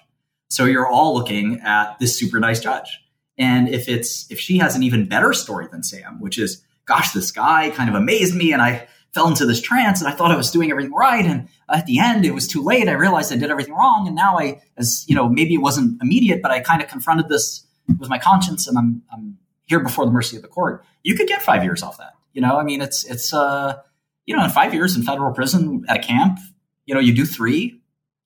So 0.49 0.65
you're 0.65 0.87
all 0.87 1.15
looking 1.15 1.61
at 1.61 1.99
this 1.99 2.19
super 2.19 2.41
nice 2.41 2.61
judge. 2.61 3.01
And 3.39 3.69
if 3.69 3.89
it's 3.89 4.31
if 4.31 4.39
she 4.39 4.59
has 4.59 4.77
an 4.77 4.83
even 4.83 5.09
better 5.09 5.33
story 5.33 5.67
than 5.71 5.83
Sam, 5.83 6.21
which 6.21 6.39
is, 6.39 6.63
gosh, 6.85 7.13
this 7.13 7.31
guy 7.31 7.71
kind 7.71 7.89
of 7.89 7.95
amazed 7.95 8.35
me, 8.35 8.53
and 8.53 8.61
I 8.61 8.89
fell 9.15 9.29
into 9.29 9.47
this 9.47 9.61
trance, 9.61 10.01
and 10.01 10.09
I 10.09 10.13
thought 10.13 10.31
I 10.31 10.37
was 10.37 10.51
doing 10.51 10.71
everything 10.71 10.93
right, 10.93 11.25
and 11.25 11.49
at 11.69 11.87
the 11.87 11.99
end 12.01 12.27
it 12.27 12.33
was 12.33 12.47
too 12.47 12.63
late. 12.63 12.89
I 12.89 12.93
realized 12.93 13.33
I 13.33 13.37
did 13.37 13.51
everything 13.51 13.75
wrong, 13.75 14.07
and 14.07 14.15
now 14.15 14.39
I, 14.39 14.61
as 14.77 15.05
you 15.09 15.15
know, 15.15 15.29
maybe 15.29 15.55
it 15.55 15.63
wasn't 15.63 16.03
immediate, 16.03 16.43
but 16.43 16.51
I 16.51 16.61
kind 16.61 16.83
of 16.83 16.89
confronted 16.89 17.29
this 17.29 17.65
with 17.99 18.09
my 18.09 18.19
conscience 18.19 18.67
and 18.67 18.79
I'm, 18.79 19.03
I'm 19.13 19.39
here 19.67 19.81
before 19.81 20.05
the 20.05 20.13
mercy 20.13 20.37
of 20.37 20.43
the 20.43 20.49
court, 20.49 20.85
you 21.03 21.15
could 21.15 21.29
get 21.29 21.43
five 21.43 21.65
years 21.65 21.83
off 21.83 21.99
that. 21.99 22.15
You 22.33 22.43
know, 22.43 22.59
I 22.59 22.65
mean, 22.65 22.81
it's, 22.81 23.05
it's, 23.05 23.33
uh, 23.33 23.81
you 24.27 24.37
know, 24.37 24.45
in 24.45 24.51
five 24.51 24.75
years 24.75 24.97
in 24.97 25.03
federal 25.03 25.33
prison 25.33 25.85
at 25.89 25.97
a 25.97 26.01
camp, 26.01 26.39
you 26.87 26.95
know, 26.95 27.01
you 27.01 27.15
do 27.15 27.25
three, 27.25 27.80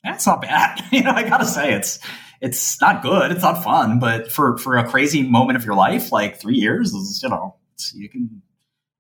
that's 0.05 0.27
not 0.27 0.43
bad. 0.43 0.81
you 0.93 1.03
know, 1.03 1.11
I 1.11 1.29
gotta 1.29 1.47
say 1.47 1.73
it's, 1.73 1.99
it's 2.41 2.81
not 2.81 3.03
good. 3.03 3.33
It's 3.33 3.43
not 3.43 3.65
fun, 3.65 3.99
but 3.99 4.31
for, 4.31 4.59
for 4.59 4.77
a 4.77 4.89
crazy 4.89 5.23
moment 5.23 5.57
of 5.57 5.65
your 5.65 5.75
life, 5.75 6.13
like 6.13 6.39
three 6.39 6.57
years 6.57 6.93
is, 6.93 7.23
you 7.23 7.31
know, 7.31 7.57
you 7.95 8.09
can, 8.09 8.43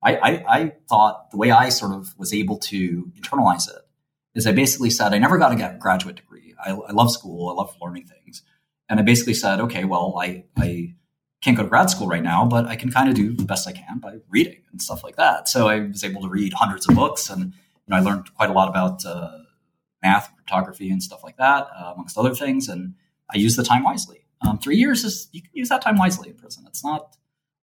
I, 0.02 0.16
I, 0.16 0.30
I 0.48 0.72
thought 0.88 1.30
the 1.30 1.36
way 1.36 1.50
I 1.50 1.68
sort 1.68 1.92
of 1.92 2.18
was 2.18 2.32
able 2.32 2.58
to 2.58 3.12
internalize 3.20 3.68
it 3.68 3.82
is 4.34 4.46
I 4.46 4.52
basically 4.52 4.90
said, 4.90 5.14
I 5.14 5.18
never 5.18 5.38
got 5.38 5.50
to 5.50 5.56
get 5.56 5.74
a 5.74 5.78
graduate 5.78 6.16
degree. 6.16 6.54
I, 6.64 6.70
I 6.70 6.92
love 6.92 7.10
school. 7.10 7.50
I 7.50 7.52
love 7.52 7.76
learning 7.80 8.06
things. 8.06 8.42
And 8.88 8.98
I 8.98 9.02
basically 9.02 9.34
said, 9.34 9.60
okay, 9.60 9.84
well, 9.84 10.18
I, 10.20 10.44
I 10.56 10.94
can't 11.44 11.56
go 11.56 11.62
to 11.62 11.68
grad 11.68 11.90
school 11.90 12.06
right 12.06 12.22
now, 12.22 12.46
but 12.46 12.66
I 12.66 12.76
can 12.76 12.90
kind 12.90 13.08
of 13.08 13.14
do 13.14 13.34
the 13.34 13.44
best 13.44 13.68
I 13.68 13.72
can 13.72 13.98
by 13.98 14.16
reading 14.30 14.62
and 14.72 14.80
stuff 14.80 15.04
like 15.04 15.16
that. 15.16 15.48
So 15.48 15.68
I 15.68 15.80
was 15.80 16.02
able 16.02 16.22
to 16.22 16.28
read 16.28 16.54
hundreds 16.54 16.88
of 16.88 16.94
books, 16.94 17.28
and 17.28 17.44
you 17.44 17.88
know, 17.88 17.96
I 17.96 18.00
learned 18.00 18.34
quite 18.34 18.48
a 18.48 18.54
lot 18.54 18.68
about 18.68 19.04
uh, 19.04 19.38
math, 20.04 20.32
cryptography, 20.34 20.90
and 20.90 21.02
stuff 21.02 21.24
like 21.24 21.36
that, 21.38 21.66
uh, 21.76 21.92
amongst 21.94 22.16
other 22.18 22.34
things. 22.34 22.68
And 22.68 22.94
I 23.32 23.38
use 23.38 23.56
the 23.56 23.64
time 23.64 23.82
wisely. 23.82 24.24
Um, 24.42 24.58
three 24.58 24.76
years 24.76 25.04
is 25.04 25.28
you 25.32 25.42
can 25.42 25.50
use 25.54 25.70
that 25.70 25.82
time 25.82 25.96
wisely 25.96 26.28
in 26.28 26.36
prison. 26.36 26.64
It's 26.68 26.84
not 26.84 27.16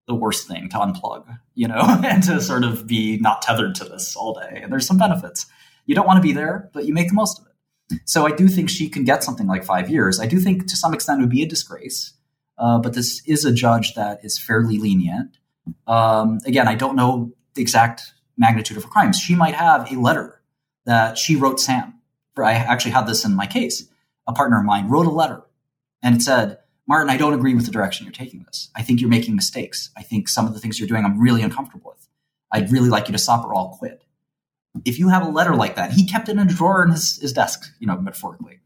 the 0.08 0.16
worst 0.16 0.48
thing 0.48 0.68
to 0.70 0.78
unplug, 0.78 1.26
you 1.54 1.68
know, 1.68 2.00
and 2.04 2.24
to 2.24 2.42
sort 2.42 2.64
of 2.64 2.88
be 2.88 3.18
not 3.18 3.42
tethered 3.42 3.76
to 3.76 3.86
this 3.86 4.16
all 4.16 4.34
day. 4.34 4.60
And 4.62 4.72
there's 4.72 4.88
some 4.88 4.98
benefits. 4.98 5.46
You 5.86 5.96
don't 5.96 6.08
want 6.08 6.18
to 6.18 6.22
be 6.22 6.34
there, 6.34 6.70
but 6.74 6.86
you 6.86 6.94
make 6.94 7.10
the 7.10 7.14
most 7.14 7.40
of 7.40 7.46
it. 7.46 8.02
So 8.06 8.26
I 8.26 8.32
do 8.32 8.48
think 8.48 8.70
she 8.70 8.90
can 8.90 9.04
get 9.04 9.24
something 9.24 9.48
like 9.48 9.64
five 9.64 9.90
years. 9.90 10.20
I 10.20 10.26
do 10.26 10.40
think 10.40 10.68
to 10.68 10.78
some 10.78 10.94
extent 10.94 11.20
it 11.20 11.24
would 11.24 11.30
be 11.30 11.44
a 11.44 11.48
disgrace, 11.48 12.14
uh, 12.58 12.80
but 12.80 12.94
this 12.94 13.22
is 13.28 13.46
a 13.46 13.54
judge 13.54 13.94
that 13.96 14.24
is 14.24 14.40
fairly 14.40 14.78
lenient. 14.78 15.38
Um, 15.88 16.40
again, 16.46 16.68
I 16.68 16.76
don't 16.76 16.96
know 16.96 17.34
the 17.54 17.62
exact 17.62 18.14
magnitude 18.38 18.78
of 18.78 18.84
her 18.84 18.90
crimes. 18.90 19.20
She 19.20 19.36
might 19.36 19.56
have 19.56 19.92
a 19.92 19.96
letter 20.00 20.42
that 20.86 21.18
she 21.18 21.36
wrote 21.36 21.60
Sam. 21.60 21.94
I 22.38 22.54
actually 22.54 22.92
had 22.92 23.08
this 23.08 23.26
in 23.26 23.36
my 23.36 23.46
case. 23.46 23.88
A 24.28 24.34
partner 24.34 24.60
of 24.60 24.66
mine 24.66 24.88
wrote 24.90 25.08
a 25.08 25.12
letter 25.12 25.42
and 26.02 26.16
it 26.16 26.22
said, 26.22 26.60
Martin, 26.88 27.10
I 27.10 27.18
don't 27.18 27.34
agree 27.34 27.54
with 27.54 27.66
the 27.66 27.72
direction 27.72 28.06
you're 28.06 28.14
taking 28.14 28.44
this. 28.44 28.70
I 28.76 28.82
think 28.82 29.02
you're 29.02 29.10
making 29.10 29.36
mistakes. 29.36 29.90
I 29.98 30.04
think 30.04 30.28
some 30.28 30.48
of 30.48 30.54
the 30.54 30.60
things 30.60 30.80
you're 30.80 30.88
doing 30.88 31.06
I'm 31.06 31.20
really 31.20 31.42
uncomfortable 31.42 31.92
with. 31.92 32.08
I'd 32.52 32.72
really 32.72 32.90
like 32.90 33.08
you 33.08 33.14
to 33.14 33.18
stop 33.18 33.46
or 33.46 33.56
I'll 33.56 33.70
quit 33.70 34.04
if 34.86 35.00
you 35.00 35.10
have 35.10 35.26
a 35.26 35.30
letter 35.30 35.56
like 35.56 35.76
that, 35.76 35.92
he 35.92 36.06
kept 36.06 36.30
it 36.30 36.34
in 36.34 36.40
a 36.40 36.46
drawer 36.46 36.84
in 36.84 36.92
his, 36.92 37.18
his 37.18 37.34
desk, 37.34 37.74
you 37.80 37.88
know, 37.88 37.98
metaphorically. 37.98 38.60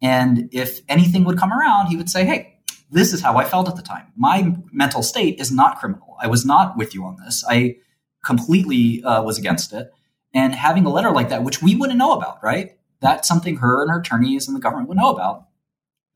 And 0.00 0.48
if 0.52 0.80
anything 0.88 1.24
would 1.24 1.38
come 1.38 1.52
around, 1.52 1.88
he 1.88 1.96
would 1.96 2.08
say, 2.08 2.24
Hey, 2.24 2.60
this 2.90 3.12
is 3.12 3.20
how 3.20 3.36
I 3.36 3.44
felt 3.44 3.68
at 3.68 3.76
the 3.76 3.82
time. 3.82 4.06
My 4.16 4.56
mental 4.72 5.02
state 5.02 5.40
is 5.40 5.50
not 5.50 5.78
criminal. 5.78 6.16
I 6.20 6.28
was 6.28 6.46
not 6.46 6.76
with 6.76 6.94
you 6.94 7.04
on 7.04 7.16
this. 7.24 7.44
I 7.48 7.76
completely 8.24 9.02
uh, 9.02 9.22
was 9.22 9.38
against 9.38 9.72
it. 9.72 9.92
And 10.32 10.54
having 10.54 10.84
a 10.84 10.90
letter 10.90 11.10
like 11.10 11.30
that, 11.30 11.42
which 11.42 11.62
we 11.62 11.74
wouldn't 11.74 11.98
know 11.98 12.12
about, 12.12 12.42
right? 12.42 12.77
That's 13.00 13.28
something 13.28 13.56
her 13.56 13.82
and 13.82 13.90
her 13.90 14.00
attorneys 14.00 14.48
and 14.48 14.56
the 14.56 14.60
government 14.60 14.88
would 14.88 14.98
know 14.98 15.10
about. 15.10 15.46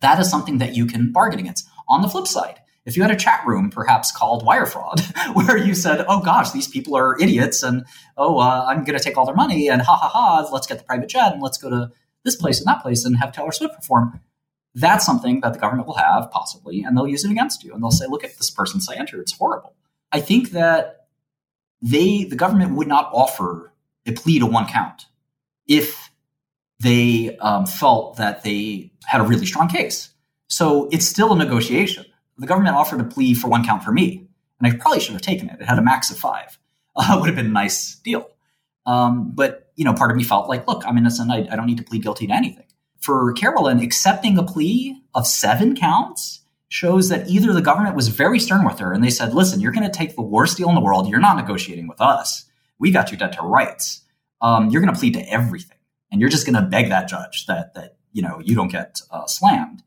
That 0.00 0.18
is 0.18 0.30
something 0.30 0.58
that 0.58 0.74
you 0.74 0.86
can 0.86 1.12
bargain 1.12 1.38
against. 1.38 1.68
On 1.88 2.02
the 2.02 2.08
flip 2.08 2.26
side, 2.26 2.60
if 2.84 2.96
you 2.96 3.02
had 3.02 3.12
a 3.12 3.16
chat 3.16 3.42
room, 3.46 3.70
perhaps 3.70 4.10
called 4.10 4.44
wire 4.44 4.66
fraud, 4.66 5.00
where 5.34 5.56
you 5.56 5.74
said, 5.74 6.04
"Oh 6.08 6.20
gosh, 6.20 6.50
these 6.50 6.66
people 6.66 6.96
are 6.96 7.20
idiots," 7.20 7.62
and 7.62 7.84
"Oh, 8.16 8.38
uh, 8.38 8.66
I'm 8.68 8.84
going 8.84 8.98
to 8.98 9.04
take 9.04 9.16
all 9.16 9.26
their 9.26 9.34
money," 9.34 9.68
and 9.68 9.82
"Ha 9.82 9.96
ha 9.96 10.08
ha, 10.08 10.48
let's 10.52 10.66
get 10.66 10.78
the 10.78 10.84
private 10.84 11.08
jet 11.08 11.32
and 11.32 11.42
let's 11.42 11.58
go 11.58 11.70
to 11.70 11.92
this 12.24 12.36
place 12.36 12.58
and 12.58 12.66
that 12.66 12.82
place 12.82 13.04
and 13.04 13.16
have 13.18 13.32
Taylor 13.32 13.52
Swift 13.52 13.76
perform." 13.76 14.20
That's 14.74 15.06
something 15.06 15.40
that 15.42 15.52
the 15.52 15.58
government 15.58 15.86
will 15.86 15.96
have 15.96 16.30
possibly, 16.30 16.82
and 16.82 16.96
they'll 16.96 17.06
use 17.06 17.24
it 17.24 17.30
against 17.30 17.62
you, 17.62 17.72
and 17.72 17.82
they'll 17.82 17.90
say, 17.90 18.06
"Look 18.08 18.24
at 18.24 18.36
this 18.36 18.50
person 18.50 18.80
slander; 18.80 19.20
it's 19.20 19.36
horrible." 19.36 19.74
I 20.10 20.20
think 20.20 20.50
that 20.50 21.06
they, 21.80 22.24
the 22.24 22.36
government, 22.36 22.74
would 22.74 22.88
not 22.88 23.10
offer 23.12 23.72
a 24.06 24.12
plea 24.12 24.40
to 24.40 24.46
one 24.46 24.66
count 24.66 25.06
if 25.68 26.11
they 26.82 27.36
um, 27.38 27.66
felt 27.66 28.16
that 28.16 28.42
they 28.42 28.92
had 29.04 29.20
a 29.20 29.24
really 29.24 29.46
strong 29.46 29.68
case. 29.68 30.10
So 30.48 30.88
it's 30.92 31.06
still 31.06 31.32
a 31.32 31.36
negotiation 31.36 32.04
the 32.38 32.46
government 32.46 32.76
offered 32.76 33.00
a 33.00 33.04
plea 33.04 33.34
for 33.34 33.48
one 33.48 33.64
count 33.64 33.84
for 33.84 33.92
me, 33.92 34.26
and 34.60 34.72
I 34.72 34.76
probably 34.76 35.00
should 35.00 35.12
have 35.12 35.22
taken 35.22 35.48
it. 35.48 35.60
It 35.60 35.64
had 35.64 35.78
a 35.78 35.82
max 35.82 36.10
of 36.10 36.18
five. 36.18 36.58
Uh, 36.94 37.16
would 37.18 37.26
have 37.26 37.36
been 37.36 37.46
a 37.46 37.48
nice 37.48 37.94
deal. 38.00 38.28
Um, 38.84 39.32
but 39.34 39.72
you 39.76 39.84
know, 39.86 39.94
part 39.94 40.10
of 40.10 40.16
me 40.18 40.24
felt 40.24 40.50
like, 40.50 40.68
look, 40.68 40.82
I'm 40.86 40.98
innocent. 40.98 41.30
I, 41.30 41.48
I 41.50 41.56
don't 41.56 41.64
need 41.64 41.78
to 41.78 41.82
plead 41.82 42.02
guilty 42.02 42.26
to 42.26 42.34
anything. 42.34 42.66
For 43.00 43.32
Carolyn, 43.32 43.80
accepting 43.80 44.36
a 44.36 44.42
plea 44.42 45.00
of 45.14 45.26
seven 45.26 45.74
counts 45.74 46.42
shows 46.68 47.08
that 47.08 47.30
either 47.30 47.54
the 47.54 47.62
government 47.62 47.96
was 47.96 48.08
very 48.08 48.38
stern 48.38 48.66
with 48.66 48.78
her 48.78 48.92
and 48.92 49.02
they 49.02 49.08
said, 49.08 49.32
listen, 49.32 49.58
you're 49.58 49.72
going 49.72 49.90
to 49.90 49.98
take 49.98 50.16
the 50.16 50.20
worst 50.20 50.58
deal 50.58 50.68
in 50.68 50.74
the 50.74 50.82
world. 50.82 51.08
You're 51.08 51.18
not 51.18 51.38
negotiating 51.38 51.88
with 51.88 51.98
us. 51.98 52.44
We 52.78 52.90
got 52.90 53.10
you 53.10 53.16
dead 53.16 53.32
to 53.32 53.40
rights. 53.40 54.02
Um, 54.42 54.68
you're 54.68 54.82
going 54.82 54.92
to 54.92 55.00
plead 55.00 55.14
to 55.14 55.32
everything. 55.32 55.78
And 56.12 56.20
you're 56.20 56.30
just 56.30 56.46
going 56.46 56.62
to 56.62 56.68
beg 56.68 56.90
that 56.90 57.08
judge 57.08 57.46
that, 57.46 57.74
that, 57.74 57.96
you 58.12 58.22
know, 58.22 58.40
you 58.44 58.54
don't 58.54 58.70
get 58.70 59.00
uh, 59.10 59.26
slammed. 59.26 59.82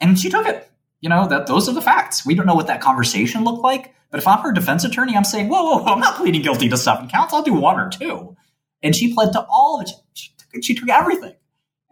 And 0.00 0.18
she 0.18 0.28
took 0.30 0.46
it 0.46 0.70
you 1.04 1.10
know 1.10 1.28
that 1.28 1.46
those 1.46 1.68
are 1.68 1.74
the 1.74 1.82
facts. 1.82 2.24
We 2.24 2.34
don't 2.34 2.46
know 2.46 2.54
what 2.54 2.66
that 2.68 2.80
conversation 2.80 3.44
looked 3.44 3.62
like, 3.62 3.94
but 4.10 4.20
if 4.20 4.26
I'm 4.26 4.38
her 4.38 4.52
defense 4.52 4.84
attorney, 4.84 5.14
I'm 5.14 5.24
saying, 5.24 5.50
whoa, 5.50 5.62
whoa, 5.62 5.82
whoa 5.82 5.92
I'm 5.92 6.00
not 6.00 6.16
pleading 6.16 6.40
guilty 6.40 6.66
to 6.70 6.78
seven 6.78 7.08
counts. 7.08 7.34
I'll 7.34 7.42
do 7.42 7.52
one 7.52 7.78
or 7.78 7.90
two. 7.90 8.34
And 8.82 8.96
she 8.96 9.12
pled 9.12 9.34
to 9.34 9.44
all 9.50 9.78
of 9.78 9.86
it. 9.86 9.90
She, 10.14 10.30
took, 10.38 10.64
she 10.64 10.74
took 10.74 10.88
everything. 10.88 11.34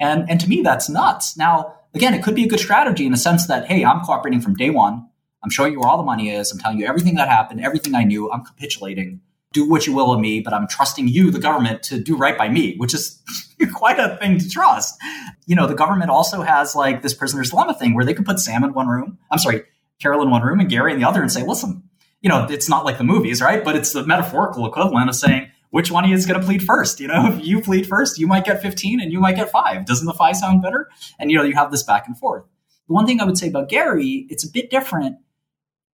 And 0.01 0.25
and 0.31 0.41
to 0.41 0.49
me, 0.49 0.63
that's 0.63 0.89
nuts. 0.89 1.37
Now, 1.37 1.75
again, 1.93 2.15
it 2.15 2.23
could 2.23 2.35
be 2.35 2.45
a 2.45 2.49
good 2.49 2.59
strategy 2.59 3.05
in 3.05 3.13
the 3.13 3.19
sense 3.19 3.49
that, 3.49 3.67
hey, 3.67 3.85
I'm 3.85 4.01
cooperating 4.01 4.41
from 4.41 4.55
day 4.55 4.71
one. 4.71 5.07
I'm 5.45 5.51
showing 5.51 5.75
you 5.75 5.81
where 5.81 5.91
all 5.91 5.99
the 5.99 6.05
money 6.05 6.31
is. 6.31 6.51
I'm 6.51 6.59
telling 6.59 6.79
you 6.79 6.87
everything 6.87 7.17
that 7.17 7.29
happened, 7.29 7.63
everything 7.63 7.95
I 7.95 8.05
knew. 8.05 8.33
I'm 8.33 8.47
capitulating. 8.47 9.21
Do 9.53 9.69
what 9.69 9.87
you 9.87 9.95
will 9.95 10.13
of 10.13 10.21
me, 10.21 10.41
but 10.41 10.53
I'm 10.53 10.67
trusting 10.67 11.09
you, 11.09 11.31
the 11.31 11.39
government, 11.39 11.83
to 11.85 12.01
do 12.01 12.17
right 12.17 12.37
by 12.37 12.49
me, 12.49 12.77
which 12.77 12.95
is 12.95 13.23
quite 13.75 13.99
a 13.99 14.17
thing 14.17 14.39
to 14.39 14.49
trust 14.49 14.99
you 15.47 15.57
know, 15.57 15.67
the 15.67 15.75
government 15.75 16.11
also 16.11 16.43
has 16.43 16.75
like 16.75 17.03
this 17.03 17.15
prisoner's 17.15 17.51
dilemma 17.51 17.75
thing 17.75 17.95
where 17.95 18.05
they 18.05 18.15
could 18.15 18.27
put 18.27 18.39
Sam 18.39 18.65
in 18.65 18.73
one 18.73 18.87
room. 18.87 19.19
I'm 19.31 19.39
sorry, 19.39 19.65
Carol 20.01 20.23
in 20.23 20.31
one 20.31 20.43
room 20.43 20.61
and 20.61 20.69
Gary 20.69 20.93
in 20.93 21.01
the 21.01 21.09
other 21.09 21.21
and 21.21 21.33
say, 21.33 21.43
listen, 21.43 21.83
you 22.21 22.29
know, 22.29 22.47
it's 22.49 22.69
not 22.69 22.85
like 22.85 22.99
the 22.99 23.05
movies, 23.05 23.43
right? 23.43 23.65
But 23.65 23.77
it's 23.77 23.93
the 23.93 24.07
metaphorical 24.07 24.67
equivalent 24.67 25.09
of 25.09 25.17
saying, 25.17 25.51
which 25.71 25.91
one 25.91 26.11
is 26.11 26.27
going 26.27 26.41
to 26.41 26.47
plead 26.47 26.63
first? 26.63 27.01
You 27.01 27.09
know, 27.09 27.27
if 27.35 27.45
you 27.45 27.61
plead 27.61 27.87
first, 27.87 28.19
you 28.19 28.27
might 28.27 28.45
get 28.45 28.63
15 28.63 29.01
and 29.01 29.13
you 29.13 29.21
might 29.21 29.37
get 29.37 29.51
five. 29.51 29.85
Doesn't 29.85 30.07
the 30.07 30.15
five 30.15 30.37
sound 30.37 30.63
better? 30.63 30.89
And, 31.19 31.31
you 31.31 31.37
know, 31.37 31.45
you 31.45 31.55
have 31.55 31.71
this 31.71 31.83
back 31.83 32.07
and 32.07 32.17
forth. 32.17 32.45
The 32.87 32.95
one 32.95 33.07
thing 33.07 33.21
I 33.21 33.25
would 33.25 33.39
say 33.39 33.49
about 33.49 33.69
Gary, 33.69 34.27
it's 34.29 34.45
a 34.45 34.51
bit 34.51 34.71
different. 34.71 35.17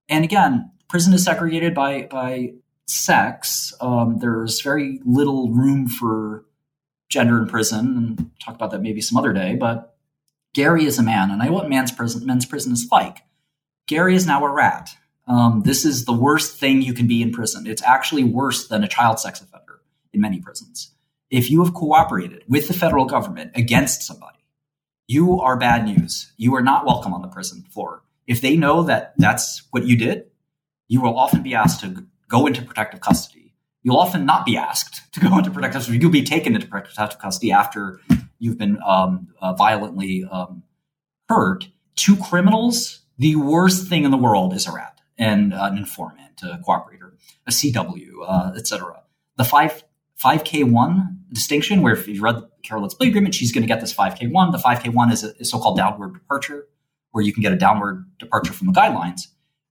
And 0.09 0.25
again, 0.25 0.71
prison 0.89 1.13
is 1.15 1.25
segregated 1.25 1.75
by, 1.75 2.09
by 2.11 2.55
sex. 2.91 3.73
Um, 3.81 4.19
there's 4.19 4.61
very 4.61 5.01
little 5.05 5.51
room 5.51 5.87
for 5.87 6.45
gender 7.09 7.39
in 7.39 7.49
prison, 7.49 7.97
and 7.97 8.31
talk 8.45 8.55
about 8.55 8.71
that 8.71 8.83
maybe 8.83 9.01
some 9.01 9.17
other 9.17 9.33
day. 9.33 9.57
But 9.57 9.97
Gary 10.55 10.85
is 10.85 10.99
a 10.99 11.03
man, 11.03 11.31
and 11.31 11.43
I 11.43 11.47
know 11.47 11.53
what 11.53 11.69
man's 11.69 11.93
prison, 11.93 12.27
men's 12.27 12.47
prison 12.47 12.73
is 12.73 12.89
like. 12.91 13.19
Gary 13.87 14.15
is 14.15 14.27
now 14.27 14.45
a 14.45 14.51
rat. 14.51 14.91
Um, 15.27 15.63
this 15.65 15.85
is 15.85 16.05
the 16.05 16.13
worst 16.13 16.59
thing 16.59 16.83
you 16.83 16.95
can 16.95 17.07
be 17.07 17.23
in 17.23 17.33
prison. 17.33 17.67
It's 17.67 17.83
actually 17.83 18.25
worse 18.25 18.69
than 18.69 18.83
a 18.83 18.89
child 18.89 19.19
sex 19.19 19.41
offender 19.41 19.81
in 20.13 20.21
many 20.21 20.41
prisons. 20.41 20.93
If 21.31 21.51
you 21.51 21.63
have 21.63 21.75
cooperated 21.75 22.45
with 22.49 22.69
the 22.69 22.75
federal 22.75 23.05
government 23.05 23.53
against 23.55 24.03
somebody, 24.03 24.39
you 25.07 25.41
are 25.41 25.57
bad 25.57 25.85
news. 25.85 26.33
You 26.37 26.55
are 26.55 26.63
not 26.63 26.87
welcome 26.87 27.13
on 27.13 27.23
the 27.23 27.29
prison 27.29 27.65
floor. 27.71 28.03
If 28.27 28.41
they 28.41 28.57
know 28.57 28.83
that 28.83 29.15
that's 29.19 29.63
what 29.71 29.85
you 29.85 29.97
did, 29.97 30.27
you 30.87 31.01
will 31.01 31.19
often 31.19 31.43
be 31.43 31.55
asked 31.55 31.81
to 31.81 32.07
go 32.29 32.47
into 32.47 32.63
protective 32.63 33.01
custody 33.01 33.49
you'll 33.83 33.97
often 33.97 34.27
not 34.27 34.45
be 34.45 34.57
asked 34.57 35.01
to 35.13 35.21
go 35.21 35.39
into 35.39 35.51
protective 35.51 35.81
custody. 35.81 35.99
You'll 35.99 36.11
be 36.11 36.23
taken 36.23 36.55
into 36.55 36.67
protective 36.67 37.19
custody 37.19 37.53
after 37.53 38.01
you've 38.39 38.59
been 38.59 38.79
um, 38.87 39.29
uh, 39.41 39.55
violently 39.55 40.25
um, 40.31 40.63
hurt. 41.29 41.69
To 41.97 42.17
criminals, 42.17 43.01
the 43.19 43.37
worst 43.37 43.89
thing 43.89 44.05
in 44.05 44.11
the 44.11 44.17
world 44.17 44.53
is 44.53 44.67
a 44.67 44.73
rat 44.73 45.01
and 45.17 45.53
uh, 45.53 45.69
an 45.73 45.79
informant, 45.79 46.43
a 46.43 46.59
cooperator, 46.59 47.13
a 47.47 47.51
CW, 47.51 48.11
uh, 48.25 48.53
etc. 48.57 49.03
The 49.37 49.45
five 49.45 49.83
5K1 50.23 51.17
distinction, 51.33 51.81
where 51.83 51.93
if 51.93 52.09
you 52.09 52.21
read 52.21 52.43
Carolyn's 52.63 52.95
plea 52.95 53.09
agreement, 53.09 53.35
she's 53.35 53.53
going 53.53 53.63
to 53.63 53.69
get 53.69 53.81
this 53.81 53.95
5K1. 53.95 54.53
The 54.53 54.59
5K1 54.59 55.13
is 55.13 55.25
a, 55.25 55.33
a 55.41 55.45
so-called 55.45 55.77
downward 55.77 56.15
departure, 56.15 56.67
where 57.13 57.23
you 57.25 57.33
can 57.33 57.43
get 57.43 57.53
a 57.53 57.57
downward 57.57 58.05
departure 58.19 58.53
from 58.53 58.67
the 58.67 58.73
guidelines. 58.73 59.29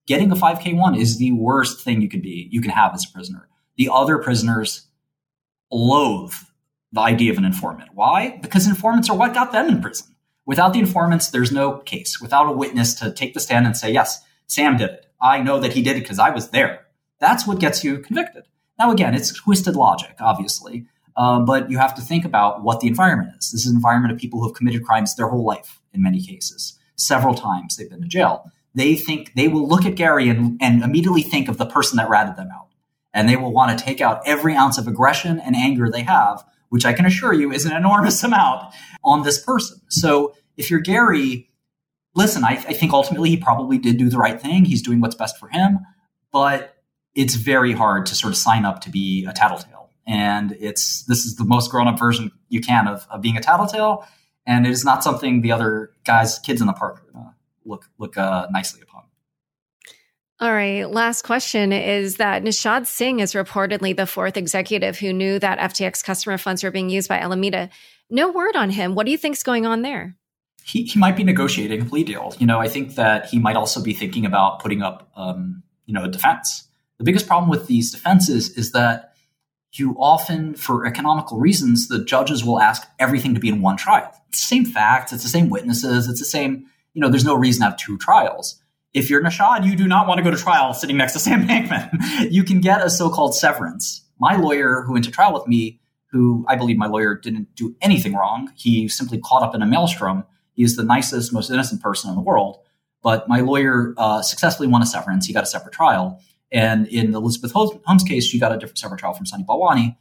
Getting 0.08 0.32
a 0.32 0.36
5K1 0.36 0.98
is 0.98 1.20
the 1.20 1.34
worst 1.34 1.84
thing 1.84 2.02
you 2.02 2.10
could 2.10 2.24
be 2.24 2.48
you 2.52 2.62
can 2.62 2.72
have 2.72 2.94
as 2.96 3.06
a 3.08 3.14
prisoner 3.14 3.48
the 3.78 3.90
other 3.94 4.18
prisoners 4.18 4.88
loathe 5.72 6.34
the 6.92 7.02
idea 7.02 7.32
of 7.32 7.38
an 7.38 7.46
informant. 7.46 7.92
Why? 7.94 8.40
Because 8.42 8.68
informants 8.68 9.10
are 9.10 9.18
what 9.18 9.34
got 9.34 9.52
them 9.52 9.68
in 9.68 9.82
prison. 9.82 10.16
Without 10.46 10.74
the 10.74 10.80
informants, 10.80 11.30
there's 11.30 11.52
no 11.52 11.80
case. 11.80 12.20
Without 12.20 12.50
a 12.50 12.52
witness 12.52 12.96
to 12.96 13.12
take 13.12 13.34
the 13.34 13.40
stand 13.40 13.66
and 13.66 13.78
say, 13.78 13.92
yes, 13.92 14.22
Sam 14.48 14.78
did 14.78 14.90
it. 14.90 15.06
I 15.22 15.42
know 15.42 15.60
that 15.60 15.74
he 15.74 15.82
did 15.82 15.98
it 15.98 16.02
because 16.02 16.20
I 16.20 16.30
was 16.30 16.50
there. 16.50 16.86
That's 17.20 17.46
what 17.46 17.60
gets 17.60 17.84
you 17.84 18.00
convicted. 18.00 18.44
Now, 18.80 18.92
again, 18.92 19.14
it's 19.14 19.34
twisted 19.34 19.76
logic, 19.76 20.16
obviously, 20.20 20.86
uh, 21.16 21.40
but 21.40 21.70
you 21.70 21.78
have 21.80 21.96
to 21.96 22.02
think 22.02 22.24
about 22.24 22.64
what 22.64 22.80
the 22.80 22.88
environment 22.88 23.32
is. 23.38 23.52
This 23.52 23.66
is 23.66 23.72
an 23.72 23.76
environment 23.76 24.14
of 24.14 24.20
people 24.20 24.40
who 24.40 24.48
have 24.48 24.56
committed 24.56 24.86
crimes 24.86 25.16
their 25.16 25.28
whole 25.28 25.44
life 25.44 25.82
in 25.94 26.02
many 26.02 26.22
cases. 26.22 26.80
Several 26.96 27.36
times 27.36 27.76
they've 27.76 27.90
been 27.90 28.02
to 28.02 28.08
jail. 28.08 28.52
They 28.78 28.96
think 28.96 29.34
they 29.34 29.48
will 29.48 29.68
look 29.68 29.86
at 29.86 29.96
Gary 29.96 30.30
and, 30.30 30.60
and 30.62 30.84
immediately 30.84 31.24
think 31.24 31.50
of 31.50 31.58
the 31.58 31.66
person 31.66 31.98
that 31.98 32.10
ratted 32.10 32.36
them 32.36 32.50
out 32.56 32.68
and 33.18 33.28
they 33.28 33.36
will 33.36 33.52
want 33.52 33.76
to 33.76 33.84
take 33.84 34.00
out 34.00 34.22
every 34.28 34.56
ounce 34.56 34.78
of 34.78 34.88
aggression 34.88 35.40
and 35.40 35.56
anger 35.56 35.90
they 35.90 36.04
have, 36.04 36.46
which 36.70 36.86
I 36.86 36.94
can 36.94 37.08
assure 37.08 37.34
you 37.34 37.52
is 37.52 37.66
an 37.66 37.76
enormous 37.76 38.24
amount 38.30 38.72
on 39.04 39.24
this 39.24 39.44
person. 39.44 39.82
So 39.90 40.36
if 40.56 40.70
you're 40.70 40.80
Gary, 40.80 41.50
listen, 42.14 42.44
I, 42.44 42.52
I 42.52 42.74
think 42.74 42.94
ultimately 42.94 43.32
he 43.32 43.38
probably 43.38 43.80
did 43.80 43.98
do 43.98 44.08
the 44.10 44.20
right 44.20 44.40
thing. 44.40 44.66
He's 44.66 44.84
doing 44.84 45.02
what's 45.02 45.16
best 45.16 45.40
for 45.40 45.50
him, 45.50 45.80
but 46.32 46.76
it's 47.16 47.34
very 47.34 47.74
hard 47.74 48.06
to 48.06 48.16
sort 48.16 48.32
of 48.32 48.38
sign 48.38 48.66
up 48.66 48.82
to 48.82 48.92
be 48.92 49.26
a 49.26 49.34
tattletale. 49.34 49.90
And 50.06 50.56
it's 50.60 51.04
this 51.06 51.26
is 51.26 51.38
the 51.38 51.44
most 51.44 51.72
grown 51.72 51.88
up 51.88 51.98
version 51.98 52.32
you 52.50 52.62
can 52.62 52.88
of, 52.88 53.08
of 53.10 53.22
being 53.22 53.36
a 53.36 53.42
tattletale. 53.42 54.08
And 54.46 54.68
it 54.68 54.72
is 54.72 54.86
not 54.86 55.04
something 55.04 55.42
the 55.42 55.54
other 55.54 55.90
guys, 56.06 56.38
kids 56.38 56.62
in 56.62 56.68
the 56.68 56.74
park 56.74 57.04
uh, 57.18 57.32
look 57.68 57.90
look 57.98 58.18
uh, 58.18 58.48
nicely 58.52 58.82
upon. 58.82 59.04
All 60.40 60.54
right. 60.54 60.84
Last 60.84 61.24
question 61.24 61.74
is 61.74 62.18
that 62.18 62.44
Nishad 62.44 62.86
Singh 62.86 63.22
is 63.22 63.34
reportedly 63.34 63.96
the 63.96 64.06
fourth 64.06 64.38
executive 64.38 65.00
who 65.00 65.12
knew 65.12 65.40
that 65.40 65.58
FTX 65.58 66.04
customer 66.04 66.38
funds 66.38 66.64
were 66.64 66.70
being 66.70 66.92
used 66.92 67.10
by 67.10 67.18
Alameda. 67.18 67.70
No 68.12 68.32
word 68.32 68.56
on 68.56 68.70
him. 68.70 68.94
What 68.94 69.06
do 69.06 69.12
you 69.12 69.18
think's 69.18 69.42
going 69.42 69.66
on 69.66 69.82
there? 69.82 70.16
He, 70.64 70.84
he 70.84 71.00
might 71.00 71.16
be 71.16 71.24
negotiating 71.24 71.82
a 71.82 71.86
plea 71.86 72.04
deal. 72.04 72.36
You 72.38 72.46
know, 72.46 72.60
I 72.60 72.68
think 72.68 72.96
that 72.96 73.26
he 73.28 73.40
might 73.40 73.56
also 73.56 73.82
be 73.82 73.94
thinking 73.94 74.26
about 74.26 74.60
putting 74.60 74.84
up, 74.84 75.10
um, 75.16 75.64
you 75.86 75.94
know, 75.94 76.04
a 76.04 76.08
defense. 76.08 76.68
The 77.00 77.04
biggest 77.04 77.26
problem 77.26 77.50
with 77.50 77.66
these 77.66 77.92
defenses 77.92 78.56
is 78.58 78.74
that 78.74 79.14
you 79.74 79.96
often, 80.00 80.56
for 80.56 80.86
economical 80.86 81.40
reasons, 81.40 81.88
the 81.88 82.04
judges 82.04 82.44
will 82.44 82.60
ask 82.60 82.88
everything 83.00 83.34
to 83.34 83.40
be 83.40 83.50
in 83.50 83.62
one 83.62 83.78
trial. 83.78 84.12
It's 84.30 84.42
the 84.42 84.48
same 84.48 84.66
facts, 84.66 85.14
it's 85.14 85.24
the 85.24 85.30
same 85.30 85.50
witnesses, 85.50 86.08
it's 86.08 86.20
the 86.20 86.26
same, 86.26 86.68
you 86.98 87.02
know, 87.02 87.10
there's 87.10 87.24
no 87.24 87.36
reason 87.36 87.62
to 87.62 87.70
have 87.70 87.78
two 87.78 87.96
trials. 88.00 88.60
If 88.92 89.08
you're 89.08 89.24
Nishad, 89.24 89.64
you 89.64 89.76
do 89.76 89.88
not 89.88 90.08
want 90.08 90.18
to 90.18 90.24
go 90.24 90.32
to 90.32 90.36
trial 90.36 90.74
sitting 90.74 90.98
next 90.98 91.14
to 91.14 91.20
Sam 91.28 91.48
Bankman. 91.48 92.32
you 92.32 92.44
can 92.44 92.60
get 92.60 92.84
a 92.84 92.90
so-called 92.90 93.36
severance. 93.36 94.04
My 94.20 94.36
lawyer 94.36 94.82
who 94.82 94.94
went 94.94 95.06
to 95.06 95.12
trial 95.12 95.32
with 95.32 95.48
me, 95.48 95.80
who 96.08 96.44
I 96.48 96.56
believe 96.56 96.76
my 96.76 96.88
lawyer 96.88 97.14
didn't 97.14 97.54
do 97.54 97.76
anything 97.82 98.16
wrong, 98.16 98.52
he 98.56 98.88
simply 98.88 99.20
caught 99.20 99.44
up 99.44 99.54
in 99.54 99.62
a 99.62 99.66
maelstrom. 99.68 100.24
He 100.54 100.64
is 100.64 100.76
the 100.76 100.82
nicest, 100.82 101.32
most 101.32 101.52
innocent 101.52 101.84
person 101.84 102.10
in 102.10 102.16
the 102.16 102.22
world. 102.24 102.58
But 103.04 103.30
my 103.30 103.42
lawyer 103.42 103.94
uh, 103.96 104.24
successfully 104.24 104.68
won 104.68 104.82
a 104.82 104.88
severance. 104.88 105.28
He 105.28 105.34
got 105.34 105.44
a 105.44 105.48
separate 105.48 105.76
trial. 105.76 106.20
And 106.52 106.88
in 106.88 107.14
Elizabeth 107.14 107.52
Holmes 107.52 108.04
case, 108.08 108.26
she 108.26 108.40
got 108.40 108.52
a 108.52 108.58
different 108.58 108.80
separate 108.80 108.98
trial 108.98 109.14
from 109.14 109.28
Sunny 109.28 109.44
Balwani. 109.44 109.98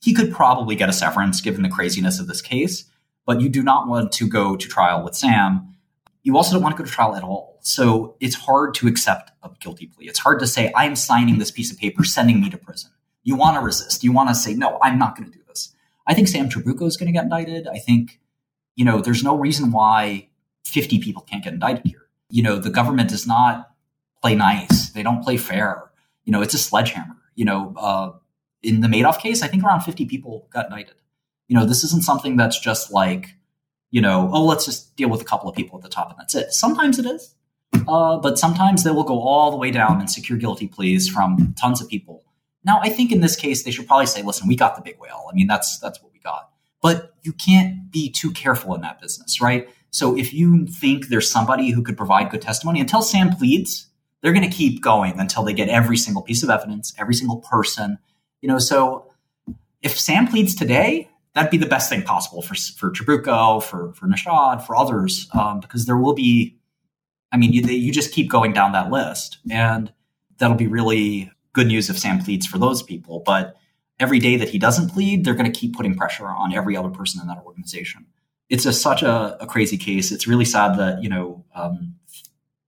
He 0.00 0.12
could 0.12 0.32
probably 0.32 0.74
get 0.74 0.88
a 0.88 0.92
severance 0.92 1.40
given 1.40 1.62
the 1.62 1.68
craziness 1.68 2.18
of 2.18 2.26
this 2.26 2.42
case, 2.42 2.86
but 3.24 3.40
you 3.40 3.48
do 3.48 3.62
not 3.62 3.86
want 3.86 4.10
to 4.12 4.28
go 4.28 4.56
to 4.56 4.68
trial 4.68 5.04
with 5.04 5.14
Sam 5.14 5.73
you 6.24 6.36
also 6.36 6.54
don't 6.54 6.62
want 6.62 6.74
to 6.76 6.82
go 6.82 6.86
to 6.86 6.90
trial 6.90 7.14
at 7.14 7.22
all. 7.22 7.58
So 7.60 8.16
it's 8.18 8.34
hard 8.34 8.74
to 8.74 8.88
accept 8.88 9.30
a 9.42 9.50
guilty 9.60 9.86
plea. 9.86 10.08
It's 10.08 10.18
hard 10.18 10.40
to 10.40 10.46
say, 10.46 10.72
I'm 10.74 10.96
signing 10.96 11.38
this 11.38 11.50
piece 11.50 11.70
of 11.70 11.78
paper, 11.78 12.02
sending 12.02 12.40
me 12.40 12.50
to 12.50 12.58
prison. 12.58 12.90
You 13.22 13.36
want 13.36 13.56
to 13.56 13.60
resist. 13.60 14.02
You 14.02 14.10
want 14.10 14.30
to 14.30 14.34
say, 14.34 14.54
no, 14.54 14.78
I'm 14.82 14.98
not 14.98 15.16
going 15.16 15.30
to 15.30 15.38
do 15.38 15.44
this. 15.46 15.74
I 16.06 16.14
think 16.14 16.28
Sam 16.28 16.48
Trabucco 16.48 16.86
is 16.86 16.96
going 16.96 17.06
to 17.06 17.12
get 17.12 17.24
indicted. 17.24 17.68
I 17.68 17.78
think, 17.78 18.20
you 18.74 18.84
know, 18.84 19.00
there's 19.00 19.22
no 19.22 19.36
reason 19.36 19.70
why 19.70 20.28
50 20.64 20.98
people 20.98 21.22
can't 21.22 21.44
get 21.44 21.52
indicted 21.52 21.86
here. 21.86 22.06
You 22.30 22.42
know, 22.42 22.56
the 22.58 22.70
government 22.70 23.10
does 23.10 23.26
not 23.26 23.70
play 24.22 24.34
nice. 24.34 24.90
They 24.90 25.02
don't 25.02 25.22
play 25.22 25.36
fair. 25.36 25.90
You 26.24 26.32
know, 26.32 26.40
it's 26.40 26.54
a 26.54 26.58
sledgehammer. 26.58 27.16
You 27.34 27.44
know, 27.44 27.74
uh, 27.76 28.12
in 28.62 28.80
the 28.80 28.88
Madoff 28.88 29.18
case, 29.18 29.42
I 29.42 29.48
think 29.48 29.62
around 29.62 29.82
50 29.82 30.06
people 30.06 30.48
got 30.50 30.66
indicted. 30.66 30.96
You 31.48 31.56
know, 31.56 31.66
this 31.66 31.84
isn't 31.84 32.02
something 32.02 32.36
that's 32.36 32.58
just 32.58 32.90
like, 32.90 33.36
you 33.94 34.00
know, 34.00 34.28
oh, 34.32 34.44
let's 34.44 34.64
just 34.64 34.96
deal 34.96 35.08
with 35.08 35.22
a 35.22 35.24
couple 35.24 35.48
of 35.48 35.54
people 35.54 35.78
at 35.78 35.84
the 35.84 35.88
top 35.88 36.10
and 36.10 36.18
that's 36.18 36.34
it. 36.34 36.52
Sometimes 36.52 36.98
it 36.98 37.06
is. 37.06 37.32
Uh, 37.86 38.16
but 38.18 38.40
sometimes 38.40 38.82
they 38.82 38.90
will 38.90 39.04
go 39.04 39.20
all 39.20 39.52
the 39.52 39.56
way 39.56 39.70
down 39.70 40.00
and 40.00 40.10
secure 40.10 40.36
guilty 40.36 40.66
pleas 40.66 41.08
from 41.08 41.54
tons 41.56 41.80
of 41.80 41.88
people. 41.88 42.24
Now, 42.64 42.80
I 42.82 42.88
think 42.88 43.12
in 43.12 43.20
this 43.20 43.36
case, 43.36 43.62
they 43.62 43.70
should 43.70 43.86
probably 43.86 44.06
say, 44.06 44.22
listen, 44.22 44.48
we 44.48 44.56
got 44.56 44.74
the 44.74 44.82
big 44.82 44.98
whale. 44.98 45.26
I 45.30 45.34
mean, 45.34 45.46
that's, 45.46 45.78
that's 45.78 46.02
what 46.02 46.12
we 46.12 46.18
got. 46.18 46.50
But 46.82 47.14
you 47.22 47.32
can't 47.32 47.92
be 47.92 48.10
too 48.10 48.32
careful 48.32 48.74
in 48.74 48.80
that 48.80 49.00
business, 49.00 49.40
right? 49.40 49.68
So 49.90 50.18
if 50.18 50.34
you 50.34 50.66
think 50.66 51.06
there's 51.06 51.30
somebody 51.30 51.70
who 51.70 51.80
could 51.80 51.96
provide 51.96 52.30
good 52.30 52.42
testimony, 52.42 52.80
until 52.80 53.00
Sam 53.00 53.30
pleads, 53.30 53.86
they're 54.22 54.32
going 54.32 54.50
to 54.50 54.56
keep 54.56 54.82
going 54.82 55.20
until 55.20 55.44
they 55.44 55.52
get 55.52 55.68
every 55.68 55.98
single 55.98 56.22
piece 56.22 56.42
of 56.42 56.50
evidence, 56.50 56.92
every 56.98 57.14
single 57.14 57.36
person. 57.36 57.98
You 58.40 58.48
know, 58.48 58.58
so 58.58 59.12
if 59.82 60.00
Sam 60.00 60.26
pleads 60.26 60.56
today, 60.56 61.10
that'd 61.34 61.50
be 61.50 61.56
the 61.56 61.66
best 61.66 61.88
thing 61.88 62.02
possible 62.02 62.42
for 62.42 62.54
for 62.54 62.90
Trabucco, 62.90 63.62
for 63.62 63.92
for 63.94 64.06
Nishad, 64.06 64.62
for 64.66 64.76
others, 64.76 65.28
um, 65.32 65.60
because 65.60 65.86
there 65.86 65.96
will 65.96 66.14
be. 66.14 66.56
I 67.32 67.36
mean, 67.36 67.52
you, 67.52 67.62
you 67.62 67.92
just 67.92 68.12
keep 68.12 68.30
going 68.30 68.52
down 68.52 68.72
that 68.72 68.90
list, 68.90 69.38
and 69.50 69.92
that'll 70.38 70.56
be 70.56 70.68
really 70.68 71.32
good 71.52 71.66
news 71.66 71.90
if 71.90 71.98
Sam 71.98 72.20
pleads 72.20 72.46
for 72.46 72.58
those 72.58 72.80
people. 72.80 73.22
But 73.26 73.56
every 73.98 74.20
day 74.20 74.36
that 74.36 74.48
he 74.48 74.58
doesn't 74.58 74.90
plead, 74.90 75.24
they're 75.24 75.34
going 75.34 75.50
to 75.50 75.58
keep 75.58 75.74
putting 75.74 75.96
pressure 75.96 76.26
on 76.26 76.54
every 76.54 76.76
other 76.76 76.90
person 76.90 77.20
in 77.20 77.26
that 77.26 77.42
organization. 77.44 78.06
It's 78.48 78.66
a, 78.66 78.72
such 78.72 79.02
a, 79.02 79.36
a, 79.40 79.46
crazy 79.46 79.76
case. 79.76 80.12
It's 80.12 80.28
really 80.28 80.44
sad 80.44 80.78
that 80.78 81.02
you 81.02 81.08
know 81.08 81.44
um, 81.56 81.96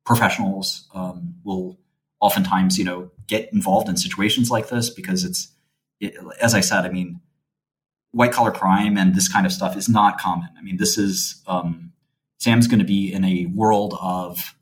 professionals 0.05 0.89
um, 0.95 1.35
will 1.45 1.79
oftentimes, 2.21 2.79
you 2.79 2.85
know, 2.85 3.11
get 3.27 3.53
involved 3.53 3.89
in 3.89 3.97
situations 3.97 4.51
like 4.51 4.69
this 4.69 4.89
because 4.89 5.25
it's, 5.25 5.49
it, 6.01 6.17
as 6.41 6.55
I 6.55 6.61
said, 6.61 6.87
I 6.87 6.89
mean, 6.89 7.21
white 8.17 8.33
collar 8.33 8.51
crime 8.51 8.97
and 8.97 9.15
this 9.15 9.29
kind 9.29 9.45
of 9.45 9.53
stuff 9.53 9.77
is 9.77 9.91
not 9.91 10.19
common. 10.19 10.49
I 10.59 10.63
mean, 10.63 10.79
this 10.79 10.97
is 10.97 11.43
um, 11.47 11.93
Sam's 12.39 12.67
going 12.67 12.79
to 12.79 12.85
be 12.85 13.13
in 13.13 13.25
a 13.25 13.45
world 13.55 13.95
of 14.01 14.55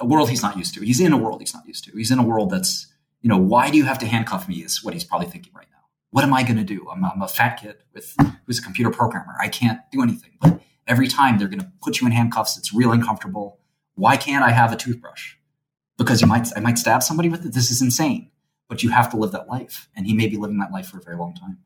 a 0.00 0.04
world 0.04 0.28
he's 0.28 0.42
not 0.42 0.56
used 0.56 0.74
to. 0.74 0.80
He's 0.80 0.98
in 0.98 1.12
a 1.12 1.16
world 1.16 1.40
he's 1.40 1.54
not 1.54 1.66
used 1.68 1.84
to. 1.84 1.92
He's 1.92 2.10
in 2.10 2.18
a 2.18 2.24
world 2.24 2.50
that's, 2.50 2.92
you 3.22 3.28
know, 3.28 3.38
why 3.38 3.70
do 3.70 3.76
you 3.78 3.84
have 3.84 4.00
to 4.00 4.06
handcuff 4.06 4.48
me? 4.48 4.56
Is 4.56 4.82
what 4.82 4.92
he's 4.92 5.04
probably 5.04 5.28
thinking 5.28 5.52
right 5.54 5.68
now. 5.70 5.84
What 6.10 6.24
am 6.24 6.34
I 6.34 6.42
going 6.42 6.56
to 6.56 6.64
do? 6.64 6.88
I'm, 6.90 7.04
I'm 7.04 7.22
a 7.22 7.28
fat 7.28 7.60
kid 7.60 7.76
with 7.94 8.16
who's 8.44 8.58
a 8.58 8.62
computer 8.62 8.90
programmer. 8.90 9.34
I 9.40 9.46
can't 9.46 9.78
do 9.92 10.02
anything. 10.02 10.32
But 10.40 10.60
every 10.88 11.06
time 11.06 11.38
they're 11.38 11.46
going 11.46 11.60
to 11.60 11.72
put 11.80 12.00
you 12.00 12.08
in 12.08 12.12
handcuffs, 12.12 12.58
it's 12.58 12.74
real 12.74 12.90
uncomfortable. 12.90 13.60
Why 13.94 14.16
can't 14.16 14.44
I 14.44 14.50
have 14.50 14.72
a 14.72 14.76
toothbrush? 14.76 15.34
Because 15.96 16.20
you 16.20 16.26
might 16.26 16.48
I 16.56 16.60
might 16.60 16.78
stab 16.78 17.04
somebody 17.04 17.28
with 17.28 17.46
it. 17.46 17.54
This 17.54 17.70
is 17.70 17.80
insane. 17.80 18.32
But 18.68 18.82
you 18.82 18.90
have 18.90 19.10
to 19.10 19.16
live 19.16 19.30
that 19.30 19.46
life. 19.46 19.88
And 19.94 20.08
he 20.08 20.12
may 20.12 20.26
be 20.26 20.36
living 20.36 20.58
that 20.58 20.72
life 20.72 20.88
for 20.88 20.98
a 20.98 21.02
very 21.02 21.16
long 21.16 21.34
time. 21.36 21.58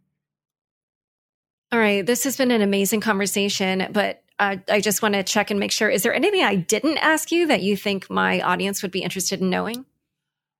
All 1.72 1.78
right. 1.78 2.04
This 2.04 2.24
has 2.24 2.36
been 2.36 2.50
an 2.50 2.60
amazing 2.60 3.00
conversation, 3.00 3.88
but 3.92 4.22
uh, 4.38 4.56
I 4.68 4.82
just 4.82 5.00
want 5.00 5.14
to 5.14 5.22
check 5.22 5.50
and 5.50 5.58
make 5.58 5.72
sure. 5.72 5.88
Is 5.88 6.02
there 6.02 6.12
anything 6.12 6.42
I 6.42 6.54
didn't 6.54 6.98
ask 6.98 7.32
you 7.32 7.46
that 7.46 7.62
you 7.62 7.78
think 7.78 8.10
my 8.10 8.42
audience 8.42 8.82
would 8.82 8.90
be 8.90 9.02
interested 9.02 9.40
in 9.40 9.48
knowing? 9.48 9.86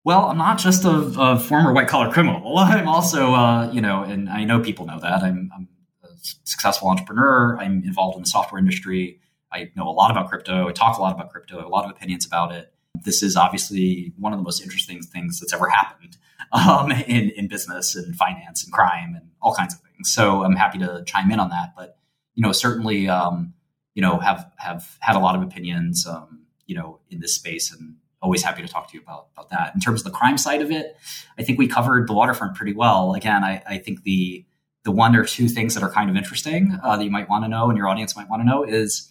Well, 0.05 0.25
I'm 0.27 0.39
not 0.39 0.59
just 0.59 0.87
a, 0.87 0.91
a 0.91 1.39
former 1.39 1.75
white 1.75 1.87
collar 1.87 2.11
criminal. 2.11 2.57
I'm 2.59 2.89
also, 2.89 3.35
uh, 3.35 3.71
you 3.73 3.83
know, 3.83 4.03
and 4.03 4.31
I 4.31 4.45
know 4.45 4.61
people 4.61 4.87
know 4.87 4.99
that. 5.01 5.23
I'm, 5.23 5.51
I'm 5.55 5.69
a 6.03 6.09
successful 6.45 6.89
entrepreneur. 6.89 7.59
I'm 7.61 7.85
involved 7.85 8.17
in 8.17 8.23
the 8.23 8.29
software 8.29 8.59
industry. 8.59 9.21
I 9.53 9.71
know 9.77 9.87
a 9.87 9.93
lot 9.93 10.11
about 10.11 10.31
crypto. 10.31 10.67
I 10.67 10.73
talk 10.73 10.97
a 10.97 11.03
lot 11.03 11.15
about 11.15 11.31
crypto. 11.31 11.57
I 11.57 11.59
have 11.59 11.67
a 11.67 11.71
lot 11.71 11.85
of 11.85 11.91
opinions 11.91 12.25
about 12.25 12.53
it. 12.53 12.73
This 13.05 13.23
is 13.23 13.37
obviously 13.37 14.15
one 14.19 14.33
of 14.33 14.39
the 14.39 14.45
most 14.45 14.63
interesting 14.63 15.03
things 15.03 15.41
that's 15.41 15.53
ever 15.53 15.69
happened 15.69 16.17
um, 16.53 16.91
in, 16.91 17.31
in 17.31 17.49
business 17.49 17.95
and 17.95 18.17
finance 18.17 18.65
and 18.65 18.73
crime 18.73 19.15
and 19.15 19.29
all 19.43 19.55
kinds 19.55 19.75
of 19.75 19.81
things. 19.81 19.92
So 20.05 20.45
I'm 20.45 20.57
happy 20.57 20.79
to 20.79 21.03
chime 21.07 21.31
in 21.31 21.41
on 21.41 21.51
that. 21.51 21.75
But 21.77 21.97
you 22.35 22.43
know, 22.43 22.53
certainly, 22.53 23.09
um, 23.09 23.55
you 23.95 24.03
know, 24.03 24.19
have 24.19 24.51
have 24.57 24.97
had 25.01 25.17
a 25.17 25.19
lot 25.19 25.37
of 25.37 25.43
opinions, 25.43 26.07
um, 26.07 26.47
you 26.67 26.75
know, 26.75 27.01
in 27.11 27.21
this 27.21 27.35
space, 27.35 27.73
and 27.73 27.97
always 28.23 28.43
happy 28.43 28.63
to 28.63 28.69
talk 28.69 28.89
to 28.91 28.97
you 28.97 29.03
about 29.03 29.29
about 29.37 29.51
that. 29.51 29.75
In 29.75 29.81
terms 29.81 30.01
of 30.01 30.05
the 30.05 30.17
crime 30.17 30.39
side 30.39 30.63
of 30.63 30.71
it, 30.71 30.97
I 31.39 31.43
think 31.43 31.59
we 31.59 31.69
covered 31.69 32.09
the 32.09 32.15
waterfront 32.15 32.55
pretty 32.55 32.73
well. 32.73 33.15
Again, 33.15 33.45
I, 33.45 33.63
I 33.67 33.79
think 33.79 34.05
the 34.05 34.45
the 34.85 34.93
one 34.93 35.15
or 35.15 35.25
two 35.25 35.49
things 35.49 35.75
that 35.75 35.83
are 35.83 35.91
kind 35.91 36.11
of 36.11 36.17
interesting 36.17 36.79
uh, 36.83 36.97
that 36.97 37.05
you 37.05 37.11
might 37.11 37.29
want 37.29 37.45
to 37.45 37.49
know 37.49 37.69
and 37.69 37.79
your 37.79 37.89
audience 37.89 38.17
might 38.17 38.29
want 38.29 38.41
to 38.41 38.47
know 38.47 38.65
is 38.65 39.09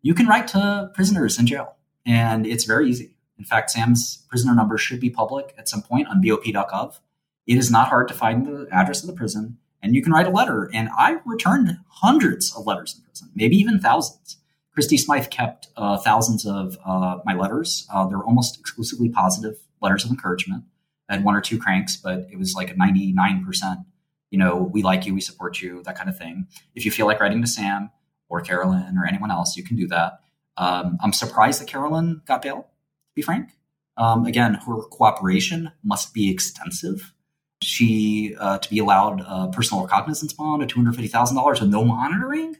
you 0.00 0.14
can 0.14 0.26
write 0.26 0.48
to 0.48 0.90
prisoners 0.94 1.38
in 1.38 1.46
jail, 1.46 1.76
and 2.06 2.46
it's 2.46 2.64
very 2.64 2.88
easy. 2.88 3.16
In 3.38 3.44
fact, 3.44 3.70
Sam's 3.70 4.24
prisoner 4.28 4.54
number 4.54 4.78
should 4.78 5.00
be 5.00 5.10
public 5.10 5.54
at 5.58 5.68
some 5.68 5.82
point 5.82 6.08
on 6.08 6.20
bop.gov. 6.20 6.98
It 7.46 7.58
is 7.58 7.70
not 7.70 7.88
hard 7.88 8.08
to 8.08 8.14
find 8.14 8.46
the 8.46 8.68
address 8.70 9.02
of 9.02 9.08
the 9.08 9.12
prison, 9.14 9.58
and 9.82 9.94
you 9.94 10.02
can 10.02 10.12
write 10.12 10.26
a 10.26 10.30
letter. 10.30 10.70
And 10.72 10.88
I 10.96 11.18
returned 11.24 11.78
hundreds 11.88 12.54
of 12.56 12.66
letters 12.66 12.94
in 12.96 13.04
prison, 13.04 13.30
maybe 13.34 13.56
even 13.56 13.80
thousands. 13.80 14.38
Christie 14.74 14.96
Smythe 14.96 15.28
kept 15.28 15.68
uh, 15.76 15.98
thousands 15.98 16.46
of 16.46 16.78
uh, 16.84 17.18
my 17.24 17.34
letters. 17.34 17.86
Uh, 17.92 18.06
they're 18.06 18.24
almost 18.24 18.58
exclusively 18.58 19.08
positive 19.08 19.58
letters 19.82 20.04
of 20.04 20.10
encouragement. 20.10 20.64
I 21.08 21.16
had 21.16 21.24
one 21.24 21.34
or 21.34 21.42
two 21.42 21.58
cranks, 21.58 21.96
but 21.96 22.26
it 22.30 22.38
was 22.38 22.54
like 22.54 22.70
a 22.70 22.74
99%, 22.74 23.84
you 24.30 24.38
know, 24.38 24.56
we 24.56 24.82
like 24.82 25.04
you, 25.04 25.12
we 25.12 25.20
support 25.20 25.60
you, 25.60 25.82
that 25.82 25.96
kind 25.96 26.08
of 26.08 26.16
thing. 26.16 26.46
If 26.74 26.86
you 26.86 26.90
feel 26.90 27.06
like 27.06 27.20
writing 27.20 27.42
to 27.42 27.46
Sam, 27.46 27.90
or 28.32 28.40
Carolyn 28.40 28.96
or 28.96 29.06
anyone 29.06 29.30
else, 29.30 29.56
you 29.56 29.62
can 29.62 29.76
do 29.76 29.86
that. 29.88 30.20
Um, 30.56 30.96
I'm 31.02 31.12
surprised 31.12 31.60
that 31.60 31.68
Carolyn 31.68 32.22
got 32.26 32.40
bail, 32.40 32.62
to 32.62 33.14
be 33.14 33.20
frank. 33.20 33.50
Um, 33.98 34.24
again, 34.24 34.54
her 34.54 34.76
cooperation 34.84 35.70
must 35.84 36.14
be 36.14 36.30
extensive. 36.30 37.12
She, 37.62 38.34
uh, 38.38 38.58
to 38.58 38.70
be 38.70 38.78
allowed 38.78 39.20
a 39.26 39.48
personal 39.52 39.86
recognizance 39.86 40.32
bond 40.32 40.62
of 40.62 40.68
$250,000 40.68 41.60
with 41.60 41.70
no 41.70 41.84
monitoring, 41.84 42.56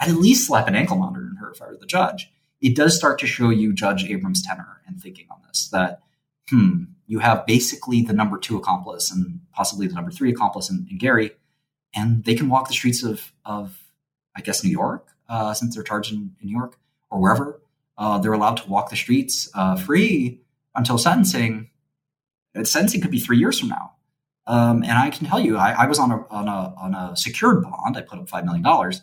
I'd 0.00 0.08
at 0.08 0.16
least 0.16 0.46
slap 0.46 0.68
an 0.68 0.74
ankle 0.74 0.96
monitor 0.96 1.26
in 1.26 1.36
her 1.36 1.50
if 1.50 1.62
I 1.62 1.66
were 1.66 1.76
the 1.76 1.86
judge. 1.86 2.30
It 2.60 2.76
does 2.76 2.96
start 2.96 3.18
to 3.20 3.26
show 3.26 3.50
you 3.50 3.72
Judge 3.72 4.04
Abrams' 4.04 4.42
tenor 4.42 4.80
and 4.86 5.00
thinking 5.00 5.26
on 5.30 5.38
this 5.46 5.68
that, 5.68 6.00
hmm, 6.48 6.84
you 7.06 7.18
have 7.18 7.46
basically 7.46 8.02
the 8.02 8.12
number 8.12 8.38
two 8.38 8.56
accomplice 8.56 9.10
and 9.10 9.40
possibly 9.52 9.86
the 9.86 9.94
number 9.94 10.10
three 10.10 10.30
accomplice 10.30 10.70
in, 10.70 10.86
in 10.90 10.98
Gary, 10.98 11.32
and 11.94 12.24
they 12.24 12.34
can 12.34 12.48
walk 12.48 12.68
the 12.68 12.74
streets 12.74 13.02
of, 13.02 13.32
of 13.44 13.78
I 14.34 14.40
guess, 14.40 14.64
New 14.64 14.70
York 14.70 15.08
uh, 15.28 15.54
since 15.54 15.74
they're 15.74 15.84
charged 15.84 16.12
in, 16.12 16.34
in, 16.40 16.46
New 16.48 16.56
York 16.56 16.78
or 17.10 17.20
wherever. 17.20 17.60
Uh, 17.96 18.18
they're 18.18 18.32
allowed 18.32 18.56
to 18.56 18.68
walk 18.68 18.90
the 18.90 18.96
streets 18.96 19.48
uh, 19.54 19.76
free 19.76 20.40
until 20.74 20.98
sentencing. 20.98 21.70
Sentencing 22.62 23.00
could 23.00 23.10
be 23.10 23.20
three 23.20 23.38
years 23.38 23.60
from 23.60 23.68
now. 23.68 23.92
Um, 24.46 24.82
and 24.82 24.92
I 24.92 25.10
can 25.10 25.26
tell 25.26 25.40
you, 25.40 25.56
I, 25.56 25.70
I, 25.70 25.86
was 25.86 25.98
on 25.98 26.10
a, 26.10 26.26
on 26.28 26.48
a 26.48 26.74
on 26.76 26.94
a 26.94 27.16
secured 27.16 27.62
bond. 27.62 27.96
I 27.96 28.02
put 28.02 28.18
up 28.18 28.28
five 28.28 28.44
million 28.44 28.62
dollars. 28.62 29.00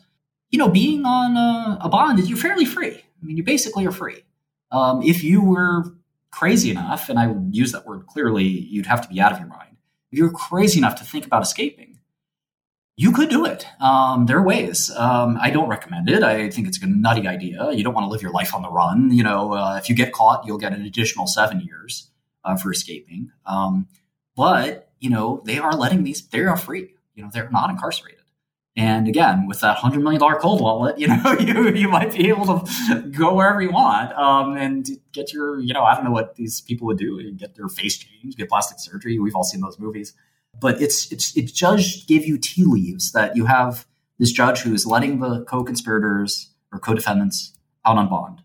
You 0.52 0.60
know, 0.60 0.68
being 0.68 1.06
on 1.06 1.38
a, 1.38 1.80
a, 1.82 1.90
bond, 1.90 2.20
you're 2.28 2.38
fairly 2.38 2.66
free. 2.66 2.96
I 2.96 3.26
mean, 3.26 3.38
you 3.38 3.44
basically 3.44 3.86
are 3.86 3.92
free. 3.92 4.24
Um, 4.72 5.02
if 5.02 5.24
you 5.24 5.42
were 5.42 5.86
crazy 6.30 6.70
enough, 6.70 7.10
and 7.10 7.18
I 7.18 7.34
use 7.52 7.72
that 7.72 7.86
word 7.86 8.06
clearly, 8.08 8.44
you'd 8.44 8.86
have 8.86 9.02
to 9.02 9.08
be 9.08 9.20
out 9.20 9.32
of 9.32 9.40
your 9.40 9.48
mind. 9.48 9.78
If 10.12 10.20
you're 10.20 10.32
crazy 10.32 10.78
enough 10.78 10.96
to 10.96 11.06
think 11.06 11.26
about 11.26 11.42
escaping, 11.42 12.00
you 12.98 13.12
could 13.12 13.30
do 13.30 13.46
it. 13.46 13.66
Um, 13.80 14.26
there 14.26 14.38
are 14.38 14.44
ways. 14.44 14.92
Um, 14.96 15.38
I 15.42 15.50
don't 15.50 15.70
recommend 15.70 16.10
it. 16.10 16.22
I 16.22 16.50
think 16.50 16.68
it's 16.68 16.82
a 16.82 16.86
nutty 16.86 17.28
idea. 17.28 17.72
You 17.72 17.84
don't 17.84 17.94
want 17.94 18.06
to 18.06 18.10
live 18.10 18.22
your 18.22 18.32
life 18.32 18.54
on 18.54 18.62
the 18.62 18.70
run. 18.70 19.12
You 19.12 19.24
know, 19.24 19.54
uh, 19.54 19.78
if 19.78 19.90
you 19.90 19.96
get 19.96 20.12
caught, 20.12 20.46
you'll 20.46 20.58
get 20.58 20.74
an 20.74 20.84
additional 20.84 21.26
seven 21.26 21.62
years 21.62 22.12
uh, 22.44 22.58
for 22.58 22.72
escaping. 22.72 23.32
Um, 23.46 23.88
but 24.36 24.91
you 25.02 25.10
know, 25.10 25.42
they 25.46 25.58
are 25.58 25.74
letting 25.74 26.04
these. 26.04 26.26
They 26.28 26.40
are 26.40 26.56
free. 26.56 26.94
You 27.16 27.24
know, 27.24 27.30
they're 27.34 27.50
not 27.50 27.70
incarcerated. 27.70 28.20
And 28.78 29.10
again, 29.10 29.48
with 29.48 29.60
that 29.60 29.76
hundred 29.76 30.02
million 30.02 30.22
dollar 30.22 30.36
cold 30.36 30.62
wallet, 30.62 30.98
you 31.02 31.08
know, 31.08 31.36
you 31.38 31.74
you 31.74 31.90
might 31.90 32.14
be 32.14 32.30
able 32.30 32.46
to 32.46 33.02
go 33.12 33.34
wherever 33.36 33.62
you 33.62 33.72
want 33.72 34.14
um, 34.14 34.56
and 34.56 34.88
get 35.12 35.34
your, 35.34 35.60
you 35.60 35.74
know, 35.74 35.84
I 35.84 35.94
don't 35.94 36.06
know 36.06 36.12
what 36.12 36.36
these 36.36 36.62
people 36.62 36.88
would 36.88 36.98
do, 36.98 37.30
get 37.34 37.56
their 37.56 37.68
face 37.68 37.98
changed, 37.98 38.38
get 38.38 38.48
plastic 38.48 38.80
surgery. 38.80 39.20
We've 39.20 39.36
all 39.36 39.44
seen 39.44 39.60
those 39.60 39.78
movies 39.78 40.14
but 40.60 40.82
it's 40.82 41.12
it's 41.12 41.36
it 41.38 41.56
does 41.56 42.04
give 42.08 42.26
you 42.26 42.38
tea 42.38 42.64
leaves 42.66 43.12
that 43.12 43.36
you 43.36 43.46
have 43.46 43.86
this 44.20 44.32
judge 44.32 44.62
who 44.62 44.74
is 44.74 44.86
letting 44.86 45.20
the 45.20 45.44
co-conspirators 45.46 46.50
or 46.72 46.80
co-defendants 46.80 47.54
out 47.86 47.98
on 47.98 48.10
bond. 48.10 48.42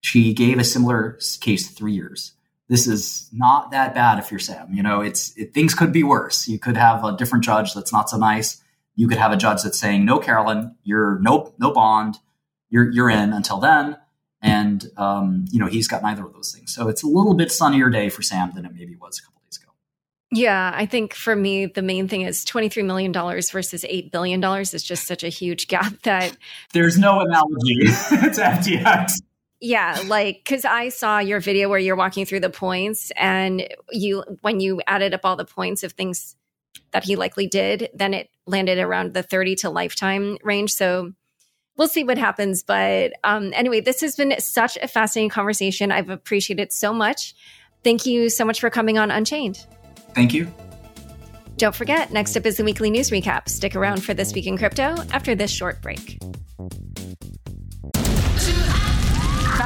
She 0.00 0.32
gave 0.32 0.58
a 0.58 0.64
similar 0.64 1.18
case 1.40 1.70
three 1.70 1.92
years. 1.92 2.32
This 2.70 2.86
is 2.86 3.28
not 3.32 3.72
that 3.72 3.96
bad 3.96 4.20
if 4.20 4.30
you're 4.30 4.38
Sam. 4.38 4.72
You 4.72 4.84
know, 4.84 5.00
it's 5.00 5.36
it, 5.36 5.52
things 5.52 5.74
could 5.74 5.92
be 5.92 6.04
worse. 6.04 6.46
You 6.46 6.56
could 6.56 6.76
have 6.76 7.02
a 7.02 7.16
different 7.16 7.44
judge 7.44 7.74
that's 7.74 7.92
not 7.92 8.08
so 8.08 8.16
nice. 8.16 8.62
You 8.94 9.08
could 9.08 9.18
have 9.18 9.32
a 9.32 9.36
judge 9.36 9.64
that's 9.64 9.78
saying, 9.78 10.04
"No, 10.04 10.20
Carolyn, 10.20 10.76
you're 10.84 11.18
no 11.18 11.52
no 11.58 11.72
bond. 11.72 12.20
You're 12.68 12.88
you're 12.88 13.10
in 13.10 13.32
until 13.32 13.58
then." 13.58 13.96
And 14.40 14.88
um, 14.96 15.46
you 15.50 15.58
know, 15.58 15.66
he's 15.66 15.88
got 15.88 16.00
neither 16.00 16.24
of 16.24 16.32
those 16.32 16.54
things. 16.54 16.72
So 16.72 16.86
it's 16.86 17.02
a 17.02 17.08
little 17.08 17.34
bit 17.34 17.50
sunnier 17.50 17.90
day 17.90 18.08
for 18.08 18.22
Sam 18.22 18.52
than 18.54 18.64
it 18.64 18.72
maybe 18.72 18.94
was 18.94 19.18
a 19.18 19.22
couple 19.22 19.40
days 19.44 19.58
ago. 19.60 19.72
yeah, 20.30 20.70
I 20.72 20.86
think 20.86 21.12
for 21.12 21.34
me, 21.34 21.66
the 21.66 21.82
main 21.82 22.06
thing 22.06 22.20
is 22.20 22.44
$23 22.44 22.84
million 22.84 23.12
versus 23.12 23.82
$8 23.82 24.12
billion 24.12 24.44
is 24.60 24.84
just 24.84 25.08
such 25.08 25.24
a 25.24 25.28
huge 25.28 25.66
gap 25.66 26.00
that. 26.04 26.36
There's 26.72 26.98
no 26.98 27.20
analogy 27.20 27.74
to 27.86 28.40
FTX. 28.40 29.20
Yeah, 29.60 30.02
like 30.06 30.40
because 30.44 30.64
I 30.64 30.88
saw 30.88 31.18
your 31.18 31.40
video 31.40 31.68
where 31.68 31.78
you're 31.78 31.96
walking 31.96 32.24
through 32.24 32.40
the 32.40 32.50
points, 32.50 33.12
and 33.16 33.68
you 33.90 34.24
when 34.40 34.60
you 34.60 34.80
added 34.86 35.12
up 35.12 35.20
all 35.24 35.36
the 35.36 35.44
points 35.44 35.82
of 35.82 35.92
things 35.92 36.36
that 36.92 37.04
he 37.04 37.16
likely 37.16 37.46
did, 37.46 37.90
then 37.94 38.14
it 38.14 38.30
landed 38.46 38.78
around 38.78 39.14
the 39.14 39.22
30 39.22 39.56
to 39.56 39.70
lifetime 39.70 40.38
range. 40.42 40.72
So 40.72 41.12
we'll 41.76 41.88
see 41.88 42.04
what 42.04 42.18
happens. 42.18 42.62
But 42.62 43.12
um, 43.22 43.52
anyway, 43.54 43.80
this 43.80 44.00
has 44.00 44.16
been 44.16 44.34
such 44.40 44.76
a 44.76 44.88
fascinating 44.88 45.30
conversation. 45.30 45.92
I've 45.92 46.10
appreciated 46.10 46.62
it 46.62 46.72
so 46.72 46.92
much. 46.92 47.34
Thank 47.82 48.06
you 48.06 48.28
so 48.28 48.44
much 48.44 48.60
for 48.60 48.70
coming 48.70 48.98
on 48.98 49.10
Unchained. 49.10 49.66
Thank 50.14 50.34
you. 50.34 50.52
Don't 51.56 51.74
forget, 51.74 52.12
next 52.12 52.36
up 52.36 52.46
is 52.46 52.56
the 52.56 52.64
weekly 52.64 52.90
news 52.90 53.10
recap. 53.10 53.48
Stick 53.48 53.76
around 53.76 54.02
for 54.02 54.14
This 54.14 54.32
Week 54.34 54.46
in 54.46 54.56
Crypto 54.56 54.96
after 55.12 55.34
this 55.34 55.50
short 55.50 55.82
break. 55.82 56.18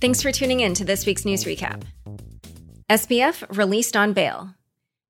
Thanks 0.00 0.22
for 0.22 0.30
tuning 0.30 0.60
in 0.60 0.74
to 0.74 0.84
this 0.84 1.06
week's 1.06 1.24
news 1.24 1.42
recap. 1.42 1.82
SBF 2.88 3.56
released 3.56 3.96
on 3.96 4.12
bail. 4.12 4.54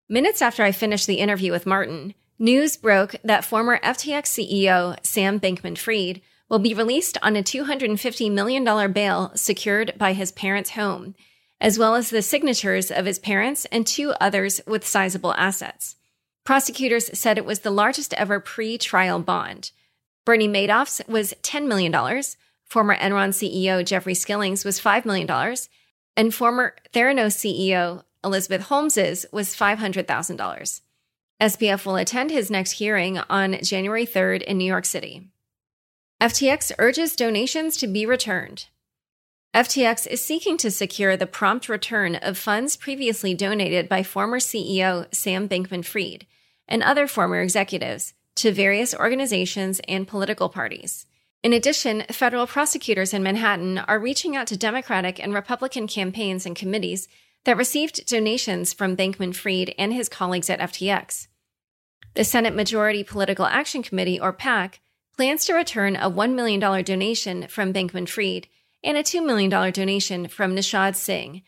Minutes 0.08 0.40
after 0.40 0.62
I 0.62 0.72
finished 0.72 1.06
the 1.06 1.18
interview 1.18 1.52
with 1.52 1.66
Martin, 1.66 2.14
news 2.38 2.78
broke 2.78 3.14
that 3.22 3.44
former 3.44 3.78
FTX 3.80 4.28
CEO 4.28 4.96
Sam 5.04 5.38
Bankman 5.38 5.76
Fried 5.76 6.22
will 6.48 6.58
be 6.58 6.72
released 6.72 7.18
on 7.20 7.36
a 7.36 7.42
$250 7.42 8.32
million 8.32 8.92
bail 8.92 9.30
secured 9.34 9.92
by 9.98 10.14
his 10.14 10.32
parents' 10.32 10.70
home, 10.70 11.14
as 11.60 11.78
well 11.78 11.94
as 11.94 12.08
the 12.08 12.22
signatures 12.22 12.90
of 12.90 13.04
his 13.04 13.18
parents 13.18 13.66
and 13.66 13.86
two 13.86 14.12
others 14.22 14.62
with 14.66 14.86
sizable 14.86 15.34
assets. 15.34 15.96
Prosecutors 16.44 17.10
said 17.12 17.36
it 17.36 17.44
was 17.44 17.58
the 17.58 17.70
largest 17.70 18.14
ever 18.14 18.40
pre 18.40 18.78
trial 18.78 19.18
bond. 19.18 19.70
Bernie 20.24 20.48
Madoff's 20.48 21.02
was 21.06 21.34
$10 21.42 21.66
million, 21.66 21.92
former 22.68 22.96
Enron 22.96 23.30
CEO 23.30 23.84
Jeffrey 23.84 24.14
Skilling's 24.14 24.64
was 24.64 24.80
$5 24.80 25.04
million, 25.04 25.28
and 26.16 26.34
former 26.34 26.76
Theranos 26.92 27.36
CEO 27.36 28.02
Elizabeth 28.24 28.62
Holmes's 28.62 29.26
was 29.32 29.54
$500,000. 29.54 30.80
SBF 31.40 31.86
will 31.86 31.96
attend 31.96 32.30
his 32.30 32.50
next 32.50 32.72
hearing 32.72 33.18
on 33.30 33.58
January 33.62 34.06
3rd 34.06 34.42
in 34.42 34.58
New 34.58 34.64
York 34.64 34.84
City. 34.84 35.28
FTX 36.20 36.72
urges 36.78 37.14
donations 37.14 37.76
to 37.76 37.86
be 37.86 38.04
returned. 38.04 38.66
FTX 39.54 40.06
is 40.08 40.24
seeking 40.24 40.56
to 40.58 40.70
secure 40.70 41.16
the 41.16 41.26
prompt 41.26 41.68
return 41.68 42.16
of 42.16 42.36
funds 42.36 42.76
previously 42.76 43.34
donated 43.34 43.88
by 43.88 44.02
former 44.02 44.40
CEO 44.40 45.06
Sam 45.14 45.48
Bankman 45.48 45.84
Fried 45.84 46.26
and 46.66 46.82
other 46.82 47.06
former 47.06 47.40
executives 47.40 48.14
to 48.36 48.52
various 48.52 48.94
organizations 48.94 49.80
and 49.88 50.06
political 50.06 50.48
parties. 50.48 51.06
In 51.42 51.52
addition, 51.52 52.04
federal 52.10 52.46
prosecutors 52.46 53.14
in 53.14 53.22
Manhattan 53.22 53.78
are 53.78 53.98
reaching 53.98 54.34
out 54.34 54.48
to 54.48 54.56
Democratic 54.56 55.22
and 55.22 55.32
Republican 55.32 55.86
campaigns 55.86 56.44
and 56.44 56.56
committees 56.56 57.06
that 57.44 57.56
received 57.56 58.06
donations 58.06 58.72
from 58.72 58.96
Bankman 58.96 59.34
Fried 59.34 59.74
and 59.78 59.92
his 59.92 60.08
colleagues 60.08 60.50
at 60.50 60.58
FTX. 60.58 61.28
The 62.14 62.24
Senate 62.24 62.54
Majority 62.54 63.04
Political 63.04 63.46
Action 63.46 63.82
Committee, 63.82 64.18
or 64.18 64.32
PAC, 64.32 64.80
plans 65.16 65.44
to 65.44 65.54
return 65.54 65.94
a 65.96 66.10
$1 66.10 66.34
million 66.34 66.58
donation 66.58 67.46
from 67.46 67.72
Bankman 67.72 68.08
Fried 68.08 68.48
and 68.82 68.96
a 68.96 69.02
$2 69.02 69.24
million 69.24 69.50
donation 69.72 70.26
from 70.26 70.56
Nishad 70.56 70.96
Singh, 70.96 71.42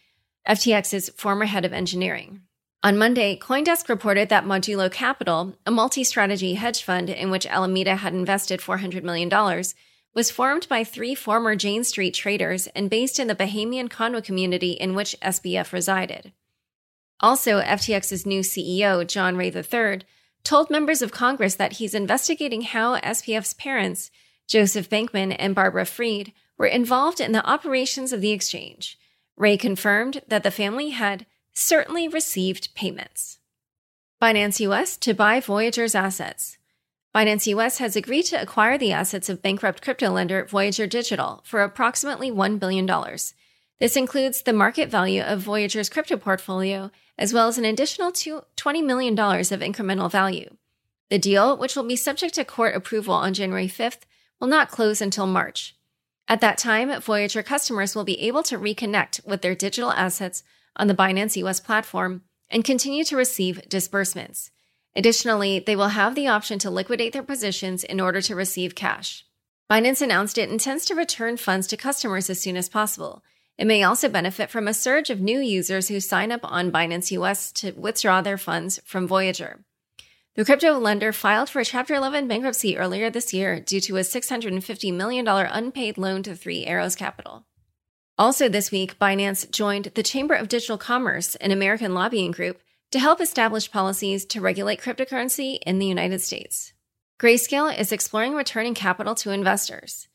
FTX's 0.48 1.08
former 1.10 1.46
head 1.46 1.64
of 1.64 1.72
engineering. 1.72 2.42
On 2.82 2.97
Monday, 2.97 3.39
Coindesk 3.39 3.90
reported 3.90 4.31
that 4.31 4.47
Modulo 4.47 4.90
Capital, 4.90 5.55
a 5.66 5.70
multi 5.70 6.02
strategy 6.02 6.55
hedge 6.55 6.82
fund 6.82 7.11
in 7.11 7.31
which 7.31 7.47
Alameda 7.47 7.97
had 7.97 8.15
invested 8.15 8.61
$400 8.61 9.02
million, 9.02 9.28
was 10.15 10.31
formed 10.31 10.66
by 10.66 10.82
three 10.82 11.15
former 11.15 11.55
Jane 11.55 11.85
Street 11.85 12.15
traders 12.15 12.69
and 12.69 12.89
based 12.89 13.19
in 13.19 13.27
the 13.27 13.35
Bahamian 13.35 13.90
condo 13.90 14.23
community 14.23 14.73
in 14.73 14.94
which 14.94 15.15
SBF 15.20 15.73
resided. 15.73 16.32
Also, 17.20 17.61
FTX's 17.61 18.24
new 18.24 18.40
CEO, 18.40 19.07
John 19.07 19.36
Ray 19.36 19.52
III, 19.52 20.01
told 20.43 20.70
members 20.70 21.02
of 21.02 21.12
Congress 21.12 21.57
that 21.57 21.74
he's 21.74 21.94
investigating 21.94 22.62
how 22.62 22.98
SBF's 23.01 23.52
parents, 23.52 24.11
Joseph 24.48 24.89
Bankman 24.89 25.36
and 25.39 25.55
Barbara 25.55 25.85
Fried, 25.85 26.32
were 26.57 26.66
involved 26.66 27.20
in 27.20 27.32
the 27.32 27.47
operations 27.47 28.15
of 28.15 28.23
the 28.23 28.32
exchange. 28.32 28.98
Ray 29.36 29.59
confirmed 29.59 30.23
that 30.28 30.43
the 30.44 30.51
family 30.51 30.90
had 30.90 31.27
certainly 31.61 32.09
received 32.09 32.74
payments. 32.74 33.39
Binance 34.20 34.61
US 34.61 34.97
to 34.99 35.15
buy 35.15 35.41
Voyager's 35.41 35.95
assets. 35.95 36.57
Binance 37.15 37.47
US 37.49 37.78
has 37.78 37.97
agreed 37.97 38.24
to 38.24 38.41
acquire 38.41 38.78
the 38.78 38.93
assets 38.93 39.28
of 39.28 39.43
bankrupt 39.43 39.82
crypto 39.82 40.11
lender 40.11 40.45
Voyager 40.45 40.87
Digital 40.87 41.43
for 41.45 41.62
approximately 41.62 42.31
$1 42.31 42.59
billion. 42.59 42.87
This 43.78 43.97
includes 43.97 44.43
the 44.43 44.53
market 44.53 44.89
value 44.89 45.23
of 45.23 45.41
Voyager's 45.41 45.89
crypto 45.89 46.16
portfolio, 46.16 46.91
as 47.19 47.32
well 47.32 47.49
as 47.49 47.59
an 47.59 47.65
additional 47.65 48.12
$20 48.12 48.43
million 48.85 49.19
of 49.19 49.61
incremental 49.61 50.11
value. 50.11 50.57
The 51.11 51.19
deal, 51.19 51.57
which 51.57 51.77
will 51.77 51.85
be 51.85 51.97
subject 51.97 52.35
to 52.35 52.45
court 52.45 52.74
approval 52.74 53.15
on 53.15 53.35
January 53.35 53.69
5th, 53.69 54.01
will 54.39 54.49
not 54.49 54.70
close 54.70 55.01
until 55.01 55.27
March. 55.27 55.77
At 56.28 56.41
that 56.41 56.59
time, 56.59 57.01
Voyager 57.01 57.43
customers 57.43 57.95
will 57.95 58.05
be 58.05 58.20
able 58.20 58.43
to 58.45 58.59
reconnect 58.59 59.27
with 59.27 59.43
their 59.43 59.55
digital 59.55 59.91
assets 59.91 60.43
on 60.76 60.86
the 60.86 60.94
Binance 60.94 61.36
US 61.36 61.60
platform 61.60 62.22
and 62.48 62.64
continue 62.64 63.05
to 63.05 63.16
receive 63.16 63.68
disbursements. 63.68 64.51
Additionally, 64.97 65.60
they 65.60 65.76
will 65.76 65.88
have 65.88 66.14
the 66.14 66.26
option 66.26 66.59
to 66.59 66.70
liquidate 66.70 67.12
their 67.12 67.22
positions 67.22 67.84
in 67.84 68.01
order 68.01 68.20
to 68.20 68.34
receive 68.34 68.74
cash. 68.74 69.24
Binance 69.70 70.02
announced 70.02 70.36
it 70.36 70.51
intends 70.51 70.84
to 70.86 70.97
return 70.97 71.36
funds 71.36 71.68
to 71.68 71.76
customers 71.76 72.28
as 72.28 72.40
soon 72.40 72.56
as 72.56 72.68
possible. 72.68 73.22
It 73.56 73.66
may 73.66 73.82
also 73.82 74.09
benefit 74.09 74.51
from 74.51 74.66
a 74.66 74.74
surge 74.74 75.10
of 75.10 75.20
new 75.20 75.38
users 75.38 75.88
who 75.88 76.01
sign 76.01 76.32
up 76.32 76.40
on 76.42 76.72
Binance 76.72 77.10
US 77.12 77.52
to 77.52 77.72
withdraw 77.72 78.20
their 78.20 78.38
funds 78.38 78.80
from 78.84 79.06
Voyager. 79.06 79.60
The 80.34 80.44
crypto 80.44 80.78
lender 80.78 81.12
filed 81.12 81.51
for 81.51 81.60
a 81.60 81.64
Chapter 81.64 81.94
11 81.94 82.26
bankruptcy 82.26 82.78
earlier 82.78 83.10
this 83.10 83.34
year 83.34 83.60
due 83.60 83.80
to 83.82 83.97
a 83.98 84.01
$650 84.01 84.94
million 84.94 85.28
unpaid 85.28 85.98
loan 85.98 86.22
to 86.22 86.34
Three 86.34 86.64
Arrows 86.64 86.94
Capital. 86.97 87.44
Also, 88.20 88.51
this 88.51 88.70
week, 88.70 88.98
Binance 88.98 89.51
joined 89.51 89.92
the 89.94 90.02
Chamber 90.02 90.34
of 90.34 90.47
Digital 90.47 90.76
Commerce, 90.76 91.36
an 91.36 91.52
American 91.52 91.94
lobbying 91.94 92.32
group, 92.32 92.60
to 92.90 92.98
help 92.98 93.18
establish 93.18 93.72
policies 93.72 94.26
to 94.26 94.42
regulate 94.42 94.78
cryptocurrency 94.78 95.59
in 95.64 95.78
the 95.78 95.86
United 95.86 96.20
States. 96.20 96.74
Grayscale 97.18 97.74
is 97.78 97.92
exploring 97.92 98.34
returning 98.34 98.74
capital 98.74 99.14
to 99.14 99.30
investors. 99.30 100.06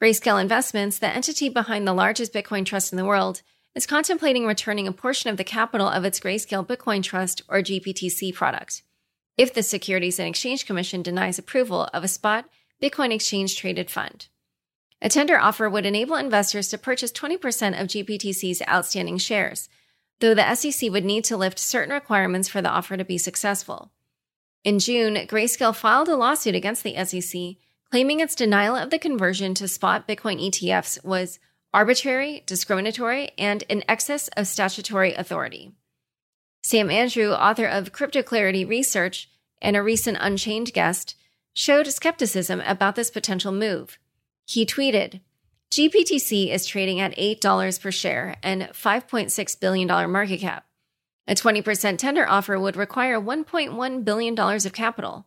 Grayscale 0.00 0.40
Investments, 0.40 1.00
the 1.00 1.08
entity 1.08 1.48
behind 1.48 1.84
the 1.84 1.92
largest 1.92 2.32
Bitcoin 2.32 2.64
trust 2.64 2.92
in 2.92 2.96
the 2.96 3.04
world, 3.04 3.42
is 3.74 3.86
contemplating 3.86 4.46
returning 4.46 4.86
a 4.86 4.92
portion 4.92 5.28
of 5.28 5.36
the 5.36 5.42
capital 5.42 5.88
of 5.88 6.04
its 6.04 6.20
Grayscale 6.20 6.64
Bitcoin 6.64 7.02
Trust, 7.02 7.42
or 7.48 7.58
GBTC 7.58 8.34
product. 8.34 8.84
If 9.36 9.52
the 9.52 9.64
Securities 9.64 10.20
and 10.20 10.28
Exchange 10.28 10.64
Commission 10.64 11.02
denies 11.02 11.40
approval 11.40 11.88
of 11.92 12.04
a 12.04 12.08
spot 12.08 12.48
Bitcoin 12.80 13.12
exchange 13.12 13.56
traded 13.56 13.90
fund. 13.90 14.28
A 15.00 15.08
tender 15.08 15.38
offer 15.38 15.68
would 15.70 15.86
enable 15.86 16.16
investors 16.16 16.68
to 16.68 16.78
purchase 16.78 17.12
20% 17.12 17.80
of 17.80 17.86
GBTC's 17.88 18.62
outstanding 18.68 19.18
shares, 19.18 19.68
though 20.20 20.34
the 20.34 20.54
SEC 20.54 20.90
would 20.90 21.04
need 21.04 21.24
to 21.24 21.36
lift 21.36 21.58
certain 21.58 21.92
requirements 21.92 22.48
for 22.48 22.60
the 22.60 22.68
offer 22.68 22.96
to 22.96 23.04
be 23.04 23.18
successful. 23.18 23.92
In 24.64 24.80
June, 24.80 25.14
Grayscale 25.14 25.74
filed 25.74 26.08
a 26.08 26.16
lawsuit 26.16 26.56
against 26.56 26.82
the 26.82 26.96
SEC, 27.04 27.62
claiming 27.90 28.20
its 28.20 28.34
denial 28.34 28.74
of 28.74 28.90
the 28.90 28.98
conversion 28.98 29.54
to 29.54 29.68
spot 29.68 30.08
Bitcoin 30.08 30.44
ETFs 30.44 31.02
was 31.04 31.38
arbitrary, 31.72 32.42
discriminatory, 32.46 33.30
and 33.38 33.62
in 33.68 33.84
excess 33.88 34.28
of 34.36 34.48
statutory 34.48 35.14
authority. 35.14 35.72
Sam 36.62 36.90
Andrew, 36.90 37.30
author 37.30 37.66
of 37.66 37.92
Crypto 37.92 38.22
Clarity 38.22 38.64
Research 38.64 39.30
and 39.62 39.76
a 39.76 39.82
recent 39.82 40.18
Unchained 40.20 40.72
guest, 40.72 41.14
showed 41.54 41.86
skepticism 41.86 42.60
about 42.66 42.96
this 42.96 43.10
potential 43.10 43.52
move. 43.52 43.98
He 44.48 44.64
tweeted, 44.64 45.20
GBTC 45.70 46.48
is 46.50 46.64
trading 46.64 47.00
at 47.00 47.14
$8 47.18 47.82
per 47.82 47.90
share 47.90 48.36
and 48.42 48.62
$5.6 48.62 49.60
billion 49.60 50.10
market 50.10 50.40
cap. 50.40 50.64
A 51.26 51.34
20% 51.34 51.98
tender 51.98 52.26
offer 52.26 52.58
would 52.58 52.74
require 52.74 53.20
$1.1 53.20 54.04
billion 54.06 54.38
of 54.40 54.72
capital. 54.72 55.26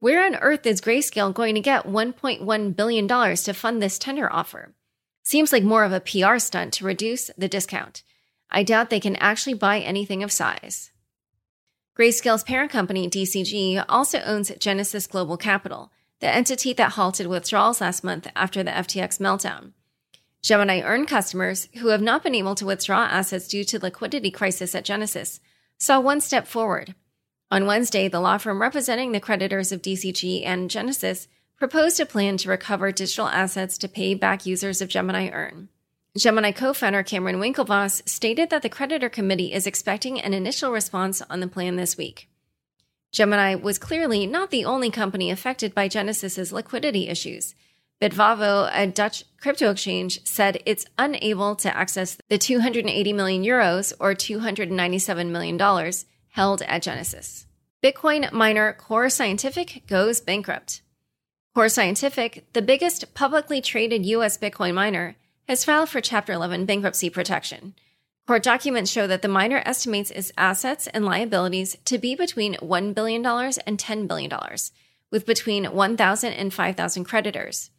Where 0.00 0.22
on 0.22 0.36
earth 0.36 0.66
is 0.66 0.82
Grayscale 0.82 1.32
going 1.32 1.54
to 1.54 1.62
get 1.62 1.86
$1.1 1.86 2.76
billion 2.76 3.08
to 3.08 3.54
fund 3.54 3.80
this 3.80 3.98
tender 3.98 4.30
offer? 4.30 4.74
Seems 5.22 5.50
like 5.50 5.64
more 5.64 5.84
of 5.84 5.92
a 5.94 6.00
PR 6.00 6.36
stunt 6.36 6.74
to 6.74 6.84
reduce 6.84 7.30
the 7.38 7.48
discount. 7.48 8.02
I 8.50 8.64
doubt 8.64 8.90
they 8.90 9.00
can 9.00 9.16
actually 9.16 9.54
buy 9.54 9.80
anything 9.80 10.22
of 10.22 10.30
size. 10.30 10.90
Grayscale's 11.98 12.44
parent 12.44 12.70
company, 12.70 13.08
DCG, 13.08 13.82
also 13.88 14.20
owns 14.20 14.52
Genesis 14.58 15.06
Global 15.06 15.38
Capital, 15.38 15.90
the 16.20 16.28
entity 16.28 16.72
that 16.72 16.92
halted 16.92 17.26
withdrawals 17.26 17.80
last 17.80 18.02
month 18.02 18.28
after 18.34 18.62
the 18.62 18.70
FTX 18.70 19.18
meltdown. 19.18 19.72
Gemini 20.42 20.80
Earn 20.80 21.06
customers 21.06 21.68
who 21.78 21.88
have 21.88 22.02
not 22.02 22.22
been 22.22 22.34
able 22.34 22.54
to 22.54 22.66
withdraw 22.66 23.04
assets 23.04 23.48
due 23.48 23.64
to 23.64 23.78
liquidity 23.78 24.30
crisis 24.30 24.74
at 24.74 24.84
Genesis 24.84 25.40
saw 25.78 26.00
one 26.00 26.20
step 26.20 26.46
forward. 26.46 26.94
On 27.50 27.66
Wednesday, 27.66 28.08
the 28.08 28.20
law 28.20 28.38
firm 28.38 28.60
representing 28.60 29.12
the 29.12 29.20
creditors 29.20 29.72
of 29.72 29.82
DCG 29.82 30.44
and 30.44 30.70
Genesis 30.70 31.28
proposed 31.56 31.98
a 31.98 32.06
plan 32.06 32.36
to 32.36 32.48
recover 32.48 32.92
digital 32.92 33.26
assets 33.26 33.78
to 33.78 33.88
pay 33.88 34.14
back 34.14 34.46
users 34.46 34.80
of 34.80 34.88
Gemini 34.88 35.28
Earn. 35.30 35.68
Gemini 36.16 36.52
co 36.52 36.72
founder 36.72 37.02
Cameron 37.02 37.40
Winklevoss 37.40 38.08
stated 38.08 38.50
that 38.50 38.62
the 38.62 38.68
creditor 38.68 39.08
committee 39.08 39.52
is 39.52 39.66
expecting 39.66 40.20
an 40.20 40.34
initial 40.34 40.72
response 40.72 41.22
on 41.28 41.40
the 41.40 41.48
plan 41.48 41.76
this 41.76 41.96
week. 41.96 42.28
Gemini 43.12 43.54
was 43.54 43.78
clearly 43.78 44.26
not 44.26 44.50
the 44.50 44.64
only 44.64 44.90
company 44.90 45.30
affected 45.30 45.74
by 45.74 45.88
Genesis's 45.88 46.52
liquidity 46.52 47.08
issues. 47.08 47.54
Bitvavo, 48.00 48.70
a 48.72 48.86
Dutch 48.86 49.24
crypto 49.40 49.70
exchange, 49.70 50.24
said 50.24 50.62
it's 50.64 50.86
unable 50.98 51.56
to 51.56 51.76
access 51.76 52.16
the 52.28 52.38
280 52.38 53.12
million 53.12 53.42
euros 53.42 53.92
or 53.98 54.14
$297 54.14 55.30
million 55.30 55.92
held 56.28 56.62
at 56.62 56.82
Genesis. 56.82 57.46
Bitcoin 57.82 58.30
miner 58.32 58.72
Core 58.72 59.08
Scientific 59.08 59.82
goes 59.86 60.20
bankrupt. 60.20 60.82
Core 61.54 61.68
Scientific, 61.68 62.44
the 62.52 62.62
biggest 62.62 63.14
publicly 63.14 63.60
traded 63.60 64.06
U.S. 64.06 64.38
Bitcoin 64.38 64.74
miner, 64.74 65.16
has 65.48 65.64
filed 65.64 65.88
for 65.88 66.00
Chapter 66.00 66.32
11 66.32 66.66
bankruptcy 66.66 67.10
protection. 67.10 67.74
Court 68.28 68.42
documents 68.42 68.90
show 68.90 69.06
that 69.06 69.22
the 69.22 69.26
miner 69.26 69.62
estimates 69.64 70.10
its 70.10 70.32
assets 70.36 70.86
and 70.88 71.02
liabilities 71.02 71.78
to 71.86 71.96
be 71.96 72.14
between 72.14 72.56
$1 72.56 72.94
billion 72.94 73.24
and 73.24 73.78
$10 73.78 74.06
billion, 74.06 74.30
with 75.10 75.24
between 75.24 75.64
1,000 75.64 76.32
and 76.34 76.52
5,000 76.52 77.04
creditors. 77.06 77.70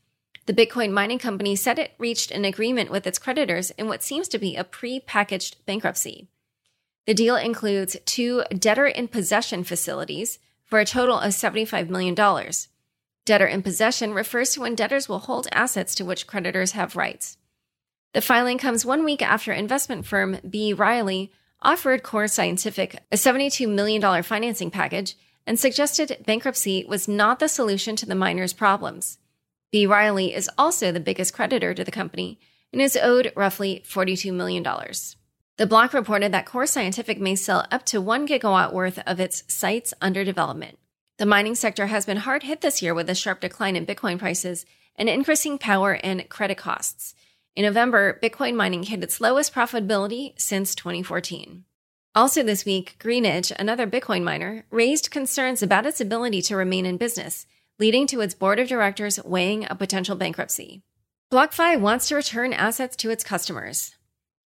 The 0.48 0.56
Bitcoin 0.56 0.92
mining 0.92 1.20
company 1.20 1.56
said 1.56 1.78
it 1.78 1.92
reached 2.00 2.32
an 2.32 2.46
agreement 2.46 2.90
with 2.90 3.06
its 3.06 3.20
creditors 3.20 3.70
in 3.78 3.88
what 3.88 4.02
seems 4.02 4.28
to 4.30 4.40
be 4.40 4.56
a 4.56 4.64
pre 4.64 5.00
packaged 5.00 5.64
bankruptcy. 5.68 6.30
The 7.06 7.14
deal 7.14 7.36
includes 7.36 7.98
two 8.06 8.42
debtor 8.52 8.88
in 8.88 9.08
possession 9.08 9.64
facilities 9.64 10.40
for 10.66 10.80
a 10.80 10.84
total 10.84 11.20
of 11.20 11.34
$75 11.34 11.90
million. 11.90 12.16
Debtor 13.24 13.46
in 13.46 13.62
possession 13.62 14.16
refers 14.16 14.54
to 14.54 14.62
when 14.62 14.74
debtors 14.74 15.08
will 15.08 15.20
hold 15.20 15.48
assets 15.52 15.94
to 15.94 16.06
which 16.06 16.26
creditors 16.26 16.72
have 16.72 16.96
rights. 16.96 17.38
The 18.14 18.22
filing 18.22 18.58
comes 18.58 18.86
one 18.86 19.04
week 19.04 19.22
after 19.22 19.52
investment 19.52 20.06
firm 20.06 20.40
B. 20.50 20.74
Riley 20.74 21.32
offered 21.62 22.02
Core 22.02 22.28
Scientific 22.28 22.96
a 23.12 23.16
$72 23.16 23.72
million 23.72 24.24
financing 24.24 24.72
package 24.72 25.16
and 25.46 25.60
suggested 25.60 26.24
bankruptcy 26.26 26.86
was 26.88 27.08
not 27.08 27.40
the 27.40 27.48
solution 27.48 27.96
to 27.98 28.08
the 28.08 28.16
miners' 28.16 28.54
problems. 28.54 29.20
B. 29.72 29.86
Riley 29.86 30.34
is 30.34 30.50
also 30.58 30.92
the 30.92 31.00
biggest 31.00 31.34
creditor 31.34 31.76
to 31.76 31.84
the 31.84 31.92
company 31.92 32.40
and 32.74 32.82
is 32.82 32.98
owed 32.98 33.32
roughly 33.36 33.84
$42 33.88 34.34
million. 34.34 34.64
The 35.58 35.68
block 35.68 35.94
reported 35.94 36.32
that 36.32 36.46
Core 36.48 36.66
Scientific 36.66 37.20
may 37.20 37.36
sell 37.36 37.68
up 37.70 37.86
to 37.88 38.02
1 38.02 38.28
gigawatt 38.28 38.74
worth 38.74 39.00
of 39.06 39.20
its 39.20 39.44
sites 39.54 39.94
under 40.02 40.24
development. 40.24 40.80
The 41.18 41.26
mining 41.28 41.54
sector 41.54 41.88
has 41.88 42.06
been 42.06 42.18
hard 42.18 42.44
hit 42.44 42.62
this 42.62 42.82
year 42.82 42.94
with 42.96 43.10
a 43.10 43.16
sharp 43.16 43.42
decline 43.42 43.76
in 43.76 43.86
Bitcoin 43.86 44.18
prices 44.18 44.66
and 44.96 45.10
increasing 45.10 45.58
power 45.58 46.00
and 46.02 46.28
credit 46.30 46.58
costs. 46.58 47.14
In 47.56 47.66
November, 47.66 48.20
Bitcoin 48.22 48.56
mining 48.56 48.84
hit 48.84 49.04
its 49.04 49.20
lowest 49.20 49.54
profitability 49.54 50.40
since 50.40 50.76
2014. 50.76 51.66
Also 52.16 52.44
this 52.44 52.66
week, 52.66 52.96
Greenidge, 53.00 53.52
another 53.60 53.86
Bitcoin 53.86 54.24
miner, 54.24 54.66
raised 54.72 55.12
concerns 55.12 55.62
about 55.62 55.86
its 55.86 56.02
ability 56.02 56.42
to 56.44 56.56
remain 56.56 56.86
in 56.86 56.98
business 56.98 57.46
leading 57.80 58.06
to 58.06 58.20
its 58.20 58.34
board 58.34 58.60
of 58.60 58.68
directors 58.68 59.24
weighing 59.24 59.66
a 59.70 59.76
potential 59.76 60.16
bankruptcy. 60.16 60.84
BlockFi 61.32 61.80
wants 61.80 62.10
to 62.10 62.16
return 62.16 62.52
assets 62.52 62.96
to 62.98 63.10
its 63.10 63.24
customers. 63.24 63.96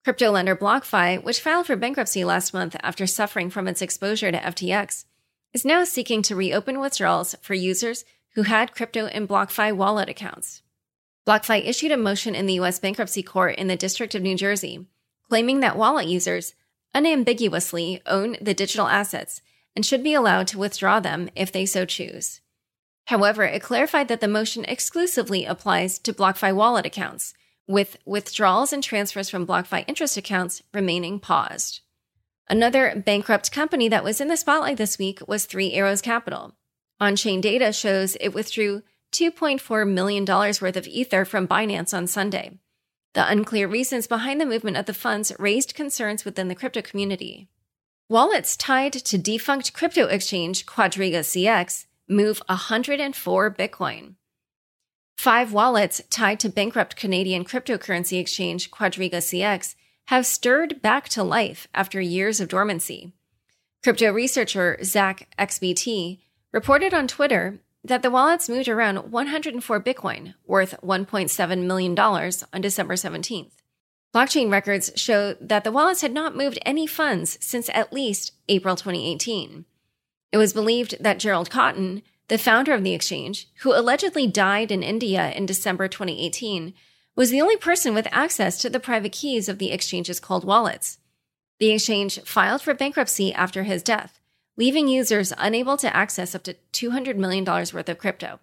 Crypto 0.04 0.32
lender 0.32 0.56
BlockFi, 0.56 1.24
which 1.24 1.40
filed 1.40 1.68
for 1.68 1.76
bankruptcy 1.76 2.26
last 2.26 2.54
month 2.54 2.76
after 2.82 3.06
suffering 3.06 3.52
from 3.52 3.68
its 3.68 3.82
exposure 3.82 4.32
to 4.32 4.40
FTX, 4.40 5.06
is 5.54 5.64
now 5.64 5.84
seeking 5.84 6.24
to 6.24 6.36
reopen 6.36 6.80
withdrawals 6.80 7.36
for 7.42 7.54
users 7.54 8.04
who 8.34 8.44
had 8.44 8.74
crypto 8.74 9.06
in 9.06 9.28
BlockFi 9.28 9.76
wallet 9.76 10.10
accounts. 10.10 10.61
BlockFi 11.28 11.68
issued 11.68 11.92
a 11.92 11.98
motion 11.98 12.34
in 12.34 12.48
the 12.48 12.56
U.S. 12.56 12.80
Bankruptcy 12.80 13.22
Court 13.22 13.56
in 13.56 13.68
the 13.68 13.76
District 13.76 14.16
of 14.16 14.24
New 14.24 14.36
Jersey, 14.36 14.88
claiming 15.30 15.60
that 15.60 15.78
wallet 15.78 16.08
users 16.08 16.56
unambiguously 16.94 18.02
own 18.06 18.38
the 18.42 18.54
digital 18.54 18.88
assets 18.88 19.42
and 19.76 19.86
should 19.86 20.04
be 20.04 20.14
allowed 20.14 20.48
to 20.48 20.58
withdraw 20.58 21.00
them 21.00 21.30
if 21.36 21.52
they 21.52 21.66
so 21.66 21.86
choose. 21.86 22.42
However, 23.06 23.44
it 23.44 23.62
clarified 23.62 24.08
that 24.08 24.20
the 24.20 24.28
motion 24.28 24.66
exclusively 24.66 25.46
applies 25.46 26.00
to 26.00 26.14
BlockFi 26.14 26.56
wallet 26.56 26.86
accounts, 26.86 27.34
with 27.68 27.98
withdrawals 28.06 28.74
and 28.74 28.84
transfers 28.84 29.30
from 29.30 29.46
BlockFi 29.48 29.86
interest 29.88 30.18
accounts 30.18 30.64
remaining 30.74 31.20
paused. 31.20 31.82
Another 32.50 33.02
bankrupt 33.06 33.52
company 33.52 33.88
that 33.88 34.04
was 34.04 34.20
in 34.20 34.28
the 34.28 34.36
spotlight 34.36 34.78
this 34.78 34.98
week 34.98 35.20
was 35.28 35.46
Three 35.46 35.72
Arrows 35.74 36.02
Capital. 36.02 36.56
On 37.00 37.16
chain 37.16 37.42
data 37.42 37.72
shows 37.72 38.18
it 38.20 38.34
withdrew 38.34 38.84
$2.4 39.12 39.90
million 39.90 40.26
worth 40.26 40.78
of 40.78 40.88
Ether 40.88 41.26
from 41.26 41.48
Binance 41.48 41.96
on 41.96 42.08
Sunday. 42.08 42.60
The 43.14 43.30
unclear 43.30 43.68
reasons 43.68 44.08
behind 44.08 44.40
the 44.40 44.46
movement 44.46 44.78
of 44.78 44.86
the 44.86 44.94
funds 44.94 45.34
raised 45.38 45.76
concerns 45.76 46.24
within 46.24 46.48
the 46.48 46.56
crypto 46.56 46.82
community. 46.82 47.50
Wallets 48.10 48.56
tied 48.56 48.94
to 48.94 49.18
defunct 49.18 49.74
crypto 49.74 50.08
exchange 50.08 50.66
Quadriga 50.66 51.20
CX 51.20 51.86
move 52.08 52.42
104 52.48 53.52
Bitcoin. 53.52 54.16
Five 55.18 55.54
wallets 55.54 56.02
tied 56.10 56.40
to 56.40 56.50
bankrupt 56.50 56.96
Canadian 56.96 57.46
cryptocurrency 57.46 58.20
exchange 58.20 58.72
Quadriga 58.72 59.18
CX 59.18 59.76
have 60.06 60.26
stirred 60.26 60.82
back 60.82 61.08
to 61.10 61.24
life 61.24 61.68
after 61.74 62.02
years 62.02 62.40
of 62.40 62.50
dormancy. 62.50 63.14
Crypto 63.84 64.12
researcher 64.12 64.78
Zach 64.84 65.34
XBT 65.38 66.20
reported 66.52 66.94
on 66.94 67.08
Twitter 67.08 67.62
that 67.84 68.02
the 68.02 68.12
wallets 68.12 68.48
moved 68.48 68.68
around 68.68 69.12
104 69.12 69.82
Bitcoin, 69.82 70.36
worth 70.46 70.76
$1.7 70.84 71.66
million, 71.66 71.98
on 71.98 72.62
December 72.62 72.94
17th. 72.94 73.52
Blockchain 74.14 74.52
records 74.52 74.92
show 74.96 75.36
that 75.40 75.64
the 75.64 75.72
wallets 75.72 76.02
had 76.02 76.12
not 76.12 76.36
moved 76.36 76.60
any 76.66 76.86
funds 76.86 77.38
since 77.40 77.70
at 77.74 77.94
least 77.94 78.34
April 78.50 78.76
2018. 78.76 79.66
It 80.32 80.38
was 80.38 80.54
believed 80.54 80.98
that 81.00 81.20
Gerald 81.20 81.50
Cotten, 81.50 82.04
the 82.28 82.38
founder 82.38 82.74
of 82.74 82.84
the 82.84 82.94
exchange, 82.94 83.50
who 83.62 83.74
allegedly 83.74 84.28
died 84.28 84.72
in 84.72 84.84
India 84.84 85.32
in 85.32 85.46
December 85.46 85.88
2018, 85.88 86.74
was 87.16 87.30
the 87.30 87.42
only 87.42 87.58
person 87.58 87.94
with 87.94 88.08
access 88.12 88.62
to 88.62 88.70
the 88.70 88.80
private 88.80 89.12
keys 89.12 89.50
of 89.50 89.60
the 89.60 89.72
exchange's 89.72 90.20
cold 90.20 90.46
wallets. 90.46 90.98
The 91.60 91.72
exchange 91.72 92.22
filed 92.22 92.62
for 92.62 92.74
bankruptcy 92.74 93.34
after 93.34 93.64
his 93.64 93.84
death, 93.84 94.21
leaving 94.62 94.88
users 94.88 95.34
unable 95.40 95.76
to 95.76 95.96
access 95.96 96.36
up 96.36 96.44
to 96.44 96.54
$200 96.72 97.16
million 97.16 97.44
worth 97.44 97.90
of 97.90 97.98
crypto. 97.98 98.40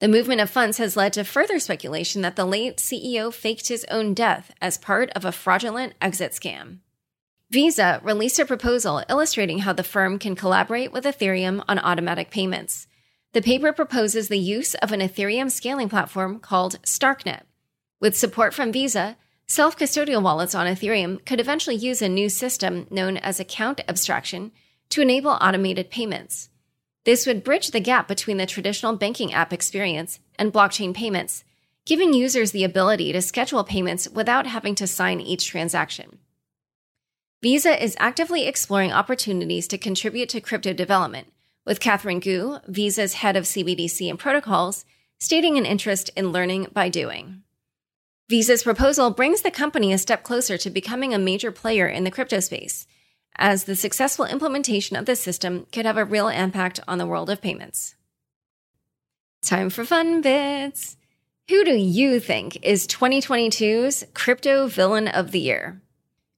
The 0.00 0.08
movement 0.08 0.40
of 0.40 0.50
funds 0.50 0.78
has 0.78 0.96
led 0.96 1.12
to 1.12 1.22
further 1.22 1.60
speculation 1.60 2.20
that 2.22 2.34
the 2.34 2.44
late 2.44 2.78
CEO 2.78 3.32
faked 3.32 3.68
his 3.68 3.86
own 3.88 4.12
death 4.12 4.50
as 4.60 4.76
part 4.76 5.10
of 5.10 5.24
a 5.24 5.30
fraudulent 5.30 5.94
exit 6.00 6.32
scam. 6.32 6.78
Visa 7.48 8.00
released 8.02 8.40
a 8.40 8.44
proposal 8.44 9.04
illustrating 9.08 9.60
how 9.60 9.72
the 9.72 9.84
firm 9.84 10.18
can 10.18 10.34
collaborate 10.34 10.92
with 10.92 11.04
Ethereum 11.04 11.62
on 11.68 11.78
automatic 11.78 12.32
payments. 12.32 12.88
The 13.32 13.40
paper 13.40 13.72
proposes 13.72 14.26
the 14.26 14.40
use 14.40 14.74
of 14.74 14.90
an 14.90 14.98
Ethereum 14.98 15.48
scaling 15.48 15.88
platform 15.88 16.40
called 16.40 16.82
Starknet. 16.82 17.42
With 18.00 18.16
support 18.16 18.52
from 18.52 18.72
Visa, 18.72 19.16
self 19.46 19.78
custodial 19.78 20.24
wallets 20.24 20.56
on 20.56 20.66
Ethereum 20.66 21.24
could 21.24 21.38
eventually 21.38 21.76
use 21.76 22.02
a 22.02 22.08
new 22.08 22.28
system 22.28 22.88
known 22.90 23.16
as 23.16 23.38
account 23.38 23.80
abstraction 23.86 24.50
to 24.92 25.00
enable 25.00 25.38
automated 25.40 25.90
payments. 25.90 26.50
This 27.04 27.26
would 27.26 27.42
bridge 27.42 27.70
the 27.70 27.80
gap 27.80 28.06
between 28.06 28.36
the 28.36 28.46
traditional 28.46 28.94
banking 28.94 29.32
app 29.32 29.52
experience 29.52 30.20
and 30.38 30.52
blockchain 30.52 30.94
payments, 30.94 31.44
giving 31.86 32.12
users 32.12 32.52
the 32.52 32.62
ability 32.62 33.10
to 33.12 33.22
schedule 33.22 33.64
payments 33.64 34.08
without 34.08 34.46
having 34.46 34.74
to 34.76 34.86
sign 34.86 35.20
each 35.20 35.48
transaction. 35.48 36.18
Visa 37.42 37.82
is 37.82 37.96
actively 37.98 38.46
exploring 38.46 38.92
opportunities 38.92 39.66
to 39.66 39.78
contribute 39.78 40.28
to 40.28 40.42
crypto 40.42 40.74
development, 40.74 41.26
with 41.64 41.80
Catherine 41.80 42.20
Gu, 42.20 42.58
Visa's 42.68 43.14
head 43.14 43.34
of 43.34 43.44
CBDC 43.44 44.10
and 44.10 44.18
protocols, 44.18 44.84
stating 45.18 45.56
an 45.56 45.64
interest 45.64 46.10
in 46.14 46.32
learning 46.32 46.68
by 46.72 46.90
doing. 46.90 47.42
Visa's 48.28 48.62
proposal 48.62 49.10
brings 49.10 49.40
the 49.40 49.50
company 49.50 49.92
a 49.92 49.98
step 49.98 50.22
closer 50.22 50.58
to 50.58 50.70
becoming 50.70 51.14
a 51.14 51.18
major 51.18 51.50
player 51.50 51.88
in 51.88 52.04
the 52.04 52.10
crypto 52.10 52.40
space, 52.40 52.86
as 53.36 53.64
the 53.64 53.76
successful 53.76 54.24
implementation 54.24 54.96
of 54.96 55.06
the 55.06 55.16
system 55.16 55.66
could 55.72 55.86
have 55.86 55.96
a 55.96 56.04
real 56.04 56.28
impact 56.28 56.80
on 56.86 56.98
the 56.98 57.06
world 57.06 57.30
of 57.30 57.40
payments. 57.40 57.94
Time 59.42 59.70
for 59.70 59.84
fun 59.84 60.20
bits. 60.20 60.96
Who 61.48 61.64
do 61.64 61.74
you 61.74 62.20
think 62.20 62.64
is 62.64 62.86
2022's 62.86 64.04
crypto 64.14 64.68
villain 64.68 65.08
of 65.08 65.32
the 65.32 65.40
year? 65.40 65.82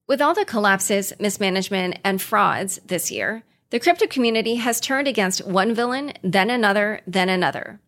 With 0.07 0.23
all 0.23 0.35
the 0.35 0.45
collapses, 0.45 1.13
mismanagement, 1.21 1.99
and 2.05 2.21
frauds 2.21 2.79
this 2.87 3.11
year, 3.11 3.43
the 3.71 3.81
crypto 3.81 4.07
community 4.07 4.57
has 4.57 4.81
turned 4.81 5.09
against 5.09 5.47
one 5.47 5.75
villain, 5.75 6.13
then 6.23 6.49
another, 6.49 7.01
then 7.07 7.29
another. 7.29 7.81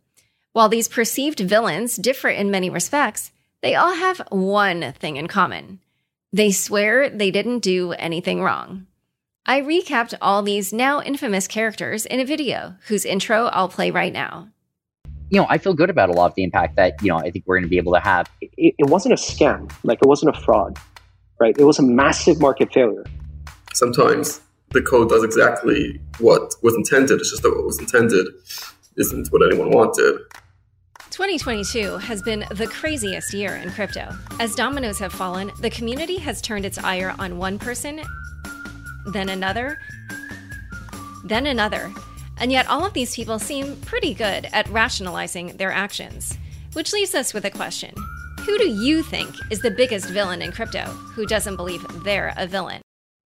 While 0.52 0.68
these 0.68 0.88
perceived 0.88 1.40
villains 1.40 1.96
differ 1.96 2.28
in 2.28 2.50
many 2.50 2.70
respects, 2.70 3.32
they 3.62 3.74
all 3.74 3.94
have 3.94 4.22
one 4.30 4.92
thing 4.98 5.16
in 5.16 5.28
common. 5.28 5.80
They 6.32 6.50
swear 6.52 7.08
they 7.08 7.30
didn't 7.30 7.60
do 7.60 7.92
anything 7.92 8.42
wrong. 8.42 8.86
I 9.46 9.60
recapped 9.60 10.14
all 10.20 10.42
these 10.42 10.72
now 10.72 11.00
infamous 11.00 11.46
characters 11.46 12.04
in 12.04 12.20
a 12.20 12.24
video 12.24 12.74
whose 12.88 13.04
intro 13.04 13.46
I'll 13.46 13.68
play 13.68 13.90
right 13.90 14.12
now 14.12 14.48
you 15.30 15.40
know, 15.40 15.46
I 15.48 15.58
feel 15.58 15.74
good 15.74 15.90
about 15.90 16.08
a 16.08 16.12
lot 16.12 16.26
of 16.26 16.34
the 16.34 16.44
impact 16.44 16.76
that, 16.76 17.02
you 17.02 17.08
know, 17.08 17.18
I 17.18 17.30
think 17.30 17.44
we're 17.46 17.56
going 17.56 17.64
to 17.64 17.68
be 17.68 17.78
able 17.78 17.92
to 17.94 18.00
have. 18.00 18.30
It, 18.40 18.74
it 18.78 18.88
wasn't 18.88 19.14
a 19.14 19.16
scam. 19.16 19.72
Like 19.82 19.98
it 20.00 20.06
wasn't 20.06 20.36
a 20.36 20.40
fraud, 20.40 20.78
right? 21.40 21.56
It 21.58 21.64
was 21.64 21.78
a 21.78 21.82
massive 21.82 22.40
market 22.40 22.72
failure. 22.72 23.04
Sometimes 23.72 24.40
the 24.70 24.82
code 24.82 25.08
does 25.08 25.24
exactly 25.24 26.00
what 26.18 26.54
was 26.62 26.74
intended. 26.74 27.20
It's 27.20 27.30
just 27.30 27.42
that 27.42 27.50
what 27.50 27.64
was 27.64 27.78
intended 27.78 28.26
isn't 28.96 29.28
what 29.28 29.42
anyone 29.44 29.70
wanted. 29.70 30.18
2022 31.10 31.98
has 31.98 32.22
been 32.22 32.44
the 32.50 32.66
craziest 32.66 33.32
year 33.32 33.56
in 33.56 33.70
crypto. 33.70 34.14
As 34.38 34.54
dominoes 34.54 34.98
have 34.98 35.12
fallen, 35.12 35.50
the 35.60 35.70
community 35.70 36.18
has 36.18 36.42
turned 36.42 36.64
its 36.64 36.78
ire 36.78 37.14
on 37.18 37.38
one 37.38 37.58
person, 37.58 38.02
then 39.06 39.28
another, 39.28 39.78
then 41.24 41.46
another. 41.46 41.92
And 42.38 42.52
yet, 42.52 42.68
all 42.68 42.84
of 42.84 42.92
these 42.92 43.14
people 43.14 43.38
seem 43.38 43.76
pretty 43.80 44.12
good 44.12 44.48
at 44.52 44.68
rationalizing 44.68 45.56
their 45.56 45.72
actions. 45.72 46.36
Which 46.74 46.92
leaves 46.92 47.14
us 47.14 47.32
with 47.32 47.46
a 47.46 47.50
question 47.50 47.94
Who 48.40 48.58
do 48.58 48.68
you 48.68 49.02
think 49.02 49.34
is 49.50 49.60
the 49.60 49.70
biggest 49.70 50.10
villain 50.10 50.42
in 50.42 50.52
crypto 50.52 50.84
who 50.84 51.26
doesn't 51.26 51.56
believe 51.56 51.84
they're 52.04 52.34
a 52.36 52.46
villain? 52.46 52.82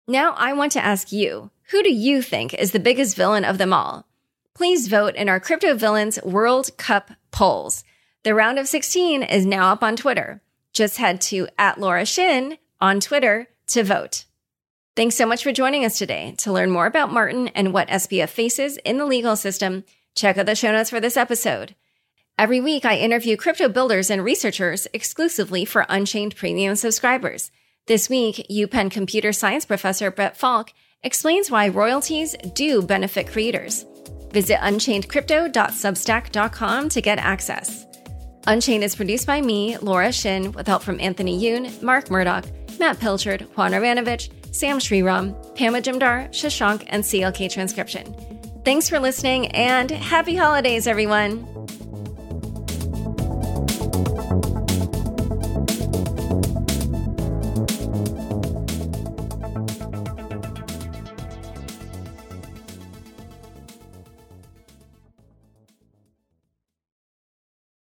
Now, 0.07 0.35
I 0.37 0.53
want 0.53 0.73
to 0.73 0.85
ask 0.85 1.11
you 1.11 1.51
who 1.71 1.83
do 1.83 1.93
you 1.93 2.23
think 2.23 2.55
is 2.55 2.73
the 2.73 2.79
biggest 2.79 3.17
villain 3.17 3.45
of 3.45 3.59
them 3.59 3.73
all? 3.73 4.07
Please 4.55 4.89
vote 4.89 5.15
in 5.15 5.29
our 5.29 5.41
Crypto 5.41 5.75
Villains 5.75 6.23
World 6.23 6.77
Cup 6.77 7.13
polls. 7.31 7.83
The 8.23 8.35
round 8.35 8.59
of 8.59 8.69
16 8.69 9.23
is 9.23 9.47
now 9.47 9.73
up 9.73 9.83
on 9.83 9.97
Twitter. 9.97 10.43
Just 10.73 10.99
head 10.99 11.21
to 11.23 11.49
at 11.59 11.81
Laura 11.81 12.05
Shin 12.05 12.59
on 12.81 13.01
Twitter 13.01 13.49
to 13.69 13.83
vote. 13.83 14.27
Thanks 14.95 15.15
so 15.15 15.25
much 15.25 15.43
for 15.43 15.53
joining 15.53 15.87
us 15.87 15.97
today. 15.97 16.35
To 16.39 16.53
learn 16.53 16.71
more 16.71 16.85
about 16.85 17.11
Martin 17.11 17.49
and 17.49 17.73
what 17.73 17.89
SBF 17.89 18.29
faces 18.29 18.77
in 18.79 18.99
the 18.99 19.07
legal 19.07 19.37
system, 19.37 19.85
check 20.15 20.37
out 20.37 20.45
the 20.45 20.55
show 20.55 20.71
notes 20.71 20.91
for 20.91 21.01
this 21.01 21.17
episode. 21.17 21.75
Every 22.39 22.61
week, 22.61 22.85
I 22.85 22.97
interview 22.97 23.39
crypto 23.39 23.71
builders 23.71 24.11
and 24.11 24.23
researchers 24.23 24.87
exclusively 24.93 25.65
for 25.65 25.87
Unchained 25.89 26.37
Premium 26.37 26.77
subscribers. 26.77 27.51
This 27.87 28.11
week, 28.11 28.47
UPenn 28.51 28.91
computer 28.91 29.33
science 29.33 29.65
professor 29.65 30.11
Brett 30.11 30.37
Falk 30.37 30.75
explains 31.03 31.51
why 31.51 31.69
royalties 31.69 32.37
do 32.55 32.83
benefit 32.83 33.29
creators. 33.29 33.87
Visit 34.31 34.59
unchainedcrypto.substack.com 34.59 36.89
to 36.91 37.01
get 37.01 37.19
access. 37.19 37.87
Unchained 38.47 38.85
is 38.85 38.95
produced 38.95 39.27
by 39.27 39.41
me, 39.41 39.79
Laura 39.79 40.13
Shin, 40.13 40.53
with 40.53 40.67
help 40.67 40.83
from 40.83 41.01
Anthony 41.01 41.41
Yoon, 41.41 41.83
Mark 41.83 42.11
Murdoch, 42.11 42.45
Matt 42.79 42.99
Pilchard, 42.99 43.49
Juan 43.57 43.73
Aranovich, 43.73 44.29
Sam 44.53 44.79
Sriram, 44.79 45.35
Pama 45.57 45.81
Jamdar, 45.81 46.29
Shashank, 46.29 46.85
and 46.89 47.03
CLK 47.03 47.51
Transcription. 47.51 48.15
Thanks 48.65 48.89
for 48.89 49.01
listening 49.01 49.49
and 49.49 49.91
happy 49.91 50.37
holidays, 50.37 50.87
everyone! 50.87 51.49